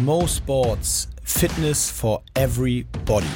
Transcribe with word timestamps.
Mo 0.00 0.26
Sports 0.26 1.06
Fitness 1.22 1.90
for 1.90 2.22
Everybody. 2.34 3.26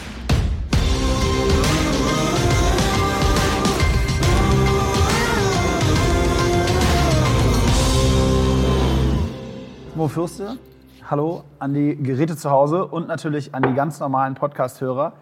Mo 9.95 10.09
Fürste, 10.09 10.57
hallo 11.11 11.45
an 11.59 11.75
die 11.75 11.95
Geräte 11.95 12.39
zu 12.39 12.51
Hause 12.51 12.87
und 12.87 13.07
natürlich 13.07 13.55
an 13.55 13.63
die 13.63 13.75
ganz 13.75 14.01
normalen 14.01 14.35
Podcast-Hörer. 14.35 15.13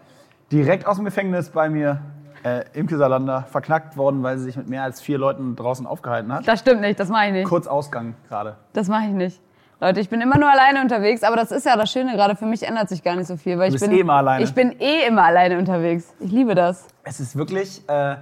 Direkt 0.53 0.87
aus 0.87 0.95
dem 0.95 1.03
Gefängnis 1.03 1.49
bei 1.49 1.69
mir 1.69 2.01
äh, 2.45 2.63
Imke 2.73 2.95
Salander, 2.95 3.43
verknackt 3.43 3.97
worden, 3.97 4.23
weil 4.23 4.37
sie 4.37 4.45
sich 4.45 4.55
mit 4.55 4.69
mehr 4.69 4.83
als 4.83 5.01
vier 5.01 5.17
Leuten 5.17 5.57
draußen 5.57 5.85
aufgehalten 5.85 6.31
hat. 6.31 6.47
Das 6.47 6.61
stimmt 6.61 6.79
nicht, 6.79 6.97
das 6.97 7.09
mache 7.09 7.25
ich 7.27 7.31
nicht. 7.33 7.49
Kurz 7.49 7.67
Ausgang 7.67 8.15
gerade. 8.29 8.55
Das 8.71 8.87
mache 8.87 9.07
ich 9.07 9.13
nicht. 9.13 9.41
Leute, 9.81 9.99
ich 9.99 10.09
bin 10.09 10.21
immer 10.21 10.37
nur 10.37 10.49
alleine 10.49 10.81
unterwegs, 10.81 11.21
aber 11.23 11.35
das 11.35 11.51
ist 11.51 11.65
ja 11.65 11.75
das 11.75 11.91
Schöne 11.91 12.13
gerade. 12.13 12.35
Für 12.35 12.45
mich 12.45 12.63
ändert 12.63 12.87
sich 12.89 13.03
gar 13.03 13.15
nicht 13.15 13.27
so 13.27 13.35
viel. 13.35 13.57
Weil 13.59 13.69
Du 13.69 13.75
ich 13.75 13.81
bin, 13.81 13.91
eh 13.91 13.99
immer 13.99 14.13
alleine. 14.13 14.43
Ich 14.43 14.53
bin 14.53 14.71
eh 14.79 15.05
immer 15.07 15.23
alleine 15.23 15.57
unterwegs. 15.57 16.13
Ich 16.19 16.31
liebe 16.31 16.55
das. 16.55 16.87
Es 17.03 17.19
ist 17.19 17.35
wirklich, 17.35 17.81
äh, 17.89 18.13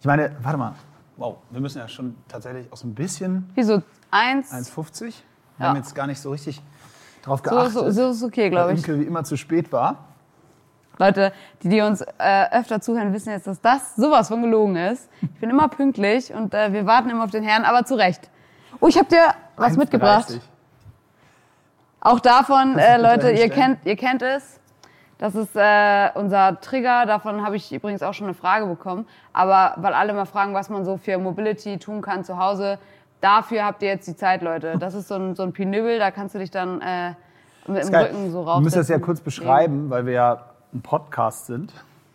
ich 0.00 0.06
meine, 0.06 0.32
warte 0.42 0.56
mal, 0.58 0.72
wow, 1.18 1.36
wir 1.50 1.60
müssen 1.60 1.78
ja 1.78 1.88
schon 1.88 2.16
tatsächlich 2.28 2.72
aus 2.72 2.82
ein 2.84 2.94
bisschen 2.94 3.50
Wie 3.54 3.62
so 3.62 3.82
eins. 4.10 4.50
1,50. 4.52 5.00
Wir 5.02 5.12
Ja. 5.58 5.68
haben 5.68 5.76
jetzt 5.76 5.94
gar 5.94 6.06
nicht 6.06 6.18
so 6.20 6.30
richtig 6.30 6.60
drauf 7.22 7.40
So, 7.44 7.50
geachtet, 7.50 7.72
so, 7.72 7.90
so 7.90 8.10
ist 8.10 8.22
okay, 8.22 8.48
glaube 8.48 8.72
ich. 8.72 8.78
Imke 8.78 8.98
wie 8.98 9.04
immer 9.04 9.22
zu 9.22 9.36
spät 9.36 9.70
war. 9.70 9.96
Leute, 10.98 11.32
die, 11.62 11.68
die 11.68 11.80
uns 11.82 12.00
äh, 12.00 12.46
öfter 12.52 12.80
zuhören, 12.80 13.12
wissen 13.12 13.30
jetzt, 13.30 13.46
dass 13.46 13.60
das 13.60 13.96
sowas 13.96 14.28
von 14.28 14.42
gelogen 14.42 14.76
ist. 14.76 15.08
Ich 15.20 15.40
bin 15.40 15.50
immer 15.50 15.68
pünktlich 15.68 16.32
und 16.32 16.54
äh, 16.54 16.72
wir 16.72 16.86
warten 16.86 17.10
immer 17.10 17.24
auf 17.24 17.30
den 17.30 17.42
Herrn, 17.44 17.64
aber 17.64 17.84
zu 17.84 17.94
Recht. 17.96 18.30
Oh, 18.80 18.88
ich 18.88 18.96
habe 18.98 19.08
dir 19.08 19.34
was 19.56 19.74
1,30. 19.74 19.78
mitgebracht. 19.78 20.40
Auch 22.04 22.18
davon, 22.18 22.78
äh, 22.78 23.00
Leute, 23.00 23.30
ihr 23.30 23.48
kennt, 23.48 23.78
ihr 23.86 23.94
kennt 23.94 24.22
es. 24.22 24.58
Das 25.18 25.36
ist 25.36 25.54
äh, 25.54 26.10
unser 26.16 26.60
Trigger. 26.60 27.06
Davon 27.06 27.46
habe 27.46 27.54
ich 27.54 27.72
übrigens 27.72 28.02
auch 28.02 28.12
schon 28.12 28.26
eine 28.26 28.34
Frage 28.34 28.66
bekommen. 28.66 29.06
Aber 29.32 29.74
weil 29.76 29.94
alle 29.94 30.12
mal 30.12 30.24
fragen, 30.24 30.52
was 30.52 30.68
man 30.68 30.84
so 30.84 30.96
für 30.96 31.16
Mobility 31.18 31.78
tun 31.78 32.02
kann 32.02 32.24
zu 32.24 32.38
Hause, 32.38 32.80
dafür 33.20 33.64
habt 33.64 33.84
ihr 33.84 33.90
jetzt 33.90 34.08
die 34.08 34.16
Zeit, 34.16 34.42
Leute. 34.42 34.78
Das 34.80 34.94
ist 34.94 35.06
so 35.06 35.14
ein, 35.14 35.36
so 35.36 35.44
ein 35.44 35.52
Pinübel, 35.52 36.00
da 36.00 36.10
kannst 36.10 36.34
du 36.34 36.40
dich 36.40 36.50
dann 36.50 36.80
äh, 36.80 37.10
mit 37.68 37.84
dem. 37.84 37.94
Rücken 37.94 38.32
so 38.32 38.44
Du 38.44 38.60
musst 38.62 38.74
das 38.74 38.88
ja 38.88 38.98
kurz 38.98 39.20
beschreiben, 39.20 39.88
weil 39.90 40.04
wir 40.04 40.12
ja 40.12 40.44
ein 40.74 40.82
Podcast 40.82 41.46
sind. 41.46 41.72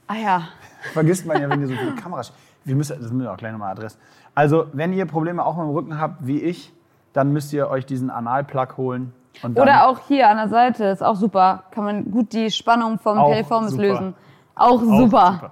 Ah 0.08 0.16
ja. 0.16 0.50
Vergisst 0.92 1.26
man 1.26 1.42
ja, 1.42 1.50
wenn 1.50 1.62
ihr 1.62 1.68
so 1.68 1.76
viele 1.76 1.96
Kameras. 1.96 2.34
Wir 2.66 2.76
müssen, 2.76 3.00
das 3.00 3.10
müssen 3.10 3.22
wir 3.22 3.32
auch 3.32 3.38
gleich 3.38 3.54
nochmal 3.54 3.72
adress. 3.72 3.98
Also, 4.36 4.66
wenn 4.74 4.92
ihr 4.92 5.06
Probleme 5.06 5.46
auch 5.46 5.56
mit 5.56 5.66
dem 5.66 5.72
Rücken 5.72 5.98
habt, 5.98 6.28
wie 6.28 6.42
ich, 6.42 6.74
dann 7.14 7.32
müsst 7.32 7.54
ihr 7.54 7.70
euch 7.70 7.86
diesen 7.86 8.10
Analplug 8.10 8.76
holen. 8.76 9.14
Oder 9.44 9.88
auch 9.88 10.00
hier 10.08 10.30
an 10.30 10.38
der 10.38 10.50
Seite, 10.50 10.86
ist 10.86 11.04
auch 11.04 11.16
super. 11.16 11.64
Kann 11.72 11.84
man 11.84 12.12
gut 12.12 12.34
die 12.34 12.52
Spannung 12.52 13.00
vom 13.00 13.18
Auch 13.18 13.32
Piriformis 13.32 13.72
super. 13.72 13.84
lösen. 13.84 14.14
Auch 14.56 14.82
Auch 14.82 14.82
super. 14.82 15.52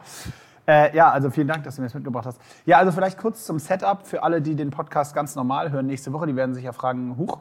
Äh, 0.67 0.95
ja, 0.95 1.11
also 1.11 1.29
vielen 1.29 1.47
Dank, 1.47 1.63
dass 1.63 1.75
du 1.75 1.81
mir 1.81 1.87
das 1.87 1.93
mitgebracht 1.93 2.25
hast. 2.25 2.41
Ja, 2.65 2.77
also 2.79 2.91
vielleicht 2.91 3.19
kurz 3.19 3.45
zum 3.45 3.59
Setup 3.59 4.05
für 4.07 4.23
alle, 4.23 4.41
die 4.41 4.55
den 4.55 4.71
Podcast 4.71 5.13
ganz 5.13 5.35
normal 5.35 5.71
hören 5.71 5.85
nächste 5.85 6.11
Woche. 6.11 6.25
Die 6.25 6.35
werden 6.35 6.55
sich 6.55 6.63
ja 6.63 6.71
fragen, 6.71 7.15
huch. 7.17 7.37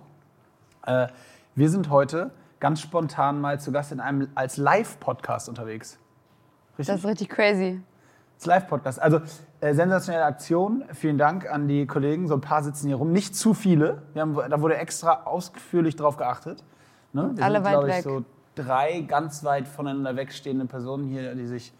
Äh, 0.86 1.06
wir 1.55 1.70
sind 1.70 1.89
heute 1.89 2.33
ganz 2.61 2.81
spontan 2.81 3.41
mal 3.41 3.61
zu 3.61 3.73
Gast 3.73 3.92
in 3.92 4.01
einem 4.01 4.29
als 4.34 4.56
Live-Podcast 4.56 5.48
unterwegs. 5.48 5.98
Das 6.77 6.89
ist 6.89 7.06
richtig 7.06 7.29
crazy. 7.29 7.81
Das 8.45 8.61
Live-Podcast. 8.61 9.00
Also 9.00 9.20
äh, 9.62 9.73
sensationelle 9.73 10.27
Aktion. 10.27 10.84
Vielen 10.92 11.17
Dank 11.17 11.50
an 11.50 11.67
die 11.67 11.87
Kollegen. 11.87 12.28
So 12.28 12.34
ein 12.34 12.42
paar 12.42 12.62
sitzen 12.62 12.89
hier 12.89 12.97
rum. 12.97 13.11
Nicht 13.11 13.34
zu 13.34 13.55
viele. 13.55 14.03
Haben, 14.14 14.34
da 14.34 14.61
wurde 14.61 14.77
extra 14.77 15.23
ausführlich 15.25 15.97
drauf 15.97 16.19
geachtet. 16.19 16.62
Ne? 17.14 17.31
Wir 17.34 17.42
Alle 17.42 17.56
sind, 17.56 17.64
weit 17.64 17.73
glaube 17.73 17.89
ich, 17.89 17.97
weg. 17.97 18.05
so 18.05 18.25
drei 18.55 19.01
ganz 19.01 19.45
weit 19.45 19.67
voneinander 19.67 20.17
wegstehende 20.17 20.67
Personen 20.67 21.06
hier, 21.06 21.34
die 21.34 21.47
sich 21.47 21.73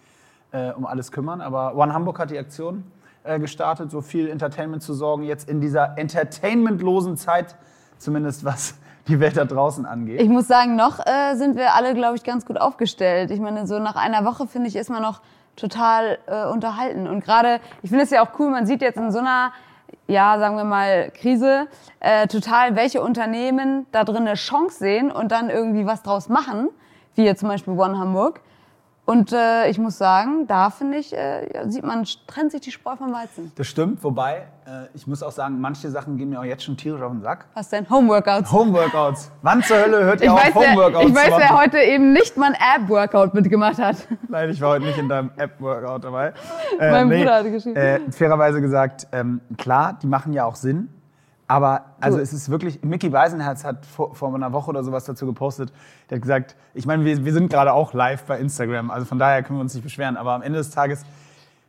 äh, 0.53 0.71
um 0.71 0.87
alles 0.87 1.13
kümmern. 1.13 1.43
Aber 1.43 1.77
One 1.77 1.93
Hamburg 1.93 2.19
hat 2.19 2.31
die 2.31 2.39
Aktion 2.39 2.85
äh, 3.25 3.39
gestartet, 3.39 3.91
so 3.91 4.01
viel 4.01 4.31
Entertainment 4.31 4.83
zu 4.83 4.95
sorgen. 4.95 5.25
Jetzt 5.25 5.51
in 5.51 5.61
dieser 5.61 5.99
entertainmentlosen 5.99 7.19
Zeit, 7.19 7.57
zumindest 7.99 8.43
was 8.43 8.77
die 9.09 9.21
Welt 9.21 9.37
da 9.37 9.45
draußen 9.45 9.85
angeht. 9.85 10.19
Ich 10.19 10.31
muss 10.31 10.49
sagen, 10.49 10.77
noch 10.77 10.99
äh, 10.99 11.35
sind 11.35 11.57
wir 11.57 11.75
alle, 11.75 11.93
glaube 11.93 12.17
ich, 12.17 12.25
ganz 12.25 12.47
gut 12.47 12.59
aufgestellt. 12.59 13.31
Ich 13.31 13.41
meine, 13.41 13.67
so 13.67 13.79
nach 13.81 13.97
einer 13.97 14.25
Woche, 14.25 14.47
finde 14.47 14.69
ich, 14.69 14.77
ist 14.77 14.89
man 14.89 15.03
noch 15.03 15.21
total 15.57 16.19
äh, 16.27 16.47
unterhalten. 16.47 17.07
Und 17.07 17.25
gerade, 17.25 17.61
ich 17.83 17.91
finde 17.91 18.05
es 18.05 18.11
ja 18.11 18.25
auch 18.25 18.39
cool, 18.39 18.51
man 18.51 18.67
sieht 18.67 18.83
jetzt 18.83 18.97
in 18.97 19.11
so 19.11 19.19
einer, 19.21 19.53
ja, 20.07 20.39
sagen 20.39 20.57
wir 20.57 20.65
mal, 20.65 21.11
Krise, 21.11 21.67
äh, 22.01 22.27
total, 22.27 22.77
welche 22.77 23.01
Unternehmen 23.03 23.87
da 23.93 24.05
drin 24.05 24.27
eine 24.27 24.35
Chance 24.35 24.79
sehen 24.79 25.11
und 25.11 25.33
dann 25.33 25.51
irgendwie 25.51 25.87
was 25.87 26.03
draus 26.03 26.29
machen, 26.29 26.69
wie 27.15 27.25
jetzt 27.25 27.41
zum 27.41 27.49
Beispiel 27.49 27.75
One 27.75 27.99
Hamburg. 27.99 28.41
Und 29.07 29.33
äh, 29.33 29.69
ich 29.69 29.79
muss 29.79 29.99
sagen, 29.99 30.47
da 30.47 30.71
finde 30.71 30.97
ich, 30.97 31.13
äh, 31.15 31.47
sieht 31.69 31.85
man, 31.85 32.05
trennt 32.27 32.53
sich 32.53 32.63
die 32.63 32.71
Spreu 32.71 32.97
vom 32.97 33.13
Weizen. 33.13 33.53
das 33.55 33.67
stimmt, 33.67 34.03
wobei, 34.03 34.47
äh, 34.67 34.87
ich 34.95 35.07
muss 35.07 35.23
auch 35.23 35.31
sagen, 35.31 35.61
manche 35.61 35.91
Sachen 35.91 36.17
gehen 36.17 36.31
mir 36.31 36.41
auch 36.41 36.45
jetzt 36.45 36.65
schon 36.65 36.79
tierisch 36.79 37.03
auf 37.03 37.13
den 37.13 37.21
Sack. 37.21 37.45
Was 37.53 37.69
denn? 37.69 37.89
Homeworkouts. 37.91 38.51
Homeworkouts. 38.51 39.31
Wann 39.43 39.63
zur 39.63 39.77
Hölle 39.77 40.05
hört 40.05 40.21
ihr 40.23 40.27
Ich 40.29 40.31
auf, 40.33 40.43
weiß, 40.43 40.55
wer, 40.55 40.71
Homeworkouts 40.71 41.09
ich 41.11 41.15
weiß, 41.15 41.31
machen? 41.31 41.43
wer 41.43 41.59
heute 41.59 41.79
eben 41.81 42.13
nicht 42.15 42.37
mal 42.39 42.55
ein 42.55 42.59
Ab-Workout 42.59 43.35
mitgemacht 43.35 43.79
hat. 43.79 43.97
Nein, 44.29 44.49
ich 44.49 44.61
war 44.63 44.71
heute 44.71 44.87
nicht 44.87 44.97
in 44.99 45.11
deinem 45.11 45.31
App-Workout 45.37 46.05
dabei. 46.05 46.33
Äh, 46.81 46.91
Mein 46.91 47.11
Bruder 47.11 47.35
hatte 47.35 47.51
geschrieben. 47.51 47.77
Äh, 47.77 48.01
fairerweise 48.11 48.63
gesagt, 48.63 49.07
ähm, 49.13 49.43
klar, 49.59 49.99
die 50.03 50.07
machen 50.07 50.33
ja 50.33 50.47
auch 50.47 50.57
Sinn. 50.57 50.89
Aber 51.47 51.85
also 52.01 52.19
es 52.19 52.33
ist 52.33 52.49
wirklich, 52.49 52.83
Mickey 52.83 53.11
Beisenherz 53.11 53.65
hat 53.65 53.85
vor, 53.85 54.15
vor 54.15 54.35
einer 54.35 54.53
Woche 54.53 54.71
oder 54.71 54.83
sowas 54.83 55.05
dazu 55.05 55.27
gepostet. 55.27 55.73
Der 56.09 56.17
hat 56.17 56.23
gesagt, 56.23 56.57
ich 56.73 56.87
meine, 56.87 57.05
wir, 57.05 57.25
wir 57.25 57.33
sind 57.33 57.51
gerade 57.51 57.73
auch 57.73 57.93
live 57.93 58.25
bei 58.25 58.39
Instagram, 58.39 58.91
also 58.91 59.05
von 59.05 59.19
daher 59.19 59.43
können 59.43 59.59
wir 59.59 59.63
uns 59.63 59.75
nicht 59.75 59.85
beschweren. 59.85 60.17
Aber 60.17 60.33
am 60.33 60.43
Ende 60.43 60.59
des 60.59 60.71
Tages, 60.71 61.05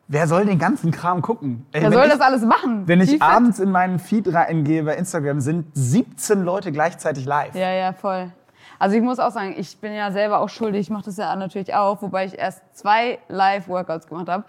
wer 0.07 0.27
soll 0.27 0.45
den 0.45 0.59
ganzen 0.59 0.91
Kram 0.91 1.21
gucken? 1.21 1.65
Wer 1.71 1.83
wenn 1.83 1.91
soll 1.91 2.05
ich, 2.05 2.11
das 2.11 2.21
alles 2.21 2.43
machen? 2.43 2.87
Wenn 2.87 2.99
Wie 2.99 3.03
ich 3.03 3.11
fett? 3.11 3.21
abends 3.21 3.59
in 3.59 3.71
meinen 3.71 3.99
Feed 3.99 4.33
reingehe 4.33 4.83
bei 4.83 4.95
Instagram, 4.95 5.41
sind 5.41 5.67
17 5.73 6.43
Leute 6.43 6.71
gleichzeitig 6.71 7.25
live. 7.25 7.53
Ja, 7.53 7.71
ja, 7.71 7.91
voll. 7.91 8.31
Also 8.79 8.95
ich 8.95 9.01
muss 9.01 9.19
auch 9.19 9.31
sagen, 9.31 9.55
ich 9.57 9.77
bin 9.77 9.93
ja 9.93 10.11
selber 10.11 10.39
auch 10.39 10.49
schuldig. 10.49 10.81
Ich 10.81 10.89
mache 10.89 11.05
das 11.05 11.17
ja 11.17 11.35
natürlich 11.35 11.73
auch, 11.73 12.01
wobei 12.01 12.25
ich 12.25 12.37
erst 12.37 12.61
zwei 12.73 13.19
Live-Workouts 13.27 14.07
gemacht 14.07 14.29
habe. 14.29 14.43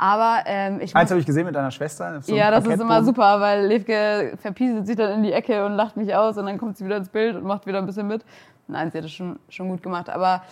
Aber 0.00 0.44
ähm, 0.46 0.80
ich 0.80 0.96
Eins 0.96 1.10
habe 1.10 1.20
ich 1.20 1.26
gesehen 1.26 1.44
mit 1.44 1.54
deiner 1.54 1.70
Schwester. 1.70 2.22
so 2.22 2.34
ja, 2.34 2.50
das 2.50 2.64
ist 2.64 2.80
immer 2.80 3.04
super, 3.04 3.38
weil 3.38 3.66
Levke 3.66 4.32
verpieselt 4.40 4.86
sich 4.86 4.96
dann 4.96 5.12
in 5.12 5.22
die 5.22 5.32
Ecke 5.32 5.66
und 5.66 5.74
lacht 5.74 5.98
mich 5.98 6.14
aus 6.14 6.38
und 6.38 6.46
dann 6.46 6.56
kommt 6.56 6.78
sie 6.78 6.86
wieder 6.86 6.96
ins 6.96 7.10
Bild 7.10 7.36
und 7.36 7.44
macht 7.44 7.66
wieder 7.66 7.76
ein 7.76 7.84
bisschen 7.84 8.08
mit. 8.08 8.24
Nein, 8.66 8.90
sie 8.90 8.96
hat 8.96 9.04
das 9.04 9.12
schon, 9.12 9.38
schon 9.50 9.68
gut 9.68 9.82
gemacht. 9.82 10.08
Aber 10.08 10.42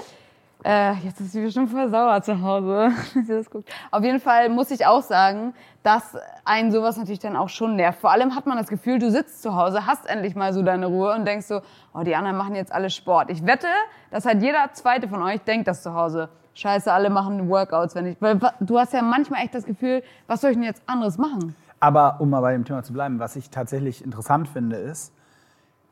äh, 0.65 0.95
jetzt 1.05 1.21
ist 1.21 1.33
sie 1.33 1.43
bestimmt 1.43 1.71
voll 1.71 1.89
sauer 1.89 2.21
zu 2.23 2.41
Hause, 2.43 2.91
sie 3.15 3.27
das 3.27 3.49
guckt. 3.49 3.71
Auf 3.91 4.03
jeden 4.03 4.21
Fall 4.21 4.49
muss 4.49 4.71
ich 4.71 4.87
auch 4.87 5.03
sagen, 5.03 5.55
dass 5.83 6.17
einen 6.45 6.73
sowas 6.73 6.97
natürlich 6.97 7.21
dann 7.21 7.37
auch 7.37 7.49
schon 7.49 7.77
nervt. 7.77 8.01
Vor 8.01 8.11
allem 8.11 8.35
hat 8.35 8.47
man 8.47 8.59
das 8.59 8.69
Gefühl, 8.69 8.99
du 8.99 9.11
sitzt 9.11 9.43
zu 9.43 9.55
Hause, 9.55 9.87
hast 9.87 10.09
endlich 10.09 10.35
mal 10.35 10.53
so 10.53 10.63
deine 10.63 10.87
Ruhe 10.87 11.15
und 11.15 11.25
denkst 11.27 11.47
so, 11.47 11.61
oh, 11.95 12.03
die 12.03 12.17
anderen 12.17 12.37
machen 12.37 12.55
jetzt 12.55 12.73
alle 12.73 12.91
Sport. 12.91 13.31
Ich 13.31 13.47
wette, 13.47 13.69
dass 14.11 14.27
halt 14.27 14.43
jeder 14.43 14.71
zweite 14.73 15.09
von 15.09 15.23
euch 15.23 15.41
denkt 15.43 15.69
das 15.69 15.83
zu 15.83 15.95
Hause. 15.95 16.29
Scheiße, 16.55 16.93
alle 16.93 17.09
machen 17.09 17.49
Workouts, 17.49 17.95
wenn 17.95 18.07
ich. 18.07 18.21
Weil 18.21 18.41
du 18.59 18.79
hast 18.79 18.93
ja 18.93 19.01
manchmal 19.03 19.45
echt 19.45 19.55
das 19.55 19.65
Gefühl, 19.65 20.03
was 20.27 20.41
soll 20.41 20.51
ich 20.51 20.57
denn 20.57 20.65
jetzt 20.65 20.83
anderes 20.87 21.17
machen? 21.19 21.55
Aber 21.79 22.21
um 22.21 22.31
mal 22.31 22.41
bei 22.41 22.53
dem 22.53 22.65
Thema 22.65 22.83
zu 22.83 22.93
bleiben, 22.93 23.21
was 23.21 23.37
ich 23.37 23.51
tatsächlich 23.51 24.05
interessant 24.05 24.49
finde, 24.49 24.77
ist, 24.77 25.13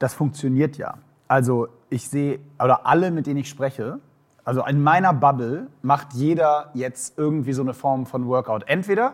das 0.00 0.14
funktioniert 0.14 0.76
ja. 0.76 0.94
Also 1.28 1.68
ich 1.88 2.08
sehe, 2.08 2.40
oder 2.62 2.84
alle, 2.86 3.12
mit 3.12 3.28
denen 3.28 3.38
ich 3.38 3.48
spreche, 3.48 4.00
also 4.46 4.64
in 4.64 4.82
meiner 4.82 5.12
Bubble 5.12 5.66
macht 5.82 6.14
jeder 6.14 6.70
jetzt 6.72 7.18
irgendwie 7.18 7.52
so 7.52 7.62
eine 7.62 7.74
Form 7.74 8.06
von 8.06 8.26
Workout. 8.28 8.62
Entweder 8.68 9.12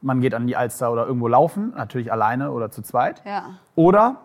man 0.00 0.20
geht 0.20 0.32
an 0.32 0.46
die 0.46 0.56
Alster 0.56 0.90
oder 0.92 1.06
irgendwo 1.06 1.28
laufen, 1.28 1.74
natürlich 1.76 2.10
alleine 2.10 2.52
oder 2.52 2.70
zu 2.70 2.80
zweit. 2.80 3.22
Ja. 3.26 3.44
Oder 3.74 4.16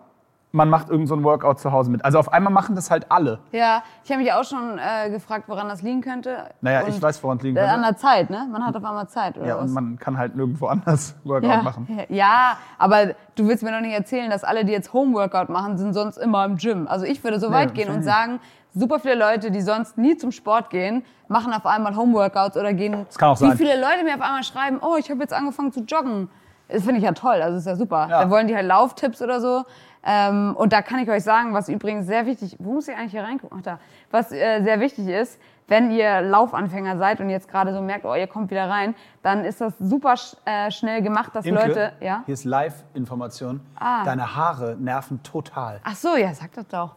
man 0.52 0.70
macht 0.70 0.88
irgend 0.88 1.08
so 1.08 1.14
ein 1.14 1.22
Workout 1.22 1.60
zu 1.60 1.70
Hause 1.72 1.90
mit. 1.90 2.02
Also 2.04 2.18
auf 2.18 2.32
einmal 2.32 2.52
machen 2.52 2.76
das 2.76 2.90
halt 2.90 3.10
alle. 3.10 3.40
Ja, 3.52 3.82
ich 4.04 4.10
habe 4.10 4.22
mich 4.22 4.32
auch 4.32 4.44
schon 4.44 4.78
äh, 4.78 5.10
gefragt, 5.10 5.44
woran 5.48 5.68
das 5.68 5.82
liegen 5.82 6.00
könnte. 6.00 6.48
Naja, 6.62 6.80
Und, 6.82 6.88
ich 6.88 7.02
weiß, 7.02 7.22
woran 7.22 7.36
es 7.36 7.42
liegen 7.42 7.56
äh, 7.56 7.60
An 7.60 7.82
könnte. 7.82 7.88
der 7.88 7.96
Zeit, 7.98 8.30
ne? 8.30 8.48
Man 8.50 8.64
hat 8.64 8.74
auf 8.74 8.84
einmal 8.84 9.06
Zeit, 9.08 9.36
oder 9.36 9.46
Ja, 9.48 9.56
was? 9.56 9.64
und 9.64 9.74
man 9.74 9.98
kann 9.98 10.16
halt 10.16 10.34
nirgendwo 10.34 10.68
anders 10.68 11.14
Workout 11.24 11.50
ja, 11.50 11.62
machen. 11.62 12.00
ja, 12.08 12.56
aber 12.78 13.08
du 13.34 13.46
willst 13.48 13.64
mir 13.64 13.72
doch 13.72 13.80
nicht 13.80 13.92
erzählen, 13.92 14.30
dass 14.30 14.44
alle, 14.44 14.64
die 14.64 14.72
jetzt 14.72 14.94
Homeworkout 14.94 15.50
machen, 15.52 15.76
sind 15.76 15.92
sonst 15.92 16.16
immer 16.16 16.44
im 16.46 16.56
Gym. 16.56 16.86
Also 16.88 17.04
ich 17.04 17.22
würde 17.22 17.38
so 17.38 17.50
weit 17.50 17.74
gehen 17.74 17.90
und 17.92 18.02
sagen, 18.02 18.40
super 18.76 19.00
viele 19.00 19.14
Leute, 19.14 19.50
die 19.50 19.62
sonst 19.62 19.98
nie 19.98 20.16
zum 20.16 20.30
Sport 20.30 20.70
gehen, 20.70 21.04
machen 21.28 21.52
auf 21.52 21.66
einmal 21.66 21.96
Homeworkouts 21.96 22.56
oder 22.56 22.72
gehen. 22.74 23.04
Das 23.06 23.18
kann 23.18 23.30
auch 23.30 23.40
Wie 23.40 23.46
sein. 23.48 23.56
viele 23.56 23.80
Leute 23.80 24.04
mir 24.04 24.14
auf 24.14 24.20
einmal 24.20 24.44
schreiben, 24.44 24.78
oh, 24.80 24.96
ich 24.96 25.10
habe 25.10 25.20
jetzt 25.20 25.32
angefangen 25.32 25.72
zu 25.72 25.80
joggen. 25.80 26.28
Das 26.68 26.82
finde 26.82 26.98
ich 26.98 27.04
ja 27.04 27.12
toll, 27.12 27.40
also 27.42 27.58
ist 27.58 27.66
ja 27.66 27.76
super. 27.76 28.08
Ja. 28.10 28.24
Da 28.24 28.30
wollen 28.30 28.48
die 28.48 28.54
halt 28.54 28.66
Lauftipps 28.66 29.22
oder 29.22 29.40
so. 29.40 29.64
Ähm, 30.04 30.54
und 30.56 30.72
da 30.72 30.82
kann 30.82 31.00
ich 31.00 31.08
euch 31.08 31.24
sagen, 31.24 31.52
was 31.54 31.68
übrigens 31.68 32.06
sehr 32.06 32.26
wichtig, 32.26 32.56
wo 32.60 32.74
muss 32.74 32.86
ich 32.86 32.96
eigentlich 32.96 33.12
hier 33.12 33.24
reingucken? 33.24 33.58
Ach 33.58 33.64
da. 33.64 33.78
Was 34.10 34.30
äh, 34.30 34.62
sehr 34.62 34.78
wichtig 34.78 35.08
ist, 35.08 35.40
wenn 35.68 35.90
ihr 35.90 36.20
Laufanfänger 36.20 36.96
seid 36.96 37.20
und 37.20 37.28
jetzt 37.28 37.48
gerade 37.48 37.72
so 37.72 37.80
merkt, 37.80 38.04
oh, 38.04 38.14
ihr 38.14 38.28
kommt 38.28 38.50
wieder 38.50 38.68
rein, 38.68 38.94
dann 39.22 39.44
ist 39.44 39.60
das 39.60 39.74
super 39.80 40.14
äh, 40.44 40.70
schnell 40.70 41.02
gemacht, 41.02 41.34
dass 41.34 41.44
Imke, 41.44 41.66
Leute, 41.66 41.92
ja? 42.00 42.22
Hier 42.26 42.34
ist 42.34 42.44
Live-Information. 42.44 43.60
Ah. 43.76 44.04
Deine 44.04 44.36
Haare 44.36 44.76
nerven 44.78 45.22
total. 45.24 45.80
Ach 45.82 45.96
so, 45.96 46.16
ja, 46.16 46.32
sag 46.34 46.52
das 46.52 46.68
doch. 46.68 46.94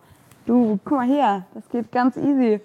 Du, 0.50 0.80
guck 0.84 0.98
mal 0.98 1.06
hier, 1.06 1.46
das 1.54 1.70
geht 1.70 1.92
ganz 1.92 2.18
easy. 2.18 2.60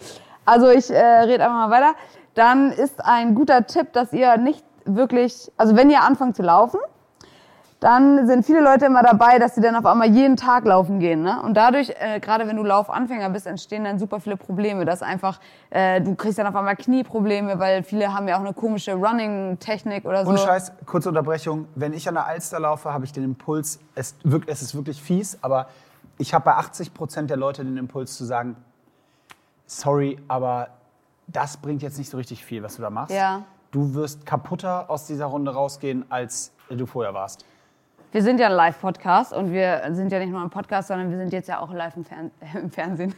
Also 0.47 0.71
ich 0.71 0.91
äh, 0.91 0.97
rede 0.97 1.45
einfach 1.45 1.69
mal 1.69 1.71
weiter. 1.71 1.95
Dann 2.33 2.73
ist 2.73 3.05
ein 3.05 3.35
guter 3.35 3.67
Tipp, 3.67 3.93
dass 3.93 4.15
ihr 4.15 4.39
nicht 4.39 4.65
wirklich, 4.87 5.53
also 5.59 5.77
wenn 5.77 5.91
ihr 5.91 6.03
anfangt 6.03 6.35
zu 6.35 6.43
laufen, 6.43 6.81
dann 7.81 8.27
sind 8.27 8.47
viele 8.47 8.63
Leute 8.63 8.87
immer 8.87 9.03
dabei, 9.03 9.39
dass 9.39 9.55
sie 9.55 9.61
dann 9.61 9.77
auf 9.77 9.85
einmal 9.85 10.09
jeden 10.09 10.37
Tag 10.37 10.65
laufen 10.65 10.99
gehen. 10.99 11.23
Ne? 11.23 11.43
Und 11.43 11.59
dadurch, 11.59 11.91
äh, 12.01 12.21
gerade 12.21 12.49
wenn 12.49 12.57
du 12.57 12.63
Laufanfänger 12.63 13.29
bist, 13.29 13.47
entstehen 13.47 13.85
dann 13.85 13.99
super 13.99 14.19
viele 14.19 14.39
Probleme. 14.39 14.87
Das 14.87 15.03
einfach, 15.03 15.39
äh, 15.69 16.01
du 16.01 16.15
kriegst 16.15 16.39
dann 16.39 16.47
auf 16.47 16.57
einmal 16.57 16.77
Knieprobleme, 16.77 17.59
weil 17.59 17.83
viele 17.83 18.15
haben 18.15 18.27
ja 18.29 18.37
auch 18.37 18.41
eine 18.41 18.55
komische 18.55 18.95
Running-Technik 18.95 20.07
oder 20.07 20.25
so. 20.25 20.31
Und 20.31 20.41
Scheiß, 20.41 20.73
kurze 20.87 21.11
Unterbrechung. 21.11 21.69
Wenn 21.75 21.93
ich 21.93 22.09
an 22.09 22.15
der 22.15 22.25
Alster 22.25 22.61
laufe, 22.61 22.95
habe 22.95 23.05
ich 23.05 23.13
den 23.13 23.25
Impuls, 23.25 23.79
es, 23.95 24.15
es 24.47 24.63
ist 24.63 24.75
wirklich 24.75 25.03
fies, 25.03 25.37
aber 25.43 25.67
ich 26.19 26.35
habe 26.35 26.45
bei 26.45 26.55
80 26.55 26.95
Prozent 26.95 27.31
der 27.31 27.37
Leute 27.37 27.65
den 27.65 27.77
Impuls 27.77 28.17
zu 28.17 28.25
sagen, 28.25 28.57
sorry, 29.67 30.19
aber 30.29 30.69
das 31.27 31.57
bringt 31.57 31.83
jetzt 31.83 31.99
nicht 31.99 32.11
so 32.11 32.17
richtig 32.17 32.45
viel, 32.45 32.63
was 32.63 32.77
du 32.77 32.83
da 32.83 32.91
machst. 32.91 33.15
Ja. 33.15 33.45
Du 33.71 33.95
wirst 33.95 34.25
kaputter 34.27 34.89
aus 34.89 35.07
dieser 35.07 35.27
Runde 35.27 35.53
rausgehen, 35.53 36.05
als 36.11 36.53
du 36.69 36.87
vorher 36.87 37.15
warst. 37.15 37.45
Wir 38.13 38.23
sind 38.23 38.39
ja 38.39 38.47
ein 38.47 38.53
Live-Podcast 38.53 39.33
und 39.33 39.51
wir 39.51 39.83
sind 39.91 40.13
ja 40.13 40.21
nicht 40.21 40.31
nur 40.31 40.41
ein 40.41 40.51
Podcast, 40.51 40.87
sondern 40.87 41.11
wir 41.11 41.19
sind 41.19 41.33
jetzt 41.33 41.49
ja 41.49 41.59
auch 41.59 41.73
live 41.73 41.97
im, 41.97 42.05
Fern 42.05 42.31
im 42.55 42.71
Fernsehen. 42.71 43.13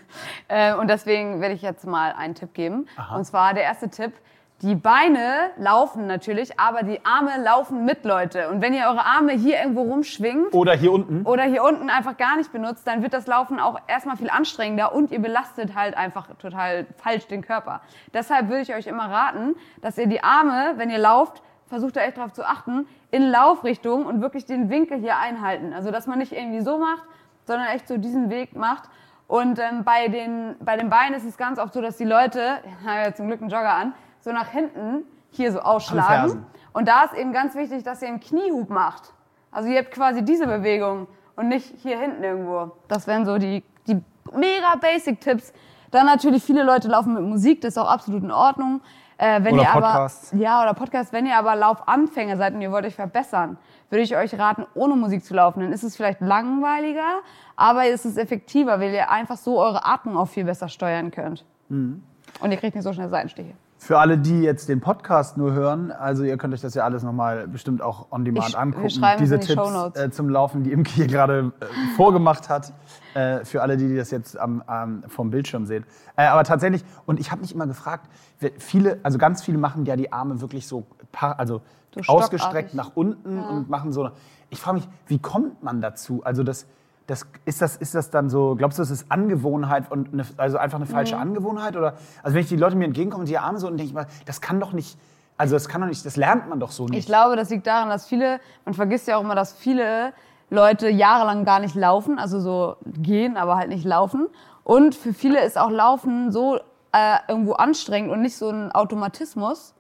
Äh, 0.49 0.75
und 0.75 0.89
deswegen 0.89 1.43
werde 1.43 1.55
ich 1.55 1.61
jetzt 1.61 1.87
mal 1.87 2.13
einen 2.13 2.35
Tipp 2.35 2.55
geben. 2.55 2.87
Aha. 2.97 3.17
Und 3.17 3.27
zwar 3.27 3.53
der 3.53 3.65
erste 3.65 3.91
Tipp. 3.91 4.15
Die 4.63 4.75
Beine 4.75 5.51
laufen 5.59 6.07
natürlich, 6.07 6.59
aber 6.59 6.83
die 6.83 7.05
Arme 7.05 7.43
laufen 7.45 7.85
mit, 7.85 8.07
Leute. 8.07 8.49
Und 8.49 8.63
wenn 8.63 8.73
ihr 8.73 8.87
eure 8.87 9.05
Arme 9.05 9.33
hier 9.33 9.59
irgendwo 9.59 9.83
rumschwingt 9.83 10.55
Oder 10.55 10.73
hier 10.73 10.93
unten. 10.93 11.27
oder 11.27 11.43
hier 11.43 11.63
unten 11.63 11.91
einfach 11.91 12.17
gar 12.17 12.39
nicht 12.39 12.51
benutzt, 12.53 12.87
dann 12.87 13.03
wird 13.03 13.13
das 13.13 13.27
Laufen 13.27 13.61
auch 13.61 13.79
erstmal 13.87 14.17
viel 14.17 14.31
anstrengender 14.31 14.95
und 14.95 15.11
ihr 15.11 15.21
belastet 15.21 15.75
halt 15.75 15.95
einfach 15.95 16.29
total 16.39 16.87
falsch 16.97 17.27
den 17.27 17.43
Körper. 17.43 17.83
Deshalb 18.15 18.49
würde 18.49 18.63
ich 18.63 18.75
euch 18.75 18.87
immer 18.87 19.11
raten, 19.11 19.57
dass 19.83 19.99
ihr 19.99 20.07
die 20.07 20.23
Arme, 20.23 20.73
wenn 20.77 20.89
ihr 20.89 20.99
lauft, 20.99 21.43
versucht 21.67 21.97
da 21.97 22.01
echt 22.01 22.17
drauf 22.17 22.33
zu 22.33 22.43
achten, 22.43 22.87
in 23.11 23.31
Laufrichtung 23.31 24.07
und 24.07 24.23
wirklich 24.23 24.47
den 24.47 24.71
Winkel 24.71 24.99
hier 24.99 25.19
einhalten. 25.19 25.75
Also 25.75 25.91
dass 25.91 26.07
man 26.07 26.19
nicht 26.19 26.33
irgendwie 26.33 26.63
so 26.63 26.79
macht, 26.79 27.03
sondern 27.45 27.69
echt 27.69 27.89
so 27.89 27.99
diesen 27.99 28.31
Weg 28.31 28.57
macht. 28.57 28.89
Und 29.29 29.59
ähm, 29.59 29.85
bei, 29.85 30.09
den, 30.09 30.57
bei 30.61 30.79
den 30.79 30.89
Beinen 30.89 31.13
ist 31.13 31.25
es 31.25 31.37
ganz 31.37 31.59
oft 31.59 31.75
so, 31.75 31.83
dass 31.83 31.99
die 31.99 32.05
Leute, 32.05 32.61
ich 32.81 32.89
habe 32.89 33.01
ja 33.01 33.15
zum 33.15 33.27
Glück 33.27 33.43
einen 33.43 33.51
Jogger 33.51 33.75
an, 33.75 33.93
so 34.27 34.33
nach 34.33 34.49
hinten 34.49 35.05
hier 35.31 35.53
so 35.53 35.61
ausschlagen. 35.61 36.45
Und 36.73 36.89
da 36.89 37.05
ist 37.05 37.15
eben 37.15 37.33
ganz 37.33 37.55
wichtig, 37.55 37.85
dass 37.85 38.03
ihr 38.03 38.09
einen 38.09 38.21
Kniehub 38.21 38.69
macht. 38.69 39.13
Also 39.53 39.69
ihr 39.69 39.79
habt 39.79 39.93
quasi 39.93 40.25
diese 40.25 40.47
Bewegung 40.47 41.07
und 41.37 41.49
nicht 41.49 41.73
hier 41.79 41.99
hinten 41.99 42.25
irgendwo. 42.25 42.73
Das 42.89 43.07
wären 43.07 43.25
so 43.25 43.39
die, 43.39 43.63
die 43.87 44.03
mega 44.33 44.75
Basic-Tipps. 44.81 45.53
Dann 45.93 46.07
natürlich, 46.07 46.43
viele 46.43 46.65
Leute 46.65 46.89
laufen 46.89 47.15
mit 47.15 47.23
Musik, 47.23 47.61
das 47.61 47.75
ist 47.75 47.79
auch 47.79 47.89
absolut 47.89 48.25
in 48.25 48.33
Ordnung. 48.33 48.81
Äh, 49.17 49.45
wenn 49.45 49.55
Oder 49.55 49.63
ihr 49.63 49.69
Podcasts. 49.69 50.33
Aber, 50.33 50.43
ja, 50.43 50.63
oder 50.63 50.75
Podcast. 50.75 51.13
Wenn 51.13 51.25
ihr 51.25 51.39
aber 51.39 51.55
Laufanfänger 51.55 52.37
seid 52.37 52.53
und 52.53 52.61
ihr 52.61 52.73
wollt 52.73 52.85
euch 52.85 52.97
verbessern, 52.97 53.57
würde 53.89 54.03
ich 54.03 54.15
euch 54.15 54.37
raten, 54.39 54.67
ohne 54.75 54.97
Musik 54.97 55.25
zu 55.25 55.35
laufen. 55.35 55.61
Dann 55.61 55.73
ist 55.73 55.85
es 55.85 55.97
vielleicht 55.97 56.21
langweiliger, 56.21 57.21
aber 57.55 57.87
es 57.87 58.05
ist 58.05 58.19
effektiver, 58.19 58.81
weil 58.81 58.93
ihr 58.93 59.09
einfach 59.09 59.37
so 59.37 59.59
eure 59.59 59.87
Atmung 59.87 60.19
auch 60.19 60.29
viel 60.29 60.45
besser 60.45 60.69
steuern 60.69 61.13
könnt. 61.13 61.47
Mhm. 61.69 62.03
Und 62.41 62.51
ihr 62.51 62.59
kriegt 62.59 62.75
nicht 62.75 62.85
so 62.85 62.93
schnell 62.93 63.09
Seitenstiche. 63.09 63.55
Für 63.87 64.01
alle, 64.01 64.19
die 64.19 64.41
jetzt 64.41 64.69
den 64.69 64.81
Podcast 64.81 65.37
nur 65.37 65.53
hören, 65.53 65.93
also 65.93 66.25
ihr 66.25 66.37
könnt 66.39 66.53
euch 66.53 66.61
das 66.61 66.75
ja 66.75 66.83
alles 66.83 67.05
nochmal 67.05 67.47
bestimmt 67.47 67.81
auch 67.83 68.11
on 68.11 68.25
demand 68.25 68.49
Ich- 68.49 68.59
angucken. 68.59 68.89
Diese 69.21 69.39
die 69.39 69.47
Tipps 69.47 69.71
äh, 69.95 70.11
zum 70.11 70.29
Laufen, 70.29 70.65
die 70.65 70.73
Imke 70.73 70.91
hier 70.91 71.07
gerade 71.07 71.53
äh, 71.61 71.67
vorgemacht 71.95 72.49
hat. 72.49 72.73
Äh, 73.15 73.45
für 73.45 73.63
alle, 73.63 73.77
die 73.77 73.95
das 73.95 74.11
jetzt 74.11 74.37
am, 74.37 74.61
am, 74.67 75.05
vom 75.07 75.31
Bildschirm 75.31 75.67
sehen. 75.67 75.85
Äh, 76.17 76.25
aber 76.27 76.43
tatsächlich, 76.43 76.85
und 77.07 77.21
ich 77.21 77.31
habe 77.31 77.43
mich 77.43 77.55
immer 77.55 77.69
gefragt, 77.69 78.11
viele, 78.59 78.99
also 79.05 79.19
ganz 79.19 79.45
viele 79.45 79.57
machen 79.59 79.85
ja 79.87 79.95
die 79.95 80.13
Arme 80.13 80.41
wirklich 80.41 80.67
so, 80.67 80.85
also 81.21 81.61
So 81.95 82.13
ausgestreckt 82.13 82.75
nach 82.75 82.91
unten 82.97 83.39
und 83.39 83.71
machen 83.71 83.93
so. 83.93 84.11
Ich 84.51 84.61
frage 84.61 84.79
mich, 84.79 84.89
wie 85.07 85.21
kommt 85.21 85.63
man 85.63 85.81
dazu? 85.81 86.23
Also 86.25 86.43
das, 86.43 86.67
das, 87.07 87.27
ist, 87.45 87.63
das, 87.63 87.77
ist 87.77 87.95
das 87.95 88.11
dann 88.11 88.29
so, 88.29 88.57
glaubst 88.57 88.79
du, 88.79 88.83
das 88.83 88.91
ist 88.91 89.11
Angewohnheit 89.11 89.91
und 89.91 90.13
eine, 90.13 90.25
also 90.37 90.59
einfach 90.59 90.77
eine 90.79 90.87
Mhm. 90.87 90.91
falsche 90.91 91.17
Angewohnheit? 91.19 91.77
Oder, 91.77 91.95
also 92.23 92.35
wenn 92.35 92.43
ich 92.43 92.49
die 92.49 92.57
Leute 92.57 92.77
mir 92.77 92.85
entgegenkommen 92.87 93.23
und 93.23 93.29
die 93.29 93.39
Arme 93.39 93.59
so 93.59 93.67
und 93.69 93.77
denke 93.77 93.89
ich 93.91 93.95
mal, 93.95 94.07
das 94.25 94.41
kann 94.41 94.59
doch 94.61 94.73
nicht, 94.73 94.99
also 95.37 95.55
das 95.55 95.69
kann 95.69 95.81
doch 95.83 95.89
nicht, 95.89 96.05
das 96.05 96.17
lernt 96.17 96.49
man 96.49 96.59
doch 96.61 96.71
so 96.73 96.87
nicht. 96.87 96.99
Ich 96.99 97.07
glaube, 97.07 97.37
das 97.37 97.51
liegt 97.51 97.67
daran, 97.67 97.89
dass 97.89 98.07
viele, 98.07 98.41
man 98.65 98.75
vergisst 98.75 99.07
ja 99.07 99.17
auch 99.17 99.21
immer, 99.23 99.35
dass 99.35 99.53
viele 99.53 100.13
Leute 100.51 100.89
jahrelang 100.89 101.45
gar 101.45 101.61
nicht 101.61 101.75
laufen, 101.75 102.19
also 102.19 102.41
so 102.41 102.77
gehen, 102.85 103.37
aber 103.37 103.57
halt 103.57 103.69
nicht 103.69 103.85
laufen. 103.85 104.27
Und 104.65 104.95
für 104.95 105.13
viele 105.13 105.45
ist 105.45 105.59
auch 105.59 105.71
Laufen 105.71 106.33
so 106.33 106.57
äh, 106.93 107.17
irgendwo 107.29 107.53
anstrengend 107.53 108.11
und 108.11 108.21
nicht 108.23 108.37
so 108.37 108.49
ein 108.49 108.73
Automatismus, 108.73 109.75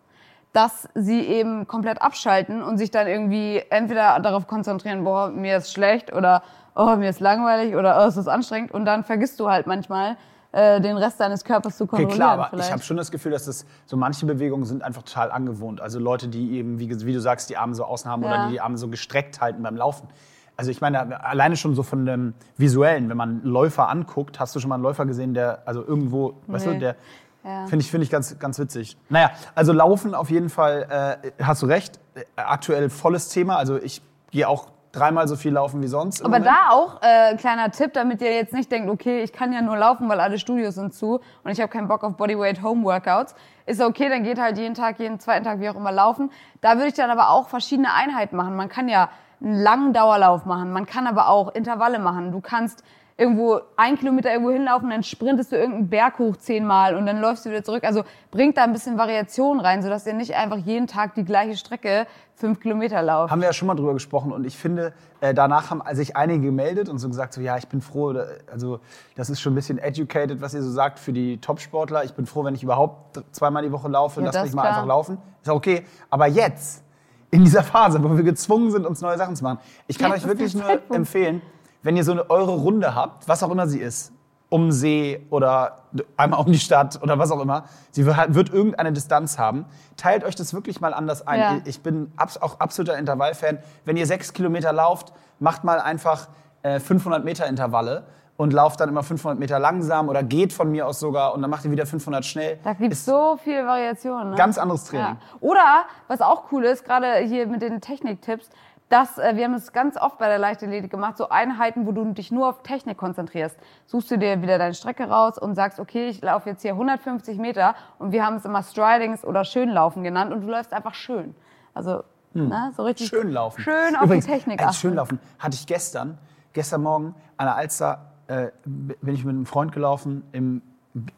dass 0.52 0.88
sie 0.94 1.20
eben 1.20 1.66
komplett 1.66 2.00
abschalten 2.00 2.62
und 2.62 2.78
sich 2.78 2.90
dann 2.90 3.06
irgendwie 3.06 3.62
entweder 3.70 4.18
darauf 4.20 4.46
konzentrieren, 4.46 5.04
boah, 5.04 5.28
mir 5.28 5.56
ist 5.58 5.72
schlecht 5.72 6.12
oder 6.12 6.42
oh, 6.76 6.94
mir 6.96 7.08
ist 7.10 7.20
langweilig 7.20 7.74
oder 7.74 8.00
oh, 8.04 8.06
es 8.08 8.16
ist 8.16 8.28
anstrengend 8.28 8.70
und 8.72 8.84
dann 8.84 9.02
vergisst 9.04 9.40
du 9.40 9.48
halt 9.50 9.66
manchmal 9.66 10.16
äh, 10.52 10.80
den 10.80 10.96
Rest 10.96 11.18
deines 11.20 11.44
Körpers 11.44 11.76
zu 11.76 11.84
Okay, 11.84 11.90
kontrollieren. 11.96 12.16
klar, 12.16 12.32
aber 12.34 12.48
vielleicht. 12.50 12.68
ich 12.68 12.72
habe 12.72 12.82
schon 12.82 12.96
das 12.96 13.10
Gefühl, 13.10 13.32
dass 13.32 13.46
das 13.46 13.66
so 13.86 13.96
manche 13.96 14.24
Bewegungen 14.26 14.64
sind 14.64 14.82
einfach 14.82 15.02
total 15.02 15.30
angewohnt. 15.32 15.80
Also 15.80 15.98
Leute, 15.98 16.28
die 16.28 16.52
eben, 16.52 16.78
wie, 16.78 16.88
wie 17.04 17.12
du 17.12 17.20
sagst, 17.20 17.50
die 17.50 17.56
Arme 17.56 17.74
so 17.74 17.84
außen 17.84 18.10
haben 18.10 18.22
oder 18.24 18.36
Ja. 18.36 18.46
die 18.46 18.52
die 18.52 18.60
Arme 18.60 18.78
so 18.78 18.88
gestreckt 18.88 19.40
halten 19.40 19.62
beim 19.62 19.76
Laufen. 19.76 20.08
Also 20.56 20.70
ich 20.70 20.80
meine, 20.80 21.22
alleine 21.22 21.56
schon 21.56 21.74
so 21.74 21.82
von 21.82 22.06
dem 22.06 22.32
Visuellen, 22.56 23.10
wenn 23.10 23.16
man 23.18 23.42
Läufer 23.42 23.88
anguckt, 23.90 24.40
hast 24.40 24.56
du 24.56 24.60
schon 24.60 24.70
mal 24.70 24.76
einen 24.76 24.84
Läufer 24.84 25.04
gesehen, 25.04 25.34
der, 25.34 25.58
also 25.66 25.84
irgendwo, 25.84 26.34
weißt 26.46 26.66
du, 26.66 26.70
Nee. 26.70 26.78
der, 26.78 26.96
Ja. 27.44 27.66
finde 27.66 27.82
ich, 27.84 27.90
finde 27.90 28.04
ich 28.04 28.10
ganz, 28.10 28.38
ganz 28.38 28.58
witzig. 28.58 28.96
Naja, 29.10 29.30
also 29.54 29.72
Laufen 29.74 30.14
auf 30.14 30.30
jeden 30.30 30.48
Fall, 30.48 31.18
äh, 31.36 31.44
hast 31.44 31.60
du 31.62 31.66
recht, 31.66 32.00
äh, 32.14 32.22
aktuell 32.36 32.88
volles 32.88 33.28
Thema. 33.28 33.56
Also 33.56 33.76
ich 33.76 34.00
gehe 34.30 34.48
auch 34.48 34.68
dreimal 34.96 35.28
so 35.28 35.36
viel 35.36 35.52
laufen 35.52 35.82
wie 35.82 35.88
sonst. 35.88 36.20
Aber 36.20 36.38
Moment. 36.38 36.46
da 36.46 36.70
auch 36.70 37.00
äh, 37.02 37.36
kleiner 37.36 37.70
Tipp, 37.70 37.92
damit 37.92 38.20
ihr 38.22 38.34
jetzt 38.34 38.52
nicht 38.52 38.70
denkt, 38.70 38.90
okay, 38.90 39.22
ich 39.22 39.32
kann 39.32 39.52
ja 39.52 39.60
nur 39.62 39.76
laufen, 39.76 40.08
weil 40.08 40.20
alle 40.20 40.38
Studios 40.38 40.74
sind 40.74 40.94
zu 40.94 41.20
und 41.44 41.50
ich 41.50 41.60
habe 41.60 41.70
keinen 41.70 41.88
Bock 41.88 42.02
auf 42.04 42.16
Bodyweight 42.16 42.62
Home 42.62 42.84
Workouts. 42.84 43.34
Ist 43.66 43.82
okay, 43.82 44.08
dann 44.08 44.22
geht 44.22 44.40
halt 44.40 44.58
jeden 44.58 44.74
Tag, 44.74 44.98
jeden 44.98 45.20
zweiten 45.20 45.44
Tag, 45.44 45.60
wie 45.60 45.68
auch 45.68 45.76
immer 45.76 45.92
laufen. 45.92 46.30
Da 46.60 46.74
würde 46.74 46.88
ich 46.88 46.94
dann 46.94 47.10
aber 47.10 47.30
auch 47.30 47.48
verschiedene 47.48 47.92
Einheiten 47.92 48.36
machen. 48.36 48.56
Man 48.56 48.68
kann 48.68 48.88
ja 48.88 49.10
einen 49.40 49.60
langen 49.60 49.92
Dauerlauf 49.92 50.46
machen, 50.46 50.72
man 50.72 50.86
kann 50.86 51.06
aber 51.06 51.28
auch 51.28 51.54
Intervalle 51.54 51.98
machen. 51.98 52.32
Du 52.32 52.40
kannst 52.40 52.82
irgendwo 53.18 53.60
ein 53.76 53.96
Kilometer 53.96 54.30
irgendwo 54.30 54.50
hinlaufen, 54.50 54.90
dann 54.90 55.02
sprintest 55.02 55.50
du 55.52 55.56
irgendeinen 55.56 55.88
Berg 55.88 56.18
hoch 56.18 56.36
zehnmal 56.36 56.94
und 56.96 57.06
dann 57.06 57.18
läufst 57.20 57.46
du 57.46 57.50
wieder 57.50 57.64
zurück. 57.64 57.82
Also 57.84 58.02
bringt 58.30 58.58
da 58.58 58.64
ein 58.64 58.72
bisschen 58.74 58.98
Variation 58.98 59.58
rein, 59.58 59.82
sodass 59.82 60.06
ihr 60.06 60.12
nicht 60.12 60.34
einfach 60.34 60.58
jeden 60.58 60.86
Tag 60.86 61.14
die 61.14 61.24
gleiche 61.24 61.56
Strecke 61.56 62.06
fünf 62.34 62.60
Kilometer 62.60 63.00
lauft. 63.00 63.30
Haben 63.30 63.40
wir 63.40 63.46
ja 63.48 63.54
schon 63.54 63.68
mal 63.68 63.74
drüber 63.74 63.94
gesprochen 63.94 64.32
und 64.32 64.46
ich 64.46 64.58
finde, 64.58 64.92
äh, 65.22 65.32
danach 65.32 65.70
haben 65.70 65.82
sich 65.94 66.14
einige 66.14 66.44
gemeldet 66.44 66.90
und 66.90 66.98
so 66.98 67.08
gesagt, 67.08 67.32
so, 67.32 67.40
ja, 67.40 67.56
ich 67.56 67.68
bin 67.68 67.80
froh, 67.80 68.14
also 68.52 68.80
das 69.14 69.30
ist 69.30 69.40
schon 69.40 69.52
ein 69.54 69.56
bisschen 69.56 69.78
educated, 69.78 70.42
was 70.42 70.52
ihr 70.52 70.62
so 70.62 70.70
sagt 70.70 70.98
für 70.98 71.14
die 71.14 71.38
Topsportler. 71.38 72.04
Ich 72.04 72.12
bin 72.12 72.26
froh, 72.26 72.44
wenn 72.44 72.54
ich 72.54 72.62
überhaupt 72.62 73.22
zweimal 73.32 73.62
die 73.62 73.72
Woche 73.72 73.88
laufe, 73.88 74.20
Ja, 74.20 74.26
lass 74.26 74.34
das 74.34 74.44
mich 74.44 74.54
mal 74.54 74.62
klar. 74.62 74.74
einfach 74.74 74.86
laufen. 74.88 75.16
Ist 75.42 75.48
okay. 75.48 75.86
Aber 76.10 76.26
jetzt, 76.26 76.82
in 77.30 77.42
dieser 77.44 77.62
Phase, 77.62 78.02
wo 78.04 78.14
wir 78.14 78.22
gezwungen 78.24 78.70
sind, 78.70 78.84
uns 78.84 79.00
neue 79.00 79.16
Sachen 79.16 79.34
zu 79.34 79.42
machen, 79.42 79.58
ich 79.86 79.98
kann 79.98 80.10
Jetzt 80.12 80.24
euch 80.24 80.28
wirklich 80.28 80.54
nur 80.54 80.64
Zeitpunkt. 80.64 80.94
empfehlen, 80.94 81.40
wenn 81.86 81.96
ihr 81.96 82.02
so 82.02 82.10
eine 82.10 82.28
eure 82.30 82.50
Runde 82.50 82.96
habt, 82.96 83.28
was 83.28 83.44
auch 83.44 83.50
immer 83.50 83.68
sie 83.68 83.78
ist, 83.78 84.12
um 84.48 84.66
den 84.66 84.72
See 84.72 85.24
oder 85.30 85.84
einmal 86.16 86.40
um 86.40 86.50
die 86.50 86.58
Stadt 86.58 87.00
oder 87.00 87.16
was 87.18 87.30
auch 87.30 87.40
immer, 87.40 87.64
sie 87.92 88.04
wird, 88.04 88.34
wird 88.34 88.52
irgendeine 88.52 88.92
Distanz 88.92 89.38
haben, 89.38 89.66
teilt 89.96 90.24
euch 90.24 90.34
das 90.34 90.52
wirklich 90.52 90.80
mal 90.80 90.92
anders 90.92 91.26
ein. 91.28 91.40
Ja. 91.40 91.60
Ich 91.64 91.82
bin 91.82 92.10
auch 92.18 92.58
absoluter 92.58 92.98
Intervallfan. 92.98 93.58
Wenn 93.84 93.96
ihr 93.96 94.06
sechs 94.06 94.32
Kilometer 94.32 94.72
lauft, 94.72 95.12
macht 95.38 95.62
mal 95.62 95.80
einfach 95.80 96.28
äh, 96.62 96.80
500 96.80 97.24
Meter 97.24 97.46
Intervalle 97.46 98.04
und 98.36 98.52
lauft 98.52 98.80
dann 98.80 98.88
immer 98.88 99.04
500 99.04 99.38
Meter 99.38 99.60
langsam 99.60 100.08
oder 100.08 100.24
geht 100.24 100.52
von 100.52 100.70
mir 100.72 100.88
aus 100.88 100.98
sogar 100.98 101.34
und 101.34 101.42
dann 101.42 101.50
macht 101.50 101.64
ihr 101.64 101.70
wieder 101.70 101.86
500 101.86 102.24
schnell. 102.24 102.58
Da 102.64 102.72
gibt 102.72 102.94
es 102.94 103.04
so 103.04 103.38
viel 103.42 103.64
Variation. 103.64 104.30
Ne? 104.30 104.36
Ganz 104.36 104.58
anderes 104.58 104.84
Training. 104.84 105.06
Ja. 105.06 105.38
Oder, 105.38 105.84
was 106.08 106.20
auch 106.20 106.50
cool 106.50 106.64
ist, 106.64 106.84
gerade 106.84 107.18
hier 107.18 107.46
mit 107.46 107.62
den 107.62 107.80
Techniktipps, 107.80 108.50
dass 108.88 109.18
äh, 109.18 109.32
wir 109.34 109.44
haben 109.44 109.54
es 109.54 109.72
ganz 109.72 109.96
oft 109.96 110.18
bei 110.18 110.28
der 110.28 110.38
Leichtathletik 110.38 110.90
gemacht, 110.90 111.16
so 111.16 111.28
Einheiten, 111.28 111.86
wo 111.86 111.92
du 111.92 112.04
dich 112.12 112.30
nur 112.30 112.48
auf 112.48 112.62
Technik 112.62 112.96
konzentrierst. 112.96 113.56
Suchst 113.86 114.10
du 114.10 114.18
dir 114.18 114.42
wieder 114.42 114.58
deine 114.58 114.74
Strecke 114.74 115.08
raus 115.08 115.38
und 115.38 115.54
sagst, 115.54 115.80
okay, 115.80 116.08
ich 116.08 116.22
laufe 116.22 116.48
jetzt 116.48 116.62
hier 116.62 116.72
150 116.72 117.38
Meter 117.38 117.74
und 117.98 118.12
wir 118.12 118.24
haben 118.24 118.36
es 118.36 118.44
immer 118.44 118.62
Stridings 118.62 119.24
oder 119.24 119.44
Schönlaufen 119.44 120.04
genannt 120.04 120.32
und 120.32 120.42
du 120.42 120.48
läufst 120.48 120.72
einfach 120.72 120.94
schön. 120.94 121.34
Also, 121.74 122.04
ne, 122.32 122.72
so 122.76 122.84
richtig 122.84 123.08
Schön 123.08 123.30
laufen. 123.30 123.60
Schön 123.60 123.96
auf 123.96 124.04
Übrigens, 124.04 124.26
die 124.26 124.32
Technik 124.32 124.60
als 124.60 124.68
achten. 124.68 124.80
Schönlaufen 124.80 125.18
hatte 125.38 125.56
ich 125.56 125.66
gestern, 125.66 126.18
gestern 126.52 126.82
Morgen 126.82 127.14
an 127.36 127.46
der 127.46 127.56
Alster, 127.56 128.12
äh, 128.28 128.48
bin 128.64 129.14
ich 129.14 129.24
mit 129.24 129.34
einem 129.34 129.46
Freund 129.46 129.72
gelaufen, 129.72 130.22
im 130.32 130.62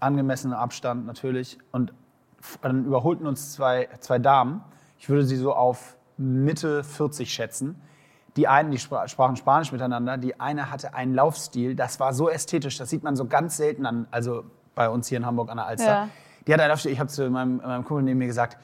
angemessenen 0.01 0.57
Abstand 0.57 1.07
natürlich. 1.07 1.59
Und 1.71 1.93
dann 2.63 2.87
überholten 2.87 3.27
uns 3.27 3.53
zwei, 3.53 3.89
zwei 4.01 4.19
Damen. 4.19 4.63
Ich 4.99 5.09
würde 5.09 5.25
sie 5.25 5.37
so 5.37 5.55
auf 5.55 5.98
Mitte 6.19 6.85
40 6.85 7.33
schätzen. 7.33 7.81
Die 8.37 8.47
einen, 8.47 8.71
die 8.71 8.79
spra 8.79 9.09
sprachen 9.09 9.37
Spanisch 9.37 9.73
miteinander, 9.73 10.17
die 10.17 10.39
eine 10.39 10.71
hatte 10.71 10.95
einen 10.95 11.15
Laufstil, 11.15 11.75
das 11.75 11.99
war 11.99 12.13
so 12.13 12.29
ästhetisch, 12.29 12.77
das 12.77 12.91
sieht 12.91 13.03
man 13.03 13.17
so 13.17 13.27
ganz 13.27 13.57
selten 13.57 13.87
an, 13.87 14.07
also 14.11 14.45
bei 14.75 14.89
uns 14.89 15.09
hier 15.09 15.19
in 15.19 15.27
Hamburg 15.27 15.51
an 15.51 15.57
der 15.57 15.67
Alster. 15.67 15.87
Ja. 15.87 16.09
Die 16.47 16.53
hat 16.53 16.61
einen 16.61 16.71
Laufstil, 16.71 16.93
ich 16.93 17.01
habe 17.01 17.09
zu 17.09 17.29
meinem, 17.31 17.57
meinem 17.57 17.85
Kumpel 17.85 18.05
neben 18.05 18.19
mir 18.19 18.27
gesagt, 18.27 18.59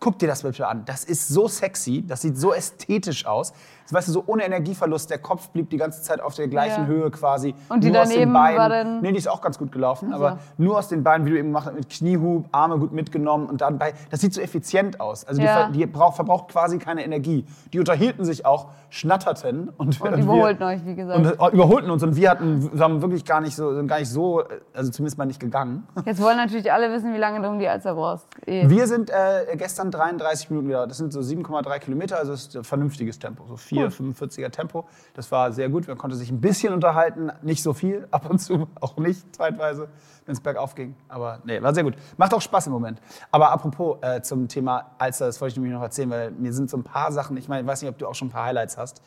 guck 0.00 0.18
dir 0.18 0.26
das 0.26 0.42
bitte 0.42 0.66
an. 0.66 0.84
Das 0.84 1.04
ist 1.04 1.28
so 1.28 1.48
sexy, 1.48 2.04
das 2.06 2.22
sieht 2.22 2.38
so 2.38 2.52
ästhetisch 2.52 3.26
aus. 3.26 3.52
Weißt 3.90 4.08
du, 4.08 4.12
so 4.12 4.24
ohne 4.26 4.44
Energieverlust, 4.44 5.10
der 5.10 5.18
Kopf 5.18 5.48
blieb 5.50 5.70
die 5.70 5.76
ganze 5.76 6.02
Zeit 6.02 6.20
auf 6.20 6.34
der 6.34 6.48
gleichen 6.48 6.82
Ja. 6.82 6.86
Höhe 6.86 7.10
quasi. 7.10 7.54
Und 7.68 7.84
die 7.84 7.90
Nur 7.90 8.02
aus 8.02 8.08
den 8.08 8.14
daneben 8.18 8.32
Beinen. 8.32 8.58
war 8.58 8.68
dann- 8.68 9.00
Nee, 9.00 9.12
die 9.12 9.18
ist 9.18 9.28
auch 9.28 9.40
ganz 9.40 9.58
gut 9.58 9.72
gelaufen, 9.72 10.10
Ach 10.12 10.18
so. 10.18 10.26
aber 10.26 10.38
nur 10.58 10.78
aus 10.78 10.88
den 10.88 11.02
Beinen, 11.02 11.26
wie 11.26 11.30
du 11.30 11.38
eben 11.38 11.48
gemacht 11.48 11.66
hast, 11.66 11.74
mit 11.74 11.88
Kniehub, 11.88 12.46
Arme 12.52 12.78
gut 12.78 12.92
mitgenommen 12.92 13.46
und 13.48 13.60
dann 13.60 13.78
bei, 13.78 13.92
das 14.10 14.20
sieht 14.20 14.34
so 14.34 14.40
effizient 14.40 15.00
aus. 15.00 15.24
Also 15.24 15.40
die, 15.40 15.46
Ja. 15.46 15.54
ver, 15.66 15.68
die 15.72 15.86
braucht, 15.86 16.16
verbraucht 16.16 16.48
quasi 16.48 16.78
keine 16.78 17.04
Energie. 17.04 17.44
Die 17.72 17.78
unterhielten 17.78 18.24
sich 18.24 18.44
auch, 18.46 18.66
schnatterten 18.88 19.68
und, 19.76 20.00
Und 20.00 20.02
wir- 20.02 20.18
überholten 20.22 20.62
euch, 20.64 20.84
wie 20.84 20.94
gesagt. 20.94 21.18
und 21.18 21.26
äh, 21.26 21.52
überholten 21.54 21.90
uns 21.90 22.02
und 22.02 22.16
wir 22.16 22.30
hatten, 22.30 22.70
wir 22.72 22.80
haben 22.84 23.00
wirklich 23.02 23.24
gar 23.24 23.40
nicht 23.40 23.54
so, 23.54 23.74
sind 23.74 23.86
gar 23.88 23.98
nicht 23.98 24.10
so, 24.10 24.42
also 24.74 24.90
zumindest 24.90 25.18
mal 25.18 25.26
nicht 25.26 25.40
gegangen. 25.40 25.86
Jetzt 26.04 26.20
wollen 26.22 26.36
natürlich 26.36 26.72
alle 26.72 26.90
wissen, 26.92 27.12
wie 27.14 27.18
lange 27.18 27.40
du 27.42 27.48
um 27.48 27.58
die 27.58 27.68
Alster 27.68 27.94
brauchst. 27.94 28.26
Eh. 28.46 28.68
Wir 28.68 28.86
sind 28.86 29.10
äh, 29.10 29.56
gestern 29.56 29.90
33 29.90 30.50
Minuten 30.50 30.68
wieder, 30.68 30.86
das 30.86 30.96
sind 30.98 31.12
so 31.12 31.20
7,3 31.20 31.78
Kilometer, 31.78 32.18
also 32.18 32.32
das 32.32 32.46
ist 32.48 32.56
ein 32.56 32.64
vernünftiges 32.64 33.18
Tempo, 33.18 33.44
so 33.48 33.56
4, 33.76 33.92
45er 33.92 34.50
Tempo. 34.50 34.86
Das 35.14 35.30
war 35.30 35.52
sehr 35.52 35.68
gut, 35.68 35.88
man 35.88 35.98
konnte 35.98 36.16
sich 36.16 36.30
ein 36.30 36.40
bisschen 36.40 36.72
unterhalten, 36.72 37.30
nicht 37.42 37.62
so 37.62 37.72
viel, 37.72 38.06
ab 38.10 38.28
und 38.30 38.38
zu 38.38 38.68
auch 38.80 38.96
nicht, 38.96 39.34
zeitweise, 39.34 39.88
wenn 40.24 40.32
es 40.32 40.40
bergauf 40.40 40.74
ging. 40.74 40.94
Aber 41.08 41.40
nee, 41.44 41.62
war 41.62 41.74
sehr 41.74 41.84
gut. 41.84 41.94
Macht 42.16 42.34
auch 42.34 42.40
Spaß 42.40 42.66
im 42.66 42.72
Moment. 42.72 43.00
Aber 43.30 43.50
apropos 43.50 43.98
äh, 44.02 44.22
zum 44.22 44.48
Thema 44.48 44.92
Alster, 44.98 45.26
das 45.26 45.40
wollte 45.40 45.52
ich 45.52 45.56
nämlich 45.56 45.72
noch 45.72 45.82
erzählen, 45.82 46.10
weil 46.10 46.30
mir 46.32 46.52
sind 46.52 46.70
so 46.70 46.76
ein 46.76 46.84
paar 46.84 47.12
Sachen, 47.12 47.36
ich 47.36 47.48
meine, 47.48 47.62
ich 47.62 47.66
weiß 47.66 47.82
nicht, 47.82 47.90
ob 47.90 47.98
du 47.98 48.06
auch 48.06 48.14
schon 48.14 48.28
ein 48.28 48.32
paar 48.32 48.46
Highlights 48.46 48.76
hast, 48.76 49.02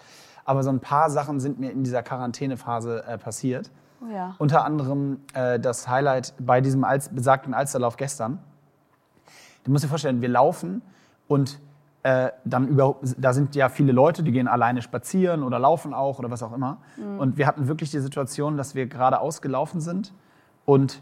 aber 0.45 0.63
so 0.63 0.69
ein 0.69 0.79
paar 0.79 1.09
Sachen 1.09 1.39
sind 1.39 1.59
mir 1.59 1.71
in 1.71 1.83
dieser 1.83 2.03
Quarantänephase 2.03 3.03
äh, 3.05 3.17
passiert. 3.17 3.69
Oh 4.01 4.11
ja. 4.11 4.35
Unter 4.37 4.65
anderem 4.65 5.19
äh, 5.33 5.59
das 5.59 5.87
Highlight 5.87 6.33
bei 6.39 6.61
diesem 6.61 6.83
Alz 6.83 7.09
besagten 7.09 7.53
Alsterlauf 7.53 7.97
gestern. 7.97 8.39
Du 9.63 9.71
musst 9.71 9.83
dir 9.83 9.89
vorstellen, 9.89 10.21
wir 10.21 10.29
laufen 10.29 10.81
und 11.27 11.59
äh, 12.09 12.31
dann 12.43 12.67
über, 12.67 12.95
da 13.17 13.33
sind 13.33 13.55
ja 13.55 13.69
viele 13.69 13.91
Leute, 13.91 14.23
die 14.23 14.31
gehen 14.31 14.47
alleine 14.47 14.81
spazieren 14.81 15.43
oder 15.43 15.59
laufen 15.59 15.93
auch 15.93 16.17
oder 16.17 16.31
was 16.31 16.41
auch 16.41 16.53
immer. 16.53 16.77
Und 17.19 17.37
wir 17.37 17.45
hatten 17.45 17.67
wirklich 17.67 17.91
die 17.91 17.99
Situation, 17.99 18.57
dass 18.57 18.73
wir 18.73 18.87
gerade 18.87 19.19
ausgelaufen 19.19 19.79
sind 19.79 20.11
und 20.65 21.01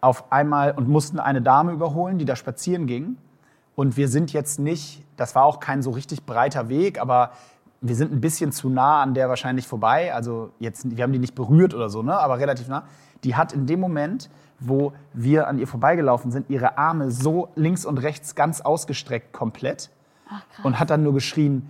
auf 0.00 0.32
einmal 0.32 0.72
und 0.72 0.88
mussten 0.88 1.18
eine 1.18 1.42
Dame 1.42 1.72
überholen, 1.72 2.18
die 2.18 2.24
da 2.24 2.34
spazieren 2.34 2.86
ging. 2.86 3.18
Und 3.74 3.96
wir 3.96 4.08
sind 4.08 4.32
jetzt 4.32 4.58
nicht, 4.58 5.04
das 5.16 5.34
war 5.34 5.44
auch 5.44 5.60
kein 5.60 5.82
so 5.82 5.90
richtig 5.90 6.24
breiter 6.24 6.68
Weg, 6.68 7.00
aber 7.00 7.32
wir 7.80 7.94
sind 7.94 8.10
ein 8.10 8.20
bisschen 8.20 8.50
zu 8.50 8.70
nah 8.70 9.02
an 9.02 9.12
der 9.12 9.28
wahrscheinlich 9.28 9.68
vorbei. 9.68 10.14
Also 10.14 10.50
jetzt, 10.58 10.96
wir 10.96 11.04
haben 11.04 11.12
die 11.12 11.18
nicht 11.18 11.34
berührt 11.34 11.74
oder 11.74 11.90
so, 11.90 12.02
ne? 12.02 12.18
aber 12.18 12.38
relativ 12.38 12.68
nah. 12.68 12.84
Die 13.22 13.36
hat 13.36 13.52
in 13.52 13.66
dem 13.66 13.80
Moment, 13.80 14.30
wo 14.60 14.94
wir 15.12 15.46
an 15.46 15.58
ihr 15.58 15.66
vorbeigelaufen 15.66 16.30
sind, 16.30 16.48
ihre 16.48 16.78
Arme 16.78 17.10
so 17.10 17.48
links 17.54 17.84
und 17.84 17.98
rechts 17.98 18.34
ganz 18.34 18.60
ausgestreckt 18.60 19.32
komplett 19.32 19.90
und 20.62 20.78
hat 20.78 20.90
dann 20.90 21.02
nur 21.02 21.14
geschrien, 21.14 21.68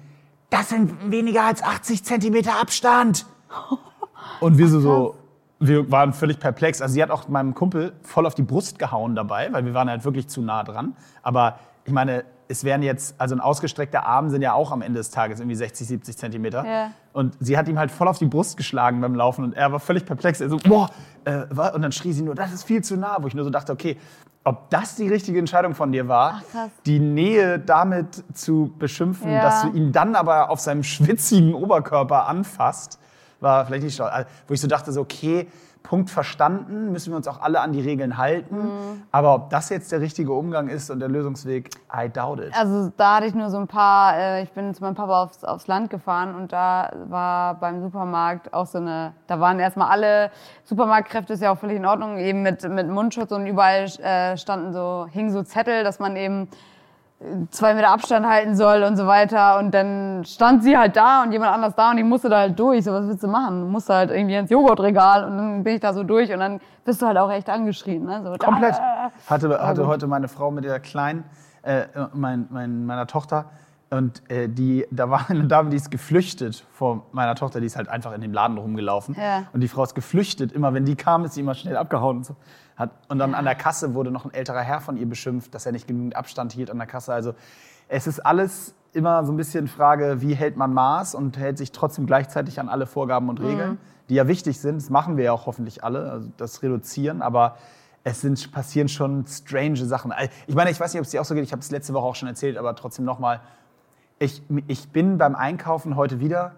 das 0.50 0.71
sind 0.71 1.11
weniger 1.11 1.45
als 1.45 1.62
80 1.62 2.05
Zentimeter 2.05 2.61
Abstand. 2.61 3.27
Und 4.41 4.57
wir 4.57 4.69
so, 4.69 4.81
so, 4.81 5.17
wir 5.59 5.91
waren 5.91 6.12
völlig 6.12 6.38
perplex. 6.38 6.81
Also 6.81 6.95
sie 6.95 7.03
hat 7.03 7.11
auch 7.11 7.29
meinem 7.29 7.55
Kumpel 7.55 7.93
voll 8.03 8.27
auf 8.27 8.35
die 8.35 8.43
Brust 8.43 8.79
gehauen 8.79 9.15
dabei, 9.15 9.53
weil 9.53 9.65
wir 9.65 9.75
waren 9.75 9.91
halt 9.91 10.05
wirklich 10.05 10.29
zu 10.29 10.41
nah 10.41 10.62
dran. 10.62 10.97
Aber 11.23 11.59
ich 11.85 11.93
meine, 11.93 12.25
es 12.49 12.64
wären 12.64 12.83
jetzt, 12.83 13.14
also 13.21 13.35
ein 13.35 13.40
ausgestreckter 13.40 14.07
Arm 14.07 14.31
sind 14.31 14.43
ja 14.43 14.55
auch 14.55 14.73
am 14.73 14.83
Ende 14.83 14.99
des 14.99 15.11
Tages 15.11 15.38
irgendwie 15.38 15.55
60, 15.57 15.87
70 15.87 16.17
Zentimeter. 16.17 16.64
Ja. 16.64 16.90
Und 17.12 17.37
sie 17.40 17.59
hat 17.59 17.69
ihm 17.69 17.78
halt 17.78 17.90
voll 17.90 18.09
auf 18.09 18.19
die 18.19 18.26
Brust 18.26 18.57
geschlagen 18.57 19.00
beim 19.00 19.14
Laufen 19.14 19.45
und 19.45 19.55
er 19.55 19.71
war 19.71 19.81
völlig 19.81 20.07
perplex. 20.07 20.40
Er 20.40 20.49
so, 20.49 20.57
boah, 20.57 20.90
äh, 21.25 21.43
und 21.75 21.83
dann 21.83 21.93
schrie 21.93 22.12
sie 22.12 22.23
nur, 22.23 22.35
das 22.35 22.52
ist 22.52 22.64
viel 22.64 22.83
zu 22.83 22.97
nah, 22.97 23.19
wo 23.21 23.26
ich 23.26 23.35
nur 23.35 23.45
so 23.45 23.50
dachte, 23.50 23.73
okay, 23.73 23.99
ob 24.45 24.71
das 24.71 24.97
die 24.97 25.09
richtige 25.09 25.38
Entscheidung 25.38 25.75
von 25.75 25.93
dir 25.93 26.09
war, 26.09 26.43
Ach, 26.57 26.69
die 26.87 27.00
Nähe 27.00 27.59
damit 27.59 28.25
zu 28.33 28.73
beschimpfen, 28.78 29.31
Ja. 29.31 29.43
dass 29.43 29.62
du 29.62 29.73
ihn 29.73 29.93
dann 29.93 30.14
aber 30.14 30.49
auf 30.49 30.61
seinem 30.61 30.83
schwitzigen 30.85 31.52
Oberkörper 31.52 32.26
anfasst, 32.26 32.99
war 33.40 33.67
vielleicht 33.67 33.85
nicht 33.85 33.97
schlau. 33.97 34.07
Also, 34.07 34.26
Wo 34.47 34.55
ich 34.55 34.61
so 34.61 34.69
dachte, 34.69 34.90
so, 34.93 35.02
okay, 35.02 35.49
Punkt 35.88 36.11
verstanden, 36.11 36.92
müssen 36.92 37.12
wir 37.12 37.16
uns 37.16 37.26
auch 37.26 37.40
alle 37.40 37.61
an 37.61 37.73
die 37.73 37.80
Regeln 37.80 38.18
halten. 38.18 38.59
Mhm. 38.59 39.02
Aber 39.11 39.35
ob 39.35 39.49
das 39.49 39.71
jetzt 39.71 39.90
der 39.90 40.02
richtige 40.02 40.33
Umgang 40.33 40.68
ist 40.68 40.90
und 40.90 41.00
der 41.00 41.09
Lösungsweg, 41.09 41.71
I 41.90 42.11
doubt 42.11 42.40
it. 42.40 42.52
Also 42.54 42.92
da 42.95 43.16
hatte 43.16 43.26
ich 43.26 43.35
nur 43.35 43.49
so 43.49 43.57
ein 43.57 43.66
paar, 43.66 44.14
äh, 44.18 44.42
ich 44.42 44.52
bin 44.52 44.75
zu 44.75 44.83
meinem 44.83 44.95
Papa 44.95 45.23
aufs, 45.23 45.45
aufs 45.45 45.66
Land 45.66 45.88
gefahren 45.88 46.35
und 46.35 46.52
da 46.52 46.92
war 47.09 47.54
beim 47.54 47.80
Supermarkt 47.80 48.52
auch 48.52 48.66
so 48.66 48.76
eine, 48.76 49.14
da 49.28 49.40
waren 49.40 49.59
erstmal 49.61 49.88
alle 49.88 50.30
Supermarktkräfte, 50.64 51.33
ist 51.33 51.40
ja 51.40 51.52
auch 51.52 51.59
völlig 51.59 51.78
in 51.78 51.87
Ordnung, 51.87 52.18
eben 52.18 52.42
mit, 52.42 52.68
mit 52.68 52.87
Mundschutz 52.87 53.33
und 53.33 53.47
überall 53.47 53.85
äh, 53.85 54.37
standen 54.37 54.75
so, 54.75 55.07
hingen 55.11 55.30
so 55.30 55.42
Zettel, 55.42 55.85
dass 55.85 55.99
man 55.99 56.16
eben 56.16 56.50
zwei 57.50 57.75
Meter 57.75 57.88
Abstand 57.90 58.26
halten 58.26 58.54
soll 58.54 58.82
und 58.84 58.96
so 58.96 59.06
weiter. 59.06 59.58
Und 59.58 59.72
dann 59.72 60.25
stand 60.25 60.62
sie 60.62 60.76
halt 60.76 60.96
da 60.96 61.22
und 61.22 61.32
jemand 61.32 61.52
anders 61.52 61.75
da 61.75 61.90
und 61.90 61.98
ich 61.98 62.04
musste 62.04 62.28
da 62.28 62.38
halt 62.38 62.58
durch. 62.58 62.84
So, 62.84 62.92
was 62.92 63.06
willst 63.06 63.22
du 63.22 63.28
machen? 63.28 63.60
Du 63.62 63.66
musst 63.66 63.88
halt 63.88 64.10
irgendwie 64.10 64.37
ins 64.37 64.50
Joghurtregal 64.50 65.25
und 65.25 65.37
dann 65.37 65.64
bin 65.64 65.75
ich 65.75 65.80
da 65.80 65.92
so 65.92 66.04
durch 66.04 66.32
und 66.32 66.38
dann 66.38 66.60
bist 66.84 67.02
du 67.02 67.06
halt 67.06 67.18
auch 67.18 67.30
echt 67.30 67.50
angeschrien. 67.50 68.04
Ne? 68.04 68.22
So, 68.22 68.34
Komplett. 68.38 68.75
"Ah!" 68.75 69.10
Hatte, 69.26 69.60
hatte 69.60 69.80
gut. 69.82 69.90
heute 69.90 70.06
meine 70.06 70.28
Frau 70.28 70.50
mit 70.50 70.64
der 70.64 70.78
Kleinen, 70.80 71.25
äh, 71.62 71.84
mein, 72.14 72.46
mein, 72.50 72.87
meiner 72.87 73.06
Tochter, 73.06 73.46
und 73.90 74.22
äh, 74.30 74.48
die, 74.48 74.87
da 74.90 75.08
war 75.08 75.30
eine 75.30 75.44
Dame, 75.46 75.70
die 75.70 75.76
ist 75.76 75.90
geflüchtet 75.90 76.64
vor 76.72 77.06
meiner 77.12 77.34
Tochter, 77.34 77.58
die 77.60 77.66
ist 77.66 77.76
halt 77.76 77.88
einfach 77.88 78.12
in 78.12 78.20
dem 78.20 78.32
Laden 78.34 78.58
rumgelaufen. 78.58 79.16
Ja. 79.18 79.44
Und 79.52 79.60
die 79.60 79.68
Frau 79.68 79.82
ist 79.82 79.94
geflüchtet. 79.94 80.52
Immer 80.52 80.75
wenn 80.75 80.84
die 80.84 80.94
kam, 80.94 81.25
ist 81.25 81.34
sie 81.34 81.40
immer 81.40 81.54
schnell 81.54 81.76
abgehauen 81.76 82.18
und 82.18 82.26
so. 82.26 82.37
Hat, 82.78 82.90
und 83.08 83.18
dann 83.18 83.35
an 83.35 83.44
der 83.44 83.56
Kasse 83.56 83.94
wurde 83.94 84.12
noch 84.12 84.25
ein 84.25 84.32
älterer 84.32 84.61
Herr 84.61 84.80
von 84.80 84.97
ihr 84.97 85.08
beschimpft, 85.08 85.52
dass 85.52 85.66
er 85.66 85.73
nicht 85.73 85.88
genügend 85.88 86.14
Abstand 86.14 86.52
hielt 86.52 86.70
an 86.70 86.78
der 86.78 86.87
Kasse. 86.87 87.12
Also 87.12 87.35
es 87.88 88.06
ist 88.06 88.20
alles 88.20 88.75
immer 88.92 89.25
so 89.25 89.32
ein 89.32 89.37
bisschen 89.37 89.66
Frage, 89.66 90.23
wie 90.23 90.35
hält 90.35 90.56
man 90.56 90.73
Maß 90.73 91.16
und 91.16 91.37
hält 91.38 91.58
sich 91.58 91.73
trotzdem 91.73 92.06
gleichzeitig 92.06 92.61
an 92.61 92.68
alle 92.68 92.87
Vorgaben 92.87 93.28
und 93.28 93.40
Regeln, 93.40 93.78
die 94.08 94.14
ja 94.14 94.28
wichtig 94.28 94.61
sind. 94.61 94.76
Das 94.76 94.90
machen 94.90 95.16
wir 95.16 95.25
ja 95.25 95.32
auch 95.32 95.47
hoffentlich 95.47 95.82
alle, 95.82 96.11
also 96.11 96.30
das 96.37 96.62
Reduzieren. 96.62 97.20
Aber 97.20 97.56
es 98.04 98.20
sind, 98.20 98.52
passieren 98.52 98.88
schon 98.88 99.26
strange 99.26 99.85
Sachen. 99.85 100.14
Ich 100.47 100.54
meine, 100.54 100.70
ich 100.70 100.78
weiß 100.78 100.92
nicht, 100.92 101.00
ob 101.00 101.04
es 101.04 101.11
dir 101.11 101.20
auch 101.20 101.25
so 101.25 101.35
geht. 101.35 101.44
Ich 101.44 101.52
habe 101.52 101.61
es 101.61 101.70
letzte 101.73 101.94
Woche 101.94 102.06
auch 102.06 102.14
schon 102.14 102.28
erzählt, 102.28 102.56
aber 102.56 102.76
trotzdem 102.76 103.04
nochmal. 103.04 103.40
Ich, 104.20 104.42
ich 104.68 104.88
bin 104.90 105.18
beim 105.18 105.35
Einkaufen 105.35 105.97
heute 105.97 106.20
wieder 106.20 106.52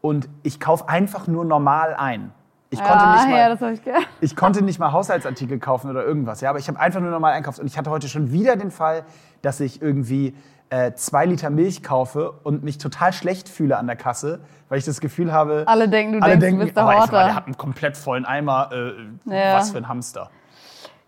und 0.00 0.28
ich 0.42 0.58
kaufe 0.58 0.88
einfach 0.88 1.26
nur 1.26 1.44
normal 1.44 1.94
ein. 1.94 2.32
Ich 2.70 2.78
konnte 2.82 3.04
ja, 3.04 3.14
nicht 3.14 3.28
mal, 3.28 3.38
ja, 3.38 3.70
ich 3.70 3.80
ich 4.20 4.36
konnte 4.36 4.62
nicht 4.62 4.78
mal 4.78 4.92
Haushaltsartikel 4.92 5.58
kaufen 5.58 5.90
oder 5.90 6.04
irgendwas, 6.04 6.40
ja, 6.40 6.50
aber 6.50 6.58
ich 6.58 6.68
habe 6.68 6.80
einfach 6.80 7.00
nur 7.00 7.10
normal 7.10 7.32
einkauft. 7.32 7.60
Und 7.60 7.66
ich 7.66 7.78
hatte 7.78 7.90
heute 7.90 8.08
schon 8.08 8.32
wieder 8.32 8.56
den 8.56 8.70
Fall, 8.70 9.04
dass 9.42 9.60
ich 9.60 9.80
irgendwie 9.80 10.34
äh, 10.70 10.92
zwei 10.94 11.26
Liter 11.26 11.50
Milch 11.50 11.82
kaufe 11.82 12.32
und 12.42 12.64
mich 12.64 12.78
total 12.78 13.12
schlecht 13.12 13.48
fühle 13.48 13.78
an 13.78 13.86
der 13.86 13.96
Kasse, 13.96 14.40
weil 14.68 14.78
ich 14.78 14.84
das 14.84 15.00
Gefühl 15.00 15.32
habe, 15.32 15.62
Alle 15.66 15.88
denken, 15.88 16.14
du 16.14 16.22
alle 16.22 16.38
denkst, 16.38 16.44
denken, 16.44 16.58
du 16.60 16.64
bist 16.66 16.76
der 16.76 16.86
oh, 16.86 16.90
ey, 16.90 16.98
Horter. 16.98 17.24
der 17.24 17.34
hat 17.36 17.46
einen 17.46 17.56
komplett 17.56 17.96
vollen 17.96 18.24
Eimer, 18.24 18.70
äh, 18.72 18.92
Ja. 19.32 19.54
was 19.54 19.70
für 19.70 19.78
ein 19.78 19.88
Hamster. 19.88 20.30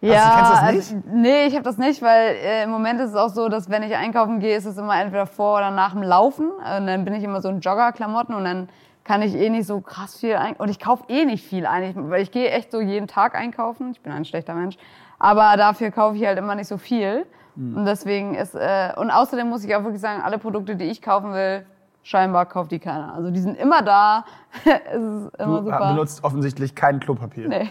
Ja, 0.01 0.37
kennst 0.37 0.51
du 0.51 0.55
das 0.55 0.63
also, 0.63 0.95
nicht? 0.95 1.07
nee, 1.13 1.47
ich 1.47 1.55
habe 1.55 1.65
das 1.65 1.77
nicht, 1.77 2.01
weil 2.03 2.37
äh, 2.37 2.63
im 2.63 2.71
Moment 2.71 3.01
ist 3.01 3.11
es 3.11 3.17
auch 3.17 3.31
so, 3.31 3.49
dass 3.49 3.69
wenn 3.69 3.83
ich 3.83 3.97
einkaufen 3.97 4.39
gehe, 4.39 4.57
ist 4.57 4.65
es 4.65 4.79
immer 4.79 5.01
entweder 5.01 5.27
vor 5.27 5.59
oder 5.59 5.73
nach 5.73 5.93
dem 5.93 6.05
Laufen. 6.05 6.51
Und 6.51 6.87
dann 6.87 7.05
bin 7.05 7.15
ich 7.15 7.25
immer 7.25 7.43
so 7.43 7.49
in 7.49 7.59
Joggerklamotten 7.59 8.33
und 8.33 8.45
dann 8.45 8.69
kann 9.09 9.23
ich 9.23 9.35
eh 9.35 9.49
nicht 9.49 9.67
so 9.67 9.81
krass 9.81 10.19
viel 10.19 10.35
ein 10.37 10.55
und 10.57 10.69
ich 10.69 10.79
kaufe 10.79 11.05
eh 11.09 11.25
nicht 11.25 11.43
viel 11.43 11.65
ein, 11.67 11.83
ich, 11.83 11.97
weil 11.97 12.21
ich 12.21 12.31
gehe 12.31 12.51
echt 12.51 12.71
so 12.71 12.79
jeden 12.83 13.09
Tag 13.09 13.35
einkaufen. 13.35 13.93
Ich 13.93 14.03
bin 14.03 14.13
ein 14.13 14.27
schlechter 14.27 14.55
Mensch, 14.55 14.77
aber 15.19 15.57
dafür 15.57 15.91
kaufe 15.91 16.17
ich 16.19 16.27
halt 16.27 16.39
immer 16.39 16.55
nicht 16.55 16.69
so 16.69 16.77
viel 16.77 17.25
Hm. 17.57 17.75
und 17.79 17.87
deswegen 17.87 18.35
ist 18.35 18.55
äh, 18.55 18.93
und 18.97 19.11
außerdem 19.11 19.49
muss 19.49 19.65
ich 19.65 19.75
auch 19.75 19.83
wirklich 19.83 20.03
sagen, 20.03 20.21
alle 20.23 20.37
Produkte, 20.39 20.77
die 20.77 20.85
ich 20.85 21.01
kaufen 21.01 21.33
will, 21.33 21.65
scheinbar 22.03 22.45
kauft 22.45 22.71
die 22.71 22.79
keiner. 22.79 23.15
Also 23.15 23.31
die 23.31 23.41
sind 23.41 23.57
immer 23.59 23.81
da. 23.83 24.25
es 24.65 25.03
ist 25.03 25.35
immer 25.41 25.59
Du 25.61 25.65
super. 25.65 25.89
benutzt 25.89 26.23
offensichtlich 26.23 26.75
kein 26.75 27.01
Klopapier. 27.01 27.49
Nee. 27.49 27.69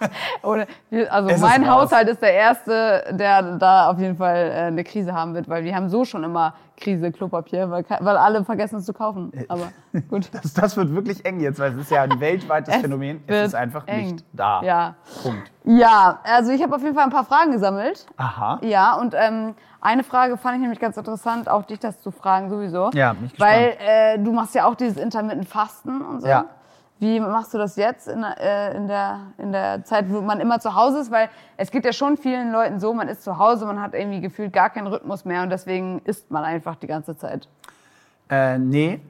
Oder, 0.42 0.66
also 1.10 1.28
Es 1.28 1.40
mein. 1.40 1.70
Haushalt 1.70 2.08
ist 2.08 2.22
der 2.22 2.32
erste, 2.32 3.04
der 3.10 3.58
da 3.58 3.90
auf 3.90 3.98
jeden 3.98 4.16
Fall 4.16 4.36
äh, 4.36 4.54
eine 4.68 4.82
Krise 4.84 5.12
haben 5.12 5.34
wird, 5.34 5.48
weil 5.48 5.64
wir 5.64 5.74
haben 5.76 5.88
so 5.90 6.04
schon 6.04 6.24
immer 6.24 6.54
Krise 6.78 7.12
Klopapier, 7.12 7.70
weil, 7.70 7.84
weil 8.00 8.16
alle 8.16 8.44
vergessen 8.44 8.76
es 8.78 8.84
zu 8.84 8.92
kaufen. 8.92 9.32
Aber 9.48 9.68
gut. 10.08 10.30
Das, 10.32 10.54
das 10.54 10.76
wird 10.76 10.94
wirklich 10.94 11.24
eng 11.24 11.40
jetzt, 11.40 11.58
weil 11.58 11.72
es 11.72 11.78
ist 11.78 11.90
ja 11.90 12.02
ein 12.02 12.20
weltweites 12.20 12.74
Es 12.74 12.80
Phänomen. 12.80 13.22
Es 13.26 13.48
ist 13.48 13.54
einfach 13.54 13.86
eng. 13.86 14.12
nicht 14.12 14.24
da. 14.32 14.62
Ja. 14.62 14.94
Punkt. 15.22 15.50
ja, 15.64 16.20
also 16.24 16.52
ich 16.52 16.62
habe 16.62 16.74
auf 16.74 16.82
jeden 16.82 16.94
Fall 16.94 17.04
ein 17.04 17.10
paar 17.10 17.24
Fragen 17.24 17.52
gesammelt. 17.52 18.06
Aha. 18.16 18.60
Ja, 18.62 18.94
und 18.96 19.14
ähm, 19.16 19.54
eine 19.80 20.04
Frage 20.04 20.36
fand 20.36 20.56
ich 20.56 20.60
nämlich 20.62 20.80
ganz 20.80 20.96
interessant, 20.96 21.48
auch 21.48 21.64
dich 21.64 21.78
das 21.78 22.00
zu 22.00 22.10
fragen 22.10 22.48
sowieso. 22.48 22.90
Ja, 22.94 23.12
bin 23.12 23.26
ich 23.26 23.38
Weil 23.38 23.76
äh, 23.78 24.18
du 24.18 24.32
machst 24.32 24.54
ja 24.54 24.66
auch 24.66 24.74
dieses 24.74 24.96
Intermittent 24.96 25.48
Fasten 25.48 26.02
und 26.02 26.20
so. 26.22 26.28
Ja. 26.28 26.46
Wie 27.00 27.20
machst 27.20 27.54
du 27.54 27.58
das 27.58 27.76
jetzt 27.76 28.08
in, 28.08 28.22
äh, 28.24 28.76
in, 28.76 28.88
der, 28.88 29.20
in 29.38 29.52
der 29.52 29.84
Zeit, 29.84 30.06
wo 30.12 30.20
man 30.20 30.40
immer 30.40 30.58
zu 30.58 30.74
Hause 30.74 30.98
ist? 30.98 31.10
Weil 31.10 31.28
es 31.56 31.70
geht 31.70 31.84
ja 31.84 31.92
schon 31.92 32.16
vielen 32.16 32.50
Leuten 32.50 32.80
so, 32.80 32.92
man 32.92 33.06
ist 33.08 33.22
zu 33.22 33.38
Hause, 33.38 33.66
man 33.66 33.80
hat 33.80 33.94
irgendwie 33.94 34.20
gefühlt 34.20 34.52
gar 34.52 34.68
keinen 34.70 34.88
Rhythmus 34.88 35.24
mehr 35.24 35.42
und 35.42 35.50
deswegen 35.50 36.00
isst 36.04 36.30
man 36.30 36.42
einfach 36.44 36.74
die 36.76 36.88
ganze 36.88 37.16
Zeit. 37.16 37.48
Äh, 38.30 38.58
nee, 38.58 39.00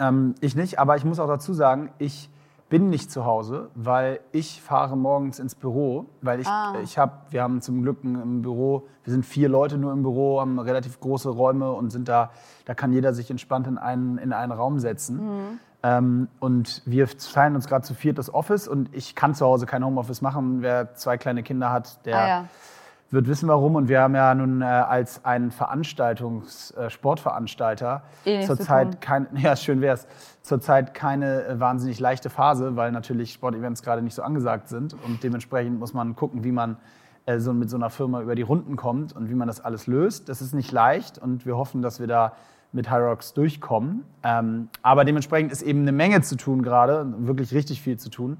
Ähm, 0.00 0.34
ich 0.40 0.56
nicht, 0.56 0.78
aber 0.80 0.96
ich 0.96 1.04
muss 1.04 1.20
auch 1.20 1.28
dazu 1.28 1.52
sagen, 1.52 1.90
ich 1.98 2.28
bin 2.68 2.88
nicht 2.88 3.10
zu 3.12 3.24
Hause, 3.26 3.68
weil 3.74 4.18
ich 4.32 4.62
fahre 4.62 4.96
morgens 4.96 5.38
ins 5.38 5.54
Büro, 5.54 6.06
weil 6.22 6.40
ich, 6.40 6.46
Ah. 6.48 6.74
ich 6.82 6.96
habe, 6.98 7.12
wir 7.30 7.42
haben 7.42 7.60
zum 7.60 7.82
Glück 7.82 7.98
im 8.02 8.40
Büro, 8.42 8.84
wir 9.04 9.12
sind 9.12 9.26
vier 9.26 9.48
Leute 9.48 9.76
nur 9.78 9.92
im 9.92 10.02
Büro, 10.02 10.40
haben 10.40 10.58
relativ 10.58 10.98
große 11.00 11.28
Räume 11.28 11.70
und 11.72 11.90
sind 11.90 12.08
da, 12.08 12.30
da 12.64 12.74
kann 12.74 12.92
jeder 12.92 13.12
sich 13.14 13.30
entspannt 13.30 13.66
in 13.66 13.76
einen, 13.78 14.16
in 14.18 14.32
einen 14.32 14.52
Raum 14.52 14.78
setzen. 14.80 15.60
Ähm, 15.82 16.28
und 16.38 16.82
wir 16.84 17.08
teilen 17.08 17.56
uns 17.56 17.66
gerade 17.66 17.84
zu 17.84 17.94
viert 17.94 18.16
das 18.18 18.32
Office 18.32 18.68
und 18.68 18.94
ich 18.94 19.14
kann 19.14 19.34
zu 19.34 19.44
Hause 19.44 19.66
kein 19.66 19.84
Homeoffice 19.84 20.22
machen. 20.22 20.62
Wer 20.62 20.94
zwei 20.94 21.18
kleine 21.18 21.42
Kinder 21.42 21.70
hat, 21.72 22.04
der 22.06 22.16
Ah, 22.18 22.28
ja. 22.28 22.44
wird 23.10 23.26
wissen 23.26 23.48
warum. 23.48 23.74
Und 23.74 23.88
wir 23.88 24.00
haben 24.00 24.14
ja 24.14 24.32
nun 24.34 24.62
äh, 24.62 24.64
als 24.64 25.24
ein 25.24 25.50
Veranstaltungs-, 25.50 26.72
äh, 26.76 26.88
Sportveranstalter 26.88 28.02
Eh 28.24 28.46
zurzeit 28.46 29.00
kein, 29.00 29.26
ja 29.36 29.56
schön 29.56 29.80
wär's, 29.80 30.06
zurzeit 30.42 30.94
keine 30.94 31.44
äh, 31.46 31.60
wahnsinnig 31.60 31.98
leichte 31.98 32.30
Phase, 32.30 32.76
weil 32.76 32.92
natürlich 32.92 33.32
Sportevents 33.32 33.82
gerade 33.82 34.02
nicht 34.02 34.14
so 34.14 34.22
angesagt 34.22 34.68
sind 34.68 34.94
und 35.04 35.22
dementsprechend 35.24 35.78
muss 35.80 35.94
man 35.94 36.14
gucken, 36.14 36.44
wie 36.44 36.52
man 36.52 36.76
äh, 37.26 37.38
so 37.38 37.52
mit 37.52 37.70
so 37.70 37.76
einer 37.76 37.90
Firma 37.90 38.20
über 38.20 38.34
die 38.36 38.42
Runden 38.42 38.76
kommt 38.76 39.14
und 39.16 39.28
wie 39.30 39.34
man 39.34 39.48
das 39.48 39.60
alles 39.60 39.86
löst. 39.88 40.28
Das 40.28 40.40
ist 40.40 40.54
nicht 40.54 40.70
leicht 40.70 41.18
und 41.18 41.44
wir 41.44 41.56
hoffen, 41.56 41.82
dass 41.82 41.98
wir 42.00 42.06
da 42.06 42.32
mit 42.72 42.90
Hyrox 42.90 43.34
durchkommen. 43.34 44.04
Ähm, 44.22 44.68
aber 44.82 45.04
dementsprechend 45.04 45.52
ist 45.52 45.62
eben 45.62 45.82
eine 45.82 45.92
Menge 45.92 46.22
zu 46.22 46.36
tun 46.36 46.62
gerade, 46.62 47.06
wirklich 47.18 47.52
richtig 47.52 47.82
viel 47.82 47.98
zu 47.98 48.08
tun. 48.08 48.38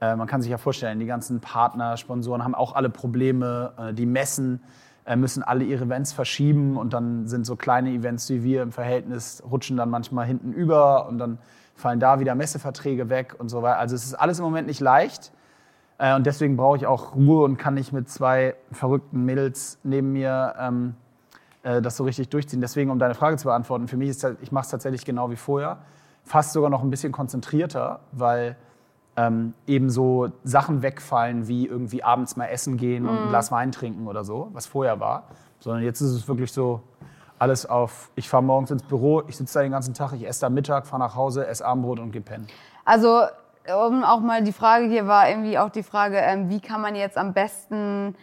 Äh, 0.00 0.16
man 0.16 0.26
kann 0.26 0.42
sich 0.42 0.50
ja 0.50 0.58
vorstellen, 0.58 0.98
die 0.98 1.06
ganzen 1.06 1.40
Partner, 1.40 1.96
Sponsoren 1.96 2.42
haben 2.42 2.54
auch 2.54 2.74
alle 2.74 2.90
Probleme. 2.90 3.72
Äh, 3.78 3.94
die 3.94 4.06
Messen 4.06 4.60
äh, 5.04 5.16
müssen 5.16 5.42
alle 5.42 5.64
ihre 5.64 5.84
Events 5.84 6.12
verschieben 6.12 6.76
und 6.76 6.92
dann 6.92 7.26
sind 7.26 7.46
so 7.46 7.56
kleine 7.56 7.90
Events 7.90 8.28
wie 8.30 8.42
wir 8.42 8.62
im 8.62 8.72
Verhältnis, 8.72 9.42
rutschen 9.48 9.76
dann 9.76 9.90
manchmal 9.90 10.26
hinten 10.26 10.52
über 10.52 11.06
und 11.08 11.18
dann 11.18 11.38
fallen 11.74 12.00
da 12.00 12.20
wieder 12.20 12.34
Messeverträge 12.34 13.08
weg 13.08 13.34
und 13.38 13.48
so 13.48 13.62
weiter. 13.62 13.78
Also 13.78 13.94
es 13.94 14.04
ist 14.04 14.14
alles 14.14 14.38
im 14.38 14.44
Moment 14.44 14.66
nicht 14.66 14.80
leicht. 14.80 15.32
Äh, 15.98 16.14
und 16.16 16.26
deswegen 16.26 16.56
brauche 16.56 16.76
ich 16.76 16.86
auch 16.86 17.14
Ruhe 17.14 17.44
und 17.44 17.56
kann 17.56 17.74
nicht 17.74 17.92
mit 17.92 18.08
zwei 18.08 18.56
verrückten 18.72 19.24
Mädels 19.24 19.78
neben 19.82 20.12
mir 20.12 20.54
ähm, 20.58 20.94
äh, 21.62 21.82
das 21.82 21.96
so 21.96 22.04
richtig 22.04 22.28
durchziehen. 22.28 22.60
Deswegen, 22.60 22.90
um 22.90 22.98
deine 22.98 23.14
Frage 23.14 23.36
zu 23.36 23.44
beantworten, 23.44 23.88
für 23.88 23.96
mich 23.96 24.10
ist 24.10 24.26
ich 24.40 24.52
mache 24.52 24.64
es 24.64 24.70
tatsächlich 24.70 25.04
genau 25.04 25.30
wie 25.30 25.36
vorher. 25.36 25.78
Fast 26.24 26.52
sogar 26.52 26.70
noch 26.70 26.82
ein 26.82 26.90
bisschen 26.90 27.12
konzentrierter, 27.12 28.00
weil 28.12 28.56
ähm, 29.16 29.54
eben 29.66 29.90
so 29.90 30.28
Sachen 30.44 30.82
wegfallen, 30.82 31.48
wie 31.48 31.66
irgendwie 31.66 32.02
abends 32.02 32.36
mal 32.36 32.46
essen 32.46 32.76
gehen 32.76 33.08
und 33.08 33.18
ein 33.18 33.28
Glas 33.28 33.50
Wein 33.50 33.72
trinken 33.72 34.06
oder 34.06 34.24
so, 34.24 34.48
was 34.52 34.66
vorher 34.66 35.00
war. 35.00 35.24
Sondern 35.58 35.82
jetzt 35.82 36.00
ist 36.00 36.12
es 36.12 36.28
wirklich 36.28 36.52
so 36.52 36.82
alles 37.38 37.66
auf, 37.66 38.10
ich 38.16 38.28
fahre 38.28 38.42
morgens 38.42 38.70
ins 38.70 38.82
Büro, 38.82 39.22
ich 39.26 39.36
sitze 39.36 39.54
da 39.54 39.62
den 39.62 39.72
ganzen 39.72 39.94
Tag, 39.94 40.12
ich 40.12 40.26
esse 40.26 40.42
da 40.42 40.50
Mittag, 40.50 40.86
fahre 40.86 41.00
nach 41.00 41.16
Hause, 41.16 41.46
esse 41.46 41.64
Abendbrot 41.64 41.98
und 41.98 42.12
gehe 42.12 42.20
pennen. 42.20 42.46
Also, 42.84 43.22
um 43.88 44.04
auch 44.04 44.20
mal 44.20 44.42
die 44.42 44.52
Frage 44.52 44.86
hier 44.86 45.06
war 45.06 45.28
irgendwie 45.28 45.58
auch 45.58 45.70
die 45.70 45.82
Frage, 45.82 46.16
ähm, 46.16 46.50
wie 46.50 46.60
kann 46.60 46.80
man 46.80 46.94
jetzt 46.94 47.16
am 47.16 47.32
besten 47.32 48.14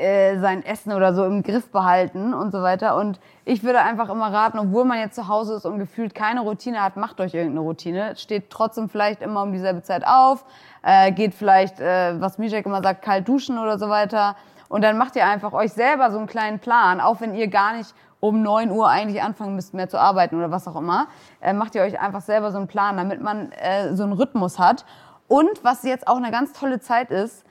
äh, 0.00 0.38
sein 0.38 0.64
Essen 0.64 0.92
oder 0.92 1.14
so 1.14 1.24
im 1.24 1.42
Griff 1.42 1.70
behalten 1.70 2.34
und 2.34 2.50
so 2.50 2.62
weiter. 2.62 2.96
Und 2.96 3.20
ich 3.44 3.62
würde 3.62 3.80
einfach 3.80 4.08
immer 4.08 4.32
raten, 4.32 4.58
obwohl 4.58 4.84
man 4.84 4.98
jetzt 4.98 5.14
zu 5.14 5.28
Hause 5.28 5.54
ist 5.54 5.66
und 5.66 5.78
gefühlt 5.78 6.14
keine 6.14 6.40
Routine 6.40 6.82
hat, 6.82 6.96
macht 6.96 7.20
euch 7.20 7.34
irgendeine 7.34 7.60
Routine. 7.60 8.16
Steht 8.16 8.50
trotzdem 8.50 8.88
vielleicht 8.88 9.22
immer 9.22 9.42
um 9.42 9.52
dieselbe 9.52 9.82
Zeit 9.82 10.06
auf, 10.06 10.44
äh, 10.82 11.12
geht 11.12 11.34
vielleicht, 11.34 11.80
äh, 11.80 12.20
was 12.20 12.38
Mijek 12.38 12.66
immer 12.66 12.82
sagt, 12.82 13.02
kalt 13.02 13.28
duschen 13.28 13.58
oder 13.58 13.78
so 13.78 13.88
weiter. 13.88 14.36
Und 14.68 14.82
dann 14.82 14.98
macht 14.98 15.16
ihr 15.16 15.26
einfach 15.26 15.52
euch 15.52 15.72
selber 15.72 16.10
so 16.10 16.18
einen 16.18 16.26
kleinen 16.26 16.58
Plan, 16.58 17.00
auch 17.00 17.20
wenn 17.20 17.34
ihr 17.34 17.48
gar 17.48 17.76
nicht 17.76 17.94
um 18.20 18.42
9 18.42 18.70
Uhr 18.70 18.88
eigentlich 18.88 19.22
anfangen 19.22 19.54
müsst, 19.54 19.74
mehr 19.74 19.88
zu 19.88 19.98
arbeiten 19.98 20.36
oder 20.36 20.50
was 20.50 20.68
auch 20.68 20.76
immer, 20.76 21.08
äh, 21.40 21.52
macht 21.52 21.74
ihr 21.74 21.82
euch 21.82 21.98
einfach 21.98 22.20
selber 22.20 22.52
so 22.52 22.58
einen 22.58 22.68
Plan, 22.68 22.96
damit 22.96 23.20
man 23.20 23.50
äh, 23.52 23.94
so 23.94 24.04
einen 24.04 24.12
Rhythmus 24.12 24.58
hat. 24.58 24.84
Und 25.26 25.64
was 25.64 25.82
jetzt 25.84 26.06
auch 26.06 26.16
eine 26.16 26.30
ganz 26.30 26.52
tolle 26.52 26.80
Zeit 26.80 27.10
ist, 27.10 27.44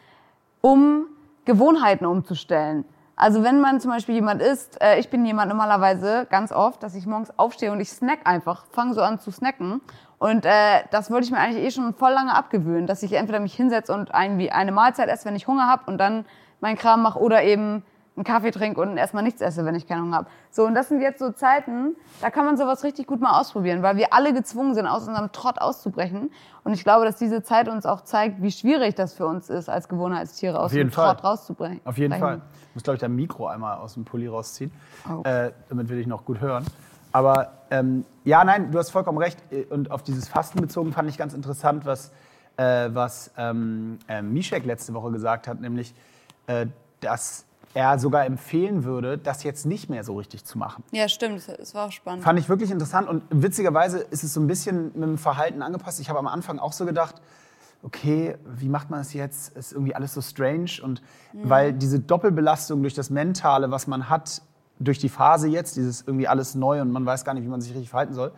um 0.61 1.05
Gewohnheiten 1.45 2.05
umzustellen. 2.05 2.85
Also 3.15 3.43
wenn 3.43 3.59
man 3.59 3.81
zum 3.81 3.91
Beispiel 3.91 4.15
jemand 4.15 4.41
ist, 4.41 4.81
äh, 4.81 4.97
ich 4.97 5.09
bin 5.09 5.25
jemand 5.25 5.49
normalerweise 5.49 6.25
ganz 6.29 6.53
oft, 6.53 6.81
dass 6.81 6.95
ich 6.95 7.05
morgens 7.05 7.37
aufstehe 7.37 7.71
und 7.71 7.81
ich 7.81 7.89
snack 7.89 8.19
einfach, 8.23 8.65
fange 8.71 8.93
so 8.93 9.01
an 9.01 9.19
zu 9.19 9.29
snacken. 9.29 9.81
Und 10.19 10.45
äh, 10.45 10.83
das 10.91 11.11
wollte 11.11 11.25
ich 11.25 11.31
mir 11.31 11.37
eigentlich 11.37 11.65
eh 11.65 11.71
schon 11.71 11.93
voll 11.93 12.11
lange 12.11 12.33
abgewöhnen, 12.33 12.87
dass 12.87 13.03
ich 13.03 13.13
entweder 13.13 13.41
mich 13.41 13.53
hinsetze 13.53 13.93
und 13.93 14.11
irgendwie 14.13 14.51
eine 14.51 14.71
Mahlzeit 14.71 15.09
esse, 15.09 15.25
wenn 15.25 15.35
ich 15.35 15.47
Hunger 15.47 15.67
habe 15.67 15.83
und 15.87 15.97
dann 15.97 16.25
meinen 16.61 16.77
Kram 16.77 17.01
mache 17.01 17.19
oder 17.19 17.43
eben 17.43 17.83
einen 18.15 18.25
Kaffee 18.25 18.51
trinke 18.51 18.81
und 18.81 18.97
erstmal 18.97 19.23
nichts 19.23 19.39
esse, 19.41 19.63
wenn 19.65 19.75
ich 19.75 19.87
keinen 19.87 20.03
Hunger 20.03 20.17
habe. 20.17 20.27
So, 20.51 20.65
und 20.65 20.75
das 20.75 20.89
sind 20.89 20.99
jetzt 21.01 21.19
so 21.19 21.31
Zeiten, 21.31 21.95
da 22.21 22.29
kann 22.29 22.45
man 22.45 22.57
sowas 22.57 22.83
richtig 22.83 23.07
gut 23.07 23.21
mal 23.21 23.39
ausprobieren, 23.39 23.81
weil 23.81 23.95
wir 23.95 24.13
alle 24.13 24.33
gezwungen 24.33 24.73
sind, 24.75 24.87
aus 24.87 25.07
unserem 25.07 25.31
Trott 25.31 25.59
auszubrechen. 25.59 26.31
Und 26.63 26.73
ich 26.73 26.83
glaube, 26.83 27.05
dass 27.05 27.15
diese 27.15 27.43
Zeit 27.43 27.69
uns 27.69 27.85
auch 27.85 28.01
zeigt, 28.01 28.41
wie 28.41 28.51
schwierig 28.51 28.95
das 28.95 29.13
für 29.13 29.25
uns 29.25 29.49
ist, 29.49 29.69
als 29.69 29.87
Gewohnheitstiere 29.87 30.59
aus 30.59 30.71
dem 30.71 30.91
Fall. 30.91 31.15
Trott 31.15 31.23
rauszubrechen. 31.23 31.79
Auf 31.85 31.97
jeden 31.97 32.19
Fall. 32.19 32.41
Ich 32.69 32.75
muss, 32.75 32.83
glaube 32.83 32.95
ich, 32.95 33.01
dein 33.01 33.15
Mikro 33.15 33.47
einmal 33.47 33.77
aus 33.77 33.93
dem 33.93 34.03
Pulli 34.05 34.27
rausziehen, 34.27 34.71
Oh. 35.09 35.21
äh, 35.23 35.51
damit 35.69 35.87
wir 35.89 35.95
dich 35.95 36.07
noch 36.07 36.25
gut 36.25 36.41
hören. 36.41 36.65
Aber 37.11 37.53
ähm, 37.71 38.05
ja, 38.25 38.43
nein, 38.43 38.69
du 38.71 38.77
hast 38.77 38.89
vollkommen 38.91 39.17
recht. 39.17 39.39
Und 39.69 39.89
auf 39.91 40.03
dieses 40.03 40.27
Fasten 40.27 40.61
bezogen 40.61 40.91
fand 40.93 41.09
ich 41.09 41.17
ganz 41.17 41.33
interessant, 41.33 41.85
was, 41.85 42.11
äh, 42.57 42.89
was 42.93 43.31
ähm, 43.37 43.97
äh, 44.07 44.21
Mishek 44.21 44.65
letzte 44.65 44.93
Woche 44.93 45.09
gesagt 45.11 45.47
hat, 45.47 45.59
nämlich, 45.61 45.95
äh, 46.47 46.67
dass 46.99 47.45
er 47.73 47.99
sogar 47.99 48.25
empfehlen 48.25 48.83
würde, 48.83 49.17
das 49.17 49.43
jetzt 49.43 49.65
nicht 49.65 49.89
mehr 49.89 50.03
so 50.03 50.15
richtig 50.17 50.43
zu 50.43 50.57
machen. 50.57 50.83
Ja, 50.91 51.07
stimmt, 51.07 51.47
das 51.47 51.75
war 51.75 51.87
auch 51.87 51.91
spannend. 51.91 52.23
Fand 52.23 52.39
ich 52.39 52.49
wirklich 52.49 52.71
interessant 52.71 53.07
und 53.07 53.23
witzigerweise 53.29 53.99
ist 53.99 54.23
es 54.23 54.33
so 54.33 54.41
ein 54.41 54.47
bisschen 54.47 54.85
mit 54.85 55.03
dem 55.03 55.17
Verhalten 55.17 55.61
angepasst. 55.61 55.99
Ich 55.99 56.09
habe 56.09 56.19
am 56.19 56.27
Anfang 56.27 56.59
auch 56.59 56.73
so 56.73 56.85
gedacht, 56.85 57.15
okay, 57.83 58.35
wie 58.45 58.69
macht 58.69 58.89
man 58.89 58.99
das 58.99 59.13
jetzt? 59.13 59.55
Ist 59.55 59.71
irgendwie 59.71 59.95
alles 59.95 60.13
so 60.13 60.21
strange 60.21 60.71
und 60.83 61.01
weil 61.33 61.73
diese 61.73 61.99
Doppelbelastung 61.99 62.81
durch 62.81 62.93
das 62.93 63.09
Mentale, 63.09 63.71
was 63.71 63.87
man 63.87 64.09
hat, 64.09 64.41
durch 64.79 64.97
die 64.97 65.09
Phase 65.09 65.47
jetzt, 65.47 65.75
dieses 65.75 66.01
irgendwie 66.01 66.27
alles 66.27 66.55
neu 66.55 66.81
und 66.81 66.91
man 66.91 67.05
weiß 67.05 67.25
gar 67.25 67.33
nicht, 67.33 67.43
wie 67.43 67.49
man 67.49 67.61
sich 67.61 67.71
richtig 67.73 67.89
verhalten 67.89 68.13
soll, 68.13 68.31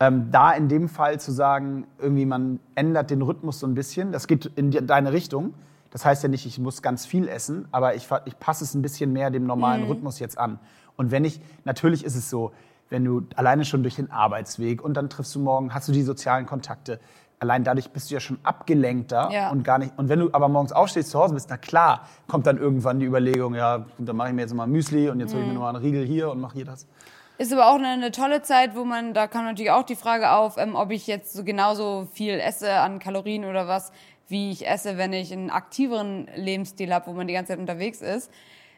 ähm, 0.00 0.30
da 0.30 0.52
in 0.52 0.68
dem 0.68 0.88
Fall 0.88 1.20
zu 1.20 1.30
sagen, 1.30 1.86
irgendwie 1.98 2.26
man 2.26 2.58
ändert 2.74 3.10
den 3.10 3.22
Rhythmus 3.22 3.60
so 3.60 3.66
ein 3.66 3.74
bisschen, 3.74 4.12
das 4.12 4.26
geht 4.26 4.46
in 4.56 4.70
die, 4.70 4.84
deine 4.84 5.12
Richtung. 5.12 5.54
Das 5.94 6.04
heißt 6.04 6.24
ja 6.24 6.28
nicht, 6.28 6.44
ich 6.44 6.58
muss 6.58 6.82
ganz 6.82 7.06
viel 7.06 7.28
essen, 7.28 7.68
aber 7.70 7.94
ich, 7.94 8.08
ich 8.24 8.36
passe 8.40 8.64
es 8.64 8.74
ein 8.74 8.82
bisschen 8.82 9.12
mehr 9.12 9.30
dem 9.30 9.46
normalen 9.46 9.84
Rhythmus 9.84 10.18
jetzt 10.18 10.36
an. 10.36 10.58
Und 10.96 11.12
wenn 11.12 11.24
ich, 11.24 11.40
natürlich 11.64 12.04
ist 12.04 12.16
es 12.16 12.28
so, 12.28 12.50
wenn 12.90 13.04
du 13.04 13.22
alleine 13.36 13.64
schon 13.64 13.82
durch 13.84 13.94
den 13.94 14.10
Arbeitsweg 14.10 14.82
und 14.82 14.94
dann 14.94 15.08
triffst 15.08 15.32
du 15.36 15.38
morgen, 15.38 15.72
hast 15.72 15.86
du 15.86 15.92
die 15.92 16.02
sozialen 16.02 16.46
Kontakte. 16.46 16.98
Allein 17.38 17.62
dadurch 17.62 17.90
bist 17.90 18.10
du 18.10 18.14
ja 18.14 18.20
schon 18.20 18.38
abgelenkter 18.42 19.30
Ja. 19.30 19.50
und 19.52 19.62
gar 19.62 19.78
nicht. 19.78 19.92
Und 19.96 20.08
wenn 20.08 20.18
du 20.18 20.30
aber 20.32 20.48
morgens 20.48 20.72
aufstehst, 20.72 21.10
zu 21.10 21.18
Hause 21.20 21.34
bist, 21.34 21.46
na 21.48 21.58
klar, 21.58 22.08
kommt 22.26 22.48
dann 22.48 22.58
irgendwann 22.58 22.98
die 22.98 23.06
Überlegung, 23.06 23.54
ja, 23.54 23.86
dann 23.98 24.16
mache 24.16 24.28
ich 24.30 24.34
mir 24.34 24.40
jetzt 24.42 24.54
mal 24.54 24.66
Müsli 24.66 25.08
und 25.10 25.20
jetzt 25.20 25.32
hole 25.32 25.42
ich 25.42 25.48
mir 25.48 25.54
noch 25.54 25.60
mal 25.60 25.68
einen 25.76 25.78
Riegel 25.84 26.04
hier 26.04 26.28
und 26.28 26.40
mache 26.40 26.54
hier 26.54 26.64
das. 26.64 26.88
Ist 27.36 27.52
aber 27.52 27.68
auch 27.68 27.74
eine, 27.76 27.88
eine 27.88 28.10
tolle 28.12 28.42
Zeit, 28.42 28.76
wo 28.76 28.84
man, 28.84 29.12
da 29.12 29.26
kam 29.26 29.44
natürlich 29.44 29.72
auch 29.72 29.82
die 29.82 29.96
Frage 29.96 30.30
auf, 30.32 30.56
ähm, 30.56 30.74
ob 30.76 30.90
ich 30.90 31.06
jetzt 31.08 31.32
so 31.34 31.42
genauso 31.44 32.06
viel 32.12 32.38
esse 32.38 32.72
an 32.74 33.00
Kalorien 33.00 33.44
oder 33.44 33.66
was, 33.68 33.92
wie 34.28 34.50
ich 34.50 34.66
esse, 34.66 34.96
wenn 34.96 35.12
ich 35.12 35.32
einen 35.32 35.50
aktiveren 35.50 36.28
Lebensstil 36.34 36.92
habe, 36.92 37.06
wo 37.08 37.12
man 37.12 37.26
die 37.26 37.34
ganze 37.34 37.52
Zeit 37.52 37.58
unterwegs 37.58 38.00
ist. 38.00 38.30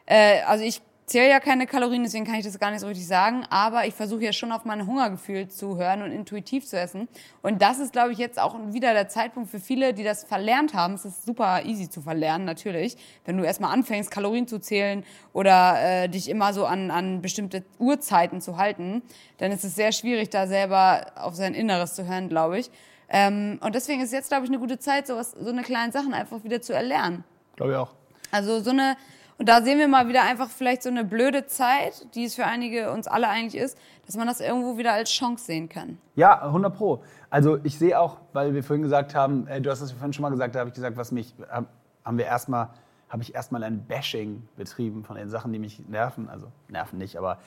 Äh, 0.06 0.42
also 0.42 0.64
ich 0.64 0.80
zähle 1.06 1.30
ja 1.30 1.38
keine 1.40 1.66
Kalorien, 1.66 2.02
deswegen 2.02 2.24
kann 2.24 2.34
ich 2.34 2.44
das 2.44 2.58
gar 2.58 2.72
nicht 2.72 2.80
so 2.80 2.88
richtig 2.88 3.06
sagen, 3.06 3.44
aber 3.48 3.86
ich 3.86 3.94
versuche 3.94 4.24
ja 4.24 4.32
schon 4.32 4.50
auf 4.50 4.64
mein 4.64 4.86
Hungergefühl 4.86 5.48
zu 5.48 5.76
hören 5.76 6.02
und 6.02 6.10
intuitiv 6.10 6.66
zu 6.66 6.78
essen. 6.78 7.08
Und 7.42 7.62
das 7.62 7.78
ist, 7.78 7.92
glaube 7.92 8.12
ich, 8.12 8.18
jetzt 8.18 8.40
auch 8.40 8.56
wieder 8.72 8.92
der 8.92 9.08
Zeitpunkt 9.08 9.48
für 9.48 9.60
viele, 9.60 9.94
die 9.94 10.02
das 10.02 10.24
verlernt 10.24 10.74
haben. 10.74 10.94
Es 10.94 11.04
ist 11.04 11.24
super 11.24 11.64
easy 11.64 11.88
zu 11.88 12.02
verlernen, 12.02 12.44
natürlich. 12.44 12.96
Wenn 13.24 13.36
du 13.36 13.44
erstmal 13.44 13.72
anfängst, 13.72 14.10
Kalorien 14.10 14.48
zu 14.48 14.58
zählen 14.58 15.04
oder 15.32 15.76
äh, 15.80 16.08
dich 16.08 16.28
immer 16.28 16.52
so 16.52 16.66
an, 16.66 16.90
an 16.90 17.22
bestimmte 17.22 17.64
Uhrzeiten 17.78 18.40
zu 18.40 18.56
halten, 18.56 19.02
dann 19.38 19.52
ist 19.52 19.64
es 19.64 19.76
sehr 19.76 19.92
schwierig, 19.92 20.30
da 20.30 20.48
selber 20.48 21.12
auf 21.14 21.36
sein 21.36 21.54
Inneres 21.54 21.94
zu 21.94 22.06
hören, 22.06 22.28
glaube 22.28 22.58
ich. 22.58 22.70
Ähm, 23.08 23.58
und 23.62 23.74
deswegen 23.74 24.02
ist 24.02 24.12
jetzt, 24.12 24.28
glaube 24.28 24.44
ich, 24.44 24.50
eine 24.50 24.58
gute 24.58 24.78
Zeit, 24.78 25.06
sowas, 25.06 25.32
so 25.32 25.50
eine 25.50 25.62
kleine 25.62 25.92
Sachen 25.92 26.12
einfach 26.12 26.42
wieder 26.44 26.60
zu 26.60 26.74
erlernen. 26.74 27.24
Glaube 27.56 27.72
ich 27.72 27.78
auch. 27.78 27.92
Also 28.32 28.60
so 28.60 28.70
eine, 28.70 28.96
und 29.38 29.48
da 29.48 29.62
sehen 29.62 29.78
wir 29.78 29.88
mal 29.88 30.08
wieder 30.08 30.22
einfach 30.22 30.48
vielleicht 30.48 30.82
so 30.82 30.88
eine 30.88 31.04
blöde 31.04 31.46
Zeit, 31.46 32.06
die 32.14 32.24
es 32.24 32.34
für 32.34 32.46
einige 32.46 32.90
uns 32.90 33.06
alle 33.06 33.28
eigentlich 33.28 33.60
ist, 33.60 33.78
dass 34.06 34.16
man 34.16 34.26
das 34.26 34.40
irgendwo 34.40 34.78
wieder 34.78 34.92
als 34.92 35.10
Chance 35.10 35.44
sehen 35.44 35.68
kann. 35.68 35.98
Ja, 36.14 36.42
100 36.42 36.74
Pro. 36.74 37.02
Also 37.28 37.58
ich 37.62 37.78
sehe 37.78 37.98
auch, 38.00 38.18
weil 38.32 38.54
wir 38.54 38.64
vorhin 38.64 38.82
gesagt 38.82 39.14
haben, 39.14 39.46
äh, 39.46 39.60
du 39.60 39.70
hast 39.70 39.80
es 39.80 39.92
vorhin 39.92 40.12
schon 40.12 40.22
mal 40.22 40.30
gesagt, 40.30 40.54
da 40.54 40.60
habe 40.60 40.70
ich 40.70 40.74
gesagt, 40.74 40.96
was 40.96 41.12
mich, 41.12 41.34
äh, 41.50 41.62
haben 42.04 42.18
wir 42.18 42.24
erstmal, 42.24 42.70
habe 43.08 43.22
ich 43.22 43.34
erstmal 43.34 43.62
ein 43.62 43.84
Bashing 43.84 44.48
betrieben 44.56 45.04
von 45.04 45.16
den 45.16 45.28
Sachen, 45.28 45.52
die 45.52 45.58
mich 45.58 45.86
nerven. 45.88 46.28
Also 46.28 46.48
nerven 46.68 46.98
nicht, 46.98 47.16
aber 47.16 47.38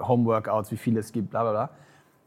Homeworkouts, 0.00 0.70
wie 0.72 0.76
viele 0.76 1.00
es 1.00 1.12
gibt, 1.12 1.30
bla 1.30 1.42
bla 1.42 1.52
bla. 1.52 1.70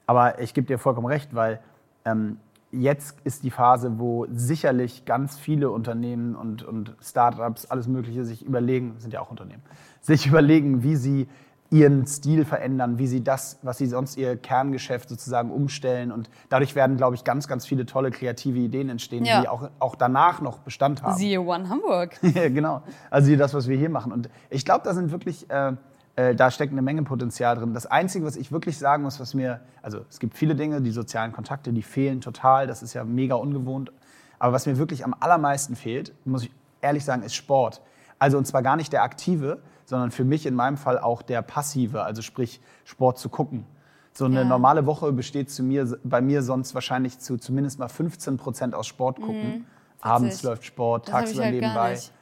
Aber 0.05 0.39
ich 0.39 0.53
gebe 0.53 0.65
dir 0.67 0.79
vollkommen 0.79 1.07
recht, 1.07 1.36
weil 1.36 1.59
ähm, 2.05 2.39
jetzt 2.73 3.17
ist 3.23 3.43
die 3.43 3.51
Phase, 3.51 3.99
wo 3.99 4.25
sicherlich 4.31 5.05
ganz 5.05 5.38
viele 5.38 5.69
Unternehmen 5.69 6.36
und, 6.36 6.63
und 6.63 6.95
Startups, 7.01 7.65
alles 7.67 7.88
Mögliche 7.88 8.25
sich 8.25 8.43
überlegen, 8.45 8.95
sind 8.97 9.13
ja 9.13 9.21
auch 9.21 9.29
Unternehmen, 9.31 9.62
sich 10.01 10.27
überlegen, 10.27 10.83
wie 10.83 10.95
sie 10.95 11.27
ihren 11.69 12.05
Stil 12.05 12.45
verändern, 12.45 12.99
wie 12.99 13.07
sie 13.07 13.23
das, 13.23 13.57
was 13.63 13.79
sie 13.79 13.88
sonst 13.88 14.15
ihr 14.15 14.36
Kerngeschäft 14.38 15.09
sozusagen 15.09 15.49
umstellen. 15.49 16.12
Und 16.12 16.29
dadurch 16.49 16.75
werden, 16.75 16.97
glaube 16.97 17.15
ich, 17.15 17.23
ganz, 17.23 17.47
ganz 17.47 17.65
viele 17.65 17.88
tolle 17.88 18.12
kreative 18.12 18.59
Ideen 18.59 18.89
entstehen, 18.89 19.25
Ja. 19.25 19.41
die 19.41 19.47
auch, 19.47 19.69
auch 19.79 19.95
danach 19.95 20.39
noch 20.41 20.59
Bestand 20.59 21.01
haben. 21.01 21.15
Siehe 21.17 21.41
One 21.41 21.69
Hamburg. 21.69 22.19
Ja, 22.21 22.49
genau. 22.49 22.83
Also 23.09 23.36
das, 23.36 23.55
was 23.55 23.67
wir 23.67 23.75
hier 23.77 23.89
machen. 23.89 24.12
Und 24.12 24.29
ich 24.51 24.65
glaube, 24.65 24.81
da 24.83 24.93
sind 24.93 25.12
wirklich, 25.12 25.49
äh, 25.49 25.73
äh, 26.15 26.36
da 26.36 26.52
steckt 26.52 26.71
eine 26.71 26.82
Menge 26.82 27.04
Potenzial 27.04 27.56
drin. 27.56 27.73
Das 27.73 27.86
Einzige, 27.86 28.26
was 28.26 28.36
ich 28.36 28.52
wirklich 28.52 28.78
sagen 28.78 29.04
muss, 29.04 29.19
was 29.19 29.34
mir, 29.34 29.62
also 29.82 30.02
es 30.10 30.19
gibt 30.19 30.36
viele 30.38 30.56
Dinge, 30.56 30.82
die 30.82 30.91
sozialen 30.91 31.32
Kontakte, 31.32 31.73
die 31.73 31.82
fehlen 31.82 32.21
total. 32.21 32.67
Das 32.67 32.84
ist 32.84 32.93
ja 32.93 33.04
mega 33.04 33.36
ungewohnt. 33.36 33.91
Aber 34.39 34.54
was 34.54 34.65
mir 34.65 34.78
wirklich 34.78 35.04
am 35.06 35.15
allermeisten 35.19 35.76
fehlt, 35.76 36.13
muss 36.26 36.43
ich 36.43 36.52
ehrlich 36.82 37.04
sagen, 37.06 37.23
ist 37.23 37.34
Sport. 37.36 37.82
Also 38.19 38.38
und 38.38 38.45
zwar 38.45 38.62
gar 38.62 38.76
nicht 38.76 38.93
der 38.93 39.04
aktive, 39.04 39.60
sondern 39.86 40.12
für 40.12 40.23
mich 40.23 40.45
in 40.45 40.54
meinem 40.56 40.78
Fall 40.78 40.99
auch 40.99 41.21
der 41.21 41.41
passive, 41.41 42.04
also 42.04 42.21
sprich 42.21 42.62
Sport 42.86 43.17
zu 43.17 43.30
gucken. 43.30 43.65
So 44.13 44.26
eine 44.26 44.41
Ja. 44.41 44.43
normale 44.45 44.86
Woche 44.86 45.12
besteht 45.12 45.49
zu 45.49 45.63
mir, 45.63 45.97
bei 46.04 46.21
mir 46.21 46.43
sonst 46.43 46.76
wahrscheinlich 46.76 47.19
zu 47.19 47.38
zumindest 47.38 47.80
mal 47.80 47.88
15 47.88 48.38
Prozent 48.38 48.76
aus 48.76 48.86
Sport 48.88 49.19
gucken. 49.19 49.65
Abends 50.02 50.36
witzig. 50.36 50.43
läuft 50.43 50.65
Sport, 50.65 51.08
Mhm. 51.08 51.12
Tagsüber 51.12 51.43
halt 51.43 51.54
nebenbei. 51.56 51.91
nicht. 51.91 52.13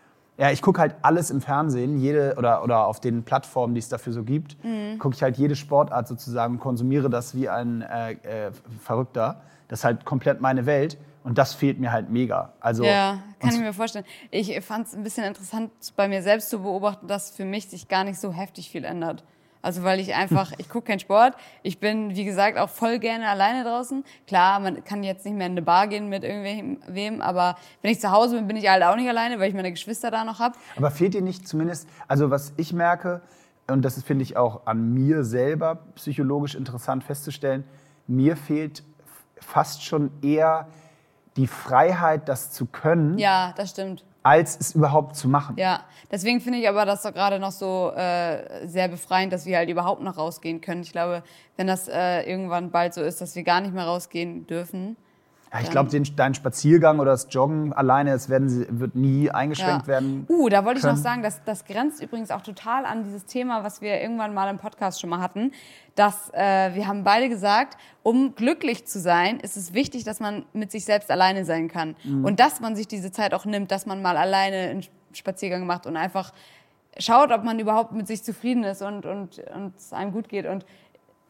Ja, 0.42 0.50
ich 0.50 0.64
gucke 0.64 0.82
halt 0.82 0.96
alles 1.04 1.30
im 1.30 1.40
Fernsehen, 1.40 2.00
jede 2.00 2.34
oder, 2.36 2.64
oder 2.64 2.88
auf 2.88 3.00
den 3.00 3.22
Plattformen, 3.22 3.76
die 3.76 3.80
es 3.80 3.90
dafür 3.90 4.12
so 4.12 4.24
gibt, 4.24 4.58
Mhm. 4.64 4.98
gucke 4.98 5.14
ich 5.16 5.22
halt 5.22 5.38
jede 5.38 5.56
Sportart 5.56 6.08
sozusagen 6.08 6.56
und 6.56 6.60
konsumiere 6.60 7.12
das 7.12 7.36
wie 7.36 7.48
ein 7.48 7.84
äh, 7.84 8.14
äh, 8.14 8.52
Verrückter. 8.80 9.44
Das 9.68 9.82
ist 9.82 9.86
halt 9.86 10.04
komplett 10.04 10.42
meine 10.42 10.66
Welt 10.66 10.98
und 11.24 11.38
das 11.38 11.54
fehlt 11.54 11.80
mir 11.80 11.92
halt 11.92 12.10
mega. 12.10 12.54
Also 12.60 12.86
Ja, 12.86 13.20
kann 13.40 13.52
ich 13.54 13.60
mir 13.60 13.72
vorstellen. 13.72 14.04
Ich 14.32 14.60
fand 14.62 14.88
es 14.88 14.96
ein 14.96 15.04
bisschen 15.04 15.26
interessant, 15.26 15.70
bei 15.96 16.08
mir 16.08 16.24
selbst 16.24 16.50
zu 16.50 16.64
beobachten, 16.64 17.08
dass 17.08 17.30
für 17.30 17.46
mich 17.46 17.70
sich 17.70 17.88
gar 17.88 18.04
nicht 18.04 18.20
so 18.20 18.34
heftig 18.34 18.72
viel 18.72 18.84
ändert. 18.84 19.24
Also 19.62 19.84
weil 19.84 20.00
ich 20.00 20.16
einfach, 20.16 20.52
ich 20.58 20.70
gucke 20.70 20.88
keinen 20.88 21.00
Sport. 21.00 21.36
Ich 21.64 21.80
bin, 21.80 22.16
wie 22.16 22.26
gesagt, 22.26 22.58
auch 22.58 22.70
voll 22.70 23.00
gerne 23.00 23.28
alleine 23.28 23.64
draußen. 23.64 24.04
Klar, 24.28 24.60
man 24.60 24.84
kann 24.84 25.04
jetzt 25.04 25.26
nicht 25.26 25.36
mehr 25.36 25.48
in 25.48 25.54
eine 25.54 25.62
Bar 25.62 25.88
gehen 25.88 26.10
mit 26.10 26.24
irgendwem, 26.24 27.22
aber 27.22 27.56
wenn 27.82 27.92
ich 27.92 28.00
zu 28.00 28.12
Hause 28.12 28.38
bin, 28.38 28.48
bin 28.48 28.58
ich 28.58 28.70
halt 28.70 28.84
auch 28.84 28.96
nicht 28.96 29.08
alleine, 29.08 29.40
weil 29.40 29.50
ich 29.50 29.56
meine 29.56 29.72
Geschwister 29.72 30.10
da 30.12 30.24
noch 30.24 30.40
hab. 30.40 30.58
Aber 30.76 30.92
fehlt 30.92 31.14
dir 31.14 31.22
nicht 31.22 31.48
zumindest, 31.48 31.88
also 32.08 32.32
was 32.32 32.54
ich 32.58 32.74
merke, 32.74 33.22
und 33.68 33.84
das 33.84 34.02
finde 34.04 34.24
ich 34.24 34.36
auch 34.36 34.66
an 34.66 34.94
mir 34.94 35.24
selber 35.24 35.80
psychologisch 35.96 36.56
interessant 36.56 37.04
festzustellen, 37.04 37.64
mir 38.08 38.36
fehlt 38.36 38.84
fast 39.40 39.84
schon 39.84 40.12
eher 40.22 40.68
die 41.38 41.48
Freiheit, 41.48 42.28
das 42.28 42.52
zu 42.52 42.66
können, 42.66 43.18
Ja, 43.18 43.54
das 43.56 43.70
stimmt. 43.70 44.04
Als 44.24 44.58
es 44.60 44.76
überhaupt 44.76 45.16
zu 45.16 45.28
machen. 45.28 45.56
Ja, 45.58 45.84
deswegen 46.12 46.42
finde 46.42 46.60
ich 46.60 46.70
aber 46.70 46.86
das 46.86 47.02
doch 47.02 47.14
gerade 47.14 47.40
noch 47.40 47.52
so 47.52 47.92
äh, 47.96 48.68
sehr 48.68 48.88
befreiend, 48.88 49.34
dass 49.34 49.46
wir 49.46 49.58
halt 49.58 49.70
überhaupt 49.70 50.02
noch 50.02 50.18
rausgehen 50.18 50.62
können. 50.62 50.84
Ich 50.84 50.92
glaube, 50.92 51.24
wenn 51.58 51.68
das 51.68 51.88
äh, 51.88 52.22
irgendwann 52.30 52.72
bald 52.72 52.94
so 52.94 53.02
ist, 53.02 53.22
dass 53.22 53.36
wir 53.36 53.44
gar 53.44 53.62
nicht 53.62 53.74
mehr 53.74 53.86
rausgehen 53.86 54.46
dürfen, 54.46 54.96
Ja, 55.54 55.60
ich 55.60 55.70
glaube, 55.70 55.90
dein 56.16 56.34
Spaziergang 56.34 57.00
oder 57.00 57.12
das 57.12 57.28
Joggen 57.30 57.74
alleine, 57.74 58.12
es 58.12 58.30
werden, 58.30 58.80
wird 58.80 58.96
nie 58.96 59.30
eingeschränkt 59.30 59.86
werden. 59.86 60.26
Uh, 60.30 60.48
da 60.48 60.64
wollte 60.64 60.80
ich 60.80 60.86
noch 60.86 60.96
sagen, 60.96 61.24
dass 61.24 61.44
das 61.44 61.66
grenzt 61.66 62.02
übrigens 62.02 62.32
auch 62.32 62.42
total 62.42 62.86
an 62.86 63.04
dieses 63.04 63.26
Thema, 63.26 63.62
was 63.62 63.82
wir 63.82 64.00
irgendwann 64.02 64.34
mal 64.34 64.50
im 64.50 64.60
Podcast 64.60 65.02
schon 65.02 65.10
mal 65.10 65.20
hatten, 65.20 65.52
dass 65.96 66.30
äh, 66.34 66.74
wir 66.74 66.88
haben 66.88 67.04
beide 67.04 67.28
gesagt, 67.28 67.78
um 68.02 68.34
glücklich 68.36 68.88
zu 68.88 69.00
sein, 69.02 69.42
ist 69.42 69.58
es 69.58 69.74
wichtig, 69.74 70.06
dass 70.06 70.22
man 70.22 70.46
mit 70.54 70.72
sich 70.72 70.86
selbst 70.86 71.12
alleine 71.12 71.44
sein 71.44 71.68
kann 71.68 71.96
Mhm. 72.06 72.24
und 72.24 72.40
dass 72.40 72.62
man 72.62 72.78
sich 72.78 72.88
diese 72.88 73.12
Zeit 73.12 73.34
auch 73.34 73.44
nimmt, 73.44 73.72
dass 73.72 73.86
man 73.86 74.02
mal 74.02 74.16
alleine 74.16 74.70
einen 74.70 74.84
Spaziergang 75.12 75.66
macht 75.66 75.86
und 75.86 75.98
einfach 75.98 76.32
schaut, 76.98 77.32
ob 77.32 77.44
man 77.44 77.60
überhaupt 77.60 77.92
mit 77.92 78.08
sich 78.08 78.24
zufrieden 78.24 78.64
ist 78.64 78.82
und 78.82 79.06
und 79.06 79.40
und 79.54 79.76
es 79.76 79.92
einem 79.92 80.14
gut 80.14 80.30
geht 80.30 80.46
und 80.46 80.66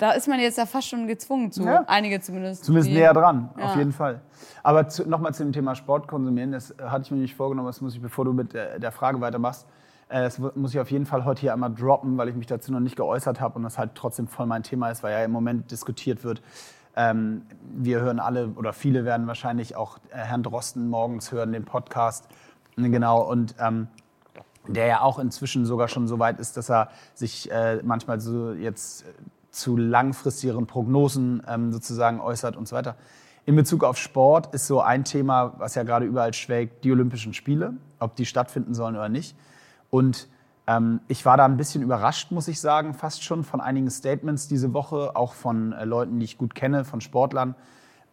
da 0.01 0.11
ist 0.11 0.27
man 0.27 0.39
jetzt 0.39 0.57
ja 0.57 0.65
fast 0.65 0.87
schon 0.87 1.07
gezwungen 1.07 1.51
zu, 1.51 1.63
Ja. 1.63 1.83
einige 1.87 2.19
zumindest. 2.19 2.65
Zumindest 2.65 2.91
näher 2.91 3.13
dran, 3.13 3.49
Ja. 3.57 3.65
auf 3.65 3.75
jeden 3.75 3.91
Fall. 3.91 4.21
Aber 4.63 4.87
zu, 4.87 5.07
nochmal 5.07 5.33
zu 5.33 5.43
dem 5.43 5.53
Thema 5.53 5.75
Sport 5.75 6.07
konsumieren, 6.07 6.51
das 6.51 6.73
hatte 6.81 7.03
ich 7.03 7.11
mir 7.11 7.17
nicht 7.17 7.35
vorgenommen, 7.35 7.67
das 7.67 7.81
muss 7.81 7.93
ich, 7.95 8.01
bevor 8.01 8.25
du 8.25 8.33
mit 8.33 8.53
der, 8.53 8.91
Frage 8.91 9.21
weitermachst, 9.21 9.67
äh, 10.09 10.21
das 10.21 10.39
mu- 10.39 10.49
muss 10.55 10.73
ich 10.73 10.79
auf 10.79 10.89
jeden 10.91 11.05
Fall 11.05 11.23
heute 11.25 11.41
hier 11.41 11.53
einmal 11.53 11.73
droppen, 11.73 12.17
weil 12.17 12.29
ich 12.29 12.35
mich 12.35 12.47
dazu 12.47 12.71
noch 12.71 12.79
nicht 12.79 12.95
geäußert 12.95 13.39
habe 13.39 13.55
und 13.55 13.63
das 13.63 13.77
halt 13.77 13.91
trotzdem 13.95 14.27
voll 14.27 14.45
mein 14.47 14.63
Thema 14.63 14.89
ist, 14.89 15.03
weil 15.03 15.11
ja 15.13 15.23
im 15.23 15.31
Moment 15.31 15.69
diskutiert 15.71 16.23
wird. 16.23 16.41
Ähm, 16.95 17.43
wir 17.61 18.01
hören 18.01 18.19
alle 18.19 18.49
oder 18.49 18.73
viele 18.73 19.05
werden 19.05 19.25
wahrscheinlich 19.27 19.75
auch 19.75 19.97
äh, 20.09 20.17
Herrn 20.17 20.43
Drosten 20.43 20.89
morgens 20.89 21.31
hören, 21.31 21.51
den 21.53 21.63
Podcast. 21.63 22.27
Genau, 22.75 23.21
und 23.21 23.55
ähm, 23.59 23.87
der 24.67 24.87
ja 24.87 25.01
auch 25.01 25.17
inzwischen 25.19 25.65
sogar 25.65 25.87
schon 25.87 26.07
so 26.07 26.19
weit 26.19 26.39
ist, 26.39 26.57
dass 26.57 26.69
er 26.69 26.89
sich 27.13 27.49
äh, 27.51 27.79
manchmal 27.83 28.19
so 28.19 28.51
jetzt 28.53 29.05
zu 29.51 29.77
langfristigeren 29.77 30.65
Prognosen 30.65 31.43
ähm, 31.47 31.71
sozusagen 31.71 32.19
äußert 32.19 32.55
und 32.55 32.67
so 32.67 32.75
weiter. 32.75 32.95
In 33.45 33.55
Bezug 33.55 33.83
auf 33.83 33.97
Sport 33.97 34.53
ist 34.53 34.67
so 34.67 34.81
ein 34.81 35.03
Thema, 35.03 35.53
was 35.57 35.75
ja 35.75 35.83
gerade 35.83 36.05
überall 36.05 36.33
schwelgt, 36.33 36.83
die 36.83 36.91
Olympischen 36.91 37.33
Spiele, 37.33 37.73
ob 37.99 38.15
die 38.15 38.25
stattfinden 38.25 38.73
sollen 38.73 38.95
oder 38.95 39.09
nicht. 39.09 39.35
Und 39.89 40.27
ähm, 40.67 41.01
ich 41.07 41.25
war 41.25 41.37
da 41.37 41.45
ein 41.45 41.57
bisschen 41.57 41.81
überrascht, 41.81 42.31
muss 42.31 42.47
ich 42.47 42.61
sagen, 42.61 42.93
fast 42.93 43.23
schon 43.23 43.43
von 43.43 43.59
einigen 43.59 43.89
Statements 43.89 44.47
diese 44.47 44.73
Woche, 44.73 45.15
auch 45.15 45.33
von 45.33 45.73
äh, 45.73 45.85
Leuten, 45.85 46.19
die 46.19 46.25
ich 46.25 46.37
gut 46.37 46.55
kenne, 46.55 46.85
von 46.85 47.01
Sportlern. 47.01 47.55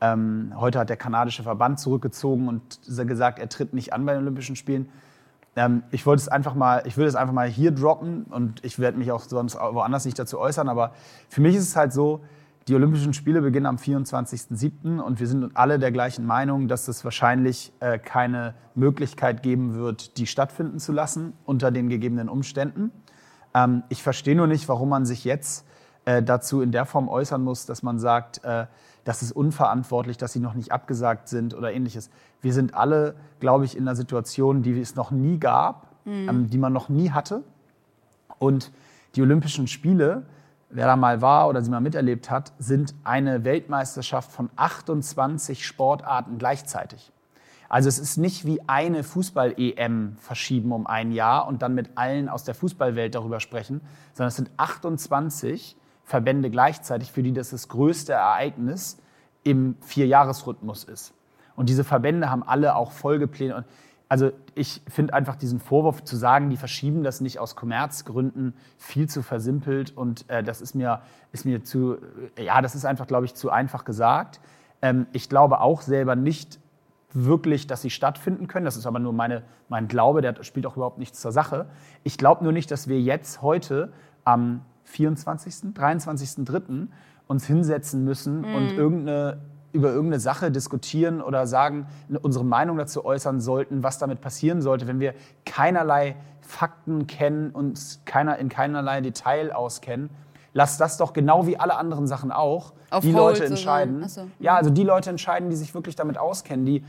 Ähm, 0.01 0.53
heute 0.57 0.79
hat 0.79 0.89
der 0.89 0.97
kanadische 0.97 1.43
Verband 1.43 1.79
zurückgezogen 1.79 2.49
und 2.49 2.81
gesagt, 2.87 3.39
er 3.39 3.49
tritt 3.49 3.75
nicht 3.75 3.93
an 3.93 4.07
bei 4.07 4.15
den 4.15 4.23
Olympischen 4.23 4.57
Spielen. 4.57 4.89
Ähm, 5.59 5.83
ich 5.91 6.07
wollte 6.07 6.23
es 6.23 6.29
einfach 6.29 6.55
mal, 6.55 6.83
ich 6.87 6.97
würde 6.97 7.09
es 7.09 7.17
einfach 7.17 7.35
mal 7.35 7.49
hier 7.49 7.73
droppen 7.73 8.25
und 8.25 8.65
ich 8.65 8.79
werde 8.79 8.97
mich 8.97 9.11
auch 9.11 9.23
sonst 9.23 9.57
woanders 9.57 10.05
nicht 10.05 10.19
dazu 10.19 10.39
äußern, 10.39 10.69
aber 10.69 10.93
für 11.29 11.41
mich 11.41 11.57
ist 11.57 11.65
es 11.65 11.77
halt 11.77 11.93
so, 11.93 12.21
die 12.69 12.75
Olympischen 12.75 13.13
Spiele 13.13 13.41
beginnen 13.41 13.67
am 13.67 13.77
24.07. 13.77 15.01
und 15.01 15.19
wir 15.19 15.27
sind 15.27 15.57
alle 15.57 15.79
der 15.79 15.91
gleichen 15.91 16.27
Meinung, 16.27 16.69
dass 16.69 16.87
es 16.87 17.03
wahrscheinlich 17.03 17.73
äh, 17.81 17.99
keine 17.99 18.55
Möglichkeit 18.75 19.43
geben 19.43 19.75
wird, 19.75 20.19
die 20.19 20.27
stattfinden 20.27 20.79
zu 20.79 20.93
lassen 20.93 21.33
unter 21.45 21.71
den 21.71 21.89
gegebenen 21.89 22.29
Umständen. 22.29 22.93
Ähm, 23.55 23.83
ich 23.89 24.03
verstehe 24.03 24.37
nur 24.37 24.47
nicht, 24.47 24.69
warum 24.69 24.91
man 24.91 25.07
sich 25.07 25.25
jetzt 25.25 25.67
äh, 26.05 26.23
dazu 26.23 26.61
in 26.61 26.71
der 26.71 26.85
Form 26.85 27.09
äußern 27.09 27.43
muss, 27.43 27.67
dass 27.67 27.83
man 27.83 27.99
sagt, 27.99 28.45
äh, 28.45 28.67
das 29.05 29.23
ist 29.23 29.33
unverantwortlich, 29.33 30.19
dass 30.19 30.35
sie 30.35 30.41
noch 30.41 30.53
nicht 30.53 30.71
abgesagt 30.71 31.29
sind 31.29 31.55
oder 31.55 31.73
ähnliches. 31.73 32.11
Wir 32.41 32.53
sind 32.53 32.75
alle, 32.75 33.17
glaube 33.41 33.65
ich, 33.65 33.77
in 33.77 33.83
einer 33.83 33.97
Situation, 33.97 34.63
die 34.63 34.79
es 34.81 34.95
noch 34.95 35.11
nie 35.11 35.39
gab, 35.39 35.89
ähm, 36.07 36.49
die 36.49 36.59
man 36.59 36.73
noch 36.73 36.89
nie 36.89 37.11
hatte. 37.11 37.43
Und 38.39 38.71
die 39.15 39.23
Olympischen 39.23 39.67
Spiele, 39.67 40.27
wer 40.71 40.87
da 40.87 40.97
mal 40.97 41.21
war 41.21 41.49
oder 41.49 41.63
sie 41.63 41.71
mal 41.71 41.81
miterlebt 41.81 42.31
hat, 42.31 42.53
sind 42.59 42.95
eine 43.05 43.45
Weltmeisterschaft 43.45 44.31
von 44.31 44.51
28 44.57 45.67
Sportarten 45.67 46.39
gleichzeitig. 46.39 47.13
Also 47.69 47.89
es 47.89 47.99
ist 47.99 48.17
nicht 48.17 48.47
wie 48.47 48.63
eine 48.67 49.05
Fußball-EM 49.05 50.17
verschieben 50.17 50.73
um 50.73 50.87
ein 50.87 51.13
Jahr 51.13 51.47
und 51.47 51.61
dann 51.61 51.75
mit 51.75 51.91
allen 51.97 52.29
aus 52.29 52.45
der 52.45 52.55
Fußballwelt 52.55 53.15
darüber 53.15 53.41
sprechen, 53.41 53.83
sondern 54.15 54.29
es 54.29 54.37
sind 54.37 54.51
28 54.57 55.77
Verbände 56.05 56.49
gleichzeitig, 56.49 57.13
für 57.13 57.23
die 57.23 57.33
das 57.33 57.51
das 57.51 57.69
größte 57.69 58.15
Ereignis 58.15 58.97
im 59.45 59.77
Vierjahresrhythmus 59.81 60.85
ist. 60.85 61.13
Und 61.59 61.69
diese 61.69 61.83
Verbände 61.83 62.31
haben 62.31 62.45
alle 62.45 62.77
auch 62.77 62.93
Folgepläne. 62.93 63.57
Und 63.57 63.65
also 64.09 64.31
ich 64.55 64.81
finde 64.89 65.13
einfach 65.13 65.35
diesen 65.35 65.59
Vorwurf 65.59 66.05
zu 66.05 66.17
sagen, 66.17 66.51
die 66.51 66.57
verschieben 66.57 67.03
das 67.03 67.21
nicht 67.21 67.41
aus 67.41 67.57
Kommerzgründen, 67.57 68.55
viel 68.79 69.09
zu 69.09 69.23
versimpelt 69.23 69.95
und 69.97 70.25
äh, 70.31 70.43
das 70.43 70.61
ist 70.63 70.75
mir, 70.75 71.03
ist 71.33 71.45
mir 71.45 71.65
zu, 71.65 71.97
ja, 72.39 72.63
das 72.63 72.77
ist 72.77 72.87
einfach, 72.87 73.09
glaube 73.09 73.27
ich, 73.27 73.35
zu 73.35 73.51
einfach 73.51 73.85
gesagt. 73.85 74.41
Ähm, 74.83 75.09
ich 75.13 75.29
glaube 75.29 75.61
auch 75.61 75.83
selber 75.83 76.15
nicht 76.15 76.61
wirklich, 77.13 77.67
dass 77.67 77.83
sie 77.83 77.91
stattfinden 77.91 78.47
können. 78.47 78.65
Das 78.65 78.77
ist 78.77 78.87
aber 78.87 79.01
nur 79.01 79.13
meine, 79.13 79.43
mein 79.69 79.89
Glaube, 79.89 80.23
der 80.23 80.43
spielt 80.45 80.65
auch 80.65 80.77
überhaupt 80.77 80.99
nichts 80.99 81.21
zur 81.21 81.33
Sache. 81.33 81.67
Ich 82.05 82.19
glaube 82.19 82.45
nur 82.45 82.53
nicht, 82.53 82.71
dass 82.71 82.87
wir 82.87 83.01
jetzt 83.01 83.43
heute 83.43 83.93
am 84.25 84.63
24., 84.85 85.75
23.03. 85.75 86.87
uns 87.27 87.47
hinsetzen 87.47 88.05
müssen 88.05 88.45
und 88.45 88.73
irgendeine, 88.73 89.39
über 89.73 89.89
irgendeine 89.91 90.21
Sache 90.21 90.51
diskutieren 90.51 91.21
oder 91.21 91.47
sagen, 91.47 91.87
unsere 92.23 92.45
Meinung 92.45 92.79
dazu 92.79 93.05
äußern 93.05 93.41
sollten, 93.41 93.83
was 93.83 93.99
damit 93.99 94.21
passieren 94.21 94.63
sollte, 94.63 94.87
wenn 94.87 95.01
wir 95.01 95.15
keinerlei 95.45 96.17
Fakten 96.41 97.07
kennen, 97.07 97.51
uns 97.51 98.01
keiner, 98.07 98.39
in 98.39 98.49
keinerlei 98.49 99.01
Detail 99.03 99.53
auskennen. 99.53 100.09
Lass 100.55 100.79
das 100.79 100.97
doch 100.97 101.13
genau 101.13 101.47
wie 101.47 101.59
alle 101.59 101.77
anderen 101.77 102.07
Sachen 102.07 102.33
auch 102.33 102.73
Auf 102.91 103.03
die 103.05 103.15
Hold 103.15 103.39
Leute 103.39 103.45
entscheiden. 103.45 104.09
So. 104.09 104.29
Ja, 104.39 104.57
also 104.57 104.71
die 104.71 104.83
Leute 104.85 105.11
entscheiden, 105.11 105.51
die 105.51 105.57
sich 105.57 105.75
wirklich 105.75 105.95
damit 105.95 106.17
auskennen. 106.17 106.65
Die, 106.65 106.83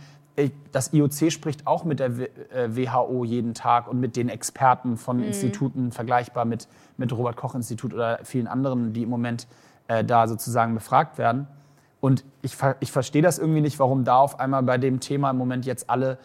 das 0.71 0.93
IOC 0.93 1.29
spricht 1.33 1.67
auch 1.67 1.83
mit 1.83 1.99
der 1.99 2.17
W- 2.17 2.29
äh, 2.53 2.69
WHO 2.75 3.25
jeden 3.25 3.53
Tag 3.53 3.89
und 3.89 3.99
mit 3.99 4.15
den 4.15 4.29
Experten 4.29 4.95
von 4.95 5.17
Mhm. 5.17 5.23
Instituten, 5.25 5.91
vergleichbar 5.91 6.45
mit, 6.45 6.69
mit 6.95 7.11
Robert-Koch-Institut 7.11 7.93
oder 7.93 8.19
vielen 8.23 8.47
anderen, 8.47 8.93
die 8.93 9.03
im 9.03 9.09
Moment 9.09 9.47
äh, 9.89 10.05
da 10.05 10.29
sozusagen 10.29 10.73
befragt 10.73 11.17
werden. 11.17 11.45
Und 12.01 12.23
ich, 12.41 12.55
ich 12.79 12.91
verstehe 12.91 13.21
das 13.21 13.39
irgendwie 13.39 13.61
nicht, 13.61 13.79
warum 13.79 14.03
da 14.03 14.17
auf 14.17 14.39
einmal 14.39 14.63
bei 14.63 14.77
dem 14.77 14.99
Thema 14.99 15.31
im 15.31 15.37
Moment 15.37 15.65
jetzt 15.65 15.89
alle 15.89 16.17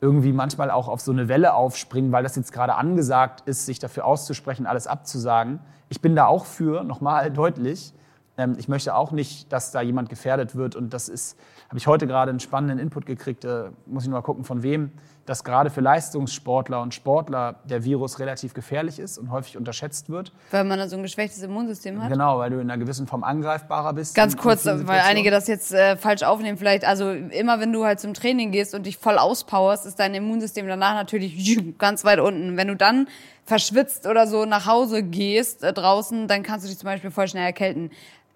irgendwie 0.00 0.32
manchmal 0.32 0.70
auch 0.70 0.88
auf 0.88 1.00
so 1.00 1.12
eine 1.12 1.28
Welle 1.28 1.54
aufspringen, 1.54 2.12
weil 2.12 2.22
das 2.22 2.36
jetzt 2.36 2.52
gerade 2.52 2.76
angesagt 2.76 3.42
ist, 3.46 3.66
sich 3.66 3.78
dafür 3.78 4.04
auszusprechen, 4.04 4.66
alles 4.66 4.86
abzusagen. 4.86 5.60
Ich 5.88 6.00
bin 6.00 6.14
da 6.14 6.26
auch 6.26 6.44
für, 6.46 6.84
nochmal 6.84 7.30
deutlich. 7.32 7.92
Ähm, 8.36 8.54
ich 8.58 8.68
möchte 8.68 8.94
auch 8.94 9.10
nicht, 9.10 9.52
dass 9.52 9.72
da 9.72 9.80
jemand 9.80 10.08
gefährdet 10.08 10.54
wird. 10.54 10.76
Und 10.76 10.94
das 10.94 11.08
ist, 11.08 11.36
habe 11.68 11.78
ich 11.78 11.86
heute 11.86 12.06
gerade 12.06 12.30
einen 12.30 12.40
spannenden 12.40 12.78
Input 12.78 13.06
gekriegt, 13.06 13.44
äh, 13.44 13.70
muss 13.86 14.04
ich 14.04 14.08
nur 14.08 14.18
mal 14.18 14.24
gucken, 14.24 14.44
von 14.44 14.62
wem, 14.62 14.92
dass 15.28 15.44
gerade 15.44 15.68
für 15.68 15.82
Leistungssportler 15.82 16.80
und 16.80 16.94
Sportler 16.94 17.56
der 17.64 17.84
Virus 17.84 18.18
relativ 18.18 18.54
gefährlich 18.54 18.98
ist 18.98 19.18
und 19.18 19.30
häufig 19.30 19.58
unterschätzt 19.58 20.08
wird. 20.08 20.32
Weil 20.50 20.64
man 20.64 20.78
dann 20.78 20.88
so 20.88 20.96
ein 20.96 21.02
geschwächtes 21.02 21.42
Immunsystem 21.42 22.02
hat. 22.02 22.10
Genau, 22.10 22.38
weil 22.38 22.48
du 22.50 22.56
in 22.56 22.70
einer 22.70 22.78
gewissen 22.78 23.06
Form 23.06 23.22
angreifbarer 23.22 23.92
bist. 23.92 24.14
Ganz 24.14 24.38
kurz, 24.38 24.64
weil 24.64 25.00
einige 25.00 25.30
das 25.30 25.46
jetzt 25.46 25.72
äh, 25.74 25.96
falsch 25.96 26.22
aufnehmen 26.22 26.56
vielleicht. 26.56 26.86
Also 26.86 27.10
immer 27.10 27.60
wenn 27.60 27.72
du 27.72 27.84
halt 27.84 28.00
zum 28.00 28.14
Training 28.14 28.52
gehst 28.52 28.74
und 28.74 28.86
dich 28.86 28.96
voll 28.96 29.18
auspowerst, 29.18 29.84
ist 29.84 29.98
dein 30.00 30.14
Immunsystem 30.14 30.66
danach 30.66 30.94
natürlich 30.94 31.76
ganz 31.76 32.04
weit 32.04 32.20
unten. 32.20 32.56
Wenn 32.56 32.68
du 32.68 32.76
dann 32.76 33.06
verschwitzt 33.44 34.06
oder 34.06 34.26
so 34.26 34.46
nach 34.46 34.64
Hause 34.64 35.02
gehst 35.02 35.62
äh, 35.62 35.74
draußen, 35.74 36.26
dann 36.26 36.42
kannst 36.42 36.64
du 36.64 36.70
dich 36.70 36.78
zum 36.78 36.86
Beispiel 36.86 37.10
voll 37.10 37.28
schnell 37.28 37.44
erkälten. 37.44 37.90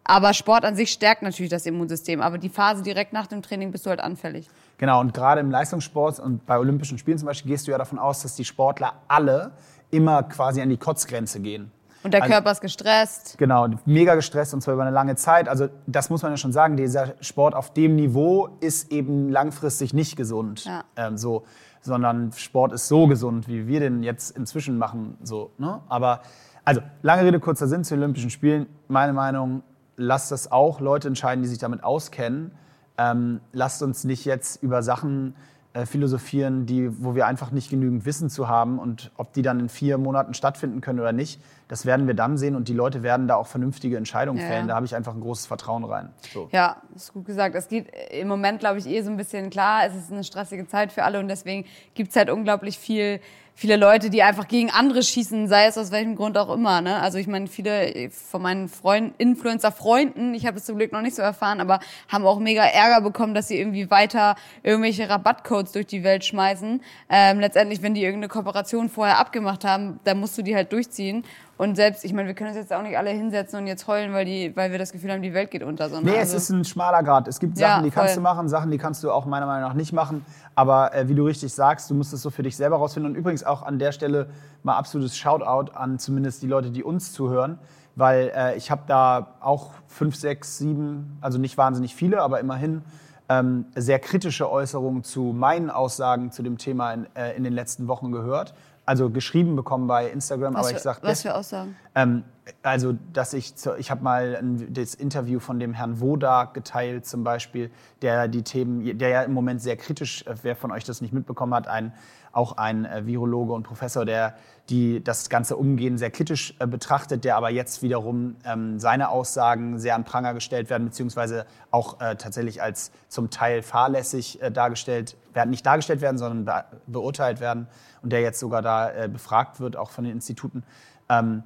Aber 0.05 0.35
Sport 0.35 0.65
an 0.65 0.77
sich 0.77 0.91
stärkt 0.91 1.23
natürlich 1.23 1.51
das 1.51 1.65
Immunsystem. 1.65 2.21
Aber 2.21 2.37
die 2.37 2.49
Phase 2.51 2.83
direkt 2.83 3.13
nach 3.15 3.29
dem 3.29 3.41
Training 3.41 3.71
bist 3.71 3.87
du 3.87 3.91
halt 3.91 4.01
anfällig. 4.01 4.49
Genau, 4.83 4.99
und 4.99 5.15
gerade 5.15 5.41
im 5.41 5.49
Leistungssport 5.53 6.19
und 6.19 6.45
bei 6.45 6.59
Olympischen 6.59 6.99
Spielen 6.99 7.17
zum 7.17 7.27
Beispiel 7.27 7.53
gehst 7.53 7.69
du 7.69 7.71
ja 7.71 7.79
davon 7.79 8.01
aus, 8.01 8.23
dass 8.23 8.35
die 8.35 8.45
Sportler 8.45 8.95
alle 9.07 9.53
immer 9.93 10.25
quasi 10.25 10.61
an 10.61 10.71
die 10.71 10.77
Kotzgrenze 10.77 11.39
gehen. 11.39 11.71
Und 12.03 12.13
der 12.13 12.23
Also- 12.23 12.33
Körper 12.33 12.51
ist 12.51 12.61
gestresst. 12.61 13.39
Genau, 13.39 13.69
mega 13.85 14.17
gestresst 14.17 14.55
und 14.55 14.61
zwar 14.61 14.75
über 14.75 14.83
eine 14.83 14.91
lange 14.91 15.15
Zeit. 15.15 15.49
Also 15.49 15.69
das 15.87 16.11
muss 16.11 16.23
man 16.23 16.33
ja 16.33 16.37
schon 16.37 16.51
sagen, 16.51 16.77
dieser 16.77 17.15
Sport 17.21 17.55
auf 17.55 17.73
dem 17.73 17.95
Niveau 17.95 18.49
ist 18.59 18.91
eben 18.91 19.29
langfristig 19.29 19.95
nicht 19.95 20.17
gesund. 20.17 20.65
Ja. 20.65 20.83
Ähm, 20.97 21.17
so, 21.17 21.45
sondern 21.81 22.33
Sport 22.33 22.73
ist 22.73 22.89
so 22.89 23.07
gesund, 23.07 23.47
wie 23.47 23.69
wir 23.69 23.79
den 23.79 24.03
jetzt 24.03 24.37
inzwischen 24.37 24.79
machen. 24.79 25.17
So, 25.23 25.53
ne? 25.59 25.81
Aber 25.89 26.23
also, 26.65 26.81
lange 27.03 27.23
Rede, 27.23 27.39
kurzer 27.39 27.69
Sinn 27.69 27.85
zu 27.85 27.95
den 27.95 28.03
Olympischen 28.03 28.31
Spielen. 28.31 28.67
Meine 28.89 29.13
Meinung, 29.13 29.63
lasst 29.97 30.33
das 30.33 30.51
auch 30.51 30.81
Leute 30.81 31.07
entscheiden, 31.07 31.41
die 31.45 31.49
sich 31.49 31.59
damit 31.59 31.85
auskennen. 31.85 32.51
Ähm, 32.99 33.41
lasst 33.53 33.83
uns 33.83 34.05
nicht 34.05 34.25
jetzt 34.25 34.63
über 34.63 34.83
Sachen 34.83 35.35
äh, 35.75 35.87
philosophieren, 35.87 36.67
die, 36.67 37.03
wo 37.03 37.15
wir 37.15 37.27
einfach 37.27 37.51
nicht 37.51 37.71
genügend 37.71 38.05
Wissen 38.05 38.29
zu 38.29 38.49
haben 38.49 38.79
und 38.79 39.11
ob 39.17 39.33
die 39.33 39.41
dann 39.41 39.59
in 39.61 39.69
vier 39.71 39.97
Monaten 39.97 40.35
stattfinden 40.35 40.83
können 40.83 41.01
oder 41.01 41.13
nicht, 41.13 41.41
das 41.69 41.87
werden 41.87 42.07
wir 42.07 42.13
dann 42.13 42.37
sehen 42.37 42.55
und 42.55 42.69
die 42.69 42.75
Leute 42.75 43.03
werden 43.03 43.27
da 43.27 43.37
auch 43.37 43.47
vernünftige 43.47 43.97
Entscheidungen 43.97 44.39
Ja, 44.39 44.47
fällen. 44.47 44.63
ja. 44.65 44.69
Da 44.69 44.75
habe 44.75 44.85
ich 44.85 44.95
einfach 44.95 45.15
ein 45.15 45.23
großes 45.23 45.47
Vertrauen 45.47 45.85
rein. 45.85 46.11
So. 46.35 46.51
Ja, 46.53 46.83
ist 46.95 47.15
gut 47.15 47.25
gesagt. 47.25 47.55
Es 47.55 47.69
geht 47.69 47.87
im 48.11 48.29
Moment, 48.29 48.61
glaube 48.61 48.79
ich, 48.79 48.87
eh 48.87 49.01
so 49.01 49.11
ein 49.11 49.17
bisschen 49.17 49.49
klar. 49.49 49.87
Es 49.87 49.95
ist 49.97 50.13
eine 50.13 50.25
stressige 50.25 50.67
Zeit 50.69 50.93
für 50.93 51.05
alle 51.05 51.19
und 51.19 51.29
deswegen 51.29 51.65
gibt's 51.95 52.15
halt 52.17 52.29
unglaublich 52.29 52.79
viel, 52.79 53.21
viele 53.55 53.77
Leute, 53.77 54.11
die 54.11 54.23
einfach 54.23 54.49
gegen 54.49 54.71
andere 54.71 55.03
schießen, 55.03 55.47
sei 55.49 55.67
es 55.67 55.79
aus 55.79 55.91
welchem 55.91 56.17
Grund 56.17 56.37
auch 56.39 56.53
immer. 56.53 56.81
Ne? 56.81 57.01
Also 57.01 57.19
ich 57.19 57.27
meine, 57.27 57.47
viele 57.47 58.11
von 58.11 58.43
meinen 58.43 58.69
Freunden, 58.69 59.15
Influencer-Freunden, 59.19 60.35
ich 60.35 60.47
habe 60.47 60.59
es 60.59 60.65
zum 60.65 60.77
Glück 60.77 60.93
noch 60.93 61.03
nicht 61.03 61.17
so 61.17 61.23
erfahren, 61.23 61.61
aber 61.61 61.81
haben 62.09 62.27
auch 62.27 62.39
mega 62.39 62.65
Ärger 62.65 63.01
bekommen, 63.01 63.35
dass 63.35 63.49
sie 63.49 63.59
irgendwie 63.59 63.91
weiter 63.91 64.37
irgendwelche 64.63 65.09
Rabattcodes 65.09 65.73
durch 65.73 65.87
die 65.87 66.03
Welt 66.03 66.25
schmeißen. 66.25 66.83
Ähm, 67.09 67.41
letztendlich, 67.41 67.83
wenn 67.83 67.95
die 67.95 68.03
irgendeine 68.03 68.29
Kooperation 68.29 68.89
vorher 68.89 69.19
abgemacht 69.19 69.65
haben, 69.65 70.01
dann 70.05 70.19
musst 70.19 70.37
du 70.39 70.43
die 70.43 70.55
halt 70.55 70.73
durchziehen. 70.73 71.25
Und 71.63 71.77
selbst, 71.77 72.05
ich 72.05 72.13
meine, 72.13 72.27
wir 72.27 72.35
können 72.35 72.49
uns 72.49 72.57
jetzt 72.57 72.73
auch 72.73 72.83
nicht 72.83 72.99
alle 72.99 73.11
hinsetzen 73.11 73.61
und 73.61 73.69
jetzt 73.69 73.87
heulen, 73.87 74.13
weil, 74.13 74.25
die, 74.25 74.51
weil 74.57 74.73
wir 74.73 74.81
das 74.81 74.91
Gefühl 74.91 75.13
haben, 75.13 75.23
die 75.23 75.33
Welt 75.33 75.53
geht 75.53 75.63
unter. 75.63 75.89
Sondern 75.89 76.13
Nee, 76.13 76.19
also, 76.19 76.37
es 76.37 76.43
ist 76.43 76.51
ein 76.51 76.65
schmaler 76.65 77.05
Grad. 77.05 77.29
Es 77.29 77.39
gibt 77.39 77.57
Ja, 77.57 77.69
Sachen, 77.69 77.85
die 77.85 77.91
kannst 77.93 78.15
voll. 78.15 78.17
du 78.17 78.23
machen, 78.23 78.49
Sachen, 78.49 78.73
die 78.73 78.79
kannst 78.79 79.05
du 79.05 79.13
auch 79.13 79.27
meiner 79.27 79.47
Meinung 79.47 79.69
nach 79.69 79.75
nicht 79.75 79.93
machen. 79.93 80.27
Aber 80.57 80.93
äh, 80.93 81.09
wie 81.09 81.15
du 81.15 81.25
richtig 81.25 81.55
sagst, 81.55 81.89
du 81.89 81.95
musst 81.95 82.13
es 82.13 82.21
so 82.21 82.31
für 82.31 82.43
dich 82.43 82.57
selber 82.57 82.79
rausfinden. 82.79 83.13
Und 83.13 83.17
übrigens 83.17 83.45
auch 83.45 83.63
an 83.63 83.79
der 83.79 83.93
Stelle 83.93 84.27
mal 84.65 84.77
absolutes 84.77 85.17
Shoutout 85.17 85.71
an 85.73 86.01
zumindest 86.01 86.43
die 86.43 86.49
Leute, 86.49 86.73
die 86.73 86.83
uns 86.83 87.13
zuhören. 87.13 87.61
Weil 87.95 88.33
äh, 88.35 88.57
ich 88.57 88.73
habe 88.73 88.83
da 88.89 89.29
auch 89.39 89.71
fünf, 89.87 90.17
sechs, 90.17 90.59
sieben, 90.59 91.17
also 91.21 91.39
nicht 91.39 91.57
wahnsinnig 91.59 91.95
viele, 91.95 92.23
aber 92.23 92.41
immerhin 92.41 92.83
ähm, 93.29 93.67
sehr 93.77 94.01
kritische 94.01 94.51
Äußerungen 94.51 95.05
zu 95.05 95.33
meinen 95.33 95.71
Aussagen 95.71 96.33
zu 96.33 96.43
dem 96.43 96.59
Thema 96.59 96.93
in, 96.93 97.07
äh, 97.15 97.37
in 97.37 97.45
den 97.45 97.53
letzten 97.53 97.87
Wochen 97.87 98.11
gehört. 98.11 98.53
Also 98.85 99.11
geschrieben 99.11 99.55
bekommen 99.55 99.87
bei 99.87 100.11
Instagram, 100.11 100.55
was, 100.55 100.61
aber 100.61 100.71
ich 100.71 100.77
für, 100.77 100.83
sag 100.83 101.03
was 101.03 101.23
für 101.23 101.35
Aussagen? 101.35 101.77
ähm, 101.95 102.25
also, 102.63 102.95
dass 103.13 103.35
ich, 103.35 103.55
ich 103.79 103.91
habe 103.93 104.03
mal 104.03 104.37
ein, 104.37 104.73
das 104.73 104.95
Interview 104.95 105.39
von 105.39 105.61
dem 105.61 105.73
Herrn 105.75 106.01
Woda 106.01 106.45
geteilt, 106.47 107.07
zum 107.07 107.23
Beispiel, 107.23 107.71
der 108.03 108.27
die 108.27 108.43
Themen, 108.43 108.99
der 108.99 109.09
ja 109.11 109.23
im 109.23 109.33
Moment 109.33 109.63
sehr 109.63 109.77
kritisch, 109.77 110.25
wer 110.43 110.57
von 110.57 110.73
euch 110.73 110.83
das 110.83 111.01
nicht 111.01 111.13
mitbekommen 111.13 111.55
hat, 111.55 111.69
ein, 111.69 111.93
auch 112.33 112.57
ein 112.57 112.85
äh, 112.85 113.07
Virologe 113.07 113.53
und 113.53 113.63
Professor, 113.63 114.05
der 114.05 114.35
die 114.69 115.03
das 115.03 115.29
ganze 115.29 115.57
Umgehen 115.57 115.99
sehr 115.99 116.11
kritisch 116.11 116.55
äh, 116.59 116.67
betrachtet, 116.67 117.25
der 117.25 117.37
aber 117.37 117.51
jetzt 117.51 117.83
wiederum 117.83 118.37
ähm, 118.45 118.79
seine 118.79 119.09
Aussagen 119.09 119.79
sehr 119.79 119.95
an 119.95 120.05
Pranger 120.05 120.35
gestellt 120.35 120.71
werden, 120.71 120.85
beziehungsweise 120.85 121.47
auch 121.71 122.01
äh, 122.01 122.17
tatsächlich 122.17 122.63
als 122.63 122.93
zum 123.09 123.31
Teil 123.31 123.63
fahrlässig 123.63 124.41
äh, 124.41 124.51
dargestellt 124.51 125.17
werden, 125.33 125.51
nicht 125.51 125.67
dargestellt 125.67 126.01
werden, 126.01 126.17
sondern 126.17 126.45
be 126.45 126.65
beurteilt 126.87 127.41
werden 127.41 127.67
und 128.03 128.13
der 128.13 128.21
jetzt 128.21 128.39
sogar 128.39 128.63
da 128.63 128.91
äh, 128.91 129.09
befragt 129.09 129.61
wird, 129.61 129.77
auch 129.77 129.91
von 129.91 130.05
den 130.05 130.13
Instituten. 130.13 130.63
Ähm, 131.09 131.43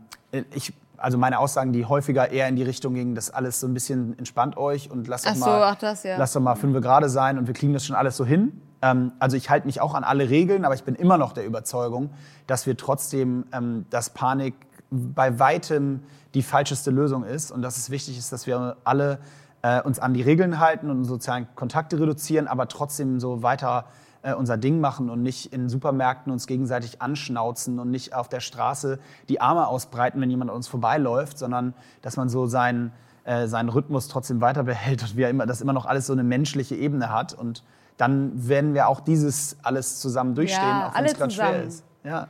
ich, 0.54 0.74
also 0.98 1.18
meine 1.18 1.38
Aussagen, 1.38 1.72
die 1.72 1.84
häufiger 1.84 2.30
eher 2.30 2.48
in 2.48 2.56
die 2.56 2.62
Richtung 2.62 2.94
gingen, 2.94 3.14
das 3.14 3.30
alles 3.30 3.60
so 3.60 3.66
ein 3.66 3.74
bisschen 3.74 4.18
entspannt 4.18 4.56
euch 4.56 4.90
und 4.90 5.08
lasst 5.08 5.26
doch 5.26 5.34
so, 5.34 5.46
mal, 5.46 5.76
das, 5.80 6.02
ja. 6.02 6.16
lasst 6.16 6.36
doch 6.36 6.40
mal 6.40 6.54
fünf 6.54 6.80
gerade 6.80 7.08
sein 7.08 7.38
und 7.38 7.46
wir 7.46 7.54
kriegen 7.54 7.72
das 7.72 7.84
schon 7.86 7.96
alles 7.96 8.16
so 8.16 8.24
hin. 8.24 8.60
Ähm, 8.86 9.12
also 9.18 9.36
ich 9.36 9.50
halte 9.50 9.66
mich 9.66 9.80
auch 9.80 9.94
an 9.94 10.04
alle 10.04 10.30
Regeln, 10.30 10.64
aber 10.64 10.74
ich 10.74 10.84
bin 10.84 10.94
immer 10.94 11.18
noch 11.18 11.32
der 11.32 11.44
Überzeugung, 11.44 12.10
dass 12.46 12.66
wir 12.66 12.76
trotzdem, 12.76 13.44
ähm, 13.52 13.86
dass 13.90 14.10
Panik 14.10 14.54
bei 14.90 15.38
weitem 15.38 16.02
die 16.34 16.42
falscheste 16.42 16.90
Lösung 16.90 17.24
ist 17.24 17.50
und 17.50 17.62
dass 17.62 17.76
es 17.76 17.90
wichtig 17.90 18.18
ist, 18.18 18.32
dass 18.32 18.46
wir 18.46 18.76
alle 18.84 19.18
äh, 19.62 19.82
uns 19.82 19.98
an 19.98 20.14
die 20.14 20.22
Regeln 20.22 20.60
halten 20.60 20.90
und 20.90 21.04
sozialen 21.04 21.48
Kontakte 21.56 21.98
reduzieren, 21.98 22.46
aber 22.46 22.68
trotzdem 22.68 23.18
so 23.18 23.42
weiter 23.42 23.86
äh, 24.22 24.34
unser 24.34 24.56
Ding 24.56 24.80
machen 24.80 25.10
und 25.10 25.22
nicht 25.22 25.52
in 25.52 25.68
Supermärkten 25.68 26.32
uns 26.32 26.46
gegenseitig 26.46 27.02
anschnauzen 27.02 27.78
und 27.80 27.90
nicht 27.90 28.14
auf 28.14 28.28
der 28.28 28.40
Straße 28.40 28.98
die 29.28 29.40
Arme 29.40 29.66
ausbreiten, 29.66 30.20
wenn 30.20 30.30
jemand 30.30 30.50
an 30.50 30.56
uns 30.56 30.68
vorbeiläuft, 30.68 31.38
sondern 31.38 31.74
dass 32.02 32.16
man 32.16 32.28
so 32.28 32.46
seinen, 32.46 32.92
äh, 33.24 33.48
seinen 33.48 33.68
Rhythmus 33.68 34.06
trotzdem 34.06 34.40
weiter 34.40 34.62
behält 34.62 35.02
und 35.02 35.16
wir 35.16 35.28
immer, 35.28 35.46
dass 35.46 35.60
immer 35.60 35.72
noch 35.72 35.86
alles 35.86 36.06
so 36.06 36.12
eine 36.12 36.24
menschliche 36.24 36.76
Ebene 36.76 37.10
hat. 37.10 37.34
Und 37.34 37.64
dann 37.96 38.48
werden 38.48 38.74
wir 38.74 38.88
auch 38.88 39.00
dieses 39.00 39.56
alles 39.62 40.00
zusammen 40.00 40.34
durchstehen, 40.34 40.62
Ja, 40.62 40.88
auch 40.88 40.94
wenn 40.98 41.04
es 41.06 41.14
gerade 41.14 41.32
schwer 41.32 41.62
ist. 41.64 41.84
Ja. 42.04 42.28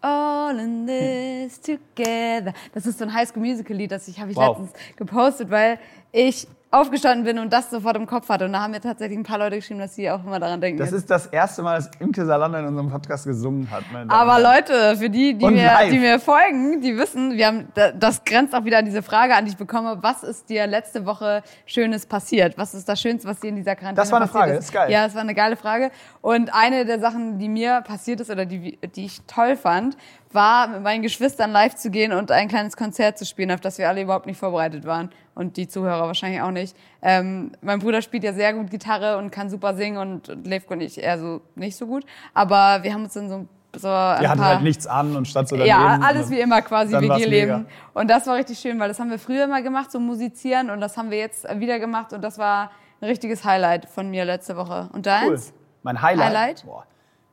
All 0.00 0.58
in 0.58 0.86
this 0.86 1.60
together. 1.60 2.52
Das 2.74 2.84
ist 2.86 2.98
so 2.98 3.04
ein 3.04 3.12
High 3.14 3.28
School 3.28 3.42
Musical 3.42 3.76
Lied, 3.76 3.90
das 3.90 4.06
ich 4.08 4.20
habe 4.20 4.30
ich 4.30 4.36
Wow. 4.36 4.58
letztens 4.58 4.72
gepostet, 4.96 5.50
weil 5.50 5.78
ich 6.12 6.46
aufgestanden 6.74 7.24
bin 7.24 7.38
und 7.38 7.52
das 7.52 7.70
sofort 7.70 7.96
im 7.96 8.06
Kopf 8.06 8.28
hatte. 8.28 8.44
Und 8.44 8.52
da 8.52 8.60
haben 8.62 8.72
mir 8.72 8.80
tatsächlich 8.80 9.18
ein 9.18 9.22
paar 9.22 9.38
Leute 9.38 9.56
geschrieben, 9.56 9.80
dass 9.80 9.94
sie 9.94 10.10
auch 10.10 10.24
immer 10.24 10.38
daran 10.40 10.60
denken. 10.60 10.78
Das 10.78 10.90
jetzt. 10.90 10.98
ist 11.00 11.10
das 11.10 11.26
erste 11.26 11.62
Mal, 11.62 11.76
dass 11.76 11.90
Imke 12.00 12.24
Salander 12.26 12.58
in 12.60 12.66
unserem 12.66 12.90
Podcast 12.90 13.24
gesungen 13.26 13.70
hat. 13.70 13.84
Aber. 14.08 14.40
Leute, 14.40 14.96
für 14.96 15.08
die, 15.08 15.34
die 15.38 15.44
Und 15.44 15.54
mir, 15.54 15.64
live. 15.64 15.90
die 15.90 15.98
mir 15.98 16.18
folgen, 16.20 16.80
die 16.80 16.96
wissen, 16.98 17.32
wir 17.36 17.46
haben, 17.46 17.68
da- 17.74 17.92
das 17.92 18.24
grenzt 18.24 18.54
auch 18.54 18.64
wieder 18.64 18.78
an 18.78 18.84
diese 18.84 19.02
Frage 19.02 19.34
an, 19.34 19.44
die 19.44 19.52
ich 19.52 19.56
bekomme. 19.56 19.98
Was 20.02 20.22
ist 20.22 20.48
dir 20.50 20.66
letzte 20.66 21.06
Woche 21.06 21.42
Schönes 21.66 22.06
passiert? 22.06 22.58
Was 22.58 22.74
ist 22.74 22.88
das 22.88 23.00
Schönste, 23.00 23.28
was 23.28 23.40
dir 23.40 23.48
in 23.48 23.56
dieser 23.56 23.76
Quarantäne 23.76 24.02
Das 24.02 24.10
war 24.12 24.18
eine 24.18 24.26
passiert 24.26 24.40
Frage, 24.42 24.52
ist? 24.52 24.58
das 24.58 24.64
ist 24.66 24.72
geil. 24.72 24.90
Ja, 24.90 25.04
das 25.04 25.14
war 25.14 25.22
eine 25.22 25.34
geile 25.34 25.56
Frage. 25.56 25.90
Und 26.20 26.52
eine 26.54 26.84
der 26.84 26.98
Sachen, 27.00 27.38
die 27.38 27.48
mir 27.48 27.80
passiert 27.82 28.20
ist 28.20 28.30
oder 28.30 28.44
die, 28.46 28.78
die 28.94 29.04
ich 29.06 29.20
toll 29.26 29.56
fand, 29.56 29.96
war 30.34 30.68
mit 30.68 30.82
meinen 30.82 31.02
Geschwistern 31.02 31.52
live 31.52 31.74
zu 31.76 31.90
gehen 31.90 32.12
und 32.12 32.30
ein 32.30 32.48
kleines 32.48 32.76
Konzert 32.76 33.16
zu 33.18 33.24
spielen, 33.24 33.50
auf 33.50 33.60
das 33.60 33.78
wir 33.78 33.88
alle 33.88 34.02
überhaupt 34.02 34.26
nicht 34.26 34.38
vorbereitet 34.38 34.84
waren. 34.84 35.10
Und 35.34 35.56
die 35.56 35.66
Zuhörer 35.68 36.06
wahrscheinlich 36.06 36.40
auch 36.42 36.50
nicht. 36.50 36.76
Ähm, 37.02 37.52
mein 37.60 37.78
Bruder 37.78 38.02
spielt 38.02 38.24
ja 38.24 38.32
sehr 38.32 38.52
gut 38.54 38.70
Gitarre 38.70 39.16
und 39.18 39.30
kann 39.30 39.48
super 39.50 39.74
singen 39.74 39.98
und 39.98 40.46
Levko 40.46 40.74
und 40.74 40.80
ich 40.80 41.00
eher 41.02 41.18
so 41.18 41.40
nicht 41.54 41.76
so 41.76 41.86
gut. 41.86 42.04
Aber 42.34 42.82
wir 42.82 42.92
haben 42.92 43.04
uns 43.04 43.14
dann 43.14 43.28
so, 43.28 43.46
so 43.76 43.88
ein 43.88 44.20
Wir 44.20 44.28
hatten 44.30 44.40
paar 44.40 44.54
halt 44.54 44.62
nichts 44.62 44.86
an 44.86 45.16
und 45.16 45.26
stand 45.26 45.48
so 45.48 45.56
daneben. 45.56 45.68
ja, 45.76 45.94
und 45.96 46.02
alles 46.02 46.30
wie 46.30 46.38
immer 46.40 46.62
quasi 46.62 46.92
war's 46.92 47.02
WG-Leben. 47.02 47.52
mega. 47.62 47.64
Und 47.94 48.08
das 48.08 48.26
war 48.26 48.36
richtig 48.36 48.58
schön, 48.58 48.78
weil 48.78 48.88
das 48.88 49.00
haben 49.00 49.10
wir 49.10 49.18
früher 49.18 49.44
immer 49.44 49.62
gemacht, 49.62 49.90
so 49.90 49.98
musizieren. 50.00 50.70
Und 50.70 50.80
das 50.80 50.96
haben 50.96 51.10
wir 51.10 51.18
jetzt 51.18 51.44
wieder 51.58 51.78
gemacht. 51.78 52.12
Und 52.12 52.22
das 52.22 52.38
war 52.38 52.70
ein 53.00 53.08
richtiges 53.08 53.44
Highlight 53.44 53.86
von 53.86 54.10
mir 54.10 54.24
letzte 54.24 54.56
Woche. 54.56 54.88
Und 54.92 54.98
Cool. 54.98 55.02
deins? 55.02 55.52
Mein 55.82 56.00
Highlight. 56.00 56.26
Highlight? 56.28 56.64
Boah. 56.64 56.84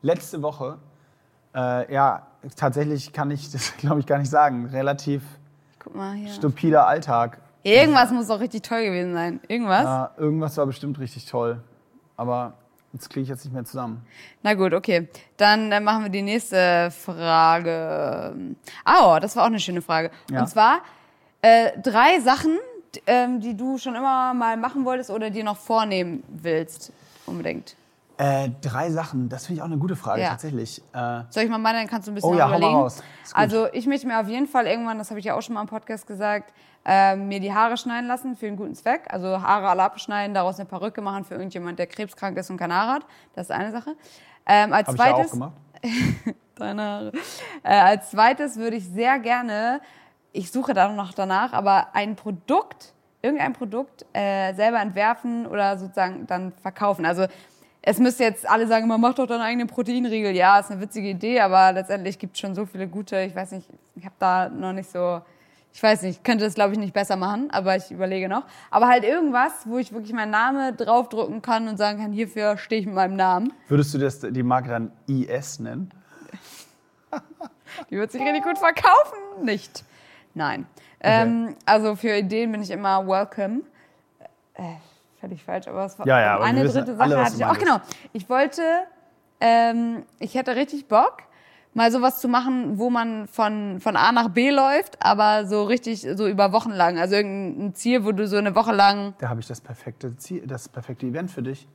Letzte 0.02 0.42
Woche, 0.42 0.80
äh, 1.56 1.94
ja, 1.94 2.26
tatsächlich 2.56 3.14
kann 3.14 3.32
ich 3.32 3.52
das, 3.52 3.76
glaube 3.78 4.00
ich, 4.00 4.06
gar 4.06 4.18
nicht 4.18 4.30
sagen. 4.30 4.68
Relativ 4.68 5.22
stupider 6.34 6.88
Alltag. 6.88 7.40
Irgendwas 7.64 8.12
muss 8.12 8.28
doch 8.28 8.40
richtig 8.40 8.64
toll 8.64 8.84
gewesen 8.84 9.14
sein. 9.14 9.40
Irgendwas? 9.48 9.84
Ja, 9.84 10.12
irgendwas 10.18 10.58
war 10.58 10.66
bestimmt 10.66 11.00
richtig 11.00 11.26
toll. 11.26 11.62
Aber 12.18 12.54
das 12.94 13.08
kriege 13.08 13.24
ich 13.24 13.30
jetzt 13.30 13.46
nicht 13.46 13.54
mehr 13.54 13.66
zusammen. 13.66 14.06
Na 14.42 14.54
gut, 14.54 14.74
okay. 14.74 15.08
Dann 15.38 15.72
äh, 15.72 15.80
machen 15.80 16.04
wir 16.04 16.10
die 16.10 16.22
nächste 16.22 16.92
Frage. 16.92 18.36
Ah, 18.84 19.16
oh, 19.16 19.20
das 19.20 19.36
war 19.36 19.44
auch 19.44 19.48
eine 19.48 19.60
schöne 19.60 19.82
Frage. 19.82 20.12
Ja. 20.30 20.42
Und 20.42 20.48
zwar 20.48 20.82
äh, 21.42 21.72
drei 21.82 22.20
Sachen, 22.20 22.58
ähm, 23.08 23.40
die 23.40 23.56
du 23.56 23.78
schon 23.78 23.96
immer 23.96 24.34
mal 24.34 24.58
machen 24.58 24.84
wolltest 24.84 25.10
oder 25.10 25.30
dir 25.30 25.44
noch 25.44 25.58
vornehmen 25.58 26.24
willst. 26.28 26.92
Unbedingt. 27.26 27.76
Äh, 28.22 28.52
drei 28.62 28.92
Sachen, 28.92 29.30
das 29.30 29.48
finde 29.48 29.58
ich 29.58 29.62
auch 29.64 29.66
eine 29.68 29.78
gute 29.80 29.96
Frage, 29.96 30.22
Ja. 30.22 30.30
tatsächlich. 30.30 30.80
Äh, 30.94 31.22
Soll 31.30 31.44
ich 31.44 31.50
mal 31.50 31.58
meine, 31.58 31.80
dann 31.80 31.88
kannst 31.88 32.08
du 32.08 32.12
ein 32.12 32.16
bisschen 32.16 32.30
Oh 32.30 32.36
ja, 32.36 32.46
hau 32.46 32.50
mal 32.52 32.58
überlegen. 32.58 32.78
raus. 32.80 33.02
Also 33.34 33.68
ich 33.74 33.88
möchte 33.88 34.06
mir 34.06 34.20
auf 34.20 34.28
jeden 34.28 34.46
Fall 34.48 34.68
irgendwann, 34.68 35.00
das 35.00 35.10
habe 35.10 35.20
ich 35.20 35.26
ja 35.26 35.34
auch 35.34 35.42
schon 35.42 35.56
mal 35.56 35.62
im 35.62 35.68
Podcast 35.68 36.06
gesagt, 36.06 36.54
äh, 36.86 37.16
mir 37.16 37.40
die 37.40 37.52
Haare 37.52 37.78
schneiden 37.78 38.08
lassen 38.08 38.36
für 38.36 38.46
einen 38.46 38.58
guten 38.58 38.76
Zweck. 38.76 39.08
Also 39.10 39.42
Haare 39.42 39.70
alle 39.70 39.82
abschneiden, 39.84 40.36
daraus 40.36 40.60
eine 40.60 40.68
Perücke 40.70 41.02
machen 41.02 41.26
für 41.26 41.34
irgendjemand, 41.34 41.80
der 41.80 41.88
krebskrank 41.88 42.38
ist 42.38 42.50
und 42.52 42.58
kein 42.58 42.72
Haar 42.72 42.94
hat. 42.96 43.06
Das 43.34 43.48
ist 43.50 43.52
eine 43.56 43.72
Sache. 43.72 43.96
Ähm, 44.46 44.72
als 44.74 44.88
Habe 44.88 44.98
ich 44.98 45.04
ja 45.04 45.12
auch 45.12 45.16
zweites, 45.18 45.32
gemacht. 45.32 45.54
deine 46.56 46.82
Haare. 46.84 47.12
Äh, 47.64 47.80
als 47.80 48.12
zweites 48.12 48.58
würde 48.58 48.76
ich 48.78 48.88
sehr 48.88 49.18
gerne, 49.20 49.82
ich 50.32 50.52
suche 50.52 50.74
da 50.76 50.90
noch 50.90 51.14
danach, 51.14 51.54
aber 51.54 51.88
ein 51.94 52.16
Produkt, 52.16 52.94
irgendein 53.24 53.54
Produkt 53.54 54.06
äh, 54.14 54.54
selber 54.54 54.80
entwerfen 54.80 55.46
oder 55.46 55.78
sozusagen 55.78 56.26
dann 56.28 56.52
verkaufen. 56.62 57.06
Also 57.06 57.26
es 57.82 57.98
müsste 57.98 58.24
jetzt 58.24 58.48
alle 58.48 58.68
sagen, 58.68 58.88
man 58.88 59.02
macht 59.02 59.20
doch 59.20 59.26
deinen 59.26 59.42
eigenen 59.42 59.68
Proteinriegel. 59.68 60.36
Ja, 60.36 60.60
ist 60.60 60.72
eine 60.72 60.82
witzige 60.82 61.10
Idee, 61.10 61.40
aber 61.40 61.72
letztendlich 61.72 62.20
gibt 62.20 62.36
es 62.36 62.40
schon 62.40 62.54
so 62.54 62.66
viele 62.66 62.88
gute. 62.88 63.20
Ich 63.22 63.36
weiß 63.36 63.52
nicht, 63.52 63.68
ich 63.96 64.06
habe 64.06 64.16
da 64.20 64.50
noch 64.50 64.74
nicht 64.74 64.90
so. 64.90 65.22
Ich 65.74 65.82
weiß 65.82 66.02
nicht, 66.02 66.26
könnte 66.26 66.44
das 66.44 66.54
glaube 66.56 66.74
ich 66.74 66.80
nicht 66.80 66.94
besser 66.94 67.16
machen, 67.16 67.50
aber 67.50 67.78
ich 67.78 67.92
überlege 67.92 68.28
noch. 68.28 68.44
Aber 68.72 68.90
halt 68.90 69.06
irgendwas, 69.06 69.54
wo 69.64 69.78
ich 69.78 69.94
wirklich 69.94 70.12
meinen 70.12 70.32
Namen 70.32 70.76
draufdrucken 70.76 71.42
kann 71.42 71.70
und 71.70 71.78
sagen 71.78 72.00
kann, 72.00 72.12
hierfür 72.12 72.58
stehe 72.58 72.82
ich 72.82 72.88
mit 72.88 72.96
meinem 72.96 73.16
Namen. 73.16 73.54
Würdest 73.70 73.94
du 73.94 73.98
das, 73.98 74.20
die 74.20 74.44
Marke 74.44 74.68
dann 74.68 74.92
IS 75.08 75.60
nennen? 75.60 75.90
Die 77.90 77.96
wird 77.96 78.12
sich 78.12 78.22
richtig 78.22 78.44
gut 78.44 78.58
verkaufen. 78.58 79.46
Nicht. 79.46 79.86
Nein. 80.34 80.66
Ähm, 81.00 81.56
also 81.66 81.96
für 81.96 82.18
Ideen 82.18 82.52
bin 82.52 82.62
ich 82.62 82.70
immer 82.70 83.08
welcome. 83.08 83.62
Äh, 84.56 84.76
völlig 85.22 85.44
falsch, 85.44 85.68
aber 85.68 85.86
es 85.86 85.98
war 85.98 86.06
Ja, 86.06 86.20
ja, 86.20 86.40
eine 86.42 86.66
dritte 86.68 86.96
Sache 86.96 87.24
hatte 87.24 87.36
ich 87.38 87.46
auch. 87.46 87.58
Genau. 87.58 87.80
Ich 88.12 88.30
wollte, 88.30 88.62
ähm, 89.40 90.04
ich 90.20 90.36
hätte 90.36 90.56
richtig 90.56 90.88
Bock, 90.88 91.20
mal 91.74 91.90
sowas 91.92 92.20
zu 92.20 92.28
machen, 92.28 92.78
wo 92.78 92.90
man 92.90 93.28
von, 93.28 93.80
von 93.80 93.96
A 93.96 94.12
nach 94.12 94.28
B 94.30 94.50
läuft, 94.50 94.98
aber 95.02 95.46
so 95.46 95.64
richtig, 95.64 96.02
so 96.16 96.28
über 96.28 96.52
Wochen 96.52 96.72
lang. 96.72 97.00
Also 97.00 97.16
irgendein 97.16 97.74
Ziel, 97.76 98.04
wo 98.04 98.12
du 98.12 98.28
so 98.28 98.36
eine 98.38 98.56
Woche 98.56 98.74
lang 98.74 99.14
Da 99.20 99.30
habe 99.30 99.40
ich 99.40 99.48
das 99.48 99.62
perfekte 99.62 100.18
Ziel, 100.18 100.46
das 100.46 100.68
perfekte 100.68 101.06
Event 101.06 101.32
für 101.32 101.42
dich. 101.44 101.68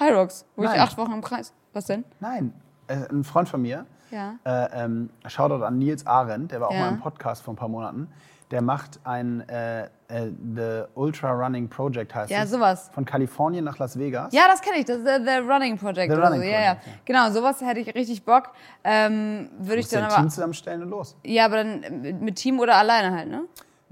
High 0.00 0.14
Rocks, 0.14 0.46
wo 0.56 0.62
Nein. 0.62 0.74
ich 0.76 0.80
acht 0.80 0.96
Wochen 0.96 1.12
im 1.12 1.20
Kreis. 1.20 1.52
Was 1.74 1.84
denn? 1.86 2.04
Nein, 2.20 2.54
äh, 2.86 2.96
ein 3.10 3.24
Freund 3.24 3.48
von 3.48 3.60
mir, 3.60 3.84
Ja. 4.10 4.36
äh, 4.44 4.84
ähm, 4.84 5.10
Shoutout 5.26 5.64
an 5.64 5.78
Nils 5.78 6.06
Arendt, 6.06 6.52
der 6.52 6.60
war 6.62 6.68
auch 6.68 6.72
Ja. 6.74 6.80
mal 6.80 6.88
im 6.88 7.00
Podcast 7.00 7.42
vor 7.42 7.52
ein 7.52 7.56
paar 7.56 7.68
Monaten. 7.68 8.08
Der 8.50 8.62
macht 8.62 9.00
ein 9.04 9.46
äh, 9.48 9.88
äh, 10.12 10.30
The 10.54 10.82
Ultra 10.94 11.30
Running 11.32 11.68
Project 11.68 12.14
heißt 12.14 12.30
Ja, 12.30 12.42
es. 12.42 12.50
sowas. 12.50 12.90
Von 12.92 13.04
Kalifornien 13.04 13.64
nach 13.64 13.78
Las 13.78 13.98
Vegas. 13.98 14.32
Ja, 14.32 14.42
das 14.48 14.60
kenne 14.60 14.78
ich, 14.78 14.84
das 14.84 14.98
ist 14.98 15.06
the, 15.06 15.24
the 15.24 15.38
Running 15.38 15.78
Project. 15.78 16.12
The 16.12 16.18
Running 16.20 16.40
so. 16.40 16.46
ja, 16.46 16.60
ja. 16.60 16.74
Project, 16.74 16.86
ja. 16.86 16.92
Genau, 17.04 17.30
sowas 17.30 17.60
hätte 17.60 17.80
ich 17.80 17.94
richtig 17.94 18.24
Bock. 18.24 18.50
Ähm, 18.84 19.48
würde 19.58 19.80
ich 19.80 19.88
dann 19.88 20.04
ein 20.04 20.10
aber. 20.10 20.16
Team 20.16 20.30
zusammenstellen 20.30 20.82
und 20.82 20.90
los. 20.90 21.16
Ja, 21.24 21.46
aber 21.46 21.56
dann 21.64 22.20
mit- 22.20 22.36
Team 22.36 22.60
oder 22.60 22.76
alleine 22.76 23.16
halt, 23.16 23.28
ne? 23.28 23.42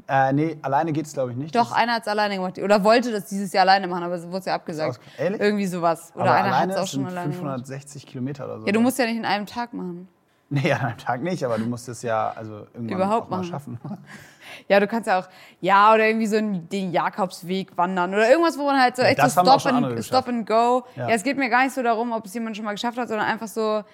Äh, 0.09 0.33
nee, 0.33 0.59
alleine 0.63 0.93
geht's 0.93 1.13
glaube 1.13 1.31
ich 1.31 1.37
nicht. 1.37 1.55
Doch, 1.55 1.69
Das- 1.69 1.73
einer 1.79 1.93
hat 1.95 2.03
es 2.03 2.09
alleine 2.09 2.35
gemacht. 2.35 2.59
Oder 2.59 2.83
wollte 2.83 3.13
das 3.13 3.27
dieses 3.27 3.53
Jahr 3.53 3.63
alleine 3.63 3.87
machen, 3.87 4.03
aber 4.03 4.15
es 4.17 4.27
wurde 4.29 4.47
ja 4.47 4.55
abgesagt. 4.55 4.99
Aus- 4.99 5.01
ehrlich? 5.19 5.41
Irgendwie 5.41 5.67
sowas. 5.67 6.11
Oder 6.15 6.25
aber 6.25 6.33
einer 6.35 6.47
hat 6.49 6.55
alleine 6.55 6.73
es 6.73 6.79
auch 6.79 6.83
es 6.85 6.91
schon 6.91 7.07
alleine 7.07 7.31
gemacht. 7.31 7.39
560 7.39 8.07
Kilometer 8.07 8.45
oder 8.47 8.61
so. 8.61 8.67
Ja, 8.67 8.73
du 8.73 8.81
musst 8.81 8.99
ja 8.99 9.07
nicht 9.07 9.17
in 9.19 9.25
einem 9.25 9.47
Tag 9.47 9.73
machen. 9.73 10.09
Nee, 10.63 10.73
an 10.73 10.81
einem 10.81 10.99
Tag 10.99 11.23
nicht, 11.23 11.45
aber 11.45 11.59
du 11.59 11.65
musst 11.67 11.89
es 11.89 12.03
ja 12.03 12.33
also 12.35 12.67
irgendwann 12.75 12.89
Überhaupt 12.97 13.27
auch 13.27 13.31
mal 13.31 13.37
machen. 13.39 13.51
schaffen. 13.51 13.81
Ja, 14.69 14.81
du 14.81 14.89
kannst 14.89 15.07
ja 15.07 15.21
auch, 15.21 15.29
ja, 15.61 15.95
oder 15.95 16.07
irgendwie 16.09 16.27
so 16.27 16.37
den 16.41 16.91
Jakobsweg 16.91 17.77
wandern 17.77 18.13
oder 18.13 18.29
irgendwas, 18.29 18.59
wo 18.59 18.65
man 18.65 18.81
halt 18.81 18.97
so 18.97 19.03
Ja, 19.03 19.09
echt 19.09 19.21
so 19.23 19.29
stop 19.29 19.67
and, 19.67 20.05
stop 20.05 20.29
and 20.29 20.45
go. 20.47 20.85
Ja. 20.97 21.09
Ja. 21.09 21.15
es 21.15 21.23
geht 21.23 21.37
mir 21.39 21.49
gar 21.49 21.63
nicht 21.63 21.73
so 21.73 21.83
darum, 21.85 22.11
ob 22.11 22.25
es 22.27 22.35
jemand 22.35 22.57
schon 22.57 22.65
mal 22.65 22.73
geschafft 22.73 22.99
hat, 22.99 23.09
sondern 23.09 23.29
einfach 23.29 23.47
so, 23.47 23.85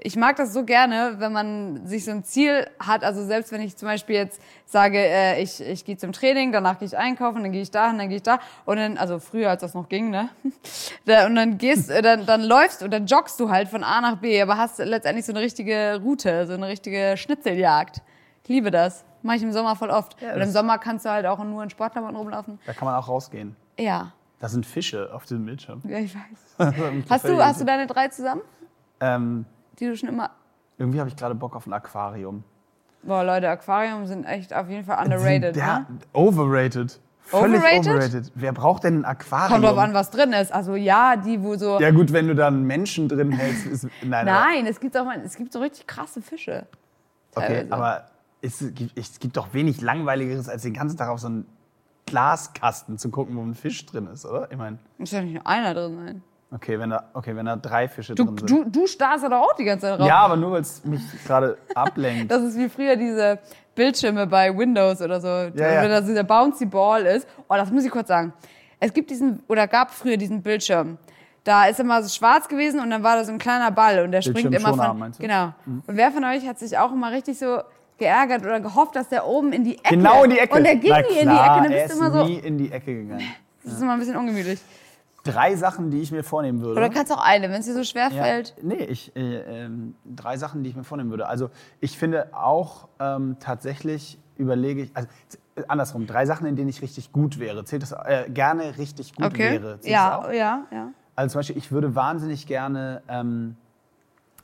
ich 0.00 0.16
mag 0.16 0.36
das 0.36 0.52
so 0.52 0.64
gerne, 0.64 1.16
wenn 1.18 1.32
man 1.32 1.86
sich 1.86 2.04
so 2.04 2.12
ein 2.12 2.22
Ziel 2.24 2.66
hat. 2.78 3.02
Also 3.02 3.24
selbst 3.24 3.50
wenn 3.52 3.60
ich 3.60 3.76
zum 3.76 3.88
Beispiel 3.88 4.14
jetzt 4.16 4.40
sage, 4.64 4.98
äh, 4.98 5.42
ich, 5.42 5.60
ich 5.60 5.84
gehe 5.84 5.96
zum 5.96 6.12
Training, 6.12 6.52
danach 6.52 6.78
gehe 6.78 6.86
ich 6.86 6.96
einkaufen, 6.96 7.42
dann 7.42 7.50
gehe 7.52 7.62
ich 7.62 7.70
dahin, 7.70 7.98
dann 7.98 8.08
gehe 8.08 8.18
ich 8.18 8.22
da. 8.22 8.38
Und 8.64 8.76
dann, 8.76 8.96
also 8.96 9.18
früher, 9.18 9.50
als 9.50 9.60
das 9.62 9.74
noch 9.74 9.88
ging, 9.88 10.10
ne? 10.10 10.28
Und 11.26 11.34
dann 11.34 11.58
gehst, 11.58 11.90
äh, 11.90 12.00
dann, 12.00 12.26
dann 12.26 12.42
läufst 12.42 12.82
und 12.82 12.90
dann 12.92 13.06
joggst 13.06 13.40
du 13.40 13.50
halt 13.50 13.68
von 13.68 13.82
A 13.82 14.00
nach 14.00 14.16
B, 14.18 14.40
aber 14.40 14.56
hast 14.56 14.78
letztendlich 14.78 15.24
so 15.26 15.32
eine 15.32 15.40
richtige 15.40 16.00
Route, 16.02 16.46
so 16.46 16.52
eine 16.54 16.68
richtige 16.68 17.16
Schnitzeljagd. 17.16 18.02
Ich 18.44 18.48
liebe 18.48 18.70
das. 18.70 19.04
Mache 19.22 19.36
ich 19.38 19.42
im 19.42 19.52
Sommer 19.52 19.74
voll 19.74 19.90
oft. 19.90 20.20
Ja, 20.22 20.34
und 20.34 20.40
im 20.42 20.50
Sommer 20.50 20.78
kannst 20.78 21.04
du 21.04 21.10
halt 21.10 21.26
auch 21.26 21.42
nur 21.42 21.62
in 21.64 21.70
Sportklamotten 21.70 22.16
rumlaufen. 22.16 22.60
Da 22.66 22.72
kann 22.72 22.86
man 22.86 22.94
auch 22.94 23.08
rausgehen. 23.08 23.56
Ja, 23.78 24.12
Da 24.38 24.48
sind 24.48 24.64
Fische 24.64 25.10
auf 25.12 25.26
dem 25.26 25.44
Bildschirm. 25.44 25.82
ja, 25.88 25.98
ich 25.98 26.14
weiß. 26.14 26.72
Hast 27.10 27.24
du, 27.28 27.42
hast 27.44 27.60
du 27.60 27.64
deine 27.64 27.86
drei 27.88 28.08
zusammen? 28.08 28.42
ähm, 29.00 29.44
Die 29.78 29.86
du 29.86 29.96
schon 29.96 30.08
immer. 30.08 30.30
irgendwie 30.78 30.98
habe 31.00 31.08
ich 31.08 31.16
gerade 31.16 31.34
Bock 31.34 31.54
auf 31.56 31.66
ein 31.66 31.72
Aquarium. 31.72 32.44
Boah, 33.02 33.22
Leute, 33.24 33.48
Aquarium 33.48 34.06
sind 34.06 34.24
echt 34.24 34.52
auf 34.52 34.68
jeden 34.68 34.84
Fall 34.84 35.04
underrated. 35.04 35.54
Der, 35.56 35.80
Ne? 35.80 35.86
Overrated. 36.12 36.98
Völlig 37.20 37.60
Overrated? 37.60 37.86
overrated. 37.88 38.32
Wer 38.34 38.52
braucht 38.52 38.84
denn 38.84 39.00
ein 39.00 39.04
Aquarium? 39.04 39.48
Kommt 39.52 39.64
drauf 39.64 39.78
an, 39.78 39.94
was 39.94 40.10
drin 40.10 40.32
ist. 40.32 40.52
Also 40.52 40.74
ja, 40.76 41.14
die, 41.16 41.42
wo 41.42 41.56
so. 41.56 41.78
Ja 41.80 41.90
gut, 41.90 42.12
wenn 42.12 42.26
du 42.26 42.34
da 42.34 42.48
einen 42.48 42.64
Menschen 42.64 43.08
drin 43.08 43.32
hältst, 43.32 43.66
ist 43.66 43.86
nein. 44.02 44.24
Nein, 44.26 44.66
es 44.66 44.80
gibt 44.80 44.96
auch 44.96 45.04
mal, 45.04 45.20
es 45.24 45.36
gibt 45.36 45.52
so 45.52 45.60
richtig 45.60 45.86
krasse 45.86 46.22
Fische. 46.22 46.66
Aber, 47.34 47.44
okay, 47.44 47.54
teilweise. 47.68 47.72
aber 47.74 48.04
es 48.40 48.58
gibt, 48.74 48.98
es 48.98 49.18
gibt 49.20 49.36
doch 49.36 49.52
wenig 49.52 49.80
langweiligeres, 49.80 50.48
als 50.48 50.62
den 50.62 50.72
ganzen 50.74 50.96
Tag 50.96 51.08
auf 51.10 51.20
so 51.20 51.26
einen 51.28 51.46
Glaskasten 52.06 52.98
zu 52.98 53.10
gucken, 53.10 53.36
wo 53.36 53.42
ein 53.42 53.54
Fisch 53.54 53.84
drin 53.86 54.06
ist, 54.06 54.24
oder? 54.24 54.50
Ich 54.50 54.56
meine, 54.56 54.78
Muss 54.96 55.10
ja 55.10 55.20
nicht 55.20 55.34
nur 55.34 55.46
einer 55.46 55.74
drin 55.74 55.96
sein. 55.96 56.22
Okay, 56.52 56.78
wenn 56.78 56.90
da, 56.90 57.10
okay, 57.14 57.34
wenn 57.36 57.46
da 57.46 57.56
drei 57.56 57.88
Fische 57.88 58.14
Du, 58.14 58.24
drin 58.24 58.38
sind. 58.38 58.50
du, 58.50 58.64
du 58.80 58.86
starrst 58.86 59.22
ja 59.24 59.28
doch 59.30 59.40
auch 59.42 59.54
die 59.56 59.64
ganze 59.64 59.86
Zeit 59.86 59.98
drauf. 60.00 60.06
ja, 60.08 60.18
aber 60.18 60.36
nur 60.36 60.52
weil 60.52 60.60
es 60.62 60.84
mich 60.84 61.00
gerade 61.26 61.58
ablenkt. 61.74 62.30
Das 62.30 62.42
ist 62.42 62.56
wie 62.58 62.68
früher 62.68 62.96
diese 62.96 63.38
Bildschirme 63.74 64.26
bei 64.26 64.56
Windows 64.56 65.00
oder 65.02 65.20
so. 65.20 65.28
ja. 65.28 65.50
Wenn 65.82 65.90
das 65.90 66.04
dieser 66.06 66.24
Bouncy 66.24 66.66
Ball 66.66 67.04
ist. 67.06 67.28
Oh, 67.48 67.54
das 67.54 67.70
muss 67.70 67.84
ich 67.84 67.90
kurz 67.90 68.08
sagen. 68.08 68.32
Es 68.80 68.92
gibt 68.92 69.10
diesen, 69.10 69.42
oder 69.48 69.66
gab 69.66 69.90
früher 69.92 70.16
diesen 70.16 70.42
Bildschirm. 70.42 70.98
Da 71.44 71.66
ist 71.66 71.80
immer 71.80 72.02
so 72.02 72.08
schwarz 72.08 72.46
gewesen 72.48 72.80
und 72.80 72.90
dann 72.90 73.02
war 73.02 73.16
da 73.16 73.24
so 73.24 73.32
ein 73.32 73.38
kleiner 73.38 73.70
Ball 73.70 74.00
und 74.04 74.12
der 74.12 74.22
springt 74.22 74.54
immer 74.54 74.74
von. 74.74 74.98
meinst 74.98 75.18
du? 75.18 75.22
Genau. 75.22 75.52
Und 75.66 75.82
wer 75.86 76.10
von 76.10 76.22
euch 76.24 76.46
hat 76.46 76.58
sich 76.58 76.76
auch 76.76 76.92
immer 76.92 77.10
richtig 77.12 77.38
so 77.38 77.60
geärgert 77.96 78.42
oder 78.42 78.60
gehofft, 78.60 78.94
dass 78.96 79.08
der 79.08 79.26
oben 79.26 79.52
in 79.52 79.64
die 79.64 79.78
Ecke. 79.78 79.96
genau 79.96 80.24
in 80.24 80.30
die 80.30 80.38
Ecke. 80.38 80.56
Und 80.56 80.64
der 80.64 80.76
ging 80.76 80.90
Na 80.90 81.00
nie 81.00 81.06
in 81.08 81.14
die 81.28 81.34
klar, 81.34 81.56
Ecke. 81.56 81.62
Dann 81.68 81.72
er 81.72 81.82
bist 81.82 81.92
ist 81.94 82.00
du 82.00 82.06
immer 82.06 82.18
so. 82.20 82.24
nie 82.26 82.38
in 82.38 82.58
die 82.58 82.70
Ecke 82.72 82.94
gegangen. 82.94 83.22
Das 83.64 83.72
ist 83.74 83.80
immer 83.82 83.92
ein 83.94 83.98
bisschen 83.98 84.16
ungemütlich. 84.16 84.60
Drei 85.32 85.56
Sachen, 85.56 85.90
die 85.90 86.00
ich 86.00 86.10
mir 86.12 86.22
vornehmen 86.24 86.60
würde. 86.60 86.80
Oder 86.80 86.90
kannst 86.90 87.12
auch 87.12 87.22
eine, 87.22 87.50
wenn 87.50 87.60
es 87.60 87.66
dir 87.66 87.74
so 87.74 87.84
schwer 87.84 88.10
Ja, 88.10 88.22
fällt. 88.24 88.54
nee, 88.62 88.74
ich, 88.84 89.14
äh, 89.16 89.64
ähm, 89.64 89.94
drei 90.04 90.36
Sachen, 90.36 90.62
die 90.62 90.70
ich 90.70 90.76
mir 90.76 90.84
vornehmen 90.84 91.10
würde. 91.10 91.26
Also 91.28 91.50
ich 91.80 91.98
finde 91.98 92.28
auch 92.34 92.88
ähm, 92.98 93.36
tatsächlich 93.40 94.18
überlege 94.36 94.82
ich, 94.82 94.96
also 94.96 95.08
äh, 95.56 95.62
andersrum, 95.68 96.06
drei 96.06 96.24
Sachen, 96.26 96.46
in 96.46 96.56
denen 96.56 96.68
ich 96.68 96.80
richtig 96.82 97.12
gut 97.12 97.38
wäre. 97.38 97.64
Zählt 97.64 97.82
das 97.82 97.92
äh, 97.92 98.30
gerne 98.30 98.78
richtig 98.78 99.14
gut 99.14 99.26
Okay. 99.26 99.50
wäre? 99.52 99.80
Zählt 99.80 99.84
das 99.84 99.90
Ja, 99.92 100.18
auch? 100.18 100.32
ja, 100.32 100.66
ja. 100.70 100.88
Also 101.16 101.32
zum 101.32 101.38
Beispiel, 101.40 101.58
ich 101.58 101.72
würde 101.72 101.94
wahnsinnig 101.94 102.46
gerne 102.46 103.02
ähm, 103.08 103.56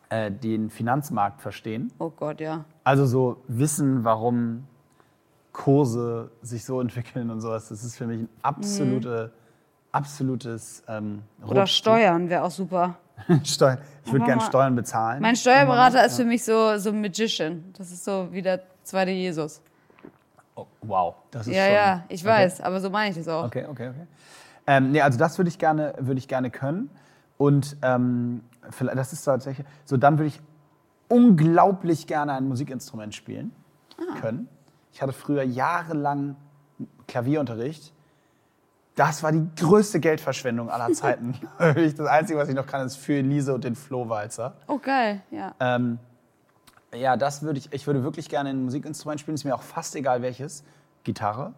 äh, 0.08 0.30
den 0.30 0.70
Finanzmarkt 0.70 1.40
verstehen. 1.40 1.92
Oh 1.98 2.10
Gott, 2.10 2.40
ja. 2.40 2.64
Also 2.82 3.06
so 3.06 3.42
wissen, 3.48 4.04
warum 4.04 4.64
Kurse 5.52 6.30
sich 6.42 6.64
so 6.64 6.80
entwickeln 6.80 7.30
und 7.30 7.40
sowas. 7.40 7.68
Das 7.68 7.84
ist 7.84 7.96
für 7.96 8.06
mich 8.06 8.20
ein 8.20 8.28
absolute, 8.42 9.32
absolutes 9.94 10.82
ähm. 10.88 11.22
Oder 11.46 11.66
Steuern 11.66 12.28
wäre 12.28 12.42
auch 12.44 12.50
super. 12.50 12.96
Steuern. 13.44 13.78
Ich 14.04 14.12
würde 14.12 14.24
gerne. 14.24 14.42
Steuern 14.42 14.74
bezahlen. 14.74 15.22
Mein 15.22 15.36
Steuerberater 15.36 16.04
ist 16.04 16.16
für 16.16 16.24
mich 16.24 16.44
so, 16.44 16.76
so 16.78 16.90
ein 16.90 17.00
Magician. 17.00 17.64
Das 17.78 17.90
ist 17.92 18.04
so 18.04 18.28
wie 18.32 18.42
der 18.42 18.60
zweite 18.82 19.12
Jesus. 19.12 19.62
Oh, 20.56 20.66
wow, 20.82 21.14
das 21.30 21.46
ist 21.46 21.54
Ja, 21.54 21.64
schon. 21.64 21.74
ja, 21.74 22.04
ich 22.08 22.24
weiß, 22.24 22.60
aber 22.60 22.80
so 22.80 22.90
meine 22.90 23.10
ich 23.10 23.16
das 23.16 23.28
auch. 23.28 23.44
Okay, 23.44 23.66
okay, 23.68 23.88
okay. 23.90 24.06
Ähm, 24.66 24.92
nee, 24.92 25.00
also 25.00 25.18
das 25.18 25.38
würde 25.38 25.48
ich 25.48 25.58
gerne, 25.58 25.94
würde 25.98 26.18
ich 26.18 26.28
gerne 26.28 26.50
können. 26.50 26.90
Und 27.38 27.76
ähm, 27.82 28.42
vielleicht, 28.70 28.98
das 28.98 29.12
ist 29.12 29.24
tatsächlich 29.24 29.66
so. 29.84 29.96
Dann 29.96 30.18
würde 30.18 30.28
ich 30.28 30.40
unglaublich 31.08 32.06
gerne 32.06 32.32
ein 32.34 32.48
Musikinstrument 32.48 33.14
spielen 33.14 33.52
Ah. 33.98 34.20
können. 34.20 34.48
Ich 34.92 35.00
hatte 35.02 35.12
früher 35.12 35.42
jahrelang 35.44 36.36
Klavierunterricht. 37.06 37.92
Das 38.94 39.22
war 39.22 39.32
die 39.32 39.48
größte 39.56 39.98
Geldverschwendung 39.98 40.70
aller 40.70 40.92
Zeiten. 40.92 41.34
Das 41.58 42.06
Einzige, 42.06 42.38
was 42.38 42.48
ich 42.48 42.54
noch 42.54 42.66
kann, 42.66 42.86
ist 42.86 42.96
für 42.96 43.14
Elise 43.14 43.54
und 43.54 43.64
den 43.64 43.74
Flohwalzer. 43.74 44.54
Oh, 44.68 44.78
geil, 44.78 45.20
ja. 45.30 45.54
Ähm, 45.58 45.98
ja, 46.94 47.16
das 47.16 47.42
würde 47.42 47.58
ich, 47.58 47.72
ich 47.72 47.86
würde 47.86 48.04
wirklich 48.04 48.28
gerne 48.28 48.50
ein 48.50 48.62
Musikinstrument 48.64 49.20
spielen, 49.20 49.34
ist 49.34 49.44
mir 49.44 49.54
auch 49.54 49.62
fast 49.62 49.96
egal 49.96 50.22
welches. 50.22 50.62
Gitarre. 51.02 51.52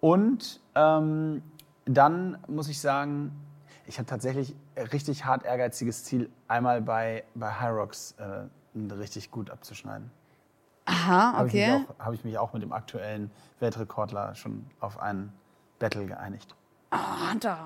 Und 0.00 0.60
ähm, 0.74 1.42
dann 1.84 2.38
muss 2.48 2.68
ich 2.68 2.80
sagen, 2.80 3.32
ich 3.86 3.98
habe 3.98 4.06
tatsächlich 4.06 4.54
ein 4.76 4.86
richtig 4.86 5.24
hart 5.24 5.44
ehrgeiziges 5.44 6.04
Ziel, 6.04 6.30
einmal 6.48 6.80
bei, 6.80 7.24
bei 7.34 7.52
High 7.52 7.72
Rocks 7.72 8.14
äh, 8.18 8.92
richtig 8.94 9.30
gut 9.30 9.50
abzuschneiden. 9.50 10.10
Aha, 10.84 11.34
Habe 11.34 11.48
ich, 11.48 11.54
okay. 11.54 11.84
habe 11.98 12.14
ich 12.14 12.24
mich 12.24 12.38
auch 12.38 12.52
mit 12.52 12.62
dem 12.62 12.72
aktuellen 12.72 13.30
Weltrekordler 13.60 14.34
schon 14.34 14.66
auf 14.80 14.98
einen 14.98 15.32
Battle 15.82 16.06
geeinigt. 16.06 16.54
Ah, 16.90 17.32
Hunter. 17.32 17.58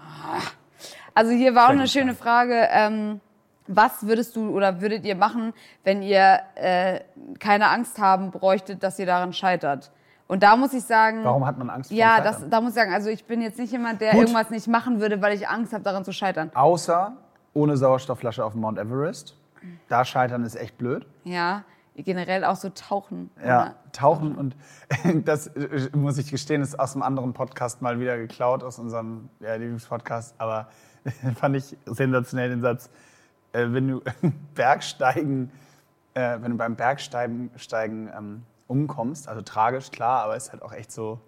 Also 1.15 1.33
hier 1.33 1.55
war 1.55 1.67
auch 1.67 1.71
eine 1.71 1.87
schöne 1.87 2.15
Frage. 2.15 2.67
Ähm, 2.71 3.21
was 3.67 4.07
würdest 4.07 4.37
du 4.37 4.57
oder 4.57 4.81
würdet 4.81 5.05
ihr 5.05 5.17
machen, 5.17 5.53
wenn 5.85 6.01
ihr 6.01 6.41
äh, 6.55 7.01
keine 7.39 7.69
Angst 7.69 7.99
haben 7.99 8.31
bräuchtet, 8.31 8.83
dass 8.83 8.99
ihr 8.99 9.05
daran 9.05 9.35
scheitert? 9.35 9.91
Und 10.29 10.43
da 10.43 10.57
muss 10.57 10.73
ich 10.73 10.83
sagen, 10.83 11.25
Warum 11.25 11.47
hat 11.47 11.59
man 11.59 11.69
Angst 11.69 11.91
vor 11.91 11.99
ja, 11.99 12.23
das, 12.23 12.49
da 12.49 12.61
muss 12.63 12.71
ich 12.71 12.77
sagen, 12.77 12.93
also 12.95 13.11
ich 13.11 13.27
bin 13.27 13.43
jetzt 13.43 13.59
nicht 13.59 13.71
jemand, 13.71 14.01
der 14.01 14.13
Gut. 14.13 14.23
irgendwas 14.23 14.49
nicht 14.49 14.67
machen 14.67 14.99
würde, 14.99 15.21
weil 15.21 15.35
ich 15.35 15.47
Angst 15.47 15.75
habe, 15.75 15.85
daran 15.85 16.05
zu 16.05 16.13
scheitern. 16.13 16.51
Außer 16.55 17.17
ohne 17.53 17.77
Sauerstoffflasche 17.77 18.43
auf 18.45 18.53
dem 18.53 18.63
Mount 18.63 18.79
Everest. 18.79 19.37
Da 19.89 20.05
scheitern 20.07 20.43
ist 20.45 20.57
echt 20.57 20.79
blöd. 20.79 21.07
Ja, 21.25 21.65
generell 22.03 22.45
auch 22.45 22.57
so 22.57 22.69
tauchen. 22.71 23.31
Ja, 23.43 23.63
oder? 23.63 23.75
tauchen 23.93 24.35
und 24.37 24.57
das 25.25 25.49
äh, 25.49 25.89
muss 25.95 26.19
ich 26.19 26.31
gestehen, 26.31 26.63
ist 26.63 26.79
aus 26.79 26.95
einem 26.95 27.03
anderen 27.03 27.33
Podcast 27.33 27.83
mal 27.83 27.99
wieder 28.01 28.17
geklaut, 28.17 28.63
aus 28.63 28.79
unserem 28.79 29.29
ja, 29.41 29.55
Lieblingspodcast, 29.55 30.35
aber 30.39 30.69
fand 31.37 31.57
ich 31.57 31.77
sensationell 31.87 32.51
den 32.51 32.61
Satz, 32.61 32.91
äh, 33.53 33.67
wenn 33.69 33.89
du 33.89 34.03
Bergsteigen, 34.55 35.51
äh, 36.15 36.39
wenn 36.41 36.53
du 36.53 36.57
beim 36.57 36.77
Bergsteigen 36.77 37.51
Steigen, 37.57 38.11
ähm, 38.17 38.43
umkommst, 38.69 39.29
also 39.29 39.43
tragisch, 39.43 39.91
klar, 39.91 40.25
aber 40.25 40.37
ist 40.37 40.51
halt 40.51 40.63
auch 40.63 40.73
echt 40.73 40.91
so, 40.91 41.21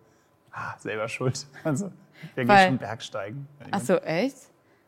ah, 0.52 0.74
selber 0.78 1.08
schuld. 1.08 1.46
Also, 1.64 1.92
wer 2.34 2.44
geht 2.44 2.60
schon 2.66 2.78
Bergsteigen? 2.78 3.46
Ach 3.70 3.80
so, 3.80 3.96
echt? 3.98 4.36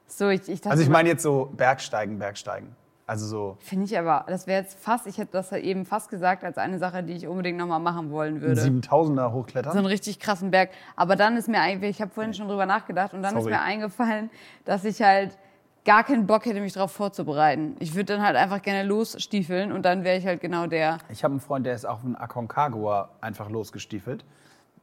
So, 0.06 0.28
ich, 0.28 0.48
ich 0.48 0.60
dachte, 0.60 0.72
Also 0.72 0.82
ich 0.82 0.88
meine 0.88 1.08
jetzt 1.08 1.22
so 1.22 1.46
Bergsteigen, 1.56 2.18
Bergsteigen. 2.18 2.74
Also 3.10 3.26
so 3.26 3.56
Finde 3.58 3.86
ich 3.86 3.98
aber, 3.98 4.24
das 4.28 4.46
wäre 4.46 4.62
jetzt 4.62 4.78
fast, 4.78 5.08
ich 5.08 5.18
hätte 5.18 5.32
das 5.32 5.50
eben 5.50 5.84
fast 5.84 6.10
gesagt 6.10 6.44
als 6.44 6.58
eine 6.58 6.78
Sache, 6.78 7.02
die 7.02 7.14
ich 7.14 7.26
unbedingt 7.26 7.58
nochmal 7.58 7.80
machen 7.80 8.12
wollen 8.12 8.40
würde. 8.40 8.60
7000er 8.62 9.32
hochklettern. 9.32 9.72
so 9.72 9.78
einen 9.78 9.88
richtig 9.88 10.20
krassen 10.20 10.52
Berg. 10.52 10.70
Aber 10.94 11.16
dann 11.16 11.36
ist 11.36 11.48
mir 11.48 11.60
eigentlich, 11.60 11.90
ich 11.96 12.00
habe 12.00 12.12
vorhin 12.12 12.34
schon 12.34 12.46
drüber 12.46 12.66
nachgedacht 12.66 13.12
und 13.12 13.22
dann 13.22 13.32
Sorry. 13.32 13.46
ist 13.46 13.50
mir 13.50 13.62
eingefallen, 13.62 14.30
dass 14.64 14.84
ich 14.84 15.02
halt 15.02 15.36
gar 15.84 16.04
keinen 16.04 16.28
Bock 16.28 16.46
hätte, 16.46 16.60
mich 16.60 16.74
darauf 16.74 16.92
vorzubereiten. 16.92 17.74
Ich 17.80 17.96
würde 17.96 18.14
dann 18.14 18.22
halt 18.22 18.36
einfach 18.36 18.62
gerne 18.62 18.88
losstiefeln 18.88 19.72
und 19.72 19.82
dann 19.82 20.04
wäre 20.04 20.16
ich 20.16 20.24
halt 20.24 20.40
genau 20.40 20.68
der. 20.68 20.98
Ich 21.08 21.24
habe 21.24 21.32
einen 21.32 21.40
Freund, 21.40 21.66
der 21.66 21.74
ist 21.74 21.86
auf 21.86 22.02
den 22.02 22.14
Aconcagua 22.14 23.08
einfach 23.20 23.50
losgestiefelt. 23.50 24.24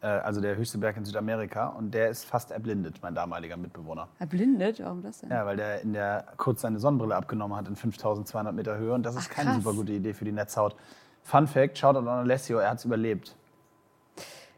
Äh, 0.01 0.07
Also 0.07 0.41
der 0.41 0.55
höchste 0.55 0.77
Berg 0.77 0.97
in 0.97 1.05
Südamerika. 1.05 1.67
Und 1.67 1.91
der 1.93 2.09
ist 2.09 2.25
fast 2.25 2.51
erblindet, 2.51 2.99
mein 3.01 3.15
damaliger 3.15 3.57
Mitbewohner. 3.57 4.07
Erblindet? 4.19 4.79
Warum 4.83 5.01
das 5.03 5.19
denn? 5.19 5.29
Ja, 5.29 5.45
weil 5.45 5.57
der 5.57 5.81
in 5.81 5.93
der 5.93 6.25
kurz 6.37 6.61
seine 6.61 6.79
Sonnenbrille 6.79 7.15
abgenommen 7.15 7.57
hat 7.57 7.67
in 7.67 7.75
5200 7.75 8.53
Meter 8.53 8.77
Höhe. 8.77 8.93
Und 8.93 9.03
das 9.03 9.15
ist 9.15 9.29
Ach, 9.31 9.35
keine 9.35 9.49
krass. 9.51 9.63
super 9.63 9.75
gute 9.75 9.91
Idee 9.93 10.13
für 10.13 10.25
die 10.25 10.31
Netzhaut. 10.31 10.75
Fun 11.23 11.47
Fact, 11.47 11.77
Shoutout 11.77 11.99
an 11.99 12.07
Alessio, 12.07 12.57
er 12.59 12.69
hat 12.69 12.77
es 12.79 12.85
überlebt. 12.85 13.35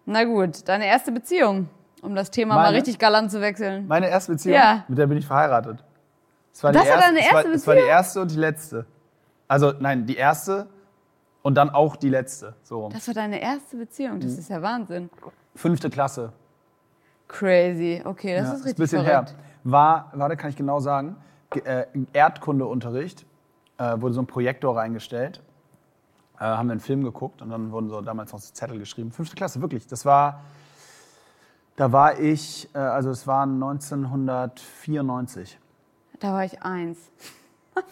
Na 0.06 0.24
gut, 0.24 0.68
deine 0.68 0.86
erste 0.88 1.12
Beziehung, 1.12 1.68
um 2.02 2.16
das 2.16 2.32
Thema 2.32 2.56
mal 2.56 2.64
Meine? 2.66 2.78
richtig 2.78 3.00
galant 3.00 3.32
zu 3.32 3.42
wechseln. 3.42 3.88
Meine 3.88 4.10
erste 4.10 4.32
Beziehung, 4.34 4.56
Ja. 4.56 4.84
mit 4.88 4.98
der 4.98 5.08
bin 5.08 5.18
ich 5.18 5.26
verheiratet. 5.28 5.84
Es 6.54 6.64
war 6.64 6.72
Das 6.72 6.88
war 6.90 6.98
deine 6.98 7.20
es 7.20 7.26
erste 7.26 7.36
war, 7.48 7.54
Es 7.56 7.68
war 7.68 7.74
die 7.76 7.80
Beziehung? 7.82 7.90
erste 7.98 8.22
und 8.22 8.32
die 8.32 8.38
letzte. 8.38 8.86
Also 9.48 9.74
nein, 9.80 10.06
die 10.06 10.16
erste 10.18 10.68
und 11.42 11.56
dann 11.56 11.70
auch 11.70 11.96
die 11.96 12.10
letzte. 12.10 12.56
So. 12.64 12.90
Das 12.90 13.08
war 13.08 13.14
deine 13.14 13.42
erste 13.42 13.78
Beziehung, 13.78 14.16
Mhm. 14.18 14.22
das 14.22 14.38
ist 14.38 14.50
ja 14.50 14.62
Wahnsinn. 14.62 15.10
Fünfte 15.56 15.90
Klasse. 15.90 16.34
Crazy, 17.28 18.02
okay, 18.06 18.36
das 18.36 18.48
Ja, 18.48 18.54
ist 18.54 18.60
ein 18.60 18.64
richtig 18.64 18.78
bisschen 18.78 19.04
verrückt. 19.06 19.30
her. 19.32 19.40
War, 19.64 20.12
warte, 20.14 20.38
kann 20.38 20.50
ich 20.50 20.56
genau 20.56 20.80
sagen, 20.80 21.16
Ge- 21.52 21.64
äh, 21.64 21.86
Erdkundeunterricht 22.14 23.26
äh, 23.78 24.00
wurde 24.02 24.14
so 24.14 24.22
ein 24.22 24.28
Projektor 24.28 24.76
reingestellt. 24.78 25.42
Äh, 26.38 26.44
haben 26.44 26.68
wir 26.68 26.72
einen 26.74 26.80
Film 26.80 27.04
geguckt 27.04 27.42
und 27.42 27.50
dann 27.50 27.72
wurden 27.72 27.90
so 27.90 28.02
damals 28.02 28.32
noch 28.32 28.40
so 28.40 28.54
Zettel 28.54 28.78
geschrieben. 28.80 29.12
Fünfte 29.12 29.36
Klasse, 29.36 29.60
wirklich. 29.62 29.86
Das 29.88 30.06
war, 30.06 30.42
da 31.76 31.92
war 31.92 32.20
ich, 32.20 32.70
äh, 32.74 32.78
also 32.80 33.10
es 33.10 33.28
war 33.28 33.44
1994. 33.46 35.60
Da 36.20 36.32
war 36.34 36.46
ich 36.46 36.62
eins. 36.64 36.98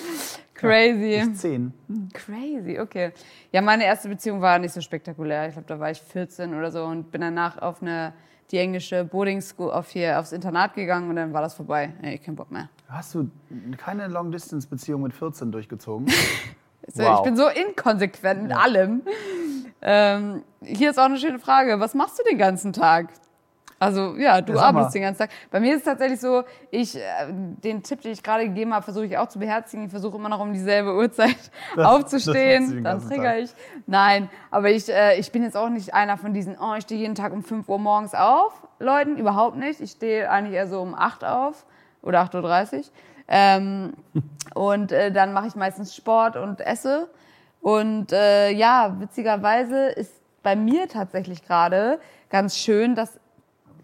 Crazy. 0.54 1.22
Ich 1.22 1.34
zehn. 1.34 1.72
Crazy, 2.14 2.78
okay. 2.80 3.12
Ja, 3.52 3.60
meine 3.60 3.84
erste 3.84 4.08
Beziehung 4.08 4.40
war 4.40 4.58
nicht 4.58 4.72
so 4.72 4.80
spektakulär. 4.80 5.48
Ich 5.48 5.52
glaube, 5.52 5.68
da 5.68 5.78
war 5.78 5.90
ich 5.90 6.00
14 6.00 6.54
oder 6.54 6.70
so 6.70 6.84
und 6.84 7.10
bin 7.12 7.20
danach 7.20 7.58
auf 7.58 7.82
eine, 7.82 8.14
die 8.50 8.58
englische 8.58 9.04
Boarding 9.04 9.42
School, 9.42 9.70
auf 9.70 9.90
hier, 9.90 10.18
aufs 10.18 10.32
Internat 10.32 10.74
gegangen 10.74 11.10
und 11.10 11.16
dann 11.16 11.32
war 11.34 11.42
das 11.42 11.54
vorbei. 11.54 11.92
Nee, 12.00 12.18
kein 12.18 12.36
Bock 12.36 12.50
mehr. 12.50 12.70
Hast 12.88 13.14
du 13.14 13.30
keine 13.76 14.08
Long-Distance-Beziehung 14.08 15.02
mit 15.02 15.12
14 15.12 15.52
durchgezogen? 15.52 16.06
So, 16.88 17.02
Wow. 17.02 17.18
Ich 17.18 17.24
bin 17.24 17.36
so 17.36 17.48
inkonsequent 17.48 18.44
mit 18.44 18.52
allem. 18.52 19.02
Ähm, 19.82 20.44
hier 20.62 20.90
ist 20.90 20.98
auch 21.00 21.06
eine 21.06 21.18
schöne 21.18 21.40
Frage. 21.40 21.80
Was 21.80 21.94
machst 21.94 22.16
du 22.20 22.22
den 22.22 22.38
ganzen 22.38 22.72
Tag? 22.72 23.08
Also 23.78 24.16
ja, 24.16 24.40
du 24.40 24.52
arbeitest 24.58 24.94
den 24.94 25.02
ganzen 25.02 25.18
Tag. 25.20 25.30
Bei 25.50 25.60
mir 25.60 25.72
ist 25.74 25.80
es 25.80 25.84
tatsächlich 25.84 26.18
so, 26.18 26.44
ich, 26.70 26.96
äh, 26.96 27.00
den 27.28 27.82
Tipp, 27.82 28.00
den 28.00 28.12
ich 28.12 28.22
gerade 28.22 28.44
gegeben 28.44 28.72
habe, 28.72 28.82
versuche 28.82 29.04
ich 29.04 29.18
auch 29.18 29.28
zu 29.28 29.38
beherzigen. 29.38 29.84
Ich 29.84 29.90
versuche 29.90 30.16
immer 30.16 30.30
noch 30.30 30.40
um 30.40 30.52
dieselbe 30.54 30.94
Uhrzeit 30.94 31.36
Das- 31.36 31.76
das 31.76 31.86
aufzustehen. 31.86 32.70
den 32.70 32.84
dann 32.84 33.00
trigger 33.06 33.38
ich. 33.38 33.50
Nein, 33.86 34.30
aber 34.50 34.70
ich, 34.70 34.88
äh, 34.88 35.18
ich 35.18 35.30
bin 35.30 35.42
jetzt 35.42 35.56
auch 35.58 35.68
nicht 35.68 35.92
einer 35.92 36.16
von 36.16 36.32
diesen, 36.32 36.56
oh, 36.58 36.74
ich 36.76 36.84
stehe 36.84 37.00
jeden 37.00 37.14
Tag 37.14 37.32
um 37.34 37.42
5 37.42 37.68
Uhr 37.68 37.78
morgens 37.78 38.14
auf. 38.14 38.52
Leuten, 38.78 39.18
überhaupt 39.18 39.56
nicht. 39.56 39.80
Ich 39.82 39.90
stehe 39.90 40.30
eigentlich 40.30 40.54
eher 40.54 40.68
so 40.68 40.80
um 40.80 40.94
8 40.94 41.24
auf 41.24 41.66
oder 42.00 42.22
8.30 42.22 42.76
Uhr. 42.78 42.82
Ähm, 43.28 43.92
und 44.54 44.90
äh, 44.92 45.12
dann 45.12 45.34
mache 45.34 45.48
ich 45.48 45.54
meistens 45.54 45.94
Sport 45.94 46.36
und 46.36 46.60
esse. 46.62 47.10
Und 47.60 48.12
äh, 48.12 48.50
ja, 48.52 48.96
witzigerweise 49.00 49.88
ist 49.88 50.12
bei 50.42 50.56
mir 50.56 50.88
tatsächlich 50.88 51.42
gerade 51.44 51.98
ganz 52.30 52.56
schön, 52.56 52.94
dass 52.94 53.18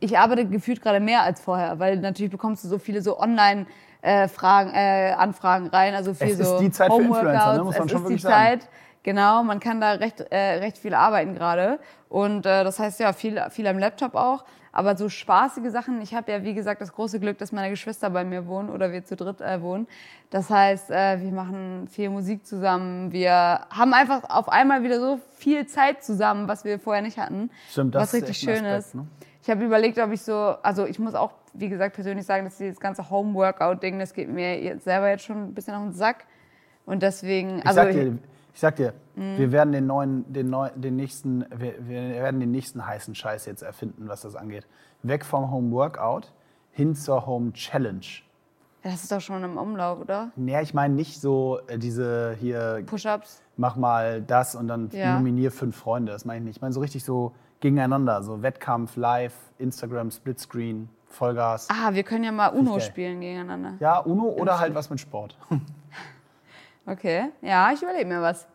ich 0.03 0.19
arbeite 0.19 0.47
gefühlt 0.47 0.83
gerade 0.83 1.01
mehr 1.01 1.23
als 1.23 1.41
vorher, 1.41 1.79
weil 1.79 1.97
natürlich 1.99 2.33
bekommst 2.33 2.65
du 2.65 2.69
so 2.69 2.79
viele 2.79 3.01
so 3.03 3.19
online 3.19 3.67
äh, 4.03 4.27
Fragen, 4.29 4.71
äh, 4.75 5.13
Anfragen 5.17 5.69
rein, 5.69 5.95
also 5.95 6.13
viel 6.13 6.29
Es 6.33 6.41
ist 6.41 6.49
so 6.49 6.59
die 6.59 6.71
Zeit 6.71 6.93
für 6.93 7.01
Influencer, 7.01 7.57
ne? 7.57 7.65
Muss 7.65 7.79
man 7.79 7.87
es 7.87 7.93
schon 7.93 8.01
ist 8.01 8.09
die 8.09 8.11
wirklich 8.11 8.23
sagen. 8.23 8.61
Zeit, 8.61 8.69
genau, 9.05 9.43
man 9.45 9.61
kann 9.61 9.81
da 9.81 9.93
recht, 9.93 10.21
äh, 10.31 10.37
recht 10.59 10.79
viel 10.79 10.95
arbeiten 10.95 11.35
gerade 11.35 11.79
und 12.09 12.45
äh, 12.45 12.65
das 12.65 12.79
heißt 12.81 12.99
ja 13.01 13.13
viel, 13.13 13.41
viel 13.51 13.67
am 13.69 13.79
Laptop 13.79 14.17
auch, 14.17 14.45
aber 14.73 14.97
so 14.97 15.09
spaßige 15.09 15.71
Sachen, 15.71 16.01
ich 16.01 16.15
habe 16.15 16.33
ja 16.33 16.43
wie 16.43 16.55
gesagt 16.55 16.81
das 16.81 16.93
große 16.93 17.21
Glück, 17.21 17.39
dass 17.39 17.53
meine 17.53 17.71
Geschwister 17.71 18.11
bei 18.11 18.25
mir 18.25 18.47
wohnen 18.49 18.71
oder 18.71 18.91
wir 18.91 19.05
zu 19.05 19.15
dritt 19.15 19.41
äh, 19.41 19.63
wohnen, 19.63 19.87
das 20.31 20.51
heißt, 20.51 20.91
äh, 20.91 21.21
wir 21.21 21.31
machen 21.31 21.87
viel 21.89 22.11
Musik 22.11 22.45
zusammen, 22.45 23.13
wir 23.13 23.61
haben 23.71 23.95
einfach 23.95 24.25
auf 24.29 24.49
einmal 24.49 24.83
wieder 24.83 24.99
so 24.99 25.21
viel 25.37 25.67
Zeit 25.67 26.03
zusammen, 26.03 26.49
was 26.49 26.65
wir 26.65 26.81
vorher 26.81 27.03
nicht 27.03 27.19
hatten, 27.19 27.51
Stimmt, 27.71 27.95
das 27.95 28.03
was 28.03 28.15
ist 28.15 28.23
richtig 28.29 28.49
ein 28.49 28.57
schön 28.57 28.67
Aspekt, 28.67 28.79
ist. 28.87 28.95
ne? 28.97 29.07
Ich 29.43 29.51
habe 29.51 29.65
überlegt, 29.65 29.99
ob 29.99 30.13
ich 30.13 30.23
so, 30.23 30.35
also 30.63 30.87
ich 30.87 30.99
muss 30.99 31.15
auch, 31.15 31.33
wie 31.53 31.69
gesagt, 31.69 31.95
persönlich 31.97 32.25
sagen, 32.27 32.45
dass 32.45 32.59
dieses 32.59 32.79
ganze 32.79 33.11
Home-Workout-Ding, 33.11 33.99
das 33.99 34.15
geht 34.15 34.29
mir 34.29 34.61
jetzt 34.63 34.85
selber 34.85 35.09
jetzt 35.11 35.25
schon 35.25 35.37
ein 35.49 35.55
bisschen 35.55 35.75
auf 35.75 35.83
den 35.83 35.93
Sack. 35.93 36.25
Und 36.87 37.03
deswegen, 37.03 37.59
Ich 37.59 37.67
also 37.67 37.81
sag 37.83 37.91
dir, 37.91 38.19
ich 38.55 38.61
sag 38.61 38.77
dir 38.77 38.93
Mhm. 39.15 39.37
wir 39.37 39.53
werden 39.53 39.73
den 39.73 39.87
neuen, 39.87 40.33
den 40.33 40.49
neuen, 40.49 40.81
den 40.81 40.97
nächsten, 40.97 41.45
wir, 41.55 41.75
wir 41.87 42.01
werden 42.15 42.41
den 42.41 42.51
nächsten 42.51 42.87
heißen 42.87 43.15
Scheiß 43.15 43.45
jetzt 43.47 43.63
erfinden, 43.63 44.09
was 44.09 44.23
das 44.23 44.37
angeht. 44.37 44.67
Weg 45.03 45.25
vom 45.25 45.51
Home 45.51 45.71
Workout 45.73 46.33
hin 46.71 46.95
zur 46.95 47.27
Home 47.27 47.53
Challenge. 47.53 48.01
das 48.83 49.03
ist 49.03 49.13
doch 49.13 49.21
schon 49.21 49.45
im 49.45 49.59
Umlauf, 49.59 50.01
oder? 50.01 50.31
Ja, 50.37 50.61
ich 50.63 50.73
meine 50.73 50.95
nicht 50.95 51.21
so 51.21 51.61
äh, 51.67 51.79
diese 51.79 52.37
hier, 52.41 52.83
Push-ups. 52.87 53.43
mach 53.59 53.77
mal 53.77 54.23
das 54.23 54.55
und 54.55 54.67
dann 54.69 54.89
Ja. 54.93 55.17
nominier 55.19 55.51
fünf 55.53 55.77
Freunde. 55.77 56.11
Das 56.13 56.25
meine 56.25 56.39
ich 56.39 56.45
nicht. 56.47 56.57
Ich 56.57 56.63
meine 56.63 56.73
so 56.73 56.81
richtig 56.81 57.05
so 57.05 57.33
gegeneinander, 57.63 58.23
so 58.23 58.43
Wettkampf, 58.43 58.97
Live, 58.97 59.33
Instagram, 59.59 60.11
Splitscreen, 60.11 60.91
Vollgas. 61.07 61.69
Ah, 61.71 61.95
wir 61.95 62.03
können 62.03 62.25
ja 62.25 62.33
mal 62.33 62.49
Uno 62.49 62.79
spielen 62.81 63.21
gegeneinander. 63.21 63.75
Ja, 63.81 64.01
Uno 64.01 64.25
oder 64.25 64.59
halt 64.59 64.75
was 64.75 64.91
mit 64.91 65.01
Sport. 65.01 65.39
Okay, 66.85 67.31
ja, 67.43 67.71
ich 67.73 67.81
überlege 67.81 68.07
mir 68.07 68.21
was. 68.21 68.49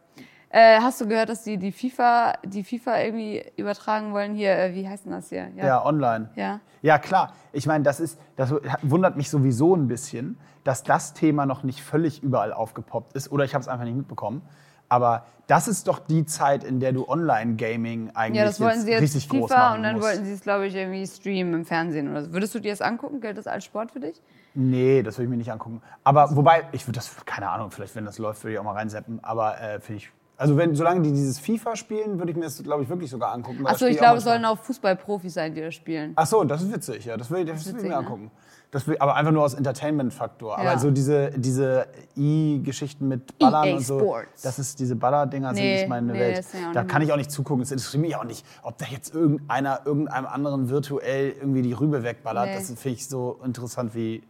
Äh, 0.49 0.81
hast 0.81 0.99
du 0.99 1.07
gehört, 1.07 1.29
dass 1.29 1.43
die, 1.43 1.57
die 1.57 1.71
FIFA, 1.71 2.33
die 2.43 2.61
FIFA 2.61 2.99
irgendwie 2.99 3.41
übertragen 3.55 4.11
wollen 4.11 4.35
hier, 4.35 4.51
äh, 4.51 4.73
wie 4.73 4.85
heißt 4.85 5.05
denn 5.05 5.13
das 5.13 5.29
hier? 5.29 5.49
Ja, 5.55 5.85
online. 5.85 6.29
Ja. 6.35 6.59
Ja, 6.81 6.97
klar. 6.97 7.33
Ich 7.53 7.67
meine, 7.67 7.85
das 7.85 8.01
ist, 8.01 8.19
das 8.35 8.53
wundert 8.81 9.15
mich 9.15 9.29
sowieso 9.29 9.75
ein 9.75 9.87
bisschen, 9.87 10.37
dass 10.65 10.83
das 10.83 11.13
Thema 11.13 11.45
noch 11.45 11.63
nicht 11.63 11.81
völlig 11.81 12.21
überall 12.21 12.51
aufgepoppt 12.51 13.13
ist. 13.13 13.31
Oder 13.31 13.45
ich 13.45 13.53
habe 13.53 13.61
es 13.61 13.69
einfach 13.69 13.85
nicht 13.85 13.95
mitbekommen. 13.95 14.41
Aber 14.89 15.25
das 15.47 15.67
ist 15.67 15.87
doch 15.87 15.99
die 15.99 16.25
Zeit, 16.25 16.63
in 16.63 16.79
der 16.79 16.91
du 16.91 17.07
Online-Gaming 17.07 18.11
eigentlich 18.13 18.39
Ja, 18.39 18.45
das 18.45 18.59
wollten 18.59 18.77
jetzt 18.77 18.85
sie 18.85 18.91
jetzt 18.91 19.01
richtig 19.01 19.29
groß 19.29 19.49
FIFA 19.49 19.57
machen 19.59 19.77
und 19.77 19.83
dann 19.83 19.95
musst. 19.95 20.07
wollten 20.07 20.25
sie 20.25 20.33
es, 20.33 20.41
glaube 20.41 20.67
ich, 20.67 20.75
irgendwie 20.75 21.07
streamen 21.07 21.53
im 21.53 21.65
Fernsehen 21.65 22.09
oder 22.09 22.23
so. 22.23 22.33
Würdest 22.33 22.53
du 22.55 22.59
dir 22.59 22.71
das 22.71 22.81
angucken? 22.81 23.21
Gilt 23.21 23.37
das 23.37 23.47
als 23.47 23.63
Sport 23.65 23.91
für 23.91 23.99
dich? 23.99 24.21
Nee, 24.55 25.03
das 25.03 25.17
würde 25.17 25.25
ich 25.25 25.29
mir 25.29 25.37
nicht 25.37 25.51
angucken. 25.51 25.81
Aber 26.03 26.35
wobei, 26.35 26.63
ich 26.71 26.85
würde 26.87 26.97
das, 26.99 27.15
keine 27.25 27.49
Ahnung, 27.49 27.71
vielleicht 27.71 27.95
wenn 27.95 28.05
das 28.05 28.17
läuft, 28.17 28.43
würde 28.43 28.53
ich 28.53 28.59
auch 28.59 28.63
mal 28.63 28.73
reinseppen. 28.73 29.23
Aber 29.23 29.59
äh, 29.61 29.79
finde 29.79 30.01
ich, 30.01 30.09
Also 30.37 30.57
wenn, 30.57 30.75
solange 30.75 31.01
die 31.01 31.11
dieses 31.11 31.39
FIFA 31.39 31.75
spielen, 31.75 32.17
würde 32.19 32.31
ich 32.31 32.37
mir 32.37 32.43
das, 32.45 32.61
glaube 32.61 32.83
ich, 32.83 32.89
wirklich 32.89 33.09
sogar 33.09 33.31
angucken. 33.33 33.63
das 33.63 33.73
Achso, 33.73 33.85
ich 33.85 33.97
glaube, 33.97 34.17
es 34.17 34.23
sollen 34.23 34.43
auch 34.45 34.57
Fußballprofis 34.59 35.33
sein, 35.33 35.53
die 35.53 35.61
das 35.61 35.75
spielen. 35.75 36.13
Ach 36.15 36.25
so, 36.25 36.43
das 36.43 36.61
ist 36.61 36.73
witzig, 36.73 37.05
ja. 37.05 37.15
Das 37.17 37.29
will, 37.31 37.45
das 37.45 37.65
will 37.65 37.71
ich 37.71 37.75
witzig, 37.75 37.83
mir 37.83 37.89
ne? 37.89 37.97
angucken. 37.97 38.31
Das 38.71 38.87
aber 38.99 39.15
einfach 39.15 39.31
nur 39.31 39.43
aus 39.43 39.53
Entertainment-Faktor. 39.53 40.61
Ja. 40.61 40.71
Aber 40.71 40.79
so 40.79 40.91
diese, 40.91 41.31
diese 41.31 41.87
E-Geschichten 42.17 43.07
mit 43.07 43.37
Ballern 43.39 43.65
EA 43.65 43.75
und 43.77 43.81
so, 43.85 43.99
Sports. 43.99 44.41
das 44.41 44.59
ist 44.59 44.79
diese 44.79 44.95
Baller-Dinger 44.95 45.53
sind 45.53 45.63
Nee, 45.63 45.75
nicht 45.77 45.89
meine 45.89 46.11
nee, 46.11 46.19
Welt. 46.19 46.45
ja 46.53 46.73
Da 46.73 46.83
kann 46.83 47.01
ich 47.01 47.11
auch 47.11 47.17
nicht 47.17 47.31
zugucken. 47.31 47.63
Es 47.63 47.71
interessiert 47.71 48.01
mich 48.01 48.15
auch 48.17 48.25
nicht, 48.25 48.45
ob 48.63 48.77
da 48.77 48.85
jetzt 48.85 49.15
irgendeiner 49.15 49.81
irgendeinem 49.85 50.25
anderen 50.25 50.69
virtuell 50.69 51.31
irgendwie 51.39 51.61
die 51.61 51.73
Rübe 51.73 52.03
wegballert. 52.03 52.47
Nee. 52.47 52.55
Das 52.55 52.67
finde 52.67 52.89
ich 52.89 53.07
so 53.07 53.39
interessant 53.43 53.95
wie 53.95 54.21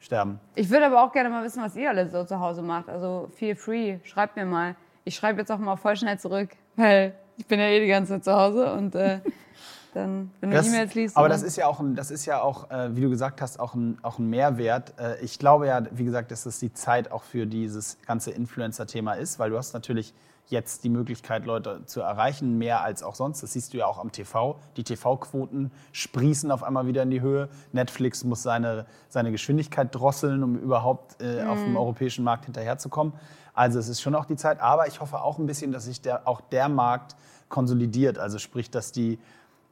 Sterben. 0.00 0.40
Ich 0.54 0.68
würde 0.68 0.86
aber 0.86 1.02
auch 1.04 1.12
gerne 1.12 1.30
mal 1.30 1.44
wissen, 1.44 1.62
was 1.62 1.74
ihr 1.76 1.88
alles 1.88 2.12
so 2.12 2.24
zu 2.24 2.40
Hause 2.40 2.60
macht. 2.60 2.88
Also 2.88 3.28
feel 3.36 3.54
free, 3.56 3.98
schreibt 4.04 4.36
mir 4.36 4.44
mal. 4.44 4.74
Ich 5.04 5.14
schreibe 5.14 5.38
jetzt 5.40 5.50
auch 5.50 5.58
mal 5.58 5.76
voll 5.76 5.96
schnell 5.96 6.18
zurück, 6.18 6.50
weil 6.76 7.14
ich 7.36 7.46
bin 7.46 7.58
ja 7.58 7.66
eh 7.66 7.80
die 7.80 7.86
ganze 7.88 8.14
Zeit 8.14 8.24
zu 8.24 8.32
Hause 8.34 8.72
und 8.74 8.94
äh, 8.94 9.20
dann, 9.94 10.30
wenn 10.40 10.50
du 10.50 10.56
E-Mails 10.56 10.94
liest. 10.94 11.16
aber 11.16 11.28
das 11.28 11.42
ist 11.42 11.56
ja 11.56 11.66
auch, 11.66 11.80
ein, 11.80 11.94
das 11.94 12.10
ist 12.10 12.26
ja 12.26 12.40
auch 12.40 12.70
äh, 12.70 12.96
wie 12.96 13.00
du 13.00 13.10
gesagt 13.10 13.40
hast, 13.40 13.60
auch 13.60 13.74
ein, 13.74 13.98
auch 14.02 14.18
ein 14.18 14.28
Mehrwert. 14.28 14.98
Äh, 14.98 15.20
ich 15.22 15.38
glaube 15.38 15.66
ja, 15.66 15.82
wie 15.90 16.04
gesagt, 16.04 16.30
dass 16.30 16.44
das 16.44 16.58
die 16.58 16.72
Zeit 16.72 17.10
auch 17.12 17.22
für 17.22 17.46
dieses 17.46 17.98
ganze 18.06 18.30
Influencer-Thema 18.30 19.14
ist, 19.14 19.38
weil 19.38 19.50
du 19.50 19.58
hast 19.58 19.74
natürlich 19.74 20.14
jetzt 20.48 20.84
die 20.84 20.88
Möglichkeit, 20.88 21.46
Leute 21.46 21.84
zu 21.86 22.00
erreichen, 22.00 22.58
mehr 22.58 22.82
als 22.82 23.02
auch 23.02 23.14
sonst. 23.14 23.42
Das 23.42 23.52
siehst 23.52 23.72
du 23.72 23.78
ja 23.78 23.86
auch 23.86 23.98
am 23.98 24.12
TV. 24.12 24.58
Die 24.76 24.84
TV-Quoten 24.84 25.70
sprießen 25.92 26.50
auf 26.50 26.62
einmal 26.62 26.86
wieder 26.86 27.02
in 27.02 27.10
die 27.10 27.20
Höhe. 27.20 27.48
Netflix 27.72 28.24
muss 28.24 28.42
seine, 28.42 28.86
seine 29.08 29.32
Geschwindigkeit 29.32 29.94
drosseln, 29.94 30.42
um 30.42 30.56
überhaupt 30.56 31.20
äh, 31.22 31.42
auf 31.44 31.58
dem 31.58 31.76
europäischen 31.76 32.24
Markt 32.24 32.44
hinterherzukommen. 32.44 33.14
Also 33.54 33.78
es 33.78 33.88
ist 33.88 34.00
schon 34.00 34.14
auch 34.14 34.24
die 34.24 34.36
Zeit. 34.36 34.60
Aber 34.60 34.86
ich 34.86 35.00
hoffe 35.00 35.22
auch 35.22 35.38
ein 35.38 35.46
bisschen, 35.46 35.72
dass 35.72 35.84
sich 35.84 36.00
der, 36.00 36.26
auch 36.28 36.40
der 36.40 36.68
Markt 36.68 37.16
konsolidiert. 37.48 38.18
Also 38.18 38.38
sprich, 38.38 38.70
dass 38.70 38.92
die 38.92 39.18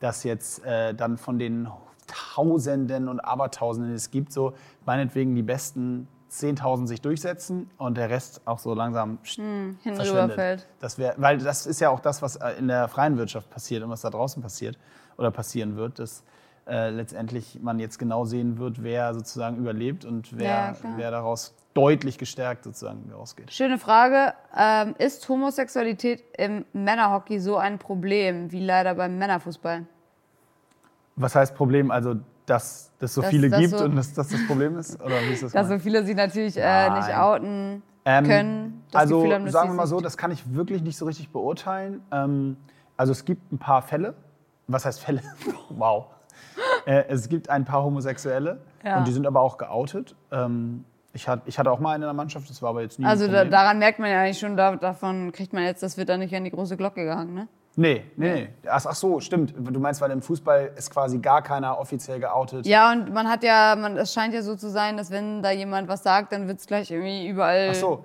dass 0.01 0.25
jetzt 0.25 0.65
äh, 0.65 0.95
dann 0.95 1.17
von 1.17 1.39
den 1.39 1.69
Tausenden 2.07 3.09
und 3.09 3.21
Abertausenden, 3.21 3.93
die 3.93 3.97
es 3.97 4.11
gibt, 4.11 4.33
so 4.33 4.53
meinetwegen 4.85 5.35
die 5.35 5.43
besten 5.43 6.09
10.000 6.31 6.87
sich 6.87 7.01
durchsetzen 7.01 7.71
und 7.77 7.97
der 7.97 8.09
Rest 8.11 8.41
auch 8.45 8.59
so 8.59 8.73
langsam 8.75 9.19
hinten 9.25 9.79
verschwindet. 9.97 10.67
Das 10.81 10.99
wär, 10.99 11.15
weil 11.17 11.39
das 11.39 11.67
ist 11.67 11.81
ja 11.81 11.91
auch 11.91 12.01
das, 12.01 12.23
was 12.23 12.37
äh, 12.37 12.51
in 12.59 12.69
der 12.69 12.89
freien 12.89 13.17
Wirtschaft 13.17 13.51
passiert 13.51 13.83
und 13.83 13.91
was 13.91 14.01
da 14.03 14.11
draußen 14.11 14.43
passiert 14.43 14.79
oder 15.17 15.31
passieren 15.31 15.77
wird, 15.77 15.99
dass 15.99 16.23
äh, 16.69 16.91
letztendlich 16.91 17.59
man 17.63 17.79
jetzt 17.81 17.99
genau 17.99 18.25
sehen 18.25 18.59
wird, 18.59 18.83
wer 18.83 19.13
sozusagen 19.15 19.57
überlebt 19.57 20.05
und 20.05 20.31
Ja, 20.33 20.39
wer, 20.39 20.73
klar. 20.81 20.93
wer 20.97 21.11
daraus 21.11 21.55
deutlich 21.81 22.18
gestärkt 22.18 22.64
sozusagen 22.64 23.11
rausgeht. 23.12 23.53
Schöne 23.53 23.78
Frage. 23.78 24.35
Ähm, 24.57 24.95
ist 24.99 25.28
Homosexualität 25.28 26.22
im 26.37 26.64
Männerhockey 26.72 27.39
so 27.41 27.57
ein 27.57 27.78
Problem 27.78 28.51
wie 28.53 28.64
leider 28.64 28.95
beim 28.95 29.18
Männerfußball? 29.18 29.87
Was 31.16 31.35
heißt 31.35 31.55
Problem? 31.55 31.91
Also, 31.91 32.16
dass 32.47 32.93
es 33.01 33.14
so 33.14 33.20
Dass- 33.22 33.31
viele 33.31 33.49
dass 33.51 33.61
gibt 33.61 33.76
so- 33.78 33.85
und 33.85 33.97
dass 33.97 34.12
das 34.14 34.28
das 34.28 34.47
Problem 34.47 34.76
ist? 34.78 35.01
Oder 35.01 35.20
wie 35.22 35.33
ist 35.33 35.43
das 35.43 35.53
Dass 35.53 35.66
gemeint? 35.66 35.83
so 35.83 35.85
viele 35.89 36.05
sich 36.05 36.16
natürlich 36.16 36.57
äh, 36.57 36.91
nicht 36.91 37.14
outen 37.14 37.83
Ähm, 38.05 38.24
können. 38.24 38.85
also 38.95 39.31
haben, 39.33 39.49
sagen 39.51 39.70
wir 39.70 39.74
mal 39.74 39.87
so, 39.87 40.01
das 40.01 40.16
kann 40.16 40.31
ich 40.31 40.53
wirklich 40.55 40.83
nicht 40.83 40.97
so 40.97 41.05
richtig 41.07 41.31
beurteilen. 41.31 42.03
Ähm, 42.11 42.57
also 42.97 43.12
es 43.12 43.24
gibt 43.24 43.53
ein 43.53 43.59
paar 43.59 43.83
Fälle. 43.83 44.14
Was 44.66 44.85
heißt 44.85 45.01
Fälle? 45.01 45.22
wow. 45.70 46.07
Äh, 46.87 47.05
es 47.09 47.28
gibt 47.28 47.51
ein 47.51 47.64
paar 47.64 47.83
Homosexuelle 47.83 48.61
Ja. 48.85 48.99
und 48.99 49.07
die 49.09 49.12
sind 49.12 49.26
aber 49.26 49.41
auch 49.41 49.59
geoutet. 49.59 50.14
Ähm, 50.33 50.85
ich, 51.13 51.29
hat, 51.29 51.43
ich 51.47 51.59
hatte 51.59 51.71
auch 51.71 51.81
mal 51.81 51.91
eine 51.95 52.05
in 52.05 52.09
der 52.09 52.15
Mannschaft, 52.15 52.49
das 52.49 52.63
war 52.63 52.71
aber 52.71 52.83
jetzt 52.83 52.99
nie 52.99 53.05
Also 53.05 53.27
da, 53.29 53.45
daran 53.45 53.79
merkt 53.79 53.99
man 53.99 54.11
ja 54.11 54.23
eigentlich 54.23 54.39
schon, 54.39 54.57
da, 54.57 54.77
davon 54.77 55.33
kriegt 55.33 55.53
man 55.53 55.65
jetzt, 55.65 55.83
das 55.83 55.97
wird 55.97 56.09
dann 56.09 56.21
nicht 56.21 56.35
an 56.35 56.45
die 56.45 56.51
große 56.51 56.77
Glocke 56.77 57.05
gehangen, 57.05 57.35
ne? 57.35 57.49
Nee, 57.77 58.05
nee, 58.17 58.35
nee. 58.35 58.49
Ach, 58.69 58.85
ach 58.85 58.95
so, 58.95 59.21
stimmt. 59.21 59.55
Du 59.57 59.79
meinst, 59.79 60.01
weil 60.01 60.11
im 60.11 60.23
Fußball 60.23 60.73
ist 60.77 60.91
quasi 60.91 61.19
gar 61.19 61.41
keiner 61.41 61.79
offiziell 61.79 62.19
geoutet. 62.19 62.67
Ja, 62.67 62.91
und 62.93 63.13
man 63.13 63.29
hat 63.29 63.45
ja, 63.45 63.77
man, 63.77 63.97
es 63.97 64.13
scheint 64.13 64.35
ja 64.35 64.43
so 64.43 64.57
zu 64.57 64.69
sein, 64.69 64.97
dass 64.97 65.11
wenn 65.11 65.41
da 65.41 65.53
jemand 65.53 65.89
was 65.89 66.03
sagt, 66.03 66.33
dann 66.33 66.49
wird 66.49 66.59
es 66.59 66.67
gleich 66.67 66.91
irgendwie 66.91 67.29
überall 67.29 67.69
Ach 67.71 67.75
so. 67.75 68.05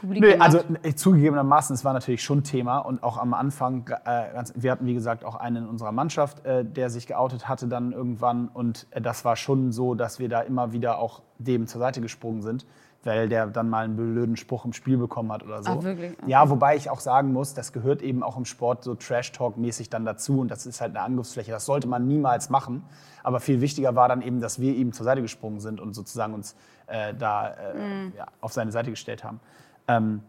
Publik 0.00 0.20
Nö, 0.22 0.34
also 0.38 0.60
äh, 0.82 0.94
zugegebenermaßen, 0.94 1.74
es 1.74 1.84
war 1.84 1.92
natürlich 1.92 2.22
schon 2.22 2.42
Thema 2.42 2.78
und 2.78 3.02
auch 3.02 3.18
am 3.18 3.34
Anfang, 3.34 3.88
äh, 4.04 4.32
ganz, 4.32 4.52
wir 4.56 4.70
hatten 4.72 4.86
wie 4.86 4.94
gesagt 4.94 5.24
auch 5.24 5.36
einen 5.36 5.56
in 5.64 5.66
unserer 5.68 5.92
Mannschaft, 5.92 6.44
äh, 6.44 6.64
der 6.64 6.90
sich 6.90 7.06
geoutet 7.06 7.48
hatte 7.48 7.68
dann 7.68 7.92
irgendwann 7.92 8.48
und 8.48 8.86
äh, 8.90 9.00
das 9.00 9.24
war 9.24 9.36
schon 9.36 9.72
so, 9.72 9.94
dass 9.94 10.18
wir 10.18 10.28
da 10.28 10.40
immer 10.40 10.72
wieder 10.72 10.98
auch 10.98 11.22
dem 11.38 11.66
zur 11.66 11.80
Seite 11.80 12.00
gesprungen 12.00 12.42
sind, 12.42 12.66
weil 13.04 13.28
der 13.28 13.46
dann 13.46 13.68
mal 13.70 13.84
einen 13.84 13.94
blöden 13.96 14.36
Spruch 14.36 14.64
im 14.64 14.72
Spiel 14.72 14.96
bekommen 14.96 15.30
hat 15.30 15.44
oder 15.44 15.62
so. 15.62 15.76
Ach, 15.78 15.82
wirklich? 15.84 16.12
Okay. 16.12 16.30
Ja, 16.30 16.50
wobei 16.50 16.74
ich 16.76 16.90
auch 16.90 16.98
sagen 17.00 17.32
muss, 17.32 17.54
das 17.54 17.72
gehört 17.72 18.02
eben 18.02 18.22
auch 18.22 18.36
im 18.36 18.44
Sport 18.44 18.82
so 18.82 18.94
Trash-Talk-mäßig 18.94 19.90
dann 19.90 20.04
dazu 20.04 20.40
und 20.40 20.50
das 20.50 20.66
ist 20.66 20.80
halt 20.80 20.96
eine 20.96 21.04
Angriffsfläche, 21.04 21.52
das 21.52 21.66
sollte 21.66 21.86
man 21.86 22.06
niemals 22.08 22.50
machen. 22.50 22.82
Aber 23.22 23.40
viel 23.40 23.60
wichtiger 23.60 23.94
war 23.94 24.08
dann 24.08 24.22
eben, 24.22 24.40
dass 24.40 24.60
wir 24.60 24.74
ihm 24.74 24.92
zur 24.92 25.04
Seite 25.04 25.22
gesprungen 25.22 25.60
sind 25.60 25.80
und 25.80 25.94
sozusagen 25.94 26.34
uns 26.34 26.56
äh, 26.86 27.12
da 27.14 27.48
äh, 27.48 27.74
Mhm. 27.76 28.12
ja, 28.16 28.26
auf 28.40 28.52
seine 28.52 28.72
Seite 28.72 28.90
gestellt 28.90 29.22
haben. 29.24 29.40
Ähm, 29.88 30.22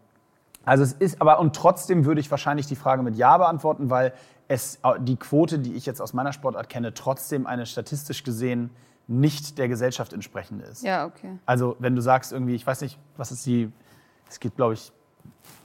also 0.65 0.83
es 0.83 0.93
ist 0.93 1.21
aber, 1.21 1.39
und 1.39 1.55
trotzdem 1.55 2.05
würde 2.05 2.19
ich 2.19 2.29
wahrscheinlich 2.29 2.67
die 2.67 2.75
Frage 2.75 3.01
mit 3.01 3.15
Ja 3.15 3.37
beantworten, 3.37 3.89
weil 3.89 4.13
es 4.47 4.79
die 4.99 5.15
Quote, 5.15 5.59
die 5.59 5.73
ich 5.73 5.85
jetzt 5.85 6.01
aus 6.01 6.13
meiner 6.13 6.33
Sportart 6.33 6.69
kenne, 6.69 6.93
trotzdem 6.93 7.47
eine 7.47 7.65
statistisch 7.65 8.23
gesehen 8.23 8.69
nicht 9.07 9.57
der 9.57 9.69
Gesellschaft 9.69 10.11
entsprechende 10.11 10.65
ist. 10.65 10.83
ja, 10.83 11.05
okay. 11.05 11.39
Also 11.45 11.77
wenn 11.79 11.95
du 11.95 12.01
sagst 12.01 12.33
irgendwie, 12.33 12.55
ich 12.55 12.67
weiß 12.67 12.81
nicht, 12.81 12.99
was 13.15 13.31
ist 13.31 13.45
die, 13.45 13.71
es 14.29 14.41
gibt 14.41 14.57
glaube 14.57 14.73
ich 14.73 14.91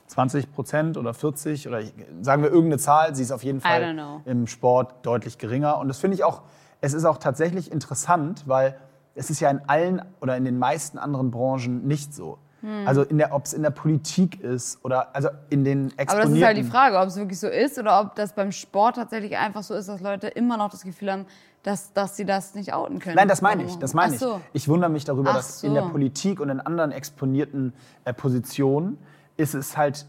20 0.07 0.53
Prozent 0.53 0.97
oder 0.97 1.13
40 1.13 1.67
oder 1.67 1.81
sagen 2.21 2.43
wir 2.43 2.49
irgendeine 2.49 2.77
Zahl, 2.77 3.15
sie 3.15 3.23
ist 3.23 3.31
auf 3.31 3.43
jeden 3.43 3.61
Fall 3.61 4.21
im 4.25 4.47
Sport 4.47 5.05
deutlich 5.05 5.37
geringer. 5.37 5.79
Und 5.79 5.87
das 5.87 5.99
finde 5.99 6.15
ich 6.15 6.23
auch, 6.23 6.43
es 6.81 6.93
ist 6.93 7.05
auch 7.05 7.17
tatsächlich 7.17 7.71
interessant, 7.71 8.43
weil 8.45 8.77
es 9.15 9.29
ist 9.29 9.39
ja 9.39 9.49
in 9.49 9.61
allen 9.67 10.01
oder 10.21 10.37
in 10.37 10.45
den 10.45 10.59
meisten 10.59 10.97
anderen 10.97 11.31
Branchen 11.31 11.85
nicht 11.87 12.13
so. 12.13 12.37
Hm. 12.63 12.87
Also 12.87 13.03
in 13.03 13.17
der, 13.17 13.33
ob 13.33 13.45
es 13.45 13.53
in 13.53 13.61
der 13.61 13.71
Politik 13.71 14.41
ist 14.41 14.83
oder 14.85 15.13
also 15.13 15.27
in 15.49 15.65
den 15.65 15.91
Aber 15.91 16.01
exponierten... 16.01 16.31
das 16.31 16.39
ist 16.39 16.45
halt 16.45 16.57
die 16.57 16.63
Frage, 16.63 16.97
ob 16.97 17.07
es 17.07 17.17
wirklich 17.17 17.39
so 17.39 17.47
ist 17.49 17.77
oder 17.77 17.99
ob 17.99 18.15
das 18.15 18.33
beim 18.33 18.53
Sport 18.53 18.95
tatsächlich 18.95 19.37
einfach 19.37 19.63
so 19.63 19.73
ist, 19.73 19.89
dass 19.89 19.99
Leute 19.99 20.29
immer 20.29 20.55
noch 20.55 20.69
das 20.69 20.83
Gefühl 20.83 21.11
haben, 21.11 21.25
dass, 21.61 21.91
dass 21.91 22.15
sie 22.15 22.25
das 22.25 22.55
nicht 22.55 22.73
outen 22.73 22.99
können. 22.99 23.17
Nein, 23.17 23.27
das 23.27 23.41
meine 23.41 23.63
ich. 23.63 23.75
Das 23.77 23.93
meine 23.93 24.17
so. 24.17 24.39
ich. 24.53 24.63
Ich 24.63 24.69
wundere 24.69 24.89
mich 24.89 25.03
darüber, 25.03 25.31
Ach 25.31 25.35
dass 25.35 25.61
in 25.63 25.73
der 25.73 25.83
so. 25.83 25.89
Politik 25.89 26.39
und 26.39 26.49
in 26.49 26.61
anderen 26.61 26.93
exponierten 26.93 27.73
äh, 28.05 28.13
Positionen 28.13 28.97
ist 29.35 29.55
es 29.55 29.75
halt 29.75 30.05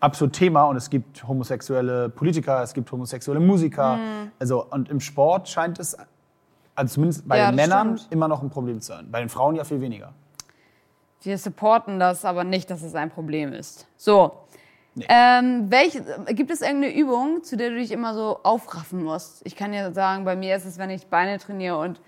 absolut 0.00 0.34
Thema 0.34 0.64
und 0.64 0.76
es 0.76 0.90
gibt 0.90 1.26
homosexuelle 1.26 2.10
Politiker, 2.10 2.62
es 2.62 2.74
gibt 2.74 2.92
homosexuelle 2.92 3.40
Musiker. 3.40 3.96
Hm. 3.96 4.30
Also 4.38 4.66
und 4.70 4.90
im 4.90 5.00
Sport 5.00 5.48
scheint 5.48 5.78
es, 5.78 5.96
also 6.74 6.94
zumindest 6.94 7.26
bei 7.26 7.38
Ja, 7.38 7.50
den 7.50 7.56
Männern, 7.56 7.96
stimmt. 7.96 8.12
immer 8.12 8.28
noch 8.28 8.42
ein 8.42 8.50
Problem 8.50 8.80
zu 8.80 8.88
sein. 8.88 9.08
Bei 9.10 9.20
den 9.20 9.30
Frauen 9.30 9.54
ja 9.56 9.64
viel 9.64 9.80
weniger. 9.80 10.12
Wir 11.22 11.38
supporten 11.38 11.98
das, 11.98 12.24
aber 12.24 12.44
nicht, 12.44 12.70
dass 12.70 12.82
es 12.82 12.94
ein 12.94 13.10
Problem 13.10 13.52
ist. 13.52 13.86
So. 13.96 14.32
Ähm, 15.08 15.70
welche, 15.70 16.02
gibt 16.34 16.50
es 16.50 16.60
irgendeine 16.60 16.94
Übung, 16.94 17.42
zu 17.42 17.56
der 17.56 17.70
du 17.70 17.76
dich 17.76 17.92
immer 17.92 18.12
so 18.12 18.40
aufraffen 18.42 19.02
musst? 19.02 19.40
Ich 19.46 19.56
kann 19.56 19.72
dir 19.72 19.92
sagen, 19.92 20.24
bei 20.24 20.36
mir 20.36 20.54
ist 20.54 20.66
es, 20.66 20.76
wenn 20.76 20.90
ich 20.90 21.06
Beine 21.06 21.38
trainiere 21.38 21.78
und 21.78 22.00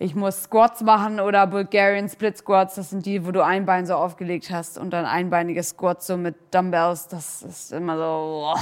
ich 0.00 0.16
muss 0.16 0.42
Squats 0.42 0.82
machen 0.82 1.20
oder 1.20 1.46
Bulgarian 1.46 2.08
Split 2.08 2.36
Squats. 2.36 2.74
Das 2.74 2.90
sind 2.90 3.06
die, 3.06 3.24
wo 3.24 3.30
du 3.30 3.44
ein 3.44 3.64
Bein 3.64 3.86
so 3.86 3.94
aufgelegt 3.94 4.50
hast 4.50 4.76
und 4.76 4.90
dann 4.90 5.04
einbeinige 5.04 5.62
Squats 5.62 6.08
so 6.08 6.16
mit 6.16 6.34
Dumbbells. 6.52 7.06
Das 7.08 7.42
ist 7.42 7.72
immer 7.72 7.96
so. 7.96 8.54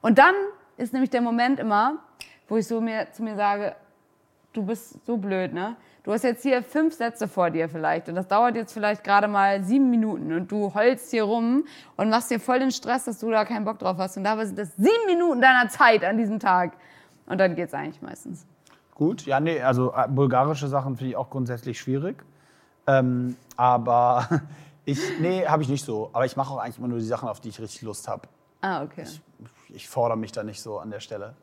Und 0.00 0.18
dann 0.18 0.34
ist 0.78 0.94
nämlich 0.94 1.10
der 1.10 1.20
Moment 1.20 1.60
immer, 1.60 1.98
wo 2.48 2.56
ich 2.56 2.66
so 2.66 2.80
mir, 2.80 3.06
zu 3.12 3.22
mir 3.22 3.36
sage, 3.36 3.76
du 4.54 4.64
bist 4.64 5.04
so 5.04 5.18
blöd, 5.18 5.52
ne? 5.52 5.76
Du 6.04 6.12
hast 6.12 6.24
jetzt 6.24 6.42
hier 6.42 6.64
fünf 6.64 6.94
Sätze 6.94 7.28
vor 7.28 7.50
dir 7.50 7.68
vielleicht 7.68 8.08
und 8.08 8.16
das 8.16 8.26
dauert 8.26 8.56
jetzt 8.56 8.72
vielleicht 8.72 9.04
gerade 9.04 9.28
mal 9.28 9.62
sieben 9.62 9.88
Minuten 9.88 10.32
und 10.32 10.50
du 10.50 10.74
heulst 10.74 11.12
hier 11.12 11.22
rum 11.22 11.64
und 11.96 12.10
machst 12.10 12.30
dir 12.30 12.40
voll 12.40 12.58
den 12.58 12.72
Stress, 12.72 13.04
dass 13.04 13.20
du 13.20 13.30
da 13.30 13.44
keinen 13.44 13.64
Bock 13.64 13.78
drauf 13.78 13.98
hast 13.98 14.16
und 14.16 14.24
dabei 14.24 14.46
sind 14.46 14.58
das 14.58 14.74
sieben 14.76 15.06
Minuten 15.06 15.40
deiner 15.40 15.68
Zeit 15.68 16.04
an 16.04 16.16
diesem 16.18 16.40
Tag 16.40 16.72
und 17.26 17.38
dann 17.38 17.54
geht's 17.54 17.72
eigentlich 17.72 18.02
meistens. 18.02 18.46
Gut, 18.94 19.26
ja, 19.26 19.38
nee, 19.38 19.60
also 19.60 19.92
äh, 19.94 20.08
bulgarische 20.08 20.66
Sachen 20.66 20.96
finde 20.96 21.10
ich 21.10 21.16
auch 21.16 21.30
grundsätzlich 21.30 21.80
schwierig. 21.80 22.24
Ähm, 22.86 23.36
aber 23.56 24.28
ich, 24.84 25.00
nee, 25.20 25.46
habe 25.46 25.62
ich 25.62 25.68
nicht 25.68 25.84
so. 25.84 26.10
Aber 26.12 26.24
ich 26.24 26.36
mache 26.36 26.52
auch 26.52 26.58
eigentlich 26.58 26.78
immer 26.78 26.88
nur 26.88 26.98
die 26.98 27.04
Sachen, 27.04 27.28
auf 27.28 27.40
die 27.40 27.48
ich 27.48 27.60
richtig 27.60 27.82
Lust 27.82 28.08
habe. 28.08 28.28
Ah, 28.60 28.82
okay. 28.82 29.04
Ich 29.70 29.88
fordere 29.88 30.18
mich 30.18 30.32
da 30.32 30.42
nicht 30.42 30.60
so 30.60 30.78
an 30.78 30.90
der 30.90 31.00
Stelle. 31.00 31.34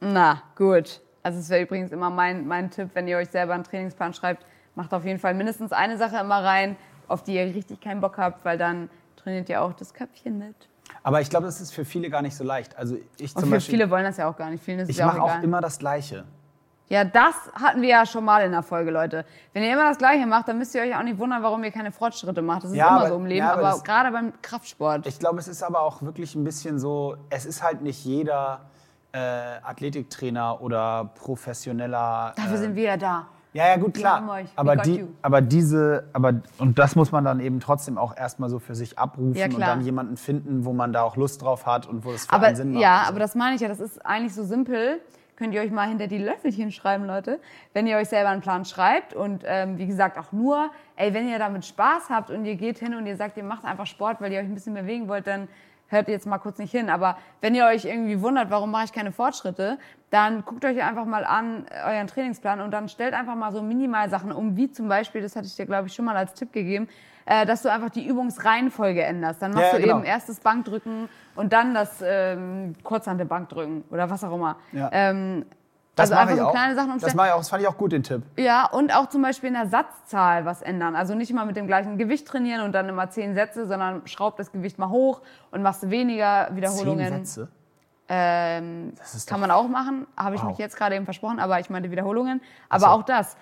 Na, 0.00 0.42
gut. 0.56 1.00
Also 1.22 1.38
es 1.38 1.48
wäre 1.50 1.62
übrigens 1.62 1.92
immer 1.92 2.10
mein, 2.10 2.46
mein 2.46 2.70
Tipp, 2.70 2.90
wenn 2.94 3.06
ihr 3.08 3.16
euch 3.18 3.28
selber 3.30 3.54
einen 3.54 3.64
Trainingsplan 3.64 4.12
schreibt, 4.14 4.44
macht 4.74 4.92
auf 4.94 5.04
jeden 5.04 5.18
Fall 5.18 5.34
mindestens 5.34 5.72
eine 5.72 5.96
Sache 5.96 6.16
immer 6.18 6.42
rein, 6.42 6.76
auf 7.08 7.22
die 7.22 7.34
ihr 7.34 7.44
richtig 7.44 7.80
keinen 7.80 8.00
Bock 8.00 8.18
habt, 8.18 8.44
weil 8.44 8.58
dann 8.58 8.88
trainiert 9.16 9.48
ihr 9.48 9.62
auch 9.62 9.72
das 9.72 9.94
Köpfchen 9.94 10.38
mit. 10.38 10.54
Aber 11.04 11.20
ich 11.20 11.30
glaube, 11.30 11.46
das 11.46 11.60
ist 11.60 11.72
für 11.72 11.84
viele 11.84 12.10
gar 12.10 12.22
nicht 12.22 12.36
so 12.36 12.44
leicht. 12.44 12.76
Also 12.76 12.96
ich 13.18 13.34
Und 13.34 13.40
zum 13.42 13.48
für 13.50 13.56
Beispiel, 13.56 13.74
viele 13.78 13.90
wollen 13.90 14.04
das 14.04 14.16
ja 14.16 14.28
auch 14.28 14.36
gar 14.36 14.50
nicht. 14.50 14.62
Vielen 14.64 14.80
ist 14.80 14.88
ich 14.88 14.96
ja 14.98 15.08
auch 15.08 15.12
mache 15.14 15.22
auch 15.22 15.30
egal. 15.30 15.44
immer 15.44 15.60
das 15.60 15.78
Gleiche. 15.78 16.24
Ja, 16.88 17.04
das 17.04 17.34
hatten 17.54 17.80
wir 17.80 17.88
ja 17.88 18.04
schon 18.04 18.24
mal 18.24 18.44
in 18.44 18.52
der 18.52 18.62
Folge, 18.62 18.90
Leute. 18.90 19.24
Wenn 19.54 19.62
ihr 19.62 19.72
immer 19.72 19.88
das 19.88 19.96
Gleiche 19.98 20.26
macht, 20.26 20.48
dann 20.48 20.58
müsst 20.58 20.74
ihr 20.74 20.82
euch 20.82 20.94
auch 20.94 21.02
nicht 21.02 21.18
wundern, 21.18 21.42
warum 21.42 21.64
ihr 21.64 21.70
keine 21.70 21.90
Fortschritte 21.92 22.42
macht. 22.42 22.64
Das 22.64 22.70
ist 22.72 22.76
Ja, 22.76 22.88
immer 22.88 22.98
aber- 23.00 23.08
so 23.08 23.16
im 23.16 23.26
Leben, 23.26 23.38
ja, 23.46 23.52
aber 23.52 23.68
aber, 23.70 23.82
gerade 23.82 24.10
beim 24.10 24.32
Kraftsport. 24.42 25.06
Ich 25.06 25.18
glaube, 25.18 25.38
es 25.38 25.48
ist 25.48 25.62
aber 25.62 25.80
auch 25.80 26.02
wirklich 26.02 26.34
ein 26.34 26.44
bisschen 26.44 26.78
so, 26.78 27.16
es 27.30 27.46
ist 27.46 27.62
halt 27.62 27.80
nicht 27.80 28.04
jeder 28.04 28.66
äh, 29.12 29.18
Athletiktrainer 29.62 30.60
oder 30.60 31.10
professioneller. 31.14 32.32
Dafür 32.36 32.54
äh, 32.54 32.58
sind 32.58 32.74
wir 32.76 32.84
ja 32.84 32.96
da. 32.96 33.26
Ja, 33.54 33.68
ja, 33.68 33.76
gut, 33.76 33.94
klar. 33.94 34.46
Aber, 34.56 34.76
die, 34.76 35.00
you. 35.00 35.08
aber 35.20 35.42
diese, 35.42 36.04
aber, 36.14 36.40
und 36.56 36.78
das 36.78 36.96
muss 36.96 37.12
man 37.12 37.24
dann 37.24 37.38
eben 37.40 37.60
trotzdem 37.60 37.98
auch 37.98 38.16
erstmal 38.16 38.48
so 38.48 38.58
für 38.58 38.74
sich 38.74 38.98
abrufen 38.98 39.34
Ja, 39.34 39.46
und 39.46 39.60
dann 39.60 39.82
jemanden 39.82 40.16
finden, 40.16 40.64
wo 40.64 40.72
man 40.72 40.94
da 40.94 41.02
auch 41.02 41.16
Lust 41.16 41.42
drauf 41.42 41.66
hat 41.66 41.86
und 41.86 42.04
wo 42.04 42.12
es 42.12 42.24
für 42.24 42.32
Aber 42.32 42.46
einen 42.46 42.56
Sinn 42.56 42.72
macht. 42.72 42.82
ja, 42.82 43.02
so. 43.02 43.10
aber 43.10 43.18
das 43.18 43.34
meine 43.34 43.54
ich 43.56 43.60
ja, 43.60 43.68
das 43.68 43.80
ist 43.80 44.04
eigentlich 44.06 44.34
so 44.34 44.44
simpel. 44.44 45.00
Könnt 45.36 45.54
ihr 45.54 45.60
euch 45.60 45.70
mal 45.70 45.88
hinter 45.88 46.06
die 46.06 46.18
Löffelchen 46.18 46.70
schreiben, 46.72 47.04
Leute. 47.04 47.40
Wenn 47.74 47.86
ihr 47.86 47.96
euch 47.96 48.08
selber 48.08 48.30
einen 48.30 48.42
Plan 48.42 48.64
schreibt 48.64 49.12
und 49.12 49.42
ähm, 49.44 49.76
wie 49.76 49.86
gesagt 49.86 50.16
auch 50.18 50.30
nur, 50.32 50.70
ey, 50.96 51.12
wenn 51.12 51.28
ihr 51.28 51.38
damit 51.38 51.66
Spaß 51.66 52.10
habt 52.10 52.30
und 52.30 52.44
ihr 52.44 52.54
geht 52.54 52.78
hin 52.78 52.94
und 52.94 53.06
ihr 53.06 53.16
sagt, 53.16 53.36
ihr 53.36 53.44
macht 53.44 53.64
einfach 53.64 53.86
Sport, 53.86 54.20
weil 54.20 54.32
ihr 54.32 54.40
euch 54.40 54.46
ein 54.46 54.54
bisschen 54.54 54.74
bewegen 54.74 55.08
wollt, 55.08 55.26
dann 55.26 55.48
hört 55.92 56.08
ihr 56.08 56.14
jetzt 56.14 56.26
mal 56.26 56.38
kurz 56.38 56.58
nicht 56.58 56.70
hin. 56.70 56.90
Aber 56.90 57.16
wenn 57.40 57.54
ihr 57.54 57.66
euch 57.66 57.84
irgendwie 57.84 58.20
wundert, 58.20 58.50
warum 58.50 58.70
mache 58.70 58.86
ich 58.86 58.92
keine 58.92 59.12
Fortschritte, 59.12 59.78
dann 60.10 60.44
guckt 60.44 60.64
euch 60.64 60.82
einfach 60.82 61.04
mal 61.04 61.24
an 61.24 61.66
äh, 61.70 61.94
euren 61.94 62.06
Trainingsplan 62.06 62.60
und 62.60 62.70
dann 62.72 62.88
stellt 62.88 63.14
einfach 63.14 63.34
mal 63.36 63.52
so 63.52 63.62
Minimalsachen 63.62 64.32
um, 64.32 64.56
wie 64.56 64.70
zum 64.70 64.88
Beispiel, 64.88 65.22
das 65.22 65.36
hatte 65.36 65.46
ich 65.46 65.54
dir 65.56 65.66
glaube 65.66 65.86
ich 65.88 65.94
schon 65.94 66.04
mal 66.04 66.16
als 66.16 66.34
Tipp 66.34 66.52
gegeben, 66.52 66.88
äh, 67.24 67.46
dass 67.46 67.62
du 67.62 67.70
einfach 67.70 67.90
die 67.90 68.06
Übungsreihenfolge 68.06 69.02
änderst. 69.02 69.40
Dann 69.40 69.52
machst 69.52 69.72
Ja, 69.72 69.78
du 69.78 69.82
genau. 69.84 69.96
eben 69.98 70.04
erstes 70.04 70.40
Bankdrücken 70.40 71.08
und 71.36 71.52
dann 71.52 71.72
das 71.74 72.02
ähm, 72.04 72.74
Kurzhantelbankdrücken 72.82 73.84
oder 73.90 74.10
was 74.10 74.24
auch 74.24 74.34
immer. 74.34 74.56
Ja. 74.72 74.90
Ähm, 74.92 75.44
das 75.94 76.10
also 76.10 76.24
mache 76.24 76.34
ich 76.34 76.40
so 76.40 76.46
auch. 76.46 76.52
kleine 76.52 76.74
Sachen 76.74 76.86
das 76.88 76.94
umstellen. 76.94 77.16
mache 77.16 77.26
ich 77.28 77.32
auch, 77.34 77.38
das 77.38 77.48
fand 77.50 77.62
ich 77.62 77.68
auch 77.68 77.76
gut, 77.76 77.92
den 77.92 78.02
Tipp. 78.02 78.22
Ja, 78.36 78.66
und 78.66 78.94
auch 78.94 79.08
zum 79.08 79.22
Beispiel 79.22 79.48
in 79.48 79.54
der 79.54 79.66
Satzzahl 79.66 80.44
was 80.44 80.62
ändern. 80.62 80.96
Also 80.96 81.14
nicht 81.14 81.30
immer 81.30 81.44
mit 81.44 81.56
dem 81.56 81.66
gleichen 81.66 81.98
Gewicht 81.98 82.26
trainieren 82.26 82.62
und 82.62 82.72
dann 82.72 82.88
immer 82.88 83.10
zehn 83.10 83.34
Sätze, 83.34 83.66
sondern 83.66 84.06
schraub 84.06 84.36
das 84.36 84.52
Gewicht 84.52 84.78
mal 84.78 84.88
hoch 84.88 85.20
und 85.50 85.62
machst 85.62 85.90
weniger 85.90 86.48
Wiederholungen. 86.54 87.06
Zehn 87.08 87.24
Sätze. 87.24 87.48
Ähm, 88.08 88.92
Das 88.98 89.14
ist 89.14 89.28
kann 89.28 89.40
man 89.40 89.50
auch 89.50 89.68
machen, 89.68 90.06
habe 90.16 90.34
ich 90.34 90.42
Wow. 90.42 90.50
mich 90.50 90.58
jetzt 90.58 90.76
gerade 90.76 90.96
eben 90.96 91.04
versprochen, 91.04 91.38
aber 91.38 91.60
ich 91.60 91.70
meinte 91.70 91.90
Wiederholungen. 91.90 92.40
Aber 92.68 92.80
so. 92.80 92.86
auch 92.86 93.02
das. 93.02 93.36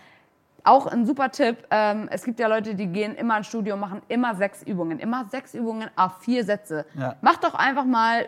Auch 0.62 0.86
ein 0.86 1.07
super 1.07 1.30
Tipp. 1.30 1.57
Ähm, 1.70 2.09
es 2.12 2.22
gibt 2.22 2.38
ja 2.38 2.46
Leute, 2.46 2.74
die 2.74 2.86
gehen 2.88 3.14
immer 3.14 3.38
ins 3.38 3.46
Studio 3.46 3.74
und 3.74 3.80
machen 3.80 4.03
immer 4.09 4.34
sechs 4.34 4.62
Übungen. 4.62 4.98
Immer 4.98 5.24
sechs 5.30 5.55
Übungen, 5.55 5.88
a 5.96 6.11
vier 6.11 6.44
Sätze. 6.44 6.84
Ja. 6.94 7.16
Macht 7.22 7.44
doch 7.44 7.55
einfach 7.55 7.86
mal 7.86 8.26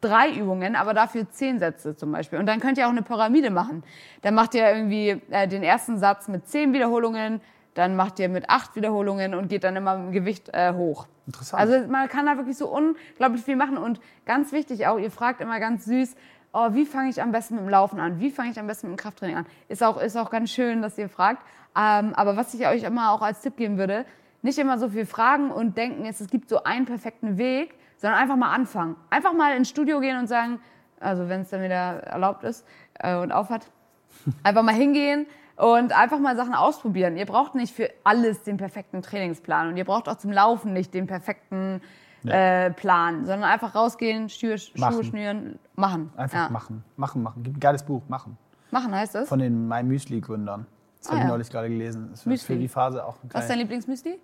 drei 0.00 0.30
Übungen, 0.32 0.76
aber 0.76 0.94
dafür 0.94 1.28
zehn 1.30 1.58
Sätze 1.58 1.96
zum 1.96 2.12
Beispiel. 2.12 2.38
Und 2.38 2.46
dann 2.46 2.60
könnt 2.60 2.78
ihr 2.78 2.86
auch 2.86 2.90
eine 2.90 3.02
Pyramide 3.02 3.50
machen. 3.50 3.82
Dann 4.22 4.34
macht 4.34 4.54
ihr 4.54 4.68
irgendwie 4.68 5.20
äh, 5.30 5.46
den 5.46 5.62
ersten 5.62 5.98
Satz 5.98 6.28
mit 6.28 6.48
zehn 6.48 6.72
Wiederholungen, 6.72 7.40
dann 7.74 7.96
macht 7.96 8.18
ihr 8.18 8.28
mit 8.28 8.50
acht 8.50 8.74
Wiederholungen 8.76 9.34
und 9.34 9.48
geht 9.48 9.64
dann 9.64 9.76
immer 9.76 9.96
mit 9.96 10.06
dem 10.08 10.12
Gewicht 10.12 10.48
äh, 10.52 10.72
hoch. 10.72 11.06
Interessant. 11.26 11.60
Also 11.60 11.86
man 11.88 12.08
kann 12.08 12.26
da 12.26 12.36
wirklich 12.36 12.58
so 12.58 12.68
unglaublich 12.68 13.42
viel 13.42 13.56
machen. 13.56 13.78
Und 13.78 14.00
ganz 14.26 14.52
wichtig 14.52 14.86
auch, 14.86 14.98
ihr 14.98 15.10
fragt 15.10 15.40
immer 15.40 15.60
ganz 15.60 15.84
süß, 15.84 16.16
oh, 16.52 16.68
wie 16.72 16.84
fange 16.84 17.10
ich 17.10 17.22
am 17.22 17.30
besten 17.30 17.54
mit 17.56 17.64
dem 17.64 17.68
Laufen 17.68 18.00
an? 18.00 18.18
Wie 18.18 18.30
fange 18.30 18.50
ich 18.50 18.58
am 18.58 18.66
besten 18.66 18.88
mit 18.88 18.98
dem 18.98 19.02
Krafttraining 19.02 19.36
an? 19.36 19.46
Ist 19.68 19.82
auch, 19.82 20.00
ist 20.00 20.16
auch 20.16 20.30
ganz 20.30 20.50
schön, 20.50 20.82
dass 20.82 20.98
ihr 20.98 21.08
fragt. 21.08 21.42
Ähm, 21.76 22.12
aber 22.14 22.36
was 22.36 22.52
ich 22.54 22.66
euch 22.66 22.82
immer 22.82 23.12
auch 23.12 23.22
als 23.22 23.40
Tipp 23.40 23.56
geben 23.56 23.78
würde, 23.78 24.04
nicht 24.42 24.58
immer 24.58 24.78
so 24.78 24.88
viel 24.88 25.06
fragen 25.06 25.50
und 25.50 25.76
denken, 25.76 26.04
jetzt, 26.04 26.20
es 26.20 26.28
gibt 26.30 26.48
so 26.48 26.62
einen 26.64 26.86
perfekten 26.86 27.36
Weg, 27.38 27.74
sondern 27.98 28.18
einfach 28.20 28.36
mal 28.36 28.52
anfangen. 28.54 28.96
Einfach 29.10 29.32
mal 29.34 29.54
ins 29.56 29.68
Studio 29.68 30.00
gehen 30.00 30.18
und 30.18 30.26
sagen, 30.26 30.60
also 30.98 31.28
wenn 31.28 31.42
es 31.42 31.50
dann 31.50 31.62
wieder 31.62 32.02
erlaubt 32.04 32.44
ist 32.44 32.66
äh, 32.98 33.16
und 33.16 33.32
aufhat, 33.32 33.70
einfach 34.42 34.62
mal 34.62 34.74
hingehen 34.74 35.26
und 35.56 35.92
einfach 35.98 36.18
mal 36.18 36.36
Sachen 36.36 36.54
ausprobieren. 36.54 37.16
Ihr 37.16 37.26
braucht 37.26 37.54
nicht 37.54 37.74
für 37.74 37.90
alles 38.04 38.42
den 38.42 38.56
perfekten 38.56 39.02
Trainingsplan 39.02 39.68
und 39.68 39.76
ihr 39.76 39.84
braucht 39.84 40.08
auch 40.08 40.16
zum 40.16 40.32
Laufen 40.32 40.72
nicht 40.72 40.94
den 40.94 41.06
perfekten 41.06 41.80
äh, 42.26 42.70
Plan, 42.70 43.24
sondern 43.24 43.44
einfach 43.50 43.74
rausgehen, 43.74 44.28
Schuhe, 44.28 44.58
Schuhe 44.58 44.78
Machen. 44.80 45.04
schnüren, 45.04 45.58
machen. 45.74 46.12
Einfach 46.16 46.38
Ja. 46.38 46.48
machen, 46.50 46.84
machen, 46.96 47.22
machen. 47.22 47.42
Gibt 47.42 47.56
ein 47.56 47.60
geiles 47.60 47.82
Buch, 47.82 48.02
machen. 48.08 48.36
Machen 48.70 48.94
heißt 48.94 49.14
das? 49.14 49.28
Von 49.28 49.38
den 49.38 49.66
My 49.68 49.82
Müsli-Gründern. 49.82 50.66
Das 50.98 51.08
habe 51.08 51.16
Ah, 51.16 51.20
ich 51.20 51.24
ja. 51.24 51.30
neulich 51.30 51.50
gerade 51.50 51.68
gelesen. 51.70 52.08
Das 52.10 52.26
Müsli. 52.26 52.54
für 52.54 52.60
die 52.60 52.68
Phase 52.68 53.04
auch 53.04 53.16
ein 53.24 53.30
Was 53.32 53.44
ist 53.44 53.50
dein. 53.50 53.58
Lieblingsmüsli? 53.58 54.18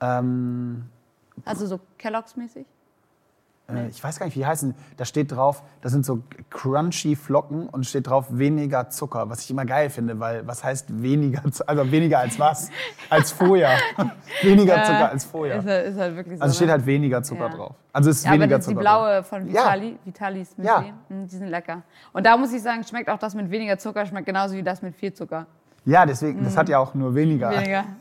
Ähm, 0.00 0.84
Also 1.44 1.66
so 1.66 1.80
Kellogg's-mäßig? 1.98 2.64
äh, 3.70 3.88
Ich 3.88 4.02
weiß 4.02 4.18
gar 4.18 4.26
nicht, 4.26 4.34
wie 4.36 4.40
die 4.40 4.46
heißen. 4.46 4.74
Da 4.96 5.04
steht 5.04 5.30
drauf, 5.32 5.62
das 5.82 5.92
sind 5.92 6.04
so 6.06 6.22
crunchy 6.50 7.16
Flocken 7.16 7.68
und 7.68 7.84
steht 7.86 8.06
drauf 8.06 8.26
weniger 8.30 8.88
Zucker, 8.90 9.28
was 9.28 9.40
ich 9.42 9.50
immer 9.50 9.64
geil 9.66 9.90
finde, 9.90 10.18
weil 10.20 10.46
was 10.46 10.64
heißt 10.64 11.02
weniger, 11.02 11.42
also 11.66 11.90
weniger 11.92 12.20
als 12.20 12.38
was? 12.38 12.70
Als 13.10 13.30
vorher. 13.32 13.76
weniger 14.42 14.82
Zucker 14.84 15.10
als 15.10 15.24
vorher. 15.24 15.56
Ist 15.58 15.66
halt, 15.66 15.86
ist 15.88 15.98
halt 15.98 16.16
wirklich 16.16 16.38
so. 16.38 16.42
Also 16.42 16.54
steht 16.54 16.66
ne? 16.68 16.72
halt 16.72 16.86
weniger 16.86 17.22
Zucker 17.22 17.48
Ja. 17.48 17.54
drauf. 17.56 17.74
Also 17.92 18.10
es 18.10 18.18
ist 18.18 18.24
Ja, 18.24 18.30
aber 18.30 18.40
weniger 18.40 18.56
ist 18.58 18.64
die 18.66 18.70
Zucker. 18.70 18.80
blaue 18.80 19.22
von 19.22 19.46
Ja. 19.50 19.62
Vitali, 19.64 19.98
Vitalis 20.04 20.56
Müsli. 20.56 20.64
Ja. 20.66 20.84
Die 21.10 21.36
sind 21.36 21.48
lecker. 21.48 21.82
Und 22.12 22.24
da 22.24 22.36
muss 22.36 22.52
ich 22.52 22.62
sagen, 22.62 22.82
schmeckt 22.84 23.10
auch 23.10 23.18
das 23.18 23.34
mit 23.34 23.50
weniger 23.50 23.76
Zucker, 23.78 24.06
schmeckt 24.06 24.26
genauso 24.26 24.54
wie 24.54 24.62
das 24.62 24.80
mit 24.82 24.94
viel 24.94 25.12
Zucker. 25.12 25.46
Ja, 25.84 26.04
deswegen, 26.06 26.42
das 26.44 26.56
hat 26.56 26.68
ja 26.68 26.78
auch 26.78 26.94
nur 26.94 27.14
weniger. 27.14 27.50
Mhm. 27.50 27.54
Weniger. 27.56 27.84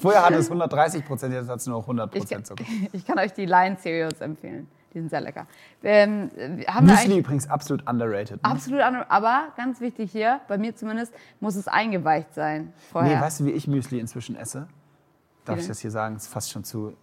Vorher 0.00 0.24
hatte 0.24 0.36
es 0.36 0.46
130 0.46 1.04
Prozent, 1.04 1.34
jetzt 1.34 1.48
hat 1.48 1.58
es 1.58 1.66
nur 1.66 1.78
noch 1.78 1.84
100 1.84 2.14
Ich, 2.14 2.20
Prozent 2.20 2.46
Zucker. 2.46 2.64
ich 2.92 3.06
kann 3.06 3.18
euch 3.18 3.32
die 3.32 3.46
Lion 3.46 3.76
Cereals 3.78 4.20
empfehlen. 4.20 4.68
Die 4.92 4.98
sind 4.98 5.08
sehr 5.08 5.20
lecker. 5.20 5.46
Ähm, 5.84 6.30
äh, 6.36 6.64
haben 6.66 6.86
Müsli 6.86 7.18
übrigens 7.18 7.48
absolut 7.48 7.88
underrated. 7.88 8.42
Ne? 8.42 8.50
absolut 8.50 8.80
andere, 8.80 9.08
aber 9.10 9.52
ganz 9.56 9.80
wichtig 9.80 10.10
hier, 10.10 10.40
bei 10.48 10.58
mir 10.58 10.74
zumindest, 10.74 11.14
muss 11.38 11.54
es 11.54 11.68
eingeweicht 11.68 12.34
sein 12.34 12.72
vorher. 12.90 13.16
Nee, 13.16 13.22
weißt 13.22 13.40
du, 13.40 13.44
wie 13.44 13.50
ich 13.50 13.68
Müsli 13.68 14.00
inzwischen 14.00 14.34
esse? 14.34 14.66
Darf 15.44 15.58
ich 15.58 15.62
denn? 15.64 15.68
das 15.70 15.80
hier 15.80 15.90
sagen? 15.90 16.16
ist 16.16 16.26
fast 16.26 16.50
schon 16.50 16.64
zu. 16.64 16.96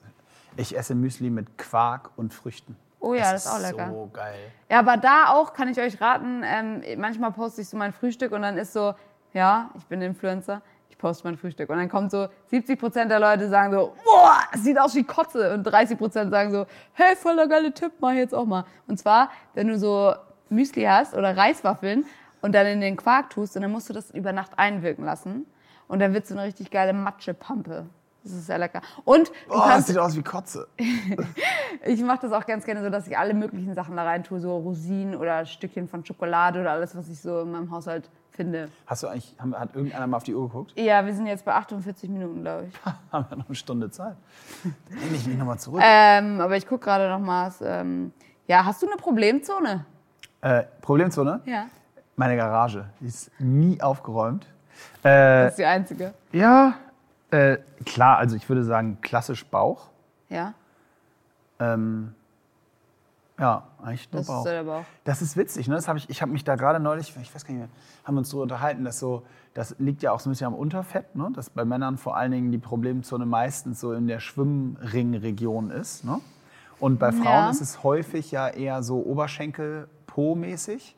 Ich 0.58 0.78
esse 0.78 0.96
Müsli 0.96 1.30
mit 1.30 1.58
Quark 1.58 2.12
und 2.18 2.34
Früchten. 2.34 2.76
Oh 3.00 3.14
ja, 3.14 3.32
Das 3.32 3.44
das 3.44 3.46
ist 3.46 3.52
auch 3.52 3.72
lecker. 3.72 3.92
So 3.92 4.10
geil. 4.12 4.40
Ja, 4.70 4.80
aber 4.80 4.98
da 4.98 5.28
auch 5.30 5.54
kann 5.54 5.70
ich 5.70 5.80
euch 5.80 6.02
raten, 6.02 6.42
ähm, 6.44 6.82
manchmal 7.00 7.32
poste 7.32 7.62
ich 7.62 7.70
so 7.70 7.78
mein 7.78 7.94
Frühstück 7.94 8.32
und 8.32 8.42
dann 8.42 8.58
ist 8.58 8.74
so, 8.74 8.96
ja, 9.34 9.70
ich 9.78 9.86
bin 9.86 10.02
Influencer, 10.02 10.62
ich 10.90 10.98
poste 10.98 11.28
mein 11.28 11.38
Frühstück. 11.38 11.70
Und 11.70 11.78
dann 11.78 11.90
kommt 11.90 12.12
so, 12.12 12.28
70 12.48 12.80
Prozent 12.80 13.12
der 13.12 13.20
Leute 13.20 13.50
sagen 13.50 13.74
so, 13.74 13.94
boah, 14.04 14.40
es 14.54 14.64
sieht 14.64 14.80
aus 14.80 14.96
wie 14.96 15.04
Kotze. 15.04 15.54
Und 15.54 15.64
30 15.64 15.98
Prozent 15.98 16.32
sagen 16.32 16.52
so, 16.52 16.66
hey, 16.94 17.16
voll 17.16 17.36
der 17.36 17.48
geile 17.48 17.74
Tipp, 17.74 17.92
mach 18.00 18.12
ich 18.12 18.18
jetzt 18.18 18.34
auch 18.34 18.46
mal. 18.46 18.66
Und 18.88 18.98
zwar, 18.98 19.30
wenn 19.54 19.68
du 19.68 19.78
so 19.78 20.14
Müsli 20.50 20.84
hast 20.84 21.14
oder 21.14 21.36
Reiswaffeln 21.36 22.06
und 22.42 22.54
dann 22.54 22.66
in 22.68 22.82
den 22.82 22.96
Quark 22.98 23.30
tust, 23.30 23.56
und 23.56 23.62
dann 23.62 23.72
musst 23.72 23.90
du 23.90 23.94
das 23.94 24.12
über 24.12 24.32
Nacht 24.32 24.52
einwirken 24.58 25.06
lassen. 25.06 25.46
Und 25.88 26.00
dann 26.00 26.14
wird 26.14 26.28
so 26.28 26.36
eine 26.36 26.44
richtig 26.44 26.72
geile 26.72 26.94
Matschepampe. 26.94 27.86
Das 28.24 28.34
ist 28.34 28.48
sehr 28.48 28.58
lecker. 28.58 28.82
Und 29.06 29.30
du 29.30 29.34
Oh, 29.56 29.64
das 29.68 29.88
sieht 29.88 29.98
aus 29.98 30.18
wie 30.18 30.22
Kotze. 30.22 30.68
ich 31.86 32.02
mache 32.02 32.20
das 32.24 32.34
auch 32.34 32.46
ganz 32.46 32.66
gerne 32.66 32.84
so, 32.84 32.90
dass 32.90 33.08
ich 33.08 33.18
alle 33.18 33.34
möglichen 33.34 33.74
Sachen 33.74 33.96
da 33.96 34.04
rein 34.04 34.24
tue, 34.24 34.42
so 34.42 34.58
Rosinen 34.58 35.16
oder 35.16 35.46
Stückchen 35.46 35.88
von 35.88 36.04
Schokolade 36.04 36.60
oder 36.60 36.72
alles, 36.72 36.96
was 36.96 37.08
ich 37.08 37.22
so 37.22 37.42
in 37.42 37.52
meinem 37.52 37.72
Haushalt 37.72 38.10
finde. 38.38 38.70
Hast 38.86 39.04
du 39.04 39.08
eigentlich, 39.08 39.36
haben, 39.40 39.54
hat 39.60 39.76
irgendeiner 39.76 40.08
mal 40.08 40.16
auf 40.18 40.24
die 40.24 40.34
Uhr 40.34 40.48
geguckt? 40.48 40.72
Ja, 40.80 41.06
wir 41.06 41.14
sind 41.14 41.28
jetzt 41.28 41.44
bei 41.44 41.54
48 41.54 42.10
Minuten, 42.10 42.42
glaube 42.44 42.68
ich. 42.70 42.74
Haben 43.12 43.26
wir 43.30 43.38
noch 43.38 43.48
eine 43.48 43.56
Stunde 43.56 43.92
Zeit? 43.92 44.16
Dann 44.64 45.00
nehme 45.00 45.16
ich 45.18 45.28
mich 45.28 45.38
nochmal 45.38 45.60
zurück. 45.60 45.82
ähm, 45.84 46.40
aber 46.40 46.56
ich 46.56 46.66
gucke 46.66 46.86
gerade 46.86 47.10
noch 47.10 47.20
mal. 47.20 47.52
Ähm, 47.62 48.14
ja, 48.48 48.64
hast 48.64 48.82
du 48.82 48.88
eine 48.88 48.96
Problemzone? 48.96 49.86
Äh, 50.40 50.64
Problemzone? 50.82 51.42
Ja. 51.46 51.66
Meine 52.16 52.38
Garage. 52.38 52.86
Die 53.02 53.08
ist 53.08 53.30
nie 53.40 53.82
aufgeräumt. 53.82 54.48
Das 55.04 55.12
Äh, 55.12 55.48
ist 55.50 55.58
die 55.58 55.66
einzige. 55.66 56.14
ja, 56.32 56.76
äh, 57.32 57.58
klar, 57.86 58.18
also 58.20 58.36
ich 58.38 58.48
würde 58.48 58.64
sagen, 58.64 59.00
klassisch 59.02 59.46
Bauch. 59.46 59.90
Ja, 60.30 60.54
Ähm, 61.60 62.14
ja, 63.40 63.68
eigentlich 63.84 64.12
nur 64.12 64.20
das 64.22 64.28
Bauch. 64.28 64.46
ist 64.46 64.52
der 64.52 64.64
Bauch. 64.64 64.84
Das 65.04 65.22
ist 65.22 65.38
witzig, 65.38 65.68
ne? 65.68 65.76
Das 65.76 65.88
hab 65.88 65.96
ich 65.98 66.10
ich 66.10 66.22
habe 66.22 66.32
mich 66.32 66.44
da 66.44 66.56
gerade 66.56 66.80
neulich, 66.80 67.16
ich 67.22 67.36
weiß 67.36 67.46
gar 67.46 67.54
nicht 67.54 67.60
mehr, 67.62 67.70
haben 68.04 68.16
wir 68.16 68.20
uns 68.20 68.30
so 68.30 68.42
unterhalten, 68.42 68.84
dass 68.84 69.00
so, 69.00 69.24
das 69.54 69.76
liegt 69.80 70.02
ja 70.04 70.12
auch 70.12 70.20
so 70.20 70.30
ein 70.30 70.32
bisschen 70.32 70.48
am 70.48 70.56
Unterfett, 70.56 71.16
ne? 71.16 71.30
Dass 71.34 71.50
bei 71.50 71.64
Männern 71.66 71.98
vor 71.98 72.18
allen 72.18 72.32
Dingen 72.32 72.52
die 72.52 72.58
Problemzone 72.58 73.26
meistens 73.26 73.80
so 73.80 73.94
in 73.94 74.08
der 74.08 74.20
Schwimmringregion 74.20 75.70
ist, 75.72 76.04
ne? 76.04 76.20
Und 76.80 77.00
bei 77.00 77.12
Frauen 77.12 77.46
Ja. 77.46 77.50
ist 77.50 77.62
es 77.62 77.84
häufig 77.84 78.32
ja 78.32 78.48
eher 78.50 78.84
so 78.84 79.00
Oberschenkel-Po-mäßig. 79.00 80.96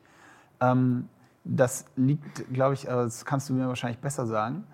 Ähm, 0.62 1.08
das 1.44 1.86
liegt, 1.96 2.52
glaube 2.54 2.74
ich, 2.74 2.92
aber 2.92 3.04
das 3.04 3.26
kannst 3.26 3.50
du 3.50 3.54
mir 3.54 3.68
wahrscheinlich 3.68 4.00
besser 4.00 4.26
sagen, 4.26 4.66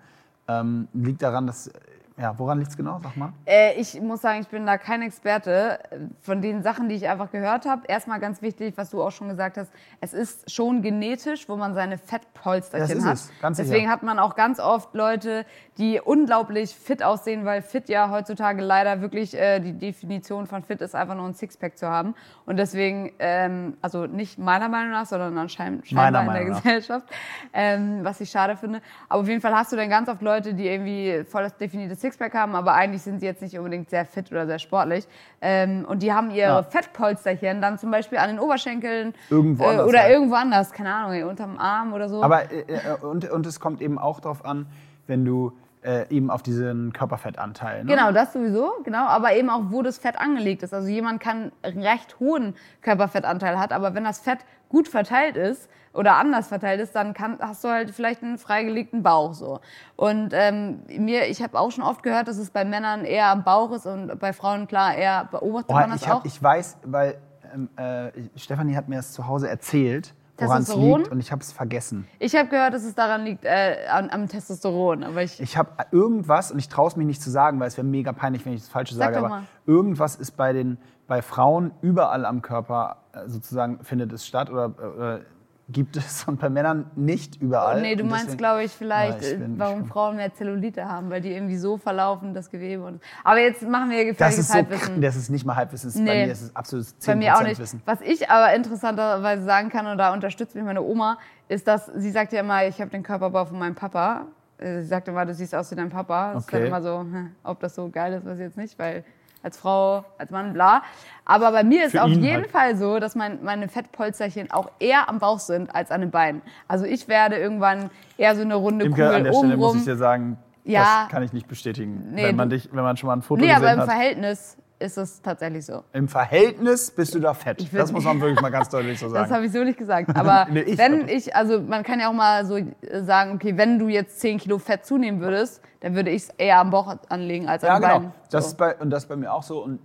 ähm, 0.48 0.88
liegt 0.92 1.22
daran, 1.22 1.46
dass 1.46 1.70
Ja, 2.18 2.38
woran 2.38 2.58
liegt 2.58 2.70
es 2.70 2.76
genau? 2.76 2.98
Sag 3.02 3.14
mal. 3.16 3.32
Äh, 3.44 3.74
ich 3.78 4.00
muss 4.00 4.22
sagen, 4.22 4.40
ich 4.40 4.48
bin 4.48 4.64
da 4.64 4.78
kein 4.78 5.02
Experte. 5.02 5.78
Von 6.22 6.40
den 6.40 6.62
Sachen, 6.62 6.88
die 6.88 6.94
ich 6.94 7.08
einfach 7.08 7.30
gehört 7.30 7.66
habe, 7.66 7.82
erstmal 7.88 8.20
ganz 8.20 8.40
wichtig, 8.40 8.74
was 8.78 8.88
du 8.88 9.02
auch 9.02 9.10
schon 9.10 9.28
gesagt 9.28 9.58
hast, 9.58 9.70
es 10.00 10.14
ist 10.14 10.50
schon 10.50 10.80
genetisch, 10.80 11.46
wo 11.46 11.56
man 11.56 11.74
seine 11.74 11.98
Fettpolsterchen 11.98 12.88
Das 12.88 12.96
ist 12.96 13.04
hat. 13.04 13.14
es, 13.14 13.32
ganz 13.42 13.56
sicher. 13.58 13.68
Deswegen 13.68 13.90
hat 13.90 14.02
man 14.02 14.18
auch 14.18 14.34
ganz 14.34 14.60
oft 14.60 14.94
Leute, 14.94 15.44
die 15.76 16.00
unglaublich 16.00 16.74
fit 16.74 17.02
aussehen, 17.02 17.44
weil 17.44 17.60
fit 17.60 17.90
ja 17.90 18.10
heutzutage 18.10 18.62
leider 18.62 19.02
wirklich 19.02 19.36
äh, 19.38 19.60
die 19.60 19.74
Definition 19.74 20.46
von 20.46 20.62
fit 20.62 20.80
ist, 20.80 20.94
einfach 20.94 21.16
nur 21.16 21.26
ein 21.26 21.34
Sixpack 21.34 21.76
zu 21.76 21.86
haben. 21.86 22.14
Und 22.46 22.56
deswegen, 22.56 23.12
ähm, 23.18 23.76
also 23.82 24.06
nicht 24.06 24.38
meiner 24.38 24.70
Meinung 24.70 24.92
nach, 24.92 25.04
sondern 25.04 25.36
anscheinend 25.36 25.92
Meiner 25.92 26.18
scheinbar 26.20 26.40
in 26.40 26.46
der. 26.46 26.54
Gesellschaft, 26.56 27.06
ähm, 27.52 27.98
was 28.02 28.22
ich 28.22 28.30
schade 28.30 28.56
finde. 28.56 28.80
Aber 29.10 29.20
auf 29.20 29.28
jeden 29.28 29.42
Fall 29.42 29.54
hast 29.54 29.72
du 29.72 29.76
dann 29.76 29.90
ganz 29.90 30.08
oft 30.08 30.22
Leute, 30.22 30.54
die 30.54 30.66
irgendwie 30.66 31.22
voll 31.24 31.42
das 31.42 31.56
definierte 31.58 31.96
Sixpack 32.06 32.34
haben, 32.34 32.54
aber 32.54 32.74
eigentlich 32.74 33.02
sind 33.02 33.20
sie 33.20 33.26
jetzt 33.26 33.42
nicht 33.42 33.58
unbedingt 33.58 33.90
sehr 33.90 34.04
fit 34.06 34.30
oder 34.30 34.46
sehr 34.46 34.58
sportlich. 34.58 35.06
Ähm, 35.40 35.84
und 35.88 36.02
die 36.02 36.12
haben 36.12 36.30
ihre 36.30 36.48
Ja. 36.48 36.62
Fettpolsterchen 36.62 37.60
dann 37.60 37.78
zum 37.78 37.90
Beispiel 37.90 38.18
an 38.18 38.28
den 38.28 38.38
Oberschenkeln 38.38 39.14
Irgendwo 39.30 39.64
äh, 39.64 39.66
anders 39.68 39.86
oder 39.88 40.00
halt. 40.02 40.12
irgendwo 40.12 40.34
anders, 40.36 40.72
keine 40.72 40.94
Ahnung, 40.94 41.28
unterm 41.28 41.58
Arm 41.58 41.92
oder 41.92 42.08
so. 42.08 42.22
Aber 42.22 42.50
äh, 42.50 42.60
äh, 42.60 42.78
und, 43.02 43.28
und 43.30 43.46
es 43.46 43.58
kommt 43.60 43.80
eben 43.82 43.98
auch 43.98 44.20
darauf 44.20 44.44
an, 44.44 44.66
wenn 45.06 45.24
du 45.24 45.52
äh, 45.86 46.06
eben 46.10 46.30
auf 46.30 46.42
diesen 46.42 46.92
Körperfettanteil. 46.92 47.84
Ne? 47.84 47.90
Genau, 47.90 48.10
das 48.10 48.32
sowieso, 48.32 48.72
genau, 48.84 49.06
aber 49.06 49.34
eben 49.34 49.48
auch, 49.48 49.62
wo 49.70 49.82
das 49.82 49.98
Fett 49.98 50.18
angelegt 50.18 50.62
ist. 50.62 50.74
Also 50.74 50.88
jemand 50.88 51.20
kann 51.20 51.52
einen 51.62 51.80
recht 51.80 52.18
hohen 52.18 52.54
Körperfettanteil 52.82 53.58
hat, 53.58 53.72
aber 53.72 53.94
wenn 53.94 54.04
das 54.04 54.18
Fett 54.18 54.40
gut 54.68 54.88
verteilt 54.88 55.36
ist 55.36 55.70
oder 55.92 56.16
anders 56.16 56.48
verteilt 56.48 56.80
ist, 56.80 56.96
dann 56.96 57.14
kann, 57.14 57.38
hast 57.40 57.62
du 57.62 57.68
halt 57.68 57.92
vielleicht 57.92 58.22
einen 58.22 58.36
freigelegten 58.36 59.04
Bauch 59.04 59.32
so. 59.32 59.60
Und 59.94 60.30
ähm, 60.32 60.80
mir, 60.88 61.28
ich 61.28 61.40
habe 61.40 61.58
auch 61.58 61.70
schon 61.70 61.84
oft 61.84 62.02
gehört, 62.02 62.26
dass 62.26 62.38
es 62.38 62.50
bei 62.50 62.64
Männern 62.64 63.04
eher 63.04 63.26
am 63.26 63.44
Bauch 63.44 63.70
ist 63.70 63.86
und 63.86 64.18
bei 64.18 64.32
Frauen 64.32 64.66
klar 64.66 64.94
eher 64.96 65.28
beobachtet 65.30 65.70
Oh, 65.70 65.74
man 65.74 65.90
das 65.90 66.02
ich, 66.02 66.08
hab, 66.08 66.18
auch. 66.18 66.24
ich 66.24 66.42
weiß, 66.42 66.78
weil 66.84 67.16
ähm, 67.54 67.68
äh, 67.76 68.10
Stefanie 68.36 68.76
hat 68.76 68.88
mir 68.88 68.96
das 68.96 69.12
zu 69.12 69.28
Hause 69.28 69.48
erzählt, 69.48 70.14
woran 70.38 70.62
es 70.62 70.74
liegt 70.74 71.08
und 71.08 71.20
ich 71.20 71.32
habe 71.32 71.42
es 71.42 71.52
vergessen. 71.52 72.06
Ich 72.18 72.34
habe 72.34 72.48
gehört, 72.48 72.74
dass 72.74 72.84
es 72.84 72.94
daran 72.94 73.24
liegt, 73.24 73.44
äh, 73.44 73.86
an, 73.90 74.10
am 74.10 74.28
Testosteron. 74.28 75.04
Aber 75.04 75.22
ich, 75.22 75.40
Ich 75.40 75.56
habe 75.56 75.70
irgendwas 75.92 76.52
und 76.52 76.58
ich 76.58 76.68
traue 76.68 76.88
es 76.88 76.96
mich 76.96 77.06
nicht 77.06 77.22
zu 77.22 77.30
sagen, 77.30 77.60
weil 77.60 77.68
es 77.68 77.76
wäre 77.76 77.86
mega 77.86 78.12
peinlich, 78.12 78.44
wenn 78.44 78.52
ich 78.54 78.60
das 78.60 78.68
Falsche 78.68 78.94
Sag 78.94 79.14
sage, 79.14 79.18
aber 79.18 79.28
mal. 79.28 79.42
irgendwas 79.66 80.16
ist 80.16 80.32
bei 80.36 80.52
den 80.52 80.78
bei 81.06 81.22
Frauen 81.22 81.70
überall 81.82 82.24
am 82.24 82.42
Körper 82.42 82.96
äh, 83.12 83.28
sozusagen 83.28 83.78
findet 83.84 84.12
es 84.12 84.26
statt 84.26 84.50
oder, 84.50 84.74
oder 84.96 85.20
gibt 85.68 85.96
es 85.96 86.24
und 86.28 86.38
bei 86.38 86.48
Männern 86.48 86.90
nicht 86.94 87.42
überall. 87.42 87.78
Oh, 87.78 87.80
nee, 87.80 87.96
du 87.96 88.04
Und 88.04 88.10
meinst, 88.10 88.26
deswegen- 88.26 88.38
glaube 88.38 88.62
ich, 88.62 88.70
vielleicht, 88.72 89.22
Ja, 89.22 89.28
ich 89.28 89.34
äh, 89.34 89.48
warum 89.56 89.82
ich- 89.82 89.88
Frauen 89.88 90.16
mehr 90.16 90.32
Zellulite 90.32 90.84
haben, 90.88 91.10
weil 91.10 91.20
die 91.20 91.32
irgendwie 91.32 91.56
so 91.56 91.76
verlaufen, 91.76 92.34
das 92.34 92.50
Gewebe. 92.50 92.84
Und, 92.84 93.02
aber 93.24 93.40
jetzt 93.40 93.62
machen 93.62 93.90
wir 93.90 93.98
Das 93.98 94.06
gefährliches 94.06 94.40
ist 94.40 94.48
so, 94.48 94.54
Halbwissen. 94.54 95.00
das 95.00 95.16
ist 95.16 95.28
nicht 95.30 95.44
mal 95.44 95.56
Halbwissen, 95.56 95.88
das 95.88 95.96
ist 95.96 96.00
Nee. 96.02 96.08
bei 96.20 96.26
mir 96.26 96.32
ist 96.32 96.42
es 96.42 96.54
absolutes 96.56 96.96
10% 97.00 97.06
Bei 97.06 97.16
mir 97.16 97.36
auch 97.36 97.42
nicht. 97.42 97.60
Wissen. 97.60 97.82
Was 97.84 98.00
ich 98.00 98.30
aber 98.30 98.54
interessanterweise 98.54 99.42
sagen 99.44 99.68
kann, 99.68 99.86
und 99.88 99.98
da 99.98 100.12
unterstützt 100.12 100.54
mich 100.54 100.62
meine 100.64 100.82
Oma, 100.82 101.18
ist, 101.48 101.66
dass 101.66 101.86
sie 101.86 102.10
sagt 102.10 102.32
ja 102.32 102.40
immer, 102.40 102.64
ich 102.66 102.80
habe 102.80 102.90
den 102.90 103.02
Körperbau 103.02 103.44
von 103.46 103.58
meinem 103.58 103.74
Papa. 103.74 104.26
Äh, 104.58 104.80
Sie 104.82 104.86
sagt 104.86 105.08
immer, 105.08 105.26
du 105.26 105.34
siehst 105.34 105.54
aus 105.54 105.70
wie 105.70 105.74
dein 105.74 105.90
Papa. 105.90 106.32
Das 106.32 106.44
ist 106.44 106.48
Okay. 106.48 106.58
dann 106.60 106.68
immer 106.68 106.80
so, 106.82 107.04
ob 107.42 107.60
das 107.60 107.74
so 107.74 107.90
geil 107.90 108.12
ist, 108.14 108.24
weiß 108.24 108.34
ich 108.38 108.40
jetzt 108.44 108.56
nicht, 108.56 108.78
weil 108.78 109.04
als 109.46 109.56
Frau, 109.58 110.04
als 110.18 110.30
Mann, 110.30 110.52
bla. 110.52 110.82
Aber 111.24 111.52
bei 111.52 111.62
mir 111.62 111.86
ist 111.86 111.92
Für 111.92 112.02
auf 112.02 112.08
jeden 112.10 112.34
halt. 112.34 112.50
Fall 112.50 112.76
so, 112.76 112.98
dass 112.98 113.14
mein, 113.14 113.38
meine 113.42 113.68
Fettpolsterchen 113.68 114.50
auch 114.50 114.70
eher 114.80 115.08
am 115.08 115.20
Bauch 115.20 115.38
sind 115.38 115.74
als 115.74 115.90
an 115.92 116.00
den 116.00 116.10
Beinen. 116.10 116.42
Also 116.68 116.84
ich 116.84 117.06
werde 117.08 117.36
irgendwann 117.36 117.90
eher 118.18 118.34
so 118.34 118.42
eine 118.42 118.56
runde 118.56 118.84
Imke, 118.84 119.06
an 119.06 119.10
Kugel 119.10 119.22
der 119.24 119.32
Stelle 119.32 119.56
muss 119.56 119.76
ich 119.76 119.84
dir 119.84 119.96
sagen, 119.96 120.36
Ja. 120.64 121.02
das 121.02 121.10
kann 121.10 121.22
ich 121.22 121.32
nicht 121.32 121.46
bestätigen. 121.46 122.08
Nee, 122.10 122.24
wenn, 122.24 122.36
man 122.36 122.50
dich, 122.50 122.68
wenn 122.72 122.82
man 122.82 122.96
schon 122.96 123.06
mal 123.06 123.14
ein 123.14 123.22
Foto 123.22 123.40
Nee, 123.40 123.52
aber 123.52 123.60
gesehen 123.60 123.74
im 123.74 123.80
hat. 123.80 123.88
Verhältnis 123.88 124.56
ist 124.78 124.98
es 124.98 125.22
tatsächlich 125.22 125.64
so. 125.64 125.82
Im 125.92 126.06
Verhältnis 126.08 126.90
bist 126.90 127.14
du 127.14 127.18
da 127.20 127.32
fett. 127.34 127.66
Das 127.72 127.92
muss 127.92 128.04
man 128.04 128.20
wirklich 128.20 128.40
mal 128.40 128.50
ganz 128.50 128.68
deutlich 128.68 128.98
so 128.98 129.06
Das 129.12 129.14
sagen. 129.14 129.30
habe 129.34 129.46
ich 129.46 129.52
so 129.52 129.64
nicht 129.64 129.78
gesagt. 129.78 130.10
Aber 130.16 130.46
Nee, 130.50 130.60
ich 130.60 130.78
wenn 130.78 131.02
hab- 131.02 131.08
ich, 131.10 131.34
also 131.34 131.60
man 131.60 131.82
kann 131.82 131.98
ja 132.00 132.08
auch 132.08 132.12
mal 132.14 132.44
so 132.44 132.56
äh, 132.56 132.66
sagen, 133.02 133.32
okay, 133.34 133.56
wenn 133.56 133.78
du 133.78 133.88
jetzt 133.88 134.20
10 134.20 134.38
Kilo 134.38 134.58
Fett 134.58 134.84
zunehmen 134.84 135.20
würdest, 135.20 135.62
dann 135.80 135.94
würde 135.94 136.10
ich 136.10 136.24
es 136.24 136.28
eher 136.36 136.58
am 136.60 136.70
Bauch 136.70 136.94
anlegen 137.08 137.48
als 137.48 137.62
ja, 137.62 137.74
am 137.76 137.80
genau. 137.82 137.98
Bein. 138.00 138.12
Das 138.30 138.44
So. 138.44 138.50
ist 138.50 138.56
bei, 138.58 138.76
und 138.76 138.90
das 138.90 139.04
ist 139.04 139.08
bei 139.08 139.16
mir 139.16 139.32
auch 139.32 139.42
so. 139.42 139.62
Und 139.64 139.80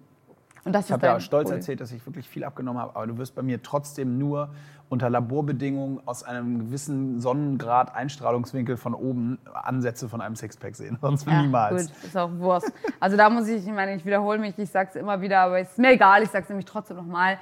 Und 0.63 0.73
das 0.73 0.85
ich 0.85 0.89
ist 0.89 0.93
habe 0.93 1.07
ja 1.07 1.19
stolz 1.19 1.45
Problem. 1.45 1.59
erzählt, 1.59 1.81
dass 1.81 1.91
ich 1.91 2.05
wirklich 2.05 2.29
viel 2.29 2.43
abgenommen 2.43 2.79
habe. 2.81 2.95
Aber 2.95 3.07
du 3.07 3.17
wirst 3.17 3.33
bei 3.35 3.41
mir 3.41 3.63
trotzdem 3.63 4.17
nur 4.17 4.49
unter 4.89 5.09
Laborbedingungen 5.09 6.01
aus 6.05 6.23
einem 6.23 6.59
gewissen 6.59 7.19
Sonnengrad 7.19 7.95
Einstrahlungswinkel 7.95 8.77
von 8.77 8.93
oben 8.93 9.39
Ansätze 9.53 10.07
von 10.09 10.21
einem 10.21 10.35
Sixpack 10.35 10.75
sehen. 10.75 10.97
Sonst 11.01 11.25
Ja, 11.27 11.41
niemals. 11.41 11.87
gut, 11.87 12.03
ist 12.03 12.17
auch 12.17 12.29
Wurst. 12.37 12.71
Also 12.99 13.17
da 13.17 13.29
muss 13.29 13.47
ich, 13.47 13.65
ich 13.65 13.73
meine, 13.73 13.95
ich 13.95 14.05
wiederhole 14.05 14.37
mich, 14.37 14.57
ich 14.57 14.69
sage 14.69 14.89
es 14.89 14.95
immer 14.95 15.21
wieder, 15.21 15.39
aber 15.39 15.59
es 15.59 15.71
ist 15.71 15.79
mir 15.79 15.91
egal, 15.93 16.21
ich 16.23 16.29
sage 16.29 16.43
es 16.43 16.49
nämlich 16.49 16.65
trotzdem 16.65 16.97
nochmal. 16.97 17.37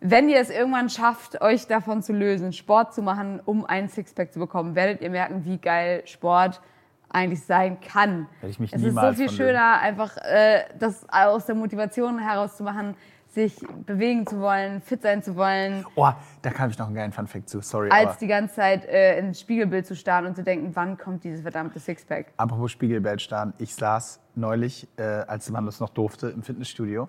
Wenn 0.00 0.28
ihr 0.28 0.38
es 0.40 0.50
irgendwann 0.50 0.90
schafft, 0.90 1.40
euch 1.40 1.66
davon 1.66 2.02
zu 2.02 2.12
lösen, 2.12 2.52
Sport 2.52 2.94
zu 2.94 3.02
machen, 3.02 3.40
um 3.44 3.64
ein 3.64 3.88
Sixpack 3.88 4.32
zu 4.32 4.38
bekommen, 4.38 4.74
werdet 4.74 5.00
ihr 5.00 5.10
merken, 5.10 5.44
wie 5.44 5.58
geil 5.58 6.02
Sport 6.06 6.60
eigentlich 7.10 7.42
sein 7.44 7.78
kann. 7.80 8.26
Hätte 8.40 8.50
ich 8.50 8.60
mich 8.60 8.72
es 8.72 8.82
ist 8.82 8.94
so 8.94 9.12
viel 9.12 9.30
schöner, 9.30 9.80
einfach 9.80 10.16
äh, 10.18 10.64
das 10.78 11.06
aus 11.10 11.46
der 11.46 11.54
Motivation 11.54 12.18
herauszumachen, 12.18 12.94
sich 13.28 13.54
bewegen 13.86 14.26
zu 14.26 14.40
wollen, 14.40 14.80
fit 14.80 15.02
sein 15.02 15.22
zu 15.22 15.36
wollen, 15.36 15.84
Oh, 15.94 16.10
da 16.42 16.50
kam 16.50 16.70
ich 16.70 16.78
noch 16.78 16.86
einen 16.86 16.94
geilen 16.94 17.12
Funfact 17.12 17.48
zu. 17.48 17.60
Sorry. 17.60 17.90
als 17.90 18.16
die 18.18 18.26
ganze 18.26 18.56
Zeit 18.56 18.84
äh, 18.86 19.18
ins 19.18 19.40
Spiegelbild 19.40 19.86
zu 19.86 19.94
starren 19.94 20.26
und 20.26 20.34
zu 20.34 20.42
denken, 20.42 20.70
wann 20.74 20.96
kommt 20.96 21.24
dieses 21.24 21.42
verdammte 21.42 21.78
Sixpack? 21.78 22.32
Apropos 22.36 22.72
Spiegelbildstern, 22.72 23.52
ich 23.58 23.74
saß 23.74 24.20
neulich, 24.34 24.88
äh, 24.96 25.02
als 25.02 25.50
man 25.50 25.66
das 25.66 25.78
noch 25.78 25.90
durfte, 25.90 26.28
im 26.28 26.42
Fitnessstudio 26.42 27.08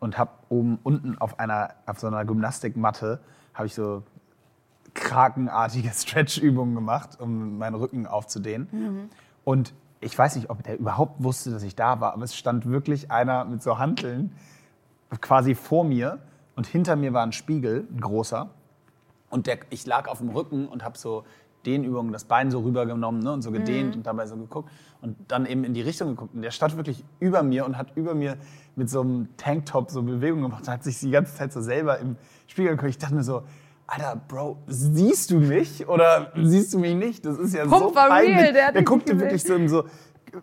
und 0.00 0.18
habe 0.18 0.30
oben 0.50 0.78
unten 0.82 1.16
auf 1.18 1.38
einer 1.38 1.74
auf 1.86 1.98
so 1.98 2.06
einer 2.08 2.24
Gymnastikmatte 2.24 3.20
habe 3.54 3.66
ich 3.66 3.74
so 3.74 4.02
krakenartige 4.92 5.88
Stretch-Übungen 5.94 6.74
gemacht, 6.74 7.18
um 7.20 7.58
meinen 7.58 7.74
Rücken 7.74 8.06
aufzudehnen. 8.06 9.10
Und 9.44 9.74
ich 10.00 10.16
weiß 10.16 10.36
nicht, 10.36 10.50
ob 10.50 10.62
der 10.62 10.78
überhaupt 10.78 11.22
wusste, 11.22 11.50
dass 11.50 11.62
ich 11.62 11.76
da 11.76 12.00
war, 12.00 12.12
aber 12.12 12.24
es 12.24 12.36
stand 12.36 12.66
wirklich 12.66 13.10
einer 13.10 13.44
mit 13.44 13.62
so 13.62 13.78
Hanteln 13.78 14.32
quasi 15.20 15.54
vor 15.54 15.84
mir 15.84 16.18
und 16.56 16.66
hinter 16.66 16.96
mir 16.96 17.12
war 17.12 17.22
ein 17.22 17.32
Spiegel, 17.32 17.86
ein 17.90 18.00
großer. 18.00 18.50
Und 19.30 19.46
der, 19.46 19.58
ich 19.70 19.86
lag 19.86 20.08
auf 20.08 20.18
dem 20.18 20.30
Rücken 20.30 20.68
und 20.68 20.84
habe 20.84 20.98
so 20.98 21.24
Dehnübungen, 21.64 22.12
das 22.12 22.24
Bein 22.24 22.50
so 22.50 22.60
rübergenommen 22.60 23.22
ne, 23.22 23.32
und 23.32 23.42
so 23.42 23.50
gedehnt 23.50 23.96
und 23.96 24.06
dabei 24.06 24.26
so 24.26 24.36
geguckt 24.36 24.70
und 25.00 25.16
dann 25.28 25.46
eben 25.46 25.64
in 25.64 25.74
die 25.74 25.80
Richtung 25.80 26.08
geguckt. 26.08 26.34
Und 26.34 26.42
der 26.42 26.50
stand 26.50 26.76
wirklich 26.76 27.04
über 27.20 27.42
mir 27.42 27.64
und 27.64 27.78
hat 27.78 27.96
über 27.96 28.14
mir 28.14 28.36
mit 28.76 28.90
so 28.90 29.00
einem 29.00 29.28
Tanktop 29.36 29.90
so 29.90 30.02
Bewegungen 30.02 30.44
gemacht 30.44 30.62
und 30.62 30.68
hat 30.68 30.84
sich 30.84 31.00
die 31.00 31.10
ganze 31.10 31.34
Zeit 31.34 31.52
so 31.52 31.60
selber 31.60 31.98
im 31.98 32.16
Spiegel 32.46 32.72
geguckt. 32.72 32.90
Ich 32.90 32.98
dachte 32.98 33.14
mir 33.14 33.24
so, 33.24 33.42
Alter, 33.86 34.20
Bro, 34.28 34.58
siehst 34.66 35.30
du 35.30 35.38
mich 35.38 35.86
oder 35.88 36.32
siehst 36.42 36.72
du 36.74 36.78
mich 36.78 36.94
nicht? 36.94 37.24
Das 37.26 37.38
ist 37.38 37.54
ja 37.54 37.64
so 37.68 37.70
Pump 37.78 37.94
war 37.94 38.08
peinlich. 38.08 38.36
real, 38.38 38.52
der 38.52 38.72
der 38.72 38.82
guckte 38.82 39.18
wirklich 39.20 39.42
so, 39.42 39.68
so 39.68 39.84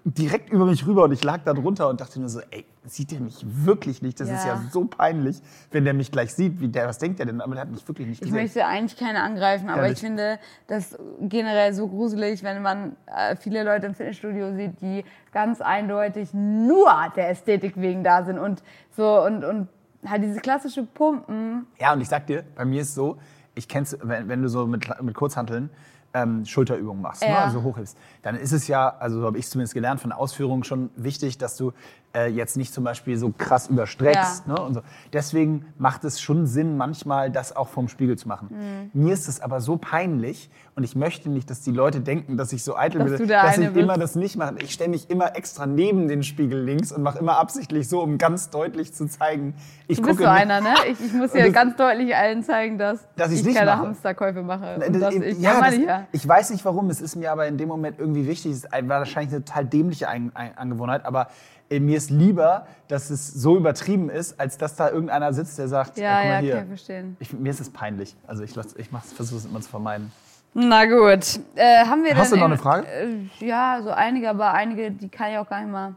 direkt 0.05 0.49
über 0.51 0.65
mich 0.65 0.85
rüber 0.87 1.03
und 1.03 1.11
ich 1.11 1.23
lag 1.23 1.39
da 1.43 1.53
drunter 1.53 1.89
und 1.89 1.99
dachte 1.99 2.19
mir 2.19 2.29
so, 2.29 2.39
ey, 2.51 2.65
sieht 2.85 3.11
der 3.11 3.19
mich 3.19 3.43
wirklich 3.45 4.01
nicht? 4.01 4.19
Das 4.21 4.29
ist 4.29 4.45
Ja. 4.45 4.53
ja 4.53 4.61
so 4.71 4.85
peinlich, 4.85 5.41
wenn 5.71 5.83
der 5.83 5.93
mich 5.93 6.11
gleich 6.11 6.33
sieht. 6.33 6.61
Wie 6.61 6.69
der, 6.69 6.87
was 6.87 6.97
denkt 6.99 7.19
der 7.19 7.25
denn? 7.25 7.41
Aber 7.41 7.55
der 7.55 7.63
hat 7.63 7.71
mich 7.71 7.85
wirklich 7.87 8.07
nicht 8.07 8.21
Ich 8.21 8.27
gesehen. 8.29 8.41
möchte 8.41 8.65
eigentlich 8.65 8.97
keine 8.97 9.21
angreifen, 9.21 9.69
aber 9.69 9.81
Ehrlich? 9.81 9.97
ich 9.97 9.99
finde 9.99 10.39
das 10.67 10.97
generell 11.19 11.73
so 11.73 11.87
gruselig, 11.89 12.41
wenn 12.43 12.61
man 12.61 12.95
äh, 13.07 13.35
viele 13.35 13.63
Leute 13.63 13.87
im 13.87 13.95
Fitnessstudio 13.95 14.55
sieht, 14.55 14.79
die 14.81 15.03
ganz 15.33 15.59
eindeutig 15.61 16.29
nur 16.33 16.87
der 17.17 17.29
Ästhetik 17.29 17.73
wegen 17.75 18.03
da 18.03 18.23
sind 18.23 18.39
und 18.39 18.63
so 18.95 19.21
und, 19.25 19.43
und 19.43 19.67
halt 20.05 20.23
diese 20.23 20.39
klassische 20.39 20.83
Pumpen. 20.83 21.67
Ja, 21.79 21.93
und 21.93 22.01
ich 22.01 22.09
sag 22.09 22.27
dir, 22.27 22.43
bei 22.55 22.65
mir 22.65 22.81
ist 22.81 22.95
so, 22.95 23.17
ich 23.55 23.67
kenn's, 23.67 23.97
wenn, 24.01 24.27
wenn 24.27 24.41
du 24.41 24.49
so 24.49 24.65
mit, 24.65 24.87
mit 25.01 25.15
Kurzhanteln 25.15 25.69
ähm, 26.13 26.45
Schulterübungen 26.45 27.01
machst, 27.01 27.21
ne? 27.21 27.29
Ja. 27.29 27.45
also 27.45 27.63
hochhebst, 27.63 27.97
dann 28.23 28.35
ist 28.35 28.51
es 28.51 28.67
ja, 28.67 28.89
also 28.99 29.19
so 29.21 29.25
habe 29.25 29.37
ich 29.37 29.47
zumindest 29.49 29.73
gelernt 29.73 29.99
von 29.99 30.09
der 30.11 30.19
Ausführung 30.19 30.63
schon 30.63 30.89
wichtig, 30.95 31.37
dass 31.37 31.57
du 31.57 31.71
äh, 32.13 32.27
jetzt 32.27 32.57
nicht 32.57 32.73
zum 32.73 32.83
Beispiel 32.83 33.17
so 33.17 33.31
krass 33.35 33.67
überstreckst. 33.69 34.43
Ja. 34.45 34.53
Ne? 34.53 34.61
Und 34.61 34.73
so. 34.73 34.81
Deswegen 35.13 35.65
macht 35.77 36.03
es 36.03 36.19
schon 36.19 36.45
Sinn, 36.45 36.75
manchmal 36.75 37.31
das 37.31 37.55
auch 37.55 37.69
vom 37.69 37.87
Spiegel 37.87 38.17
zu 38.17 38.27
machen. 38.27 38.49
Mhm. 38.93 39.01
Mir 39.05 39.13
ist 39.13 39.29
es 39.29 39.39
aber 39.39 39.61
so 39.61 39.77
peinlich 39.77 40.49
und 40.75 40.83
ich 40.83 40.93
möchte 40.95 41.29
nicht, 41.29 41.49
dass 41.49 41.61
die 41.61 41.71
Leute 41.71 42.01
denken, 42.01 42.35
dass 42.35 42.51
ich 42.51 42.63
so 42.65 42.75
eitel 42.75 42.99
Dass 42.99 43.17
bin, 43.17 43.27
der 43.29 43.43
dass 43.43 43.57
ich 43.57 43.65
immer 43.75 43.93
bist. 43.93 44.01
das 44.03 44.15
nicht 44.15 44.35
mache. 44.35 44.55
Ich 44.61 44.73
stelle 44.73 44.89
mich 44.89 45.09
immer 45.09 45.37
extra 45.37 45.65
neben 45.65 46.09
den 46.09 46.21
Spiegel 46.23 46.61
links 46.61 46.91
und 46.91 47.01
mache 47.01 47.17
immer 47.19 47.37
absichtlich 47.37 47.87
so, 47.87 48.01
um 48.03 48.17
ganz 48.17 48.49
deutlich 48.49 48.93
zu 48.93 49.07
zeigen, 49.07 49.53
ich 49.87 49.97
Du 49.97 50.03
bist 50.03 50.17
gucke 50.17 50.23
so 50.23 50.29
einer, 50.29 50.59
ne? 50.59 50.73
Ich, 50.89 50.99
ich 50.99 51.13
muss 51.13 51.33
ja 51.33 51.45
das- 51.45 51.53
ganz 51.53 51.77
deutlich 51.77 52.13
allen 52.13 52.43
zeigen, 52.43 52.77
dass, 52.77 52.99
Dass 53.15 53.31
ich 53.31 53.41
nicht 53.43 53.55
keine 53.57 53.71
mache. 53.71 53.87
Hamsterkäufe 53.87 54.43
mache. 54.43 54.75
Das- 54.79 54.87
Und 54.89 54.99
dass 54.99 55.13
ich, 55.15 55.39
ja, 55.39 55.59
das, 55.61 55.73
ich 55.75 55.87
ich 56.23 56.27
weiß 56.27 56.49
nicht 56.49 56.65
warum, 56.65 56.89
es 56.89 56.99
ist 56.99 57.15
mir 57.15 57.31
aber 57.31 57.47
in 57.47 57.57
dem 57.57 57.69
Moment 57.69 57.99
irgendwie 57.99 58.10
wichtig. 58.15 58.51
Es 58.51 58.63
war 58.71 58.87
wahrscheinlich 58.87 59.33
eine 59.33 59.43
total 59.43 59.65
dämliche 59.65 60.07
Ein 60.07 60.31
Ein 60.35 60.57
Angewohnheit, 60.57 61.05
aber 61.05 61.27
äh, 61.69 61.79
mir 61.79 61.97
ist 61.97 62.09
lieber, 62.09 62.67
dass 62.87 63.09
es 63.09 63.33
so 63.33 63.55
übertrieben 63.57 64.09
ist, 64.09 64.39
als 64.39 64.57
dass 64.57 64.75
da 64.75 64.89
irgendeiner 64.89 65.33
sitzt, 65.33 65.57
der 65.57 65.67
sagt, 65.67 65.97
Ja, 65.97 66.15
guck 66.17 66.25
mal 66.25 66.33
ja, 66.33 66.39
hier. 66.39 66.53
kann 66.55 66.63
ich 66.63 66.67
verstehen. 66.69 67.17
Ich, 67.19 67.33
mir 67.33 67.49
ist 67.49 67.59
es 67.61 67.69
peinlich. 67.69 68.15
Also 68.27 68.43
ich, 68.43 68.53
lass- 68.55 68.75
ich 68.75 68.89
versuche 68.89 69.37
es 69.39 69.45
immer 69.45 69.61
zu 69.61 69.69
vermeiden. 69.69 70.11
Na 70.53 70.83
gut. 70.85 71.39
Äh, 71.55 71.85
haben 71.85 72.03
wir 72.03 72.15
Hast 72.17 72.31
du 72.33 72.35
noch 72.35 72.45
in- 72.45 72.51
eine 72.51 72.57
Frage? 72.61 72.85
Äh, 72.87 73.45
ja, 73.45 73.79
so 73.81 73.89
einige, 73.91 74.29
aber 74.29 74.53
einige, 74.53 74.91
die 74.91 75.07
kann 75.07 75.31
ich 75.31 75.37
auch 75.37 75.47
gar 75.49 75.61
nicht 75.61 75.71
mal 75.71 75.95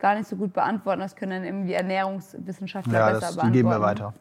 gar 0.00 0.14
nicht 0.16 0.28
so 0.28 0.34
gut 0.36 0.52
beantworten. 0.52 1.00
Das 1.00 1.14
können 1.16 1.30
dann 1.32 1.44
irgendwie 1.44 1.72
Ernährungswissenschaftler 1.74 2.92
Ja, 2.92 3.06
besser 3.06 3.20
das, 3.20 3.30
die 3.30 3.36
beantworten. 3.36 3.52
geben 3.52 3.68
wir 3.70 3.80
weiter. 3.80 4.14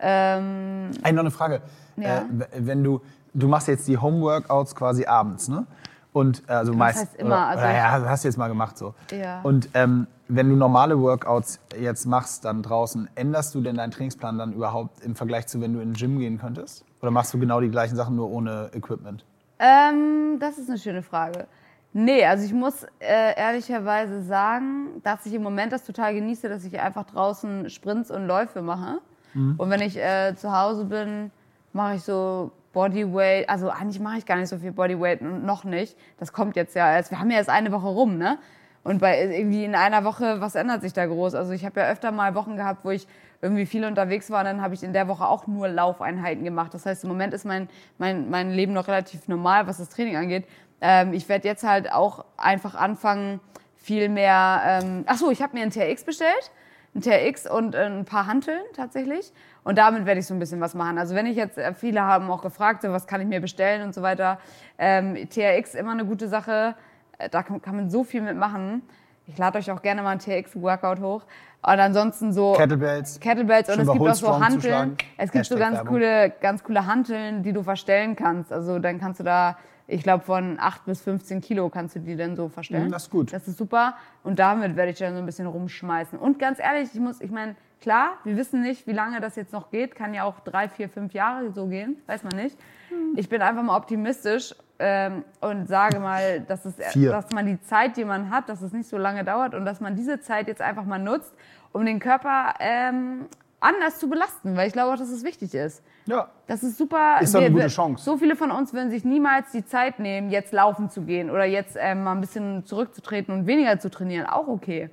Ähm, 0.00 0.90
Ey, 1.02 1.12
noch 1.12 1.20
eine 1.20 1.30
Frage. 1.30 1.62
Ja. 1.96 2.18
Äh, 2.18 2.24
wenn 2.58 2.82
du, 2.82 3.00
du 3.34 3.48
machst 3.48 3.68
jetzt 3.68 3.86
die 3.88 3.98
Homeworkouts 3.98 4.74
quasi 4.74 5.04
abends, 5.06 5.48
ne? 5.48 5.66
Und 6.12 6.44
äh, 6.48 6.52
also 6.52 6.72
meist. 6.72 7.00
heißt 7.00 7.16
immer, 7.16 7.28
Oder, 7.28 7.46
also 7.46 7.64
oder, 7.64 7.74
ja, 7.74 7.90
hast 8.08 8.24
du 8.24 8.28
jetzt 8.28 8.36
mal 8.38 8.48
gemacht 8.48 8.78
so. 8.78 8.94
Ja. 9.10 9.40
Und 9.42 9.68
ähm, 9.74 10.06
wenn 10.28 10.48
du 10.48 10.54
normale 10.54 10.98
Workouts 11.00 11.58
jetzt 11.78 12.06
machst 12.06 12.44
dann 12.44 12.62
draußen, 12.62 13.10
änderst 13.16 13.54
du 13.54 13.60
denn 13.60 13.76
deinen 13.76 13.90
Trainingsplan 13.90 14.38
dann 14.38 14.52
überhaupt 14.52 15.02
im 15.02 15.16
Vergleich 15.16 15.48
zu, 15.48 15.60
wenn 15.60 15.72
du 15.72 15.80
in 15.80 15.90
den 15.90 15.94
Gym 15.94 16.18
gehen 16.18 16.38
könntest? 16.38 16.84
Oder 17.02 17.10
machst 17.10 17.34
du 17.34 17.38
genau 17.38 17.60
die 17.60 17.68
gleichen 17.68 17.96
Sachen 17.96 18.14
nur 18.14 18.30
ohne 18.30 18.70
Equipment? 18.72 19.24
Ähm, 19.58 20.38
das 20.38 20.56
ist 20.56 20.68
eine 20.68 20.78
schöne 20.78 21.02
Frage. 21.02 21.46
Nee, 21.92 22.24
also 22.24 22.44
ich 22.44 22.52
muss 22.52 22.84
äh, 23.00 23.36
ehrlicherweise 23.36 24.22
sagen, 24.22 25.00
dass 25.02 25.26
ich 25.26 25.34
im 25.34 25.42
Moment 25.42 25.72
das 25.72 25.84
total 25.84 26.14
genieße, 26.14 26.48
dass 26.48 26.64
ich 26.64 26.80
einfach 26.80 27.04
draußen 27.04 27.70
Sprints 27.70 28.10
und 28.10 28.26
Läufe 28.26 28.62
mache. 28.62 29.00
Und 29.34 29.68
wenn 29.68 29.80
ich 29.80 29.96
äh, 29.96 30.34
zu 30.36 30.56
Hause 30.56 30.84
bin, 30.84 31.32
mache 31.72 31.96
ich 31.96 32.02
so 32.04 32.52
Bodyweight. 32.74 33.48
Also 33.48 33.70
eigentlich 33.70 34.00
mache 34.00 34.18
ich 34.18 34.26
gar 34.26 34.36
nicht 34.36 34.50
so 34.50 34.58
viel 34.58 34.72
Bodyweight 34.72 35.22
und 35.22 35.46
noch 35.46 35.64
nicht. 35.64 35.96
Das 36.18 36.34
kommt 36.34 36.56
jetzt 36.56 36.76
ja 36.76 36.94
erst. 36.94 37.10
Wir 37.10 37.18
haben 37.18 37.30
ja 37.30 37.38
erst 37.38 37.48
eine 37.48 37.72
Woche 37.72 37.86
rum, 37.86 38.18
ne? 38.18 38.38
Und 38.82 38.98
bei 38.98 39.18
irgendwie 39.18 39.64
in 39.64 39.74
einer 39.74 40.04
Woche, 40.04 40.42
was 40.42 40.54
ändert 40.54 40.82
sich 40.82 40.92
da 40.92 41.06
groß? 41.06 41.34
Also 41.34 41.52
ich 41.52 41.64
habe 41.64 41.80
ja 41.80 41.88
öfter 41.88 42.12
mal 42.12 42.34
Wochen 42.34 42.56
gehabt, 42.56 42.84
wo 42.84 42.90
ich 42.90 43.08
irgendwie 43.40 43.64
viel 43.64 43.84
unterwegs 43.86 44.30
war 44.30 44.40
und 44.40 44.44
dann 44.44 44.60
habe 44.60 44.74
ich 44.74 44.82
in 44.82 44.92
der 44.92 45.08
Woche 45.08 45.26
auch 45.26 45.46
nur 45.46 45.68
Laufeinheiten 45.68 46.44
gemacht. 46.44 46.74
Das 46.74 46.84
heißt, 46.84 47.04
im 47.04 47.08
Moment 47.08 47.32
ist 47.32 47.46
mein, 47.46 47.68
mein, 47.96 48.28
mein 48.28 48.50
Leben 48.50 48.74
noch 48.74 48.86
relativ 48.86 49.26
normal, 49.26 49.66
was 49.66 49.78
das 49.78 49.88
Training 49.88 50.16
angeht. 50.16 50.44
Ähm, 50.82 51.14
ich 51.14 51.28
werde 51.30 51.48
jetzt 51.48 51.64
halt 51.64 51.90
auch 51.90 52.26
einfach 52.36 52.74
anfangen, 52.74 53.40
viel 53.76 54.08
mehr. 54.08 54.62
Ähm, 54.66 55.04
ach 55.06 55.16
so, 55.16 55.30
ich 55.30 55.42
habe 55.42 55.56
mir 55.56 55.62
einen 55.62 55.70
TRX 55.70 56.04
bestellt, 56.04 56.50
einen 56.94 57.02
TRX 57.02 57.50
und 57.50 57.74
äh, 57.74 57.84
ein 57.84 58.04
paar 58.04 58.26
Hanteln 58.26 58.60
tatsächlich. 58.74 59.32
Und 59.64 59.78
damit 59.78 60.04
werde 60.06 60.20
ich 60.20 60.26
so 60.26 60.34
ein 60.34 60.38
bisschen 60.38 60.60
was 60.60 60.74
machen. 60.74 60.98
Also 60.98 61.14
wenn 61.14 61.26
ich 61.26 61.36
jetzt, 61.36 61.56
äh, 61.58 61.72
viele 61.74 62.02
haben 62.02 62.30
auch 62.30 62.42
gefragt, 62.42 62.82
so, 62.82 62.90
was 62.92 63.06
kann 63.06 63.20
ich 63.20 63.26
mir 63.26 63.40
bestellen 63.40 63.82
und 63.82 63.94
so 63.94 64.02
weiter. 64.02 64.38
Ähm, 64.78 65.16
TRX 65.28 65.74
immer 65.74 65.92
eine 65.92 66.04
gute 66.04 66.28
Sache. 66.28 66.74
Äh, 67.18 67.28
Da 67.30 67.42
kann, 67.42 67.60
kann 67.62 67.76
man 67.76 67.90
so 67.90 68.04
viel 68.04 68.20
mitmachen. 68.20 68.82
Ich 69.26 69.38
lade 69.38 69.58
euch 69.58 69.70
auch 69.70 69.80
gerne 69.80 70.02
mal 70.02 70.10
einen 70.10 70.20
TRX-Workout 70.20 71.00
hoch. 71.00 71.22
Und 71.62 71.80
ansonsten 71.80 72.30
so 72.34 72.52
Kettlebells. 72.52 73.18
Kettlebells 73.20 73.70
und 73.70 73.80
es 73.80 73.90
gibt 73.90 74.06
auch 74.06 74.14
so 74.14 74.38
Hanteln. 74.38 74.98
Es 75.16 75.32
gibt 75.32 75.46
so 75.46 75.54
Hashtag 75.54 75.58
ganz 75.60 75.76
Werbung. 75.78 75.92
coole, 75.94 76.32
ganz 76.42 76.62
coole 76.62 76.86
Hanteln, 76.86 77.42
die 77.42 77.54
du 77.54 77.62
verstellen 77.62 78.16
kannst. 78.16 78.52
Also 78.52 78.78
dann 78.78 79.00
kannst 79.00 79.20
du 79.20 79.24
da, 79.24 79.56
ich 79.86 80.02
glaube 80.02 80.24
von 80.24 80.58
8 80.60 80.84
bis 80.84 81.00
15 81.00 81.40
Kilo 81.40 81.70
kannst 81.70 81.96
du 81.96 82.00
die 82.00 82.16
dann 82.16 82.36
so 82.36 82.50
verstellen. 82.50 82.88
Mhm, 82.88 82.92
das 82.92 83.04
ist 83.04 83.10
gut. 83.10 83.32
Das 83.32 83.48
ist 83.48 83.56
super. 83.56 83.94
Und 84.24 84.38
damit 84.38 84.76
werde 84.76 84.90
ich 84.90 84.98
dann 84.98 85.14
so 85.14 85.20
ein 85.20 85.24
bisschen 85.26 85.46
rumschmeißen. 85.46 86.18
Und 86.18 86.38
ganz 86.38 86.58
ehrlich, 86.58 86.90
ich 86.92 87.00
muss, 87.00 87.22
ich 87.22 87.30
meine, 87.30 87.56
klar, 87.84 88.18
wir 88.24 88.36
wissen 88.38 88.62
nicht, 88.62 88.86
wie 88.86 88.92
lange 88.92 89.20
das 89.20 89.36
jetzt 89.36 89.52
noch 89.52 89.70
geht. 89.70 89.94
Kann 89.94 90.14
ja 90.14 90.24
auch 90.24 90.40
drei, 90.40 90.68
vier, 90.70 90.88
fünf 90.88 91.12
Jahre 91.12 91.52
so 91.52 91.66
gehen. 91.66 91.98
Weiß 92.06 92.24
man 92.24 92.34
nicht. 92.34 92.58
Hm. 92.88 93.12
Ich 93.16 93.28
bin 93.28 93.42
einfach 93.42 93.62
mal 93.62 93.76
optimistisch 93.76 94.54
ähm, 94.78 95.22
und 95.42 95.68
sage 95.68 96.00
mal, 96.00 96.40
dass, 96.40 96.64
es, 96.64 96.76
Vier. 96.92 97.10
dass 97.10 97.30
man 97.32 97.44
die 97.44 97.60
Zeit, 97.60 97.98
die 97.98 98.06
man 98.06 98.30
hat, 98.30 98.48
dass 98.48 98.62
es 98.62 98.72
nicht 98.72 98.88
so 98.88 98.96
lange 98.96 99.22
dauert 99.22 99.54
und 99.54 99.66
dass 99.66 99.80
man 99.80 99.96
diese 99.96 100.18
Zeit 100.18 100.48
jetzt 100.48 100.62
einfach 100.62 100.86
mal 100.86 100.98
nutzt, 100.98 101.34
um 101.72 101.84
den 101.84 101.98
Körper 102.00 102.54
ähm, 102.58 103.26
anders 103.60 103.98
zu 103.98 104.08
belasten. 104.08 104.56
Weil 104.56 104.68
ich 104.68 104.72
glaube 104.72 104.94
auch, 104.94 104.98
dass 104.98 105.10
es 105.10 105.22
wichtig 105.22 105.54
ist. 105.54 105.82
Ja. 106.06 106.28
Das 106.46 106.62
ist 106.62 106.78
super. 106.78 107.18
Ist 107.20 107.34
doch 107.34 107.40
eine 107.40 107.50
gute 107.50 107.66
Chance. 107.66 108.02
So 108.02 108.16
viele 108.16 108.34
von 108.34 108.50
uns 108.50 108.72
würden 108.72 108.90
sich 108.90 109.04
niemals 109.04 109.52
die 109.52 109.66
Zeit 109.66 109.98
nehmen, 109.98 110.30
jetzt 110.30 110.54
laufen 110.54 110.88
zu 110.88 111.02
gehen 111.02 111.30
oder 111.30 111.44
jetzt 111.44 111.76
ähm, 111.78 112.02
mal 112.02 112.12
ein 112.12 112.22
bisschen 112.22 112.64
zurückzutreten 112.64 113.34
und 113.34 113.46
weniger 113.46 113.78
zu 113.78 113.90
trainieren. 113.90 114.24
Auch 114.24 114.48
okay. 114.48 114.88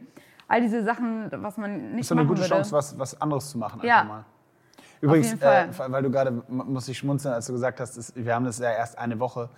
All 0.52 0.60
diese 0.62 0.84
Sachen, 0.84 1.30
was 1.32 1.58
man 1.58 1.92
nicht 1.94 2.02
Ist 2.02 2.12
doch 2.12 2.16
eine 2.18 2.24
machen 2.26 2.28
gute 2.36 2.42
würde. 2.42 2.50
Chance, 2.56 2.72
was, 2.76 3.00
was 3.00 3.22
anderes 3.22 3.50
zu 3.50 3.58
machen. 3.58 3.80
Ja. 3.84 4.02
Einfach 4.02 4.10
mal. 4.16 4.26
Übrigens, 5.00 5.34
äh, 5.42 5.68
weil 5.88 6.04
du 6.04 6.12
gerade, 6.12 6.44
muss 6.50 6.88
ich 6.90 6.98
schmunzeln, 6.98 7.34
als 7.34 7.48
du 7.48 7.54
gesagt 7.54 7.80
hast, 7.80 7.96
es- 7.98 8.14
wir 8.16 8.36
haben 8.36 8.44
das 8.46 8.60
ja 8.60 8.70
erst 8.72 8.98
eine 8.98 9.20
Woche, 9.20 9.50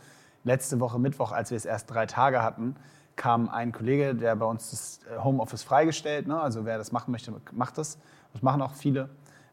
letzte 0.44 0.80
Woche 0.80 1.00
Mittwoch, 1.00 1.32
als 1.32 1.50
wir 1.50 1.56
es 1.58 1.66
erst 1.66 1.90
drei 1.92 2.06
Tage 2.06 2.44
hatten, 2.44 2.76
kam 3.16 3.50
ein 3.50 3.72
Kollege, 3.72 4.14
der 4.16 4.36
bei 4.36 4.46
uns 4.46 4.70
das 4.72 5.00
äh, 5.12 5.20
Homeoffice 5.24 5.64
freigestellt, 5.64 6.28
ne? 6.28 6.40
also 6.40 6.64
wer 6.66 6.78
das 6.78 6.92
machen 6.92 7.12
möchte, 7.12 7.34
macht 7.52 7.78
das. 7.78 7.98
Das 8.34 8.42
machen 8.44 8.62
auch 8.62 8.74
viele. 8.74 9.10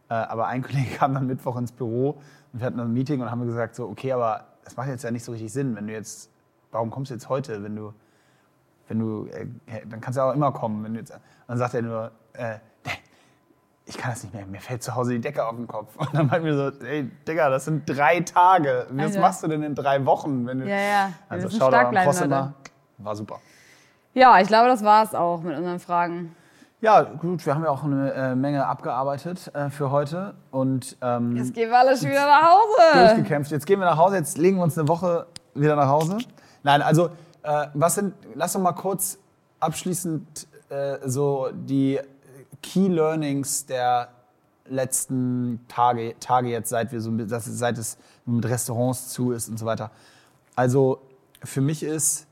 Äh, 0.09 0.14
aber 0.14 0.47
ein 0.47 0.62
Kollege 0.66 0.95
kam 0.97 1.14
dann 1.14 1.26
Mittwoch 1.26 1.57
ins 1.57 1.72
Büro 1.72 2.20
und 2.53 2.61
wir 2.61 2.66
hatten 2.66 2.78
ein 2.80 2.93
Meeting 2.93 3.20
und 3.22 3.30
haben 3.30 3.45
gesagt, 3.47 3.74
so, 3.74 3.88
okay, 3.88 4.12
aber 4.12 4.45
das 4.64 4.76
macht 4.76 4.88
jetzt 4.88 5.05
ja 5.05 5.11
nicht 5.11 5.24
so 5.24 5.32
richtig 5.32 5.53
Sinn, 5.53 5.74
wenn 5.74 5.86
du 5.86 5.93
jetzt, 5.95 6.30
warum 6.70 6.91
kommst 6.91 7.11
du 7.11 7.14
jetzt 7.14 7.28
heute, 7.28 7.62
wenn 7.62 7.76
du, 7.76 7.93
wenn 8.91 8.99
du, 8.99 9.26
äh, 9.26 9.47
dann 9.88 10.01
kannst 10.01 10.18
du 10.18 10.22
auch 10.22 10.34
immer 10.34 10.51
kommen. 10.53 10.82
Wenn 10.84 10.95
du 10.95 11.01
jetzt, 11.01 11.12
dann 11.47 11.59
sagt 11.59 11.74
er 11.74 11.82
nur, 11.82 12.11
äh, 12.34 12.57
ich 13.86 13.97
kann 13.97 14.11
das 14.11 14.22
nicht 14.22 14.34
mehr, 14.34 14.45
mir 14.47 14.61
fällt 14.61 14.82
zu 14.82 14.95
Hause 14.95 15.12
die 15.12 15.20
Decke 15.20 15.45
auf 15.47 15.57
den 15.57 15.66
Kopf. 15.66 15.97
Und 15.97 16.12
dann 16.12 16.26
meinten 16.26 16.45
wir 16.47 16.57
so, 16.57 16.84
ey, 16.84 17.11
Digga, 17.26 17.49
das 17.51 17.64
sind 17.64 17.88
drei 17.88 18.20
Tage. 18.20 18.86
Was 18.91 19.07
Alter. 19.07 19.20
machst 19.20 19.43
du 19.43 19.49
denn 19.49 19.62
in 19.62 19.74
drei 19.74 20.05
Wochen? 20.07 20.47
Wenn 20.47 20.61
du, 20.61 20.68
Ja, 20.68 20.76
ja. 20.76 21.12
Also 21.28 21.49
schau 21.51 21.70
da. 21.70 21.91
Leute. 21.91 22.55
War 22.99 23.16
super. 23.16 23.38
Ja, 24.12 24.38
ich 24.41 24.49
glaube, 24.49 24.68
das 24.68 24.84
war 24.84 25.05
es 25.05 25.14
auch 25.14 25.41
mit 25.43 25.57
unseren 25.57 25.78
Fragen. 25.78 26.34
Ja, 26.80 27.03
gut, 27.03 27.45
wir 27.45 27.55
haben 27.55 27.62
ja 27.62 27.70
auch 27.70 27.84
eine 27.84 28.12
äh, 28.12 28.34
Menge 28.34 28.66
abgearbeitet 28.66 29.55
äh, 29.55 29.68
für 29.70 29.91
heute 29.91 30.34
und 30.51 30.97
ähm, 31.03 31.36
Jetzt 31.36 31.55
gehen 31.55 31.68
wir 31.70 31.78
alle 31.78 31.97
schon 31.97 32.09
wieder 32.09 32.26
nach 32.26 32.43
Hause. 32.43 33.07
durchgekämpft. 33.07 33.51
Jetzt 33.51 33.66
gehen 33.66 33.78
wir 33.80 33.86
nach 33.86 33.99
Hause, 33.99 34.16
jetzt 34.16 34.38
legen 34.38 34.57
wir 34.57 34.64
uns 34.64 34.78
eine 34.78 34.88
Woche 34.88 35.26
wieder 35.55 35.76
nach 35.76 35.88
Hause. 35.88 36.18
Nein, 36.62 36.80
also, 36.82 37.11
äh, 37.43 37.66
was 37.74 37.95
sind, 37.97 38.14
lass 38.34 38.53
doch 38.55 38.61
mal 38.61 38.72
kurz 38.72 39.18
abschließend 39.61 40.47
äh, 40.68 40.99
so 41.09 41.49
die 41.53 41.99
Key 42.62 42.88
Learnings 42.88 43.66
der 43.66 44.09
letzten 44.66 45.61
Tage, 45.68 46.14
Tage 46.20 46.49
jetzt, 46.49 46.68
seit, 46.70 46.93
wir 46.93 47.01
so, 47.01 47.11
mit- 47.11 47.30
das- 47.30 47.45
seit 47.47 47.76
es 47.78 47.99
mit 48.24 48.45
Restaurants 48.47 49.09
zu 49.09 49.32
ist 49.32 49.49
und 49.49 49.59
so 49.59 49.66
weiter. 49.66 49.91
Also, 50.55 51.01
für 51.43 51.61
mich 51.61 51.82
ist, 51.82 52.26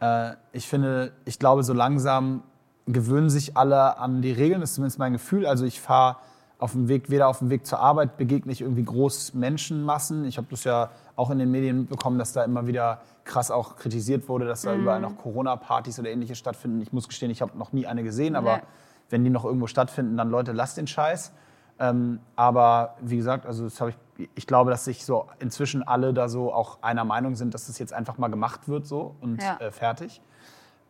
äh, 0.00 0.32
ich 0.52 0.68
finde, 0.68 1.12
ich 1.24 1.38
glaube, 1.38 1.62
so 1.64 1.72
langsam 1.72 2.42
gewöhnen 2.86 3.30
sich 3.30 3.56
alle 3.56 3.98
an 3.98 4.22
die 4.22 4.32
Regeln. 4.32 4.60
Das 4.60 4.70
ist 4.70 4.74
zumindest 4.76 4.98
mein 4.98 5.12
Gefühl. 5.12 5.46
Also 5.46 5.64
ich 5.64 5.80
fahre 5.80 6.16
auf 6.58 6.72
dem 6.72 6.88
Weg, 6.88 7.10
weder 7.10 7.28
auf 7.28 7.38
dem 7.38 7.48
Weg 7.50 7.66
zur 7.66 7.78
Arbeit 7.80 8.16
begegne 8.16 8.52
ich 8.52 8.60
irgendwie 8.60 8.84
groß 8.84 9.34
Menschenmassen. 9.34 10.24
Ich 10.26 10.36
habe 10.36 10.48
das 10.50 10.64
ja 10.64 10.90
auch 11.16 11.30
in 11.30 11.38
den 11.38 11.50
Medien 11.50 11.78
mitbekommen, 11.80 12.18
dass 12.18 12.32
da 12.32 12.44
immer 12.44 12.66
wieder 12.66 13.00
krass 13.24 13.50
auch 13.50 13.76
kritisiert 13.76 14.28
wurde, 14.28 14.46
dass 14.46 14.62
da 14.62 14.74
überall 14.74 15.00
noch 15.00 15.16
Corona-Partys 15.16 15.98
oder 15.98 16.10
ähnliches 16.10 16.38
stattfinden. 16.38 16.80
Ich 16.80 16.92
muss 16.92 17.08
gestehen, 17.08 17.30
ich 17.30 17.40
habe 17.42 17.56
noch 17.56 17.72
nie 17.72 17.86
eine 17.86 18.02
gesehen, 18.02 18.34
aber 18.36 18.56
Nee. 18.58 18.62
wenn 19.10 19.24
die 19.24 19.30
noch 19.30 19.44
irgendwo 19.44 19.66
stattfinden, 19.66 20.16
dann 20.16 20.30
Leute, 20.30 20.52
lasst 20.52 20.76
den 20.76 20.86
Scheiß. 20.86 21.32
Ähm, 21.78 22.20
aber 22.36 22.96
wie 23.00 23.16
gesagt, 23.16 23.46
also 23.46 23.64
das 23.64 23.80
ich, 24.16 24.28
ich 24.34 24.46
glaube, 24.46 24.70
dass 24.70 24.84
sich 24.84 25.04
so 25.04 25.26
inzwischen 25.38 25.82
alle 25.82 26.12
da 26.12 26.28
so 26.28 26.52
auch 26.52 26.78
einer 26.82 27.04
Meinung 27.04 27.34
sind, 27.34 27.54
dass 27.54 27.66
das 27.66 27.78
jetzt 27.78 27.92
einfach 27.92 28.18
mal 28.18 28.28
gemacht 28.28 28.68
wird 28.68 28.86
so 28.86 29.16
und 29.20 29.42
Ja. 29.42 29.56
äh, 29.58 29.70
fertig. 29.72 30.20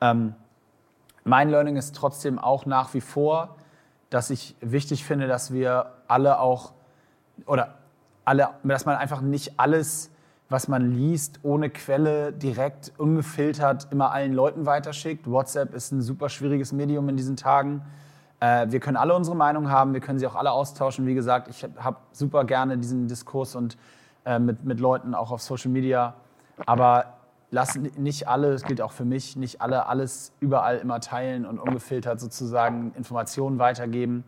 Ähm, 0.00 0.34
mein 1.24 1.48
Learning 1.50 1.76
ist 1.76 1.94
trotzdem 1.94 2.38
auch 2.38 2.66
nach 2.66 2.94
wie 2.94 3.00
vor, 3.00 3.56
dass 4.10 4.28
ich 4.30 4.56
wichtig 4.60 5.04
finde, 5.04 5.28
dass 5.28 5.52
wir 5.52 5.92
alle 6.08 6.40
auch 6.40 6.72
oder 7.46 7.78
alle, 8.24 8.50
dass 8.64 8.84
man 8.84 8.96
einfach 8.96 9.20
nicht 9.20 9.58
alles, 9.58 10.10
was 10.52 10.68
man 10.68 10.92
liest, 10.92 11.40
ohne 11.42 11.70
Quelle, 11.70 12.32
direkt, 12.32 12.92
ungefiltert, 12.98 13.88
immer 13.90 14.12
allen 14.12 14.32
Leuten 14.32 14.66
weiterschickt. 14.66 15.28
WhatsApp 15.28 15.74
ist 15.74 15.90
ein 15.90 16.02
super 16.02 16.28
schwieriges 16.28 16.72
Medium 16.72 17.08
in 17.08 17.16
diesen 17.16 17.36
Tagen. 17.36 17.82
Äh, 18.38 18.66
wir 18.70 18.78
können 18.78 18.96
alle 18.96 19.14
unsere 19.14 19.34
Meinung 19.34 19.70
haben, 19.70 19.94
wir 19.94 20.00
können 20.00 20.18
sie 20.18 20.26
auch 20.26 20.36
alle 20.36 20.52
austauschen. 20.52 21.06
Wie 21.06 21.14
gesagt, 21.14 21.48
ich 21.48 21.64
habe 21.78 21.96
super 22.12 22.44
gerne 22.44 22.76
diesen 22.78 23.08
Diskurs 23.08 23.56
und 23.56 23.76
äh, 24.24 24.38
mit, 24.38 24.64
mit 24.64 24.78
Leuten 24.78 25.14
auch 25.14 25.32
auf 25.32 25.42
Social 25.42 25.70
Media. 25.70 26.14
Aber 26.66 27.14
lassen 27.50 27.90
nicht 27.96 28.28
alle, 28.28 28.52
das 28.52 28.64
gilt 28.64 28.80
auch 28.80 28.92
für 28.92 29.04
mich, 29.04 29.36
nicht 29.36 29.60
alle 29.60 29.86
alles 29.86 30.32
überall 30.40 30.78
immer 30.78 31.00
teilen 31.00 31.46
und 31.46 31.58
ungefiltert 31.58 32.20
sozusagen 32.20 32.92
Informationen 32.94 33.58
weitergeben. 33.58 34.24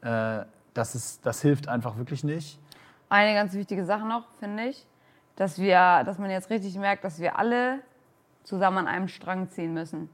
Äh, 0.00 0.44
das, 0.74 0.94
ist, 0.94 1.26
das 1.26 1.42
hilft 1.42 1.68
einfach 1.68 1.96
wirklich 1.96 2.24
nicht. 2.24 2.58
Eine 3.08 3.34
ganz 3.34 3.54
wichtige 3.54 3.84
Sache 3.84 4.06
noch, 4.06 4.24
finde 4.38 4.66
ich, 4.66 4.86
dass 5.40 5.58
wir, 5.58 6.02
dass 6.04 6.18
man 6.18 6.30
jetzt 6.30 6.50
richtig 6.50 6.76
merkt, 6.76 7.02
dass 7.02 7.18
wir 7.18 7.38
alle 7.38 7.78
zusammen 8.42 8.76
an 8.76 8.86
einem 8.86 9.08
Strang 9.08 9.48
ziehen 9.48 9.72
müssen. 9.72 10.10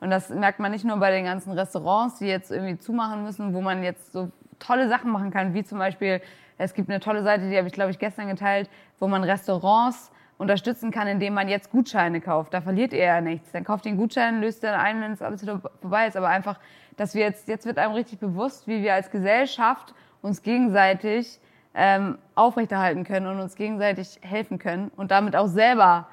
Und 0.00 0.10
das 0.10 0.28
merkt 0.28 0.60
man 0.60 0.70
nicht 0.70 0.84
nur 0.84 0.98
bei 0.98 1.10
den 1.10 1.24
ganzen 1.24 1.52
Restaurants, 1.52 2.18
die 2.18 2.26
jetzt 2.26 2.50
irgendwie 2.50 2.76
zumachen 2.76 3.22
müssen, 3.22 3.54
wo 3.54 3.62
man 3.62 3.82
jetzt 3.82 4.12
so 4.12 4.30
tolle 4.58 4.90
Sachen 4.90 5.10
machen 5.10 5.30
kann, 5.30 5.54
wie 5.54 5.64
zum 5.64 5.78
Beispiel, 5.78 6.20
es 6.58 6.74
gibt 6.74 6.90
eine 6.90 7.00
tolle 7.00 7.22
Seite, 7.22 7.48
die 7.48 7.56
habe 7.56 7.68
ich, 7.68 7.72
glaube 7.72 7.90
ich, 7.90 7.98
gestern 7.98 8.28
geteilt, 8.28 8.68
wo 8.98 9.08
man 9.08 9.24
Restaurants 9.24 10.10
unterstützen 10.36 10.90
kann, 10.90 11.08
indem 11.08 11.32
man 11.32 11.48
jetzt 11.48 11.70
Gutscheine 11.70 12.20
kauft. 12.20 12.52
Da 12.52 12.60
verliert 12.60 12.92
ihr 12.92 12.98
ja 12.98 13.22
nichts. 13.22 13.52
Dann 13.52 13.64
kauft 13.64 13.86
den 13.86 13.96
Gutschein, 13.96 14.42
löst 14.42 14.62
den 14.62 14.74
ein, 14.74 15.00
wenn 15.00 15.12
es 15.12 15.22
alles 15.22 15.40
wieder 15.40 15.62
vorbei 15.80 16.06
ist. 16.06 16.18
Aber 16.18 16.28
einfach, 16.28 16.60
dass 16.98 17.14
wir 17.14 17.22
jetzt, 17.22 17.48
jetzt 17.48 17.64
wird 17.64 17.78
einem 17.78 17.94
richtig 17.94 18.18
bewusst, 18.18 18.68
wie 18.68 18.82
wir 18.82 18.92
als 18.92 19.10
Gesellschaft 19.10 19.94
uns 20.20 20.42
gegenseitig 20.42 21.40
ähm, 21.76 22.16
aufrechterhalten 22.34 23.04
können 23.04 23.26
und 23.26 23.38
uns 23.38 23.54
gegenseitig 23.54 24.18
helfen 24.22 24.58
können 24.58 24.90
und 24.96 25.10
damit 25.10 25.36
auch 25.36 25.46
selber 25.46 26.08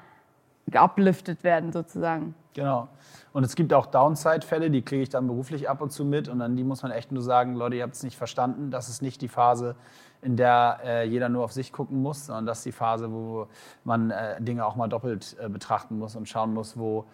uplifted 0.72 1.42
werden 1.42 1.72
sozusagen. 1.72 2.34
Genau. 2.52 2.88
Und 3.32 3.44
es 3.44 3.56
gibt 3.56 3.72
auch 3.72 3.86
Downside-Fälle, 3.86 4.70
die 4.70 4.82
kriege 4.82 5.02
ich 5.02 5.08
dann 5.08 5.26
beruflich 5.26 5.68
ab 5.68 5.80
und 5.80 5.90
zu 5.90 6.04
mit. 6.04 6.28
Und 6.28 6.38
dann 6.38 6.54
die 6.54 6.62
muss 6.62 6.82
man 6.82 6.92
echt 6.92 7.10
nur 7.10 7.22
sagen, 7.22 7.54
Leute, 7.54 7.76
ihr 7.76 7.82
habt 7.82 7.94
es 7.94 8.02
nicht 8.02 8.16
verstanden. 8.16 8.70
Das 8.70 8.88
ist 8.88 9.02
nicht 9.02 9.20
die 9.22 9.28
Phase, 9.28 9.74
in 10.22 10.36
der 10.36 10.78
äh, 10.84 11.08
jeder 11.08 11.28
nur 11.28 11.44
auf 11.44 11.52
sich 11.52 11.72
gucken 11.72 12.00
muss, 12.00 12.26
sondern 12.26 12.46
das 12.46 12.58
ist 12.58 12.66
die 12.66 12.72
Phase, 12.72 13.10
wo 13.10 13.48
man 13.82 14.10
äh, 14.10 14.40
Dinge 14.40 14.64
auch 14.64 14.76
mal 14.76 14.88
doppelt 14.88 15.36
äh, 15.40 15.48
betrachten 15.48 15.98
muss 15.98 16.14
und 16.14 16.28
schauen 16.28 16.54
muss, 16.54 16.78
wo, 16.78 17.06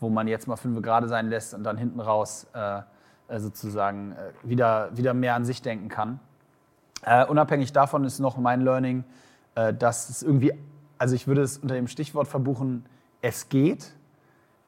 wo 0.00 0.08
man 0.08 0.26
jetzt 0.26 0.48
mal 0.48 0.56
fünf 0.56 0.82
gerade 0.82 1.06
sein 1.08 1.28
lässt 1.28 1.54
und 1.54 1.62
dann 1.62 1.76
hinten 1.76 2.00
raus 2.00 2.46
äh, 2.54 2.80
äh, 3.28 3.38
sozusagen 3.38 4.12
äh, 4.12 4.48
wieder, 4.48 4.96
wieder 4.96 5.14
mehr 5.14 5.34
an 5.34 5.44
sich 5.44 5.62
denken 5.62 5.88
kann. 5.88 6.18
Unabhängig 7.28 7.72
davon 7.72 8.04
ist 8.04 8.18
noch 8.18 8.36
mein 8.36 8.60
Learning, 8.60 9.04
dass 9.54 10.08
es 10.08 10.22
irgendwie, 10.22 10.52
also 10.98 11.14
ich 11.14 11.26
würde 11.26 11.42
es 11.42 11.58
unter 11.58 11.74
dem 11.74 11.88
Stichwort 11.88 12.28
verbuchen, 12.28 12.84
es 13.22 13.48
geht 13.48 13.92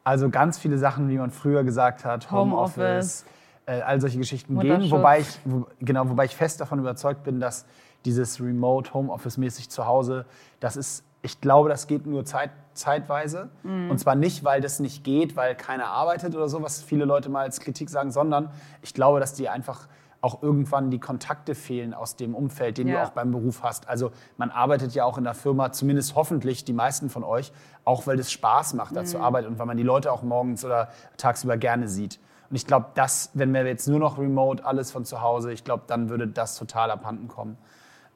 also 0.05 0.31
ganz 0.31 0.59
viele 0.59 0.79
Sachen, 0.79 1.09
wie 1.09 1.19
man 1.19 1.31
früher 1.31 1.63
gesagt 1.63 2.05
hat, 2.05 2.31
Homeoffice, 2.31 3.25
Home 3.67 3.79
äh, 3.79 3.83
all 3.83 4.01
solche 4.01 4.19
Geschichten 4.19 4.59
gehen. 4.59 4.91
Wobei 4.91 5.21
ich, 5.21 5.39
wo, 5.45 5.67
genau, 5.81 6.09
wobei 6.09 6.25
ich 6.25 6.35
fest 6.35 6.61
davon 6.61 6.79
überzeugt 6.79 7.23
bin, 7.23 7.39
dass 7.39 7.67
dieses 8.05 8.41
Remote, 8.41 8.95
Homeoffice-mäßig 8.95 9.69
zu 9.69 9.87
Hause, 9.87 10.25
das 10.59 10.77
ist, 10.77 11.05
ich 11.23 11.41
glaube, 11.41 11.69
das 11.69 11.87
geht 11.87 12.07
nur 12.07 12.25
zeit, 12.25 12.51
zeitweise. 12.73 13.51
Mhm. 13.63 13.91
Und 13.91 13.99
zwar 13.99 14.15
nicht, 14.15 14.43
weil 14.43 14.63
das 14.63 14.81
nicht 14.81 15.05
geht, 15.05 15.37
weil 15.37 15.55
keiner 15.55 15.89
arbeitet 15.89 16.35
oder 16.35 16.49
so, 16.49 16.63
was 16.63 16.83
viele 16.83 17.05
Leute 17.05 17.29
mal 17.29 17.43
als 17.43 17.61
Kritik 17.61 17.91
sagen, 17.91 18.11
sondern 18.11 18.51
ich 18.81 18.95
glaube, 18.95 19.21
dass 19.21 19.35
die 19.35 19.51
einfach 19.51 19.87
auch 20.21 20.43
irgendwann 20.43 20.91
die 20.91 20.99
Kontakte 20.99 21.55
fehlen 21.55 21.95
aus 21.95 22.17
dem 22.17 22.35
Umfeld, 22.35 22.79
den 22.79 22.89
ja. 22.89 22.97
du 22.97 23.07
auch 23.07 23.11
beim 23.11 23.31
Beruf 23.31 23.63
hast. 23.63 23.89
Also 23.89 24.13
man 24.37 24.51
arbeitet 24.51 24.95
ja 24.95 25.05
auch 25.05 25.19
in 25.19 25.25
der 25.25 25.35
Firma, 25.35 25.73
zumindest 25.73 26.15
hoffentlich 26.15 26.65
die 26.65 26.73
meisten 26.73 27.09
von 27.09 27.25
euch, 27.25 27.53
auch 27.85 28.07
weil 28.07 28.19
es 28.19 28.31
Spaß 28.31 28.75
macht, 28.75 28.95
da 28.95 29.03
mhm. 29.03 29.07
zu 29.07 29.21
arbeiten 29.21 29.49
und 29.49 29.59
weil 29.59 29.67
man 29.67 29.77
die 29.77 29.83
Leute 29.83 30.13
auch 30.13 30.23
morgens 30.23 30.65
oder 30.65 30.91
tagsüber 31.17 31.57
gerne 31.57 31.89
sieht. 31.89 32.19
Und 32.51 32.57
ich 32.57 32.67
glaube, 32.67 32.87
das, 32.95 33.31
wenn 33.35 33.55
wir 33.55 33.65
jetzt 33.65 33.87
nur 33.87 34.01
noch 34.01 34.19
remote, 34.19 34.65
alles 34.65 34.91
von 34.91 35.05
zu 35.05 35.23
Hause, 35.23 35.53
ich 35.53 35.65
glaube, 35.65 35.85
dann 35.87 36.11
würde 36.11 36.27
das 36.27 36.57
total 36.57 36.91
abhanden 36.91 37.29
kommen. 37.29 37.57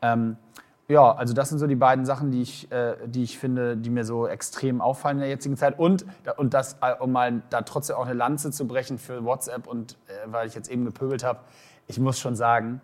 Ähm, 0.02 0.36
ja, 0.88 1.14
also 1.14 1.32
das 1.32 1.48
sind 1.48 1.58
so 1.58 1.66
die 1.66 1.76
beiden 1.76 2.04
Sachen, 2.04 2.30
die 2.30 2.42
ich, 2.42 2.70
äh, 2.70 2.96
die 3.06 3.22
ich 3.22 3.38
finde, 3.38 3.76
die 3.76 3.88
mir 3.88 4.04
so 4.04 4.26
extrem 4.26 4.82
auffallen 4.82 5.16
in 5.16 5.20
der 5.22 5.30
jetzigen 5.30 5.56
Zeit. 5.56 5.78
Und, 5.78 6.04
und 6.36 6.52
das, 6.52 6.76
äh, 6.82 6.92
um 7.00 7.12
mal 7.12 7.42
da 7.48 7.62
trotzdem 7.62 7.96
auch 7.96 8.04
eine 8.04 8.14
Lanze 8.14 8.50
zu 8.50 8.66
brechen 8.66 8.98
für 8.98 9.24
WhatsApp 9.24 9.66
und 9.66 9.96
äh, 10.08 10.26
weil 10.26 10.46
ich 10.46 10.54
jetzt 10.54 10.70
eben 10.70 10.84
gepöbelt 10.84 11.24
habe, 11.24 11.38
ich 11.86 11.98
muss 11.98 12.18
schon 12.18 12.36
sagen, 12.36 12.80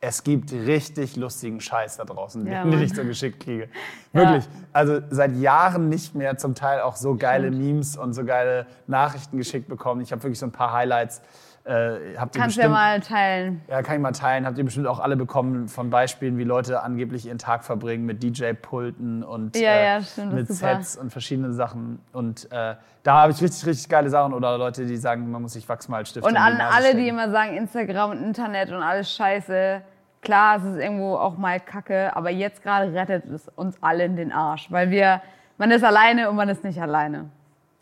es 0.00 0.22
gibt 0.22 0.52
richtig 0.52 1.16
lustigen 1.16 1.60
Scheiß 1.60 1.96
da 1.96 2.04
draußen, 2.04 2.46
ja, 2.46 2.64
den 2.64 2.80
ich 2.82 2.94
so 2.94 3.02
geschickt 3.02 3.40
kriege. 3.40 3.68
Wirklich. 4.12 4.44
Ja. 4.44 4.50
Also 4.72 5.00
seit 5.10 5.34
Jahren 5.36 5.88
nicht 5.88 6.14
mehr 6.14 6.36
zum 6.36 6.54
Teil 6.54 6.80
auch 6.80 6.96
so 6.96 7.16
geile 7.16 7.50
Memes 7.50 7.96
und 7.96 8.12
so 8.12 8.24
geile 8.24 8.66
Nachrichten 8.86 9.38
geschickt 9.38 9.68
bekommen. 9.68 10.02
Ich 10.02 10.12
habe 10.12 10.22
wirklich 10.22 10.38
so 10.38 10.46
ein 10.46 10.52
paar 10.52 10.72
Highlights. 10.72 11.22
Äh, 11.66 12.16
habt 12.16 12.36
Kannst 12.36 12.56
du 12.56 12.60
ja 12.60 12.68
mal 12.68 13.00
teilen. 13.00 13.60
Ja, 13.68 13.82
kann 13.82 13.96
ich 13.96 14.00
mal 14.00 14.12
teilen. 14.12 14.46
Habt 14.46 14.56
ihr 14.56 14.64
bestimmt 14.64 14.86
auch 14.86 15.00
alle 15.00 15.16
bekommen 15.16 15.66
von 15.66 15.90
Beispielen, 15.90 16.38
wie 16.38 16.44
Leute 16.44 16.80
angeblich 16.80 17.26
ihren 17.26 17.38
Tag 17.38 17.64
verbringen 17.64 18.06
mit 18.06 18.22
DJ-Pulten 18.22 19.24
und 19.24 19.56
ja, 19.56 19.74
ja, 19.80 20.00
stimmt, 20.00 20.32
mit 20.32 20.46
Sets 20.46 20.96
und 20.96 21.10
verschiedenen 21.10 21.52
Sachen. 21.54 21.98
Und 22.12 22.44
äh, 22.52 22.76
da 23.02 23.22
habe 23.22 23.32
ich 23.32 23.42
richtig, 23.42 23.66
richtig 23.66 23.88
geile 23.88 24.08
Sachen. 24.10 24.32
Oder 24.32 24.56
Leute, 24.58 24.86
die 24.86 24.96
sagen, 24.96 25.28
man 25.28 25.42
muss 25.42 25.54
sich 25.54 25.68
Wachsmalstift 25.68 26.24
Und 26.24 26.36
an 26.36 26.60
alle, 26.60 26.94
die 26.94 27.08
immer 27.08 27.30
sagen, 27.30 27.56
Instagram 27.56 28.12
und 28.12 28.22
Internet 28.22 28.70
und 28.70 28.80
alles 28.80 29.10
scheiße. 29.10 29.82
Klar, 30.22 30.58
es 30.58 30.64
ist 30.64 30.76
irgendwo 30.76 31.16
auch 31.16 31.36
mal 31.36 31.58
Kacke, 31.58 32.14
aber 32.14 32.30
jetzt 32.30 32.62
gerade 32.62 32.92
rettet 32.92 33.24
es 33.24 33.48
uns 33.56 33.76
alle 33.80 34.04
in 34.04 34.14
den 34.14 34.30
Arsch. 34.30 34.70
Weil 34.70 34.90
wir, 34.90 35.20
man 35.58 35.72
ist 35.72 35.82
alleine 35.82 36.30
und 36.30 36.36
man 36.36 36.48
ist 36.48 36.62
nicht 36.62 36.80
alleine. 36.80 37.28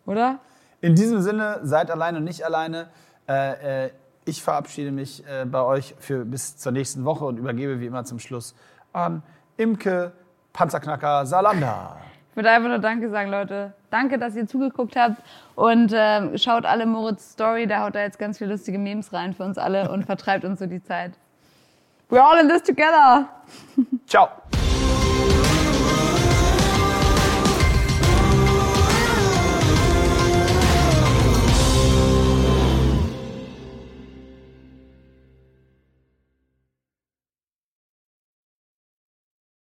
Oder? 0.07 0.39
In 0.80 0.95
diesem 0.95 1.20
Sinne, 1.20 1.61
seid 1.62 1.91
alleine 1.91 2.18
und 2.18 2.24
nicht 2.24 2.45
alleine. 2.45 2.89
Äh, 3.29 3.87
äh, 3.87 3.91
ich 4.25 4.43
verabschiede 4.43 4.91
mich 4.91 5.25
äh, 5.27 5.45
bei 5.45 5.62
euch 5.62 5.95
für 5.99 6.25
bis 6.25 6.57
zur 6.57 6.72
nächsten 6.72 7.05
Woche 7.05 7.25
und 7.25 7.37
übergebe 7.37 7.81
wie 7.81 7.87
immer 7.87 8.05
zum 8.05 8.18
Schluss 8.18 8.55
an 8.93 9.22
Imke 9.57 10.12
Panzerknacker 10.53 11.27
Salander. 11.27 11.97
Ich 12.31 12.37
würde 12.37 12.51
einfach 12.51 12.68
nur 12.68 12.79
Danke 12.79 13.11
sagen, 13.11 13.31
Leute. 13.31 13.75
Danke, 13.91 14.18
dass 14.18 14.35
ihr 14.35 14.47
zugeguckt 14.47 14.97
habt 14.97 15.22
und 15.55 15.93
äh, 15.93 16.37
schaut 16.37 16.64
alle 16.64 16.87
Moritz 16.87 17.33
Story. 17.33 17.66
Da 17.66 17.85
haut 17.85 17.95
er 17.95 18.03
jetzt 18.03 18.18
ganz 18.18 18.39
viele 18.39 18.51
lustige 18.51 18.79
Memes 18.79 19.12
rein 19.12 19.35
für 19.35 19.45
uns 19.45 19.59
alle 19.59 19.91
und 19.91 20.05
vertreibt 20.05 20.45
uns 20.45 20.59
so 20.59 20.66
die 20.66 20.83
Zeit. 20.83 21.12
We're 22.11 22.20
all 22.20 22.41
in 22.41 22.49
this 22.49 22.62
together. 22.62 23.29
Ciao. 24.07 24.29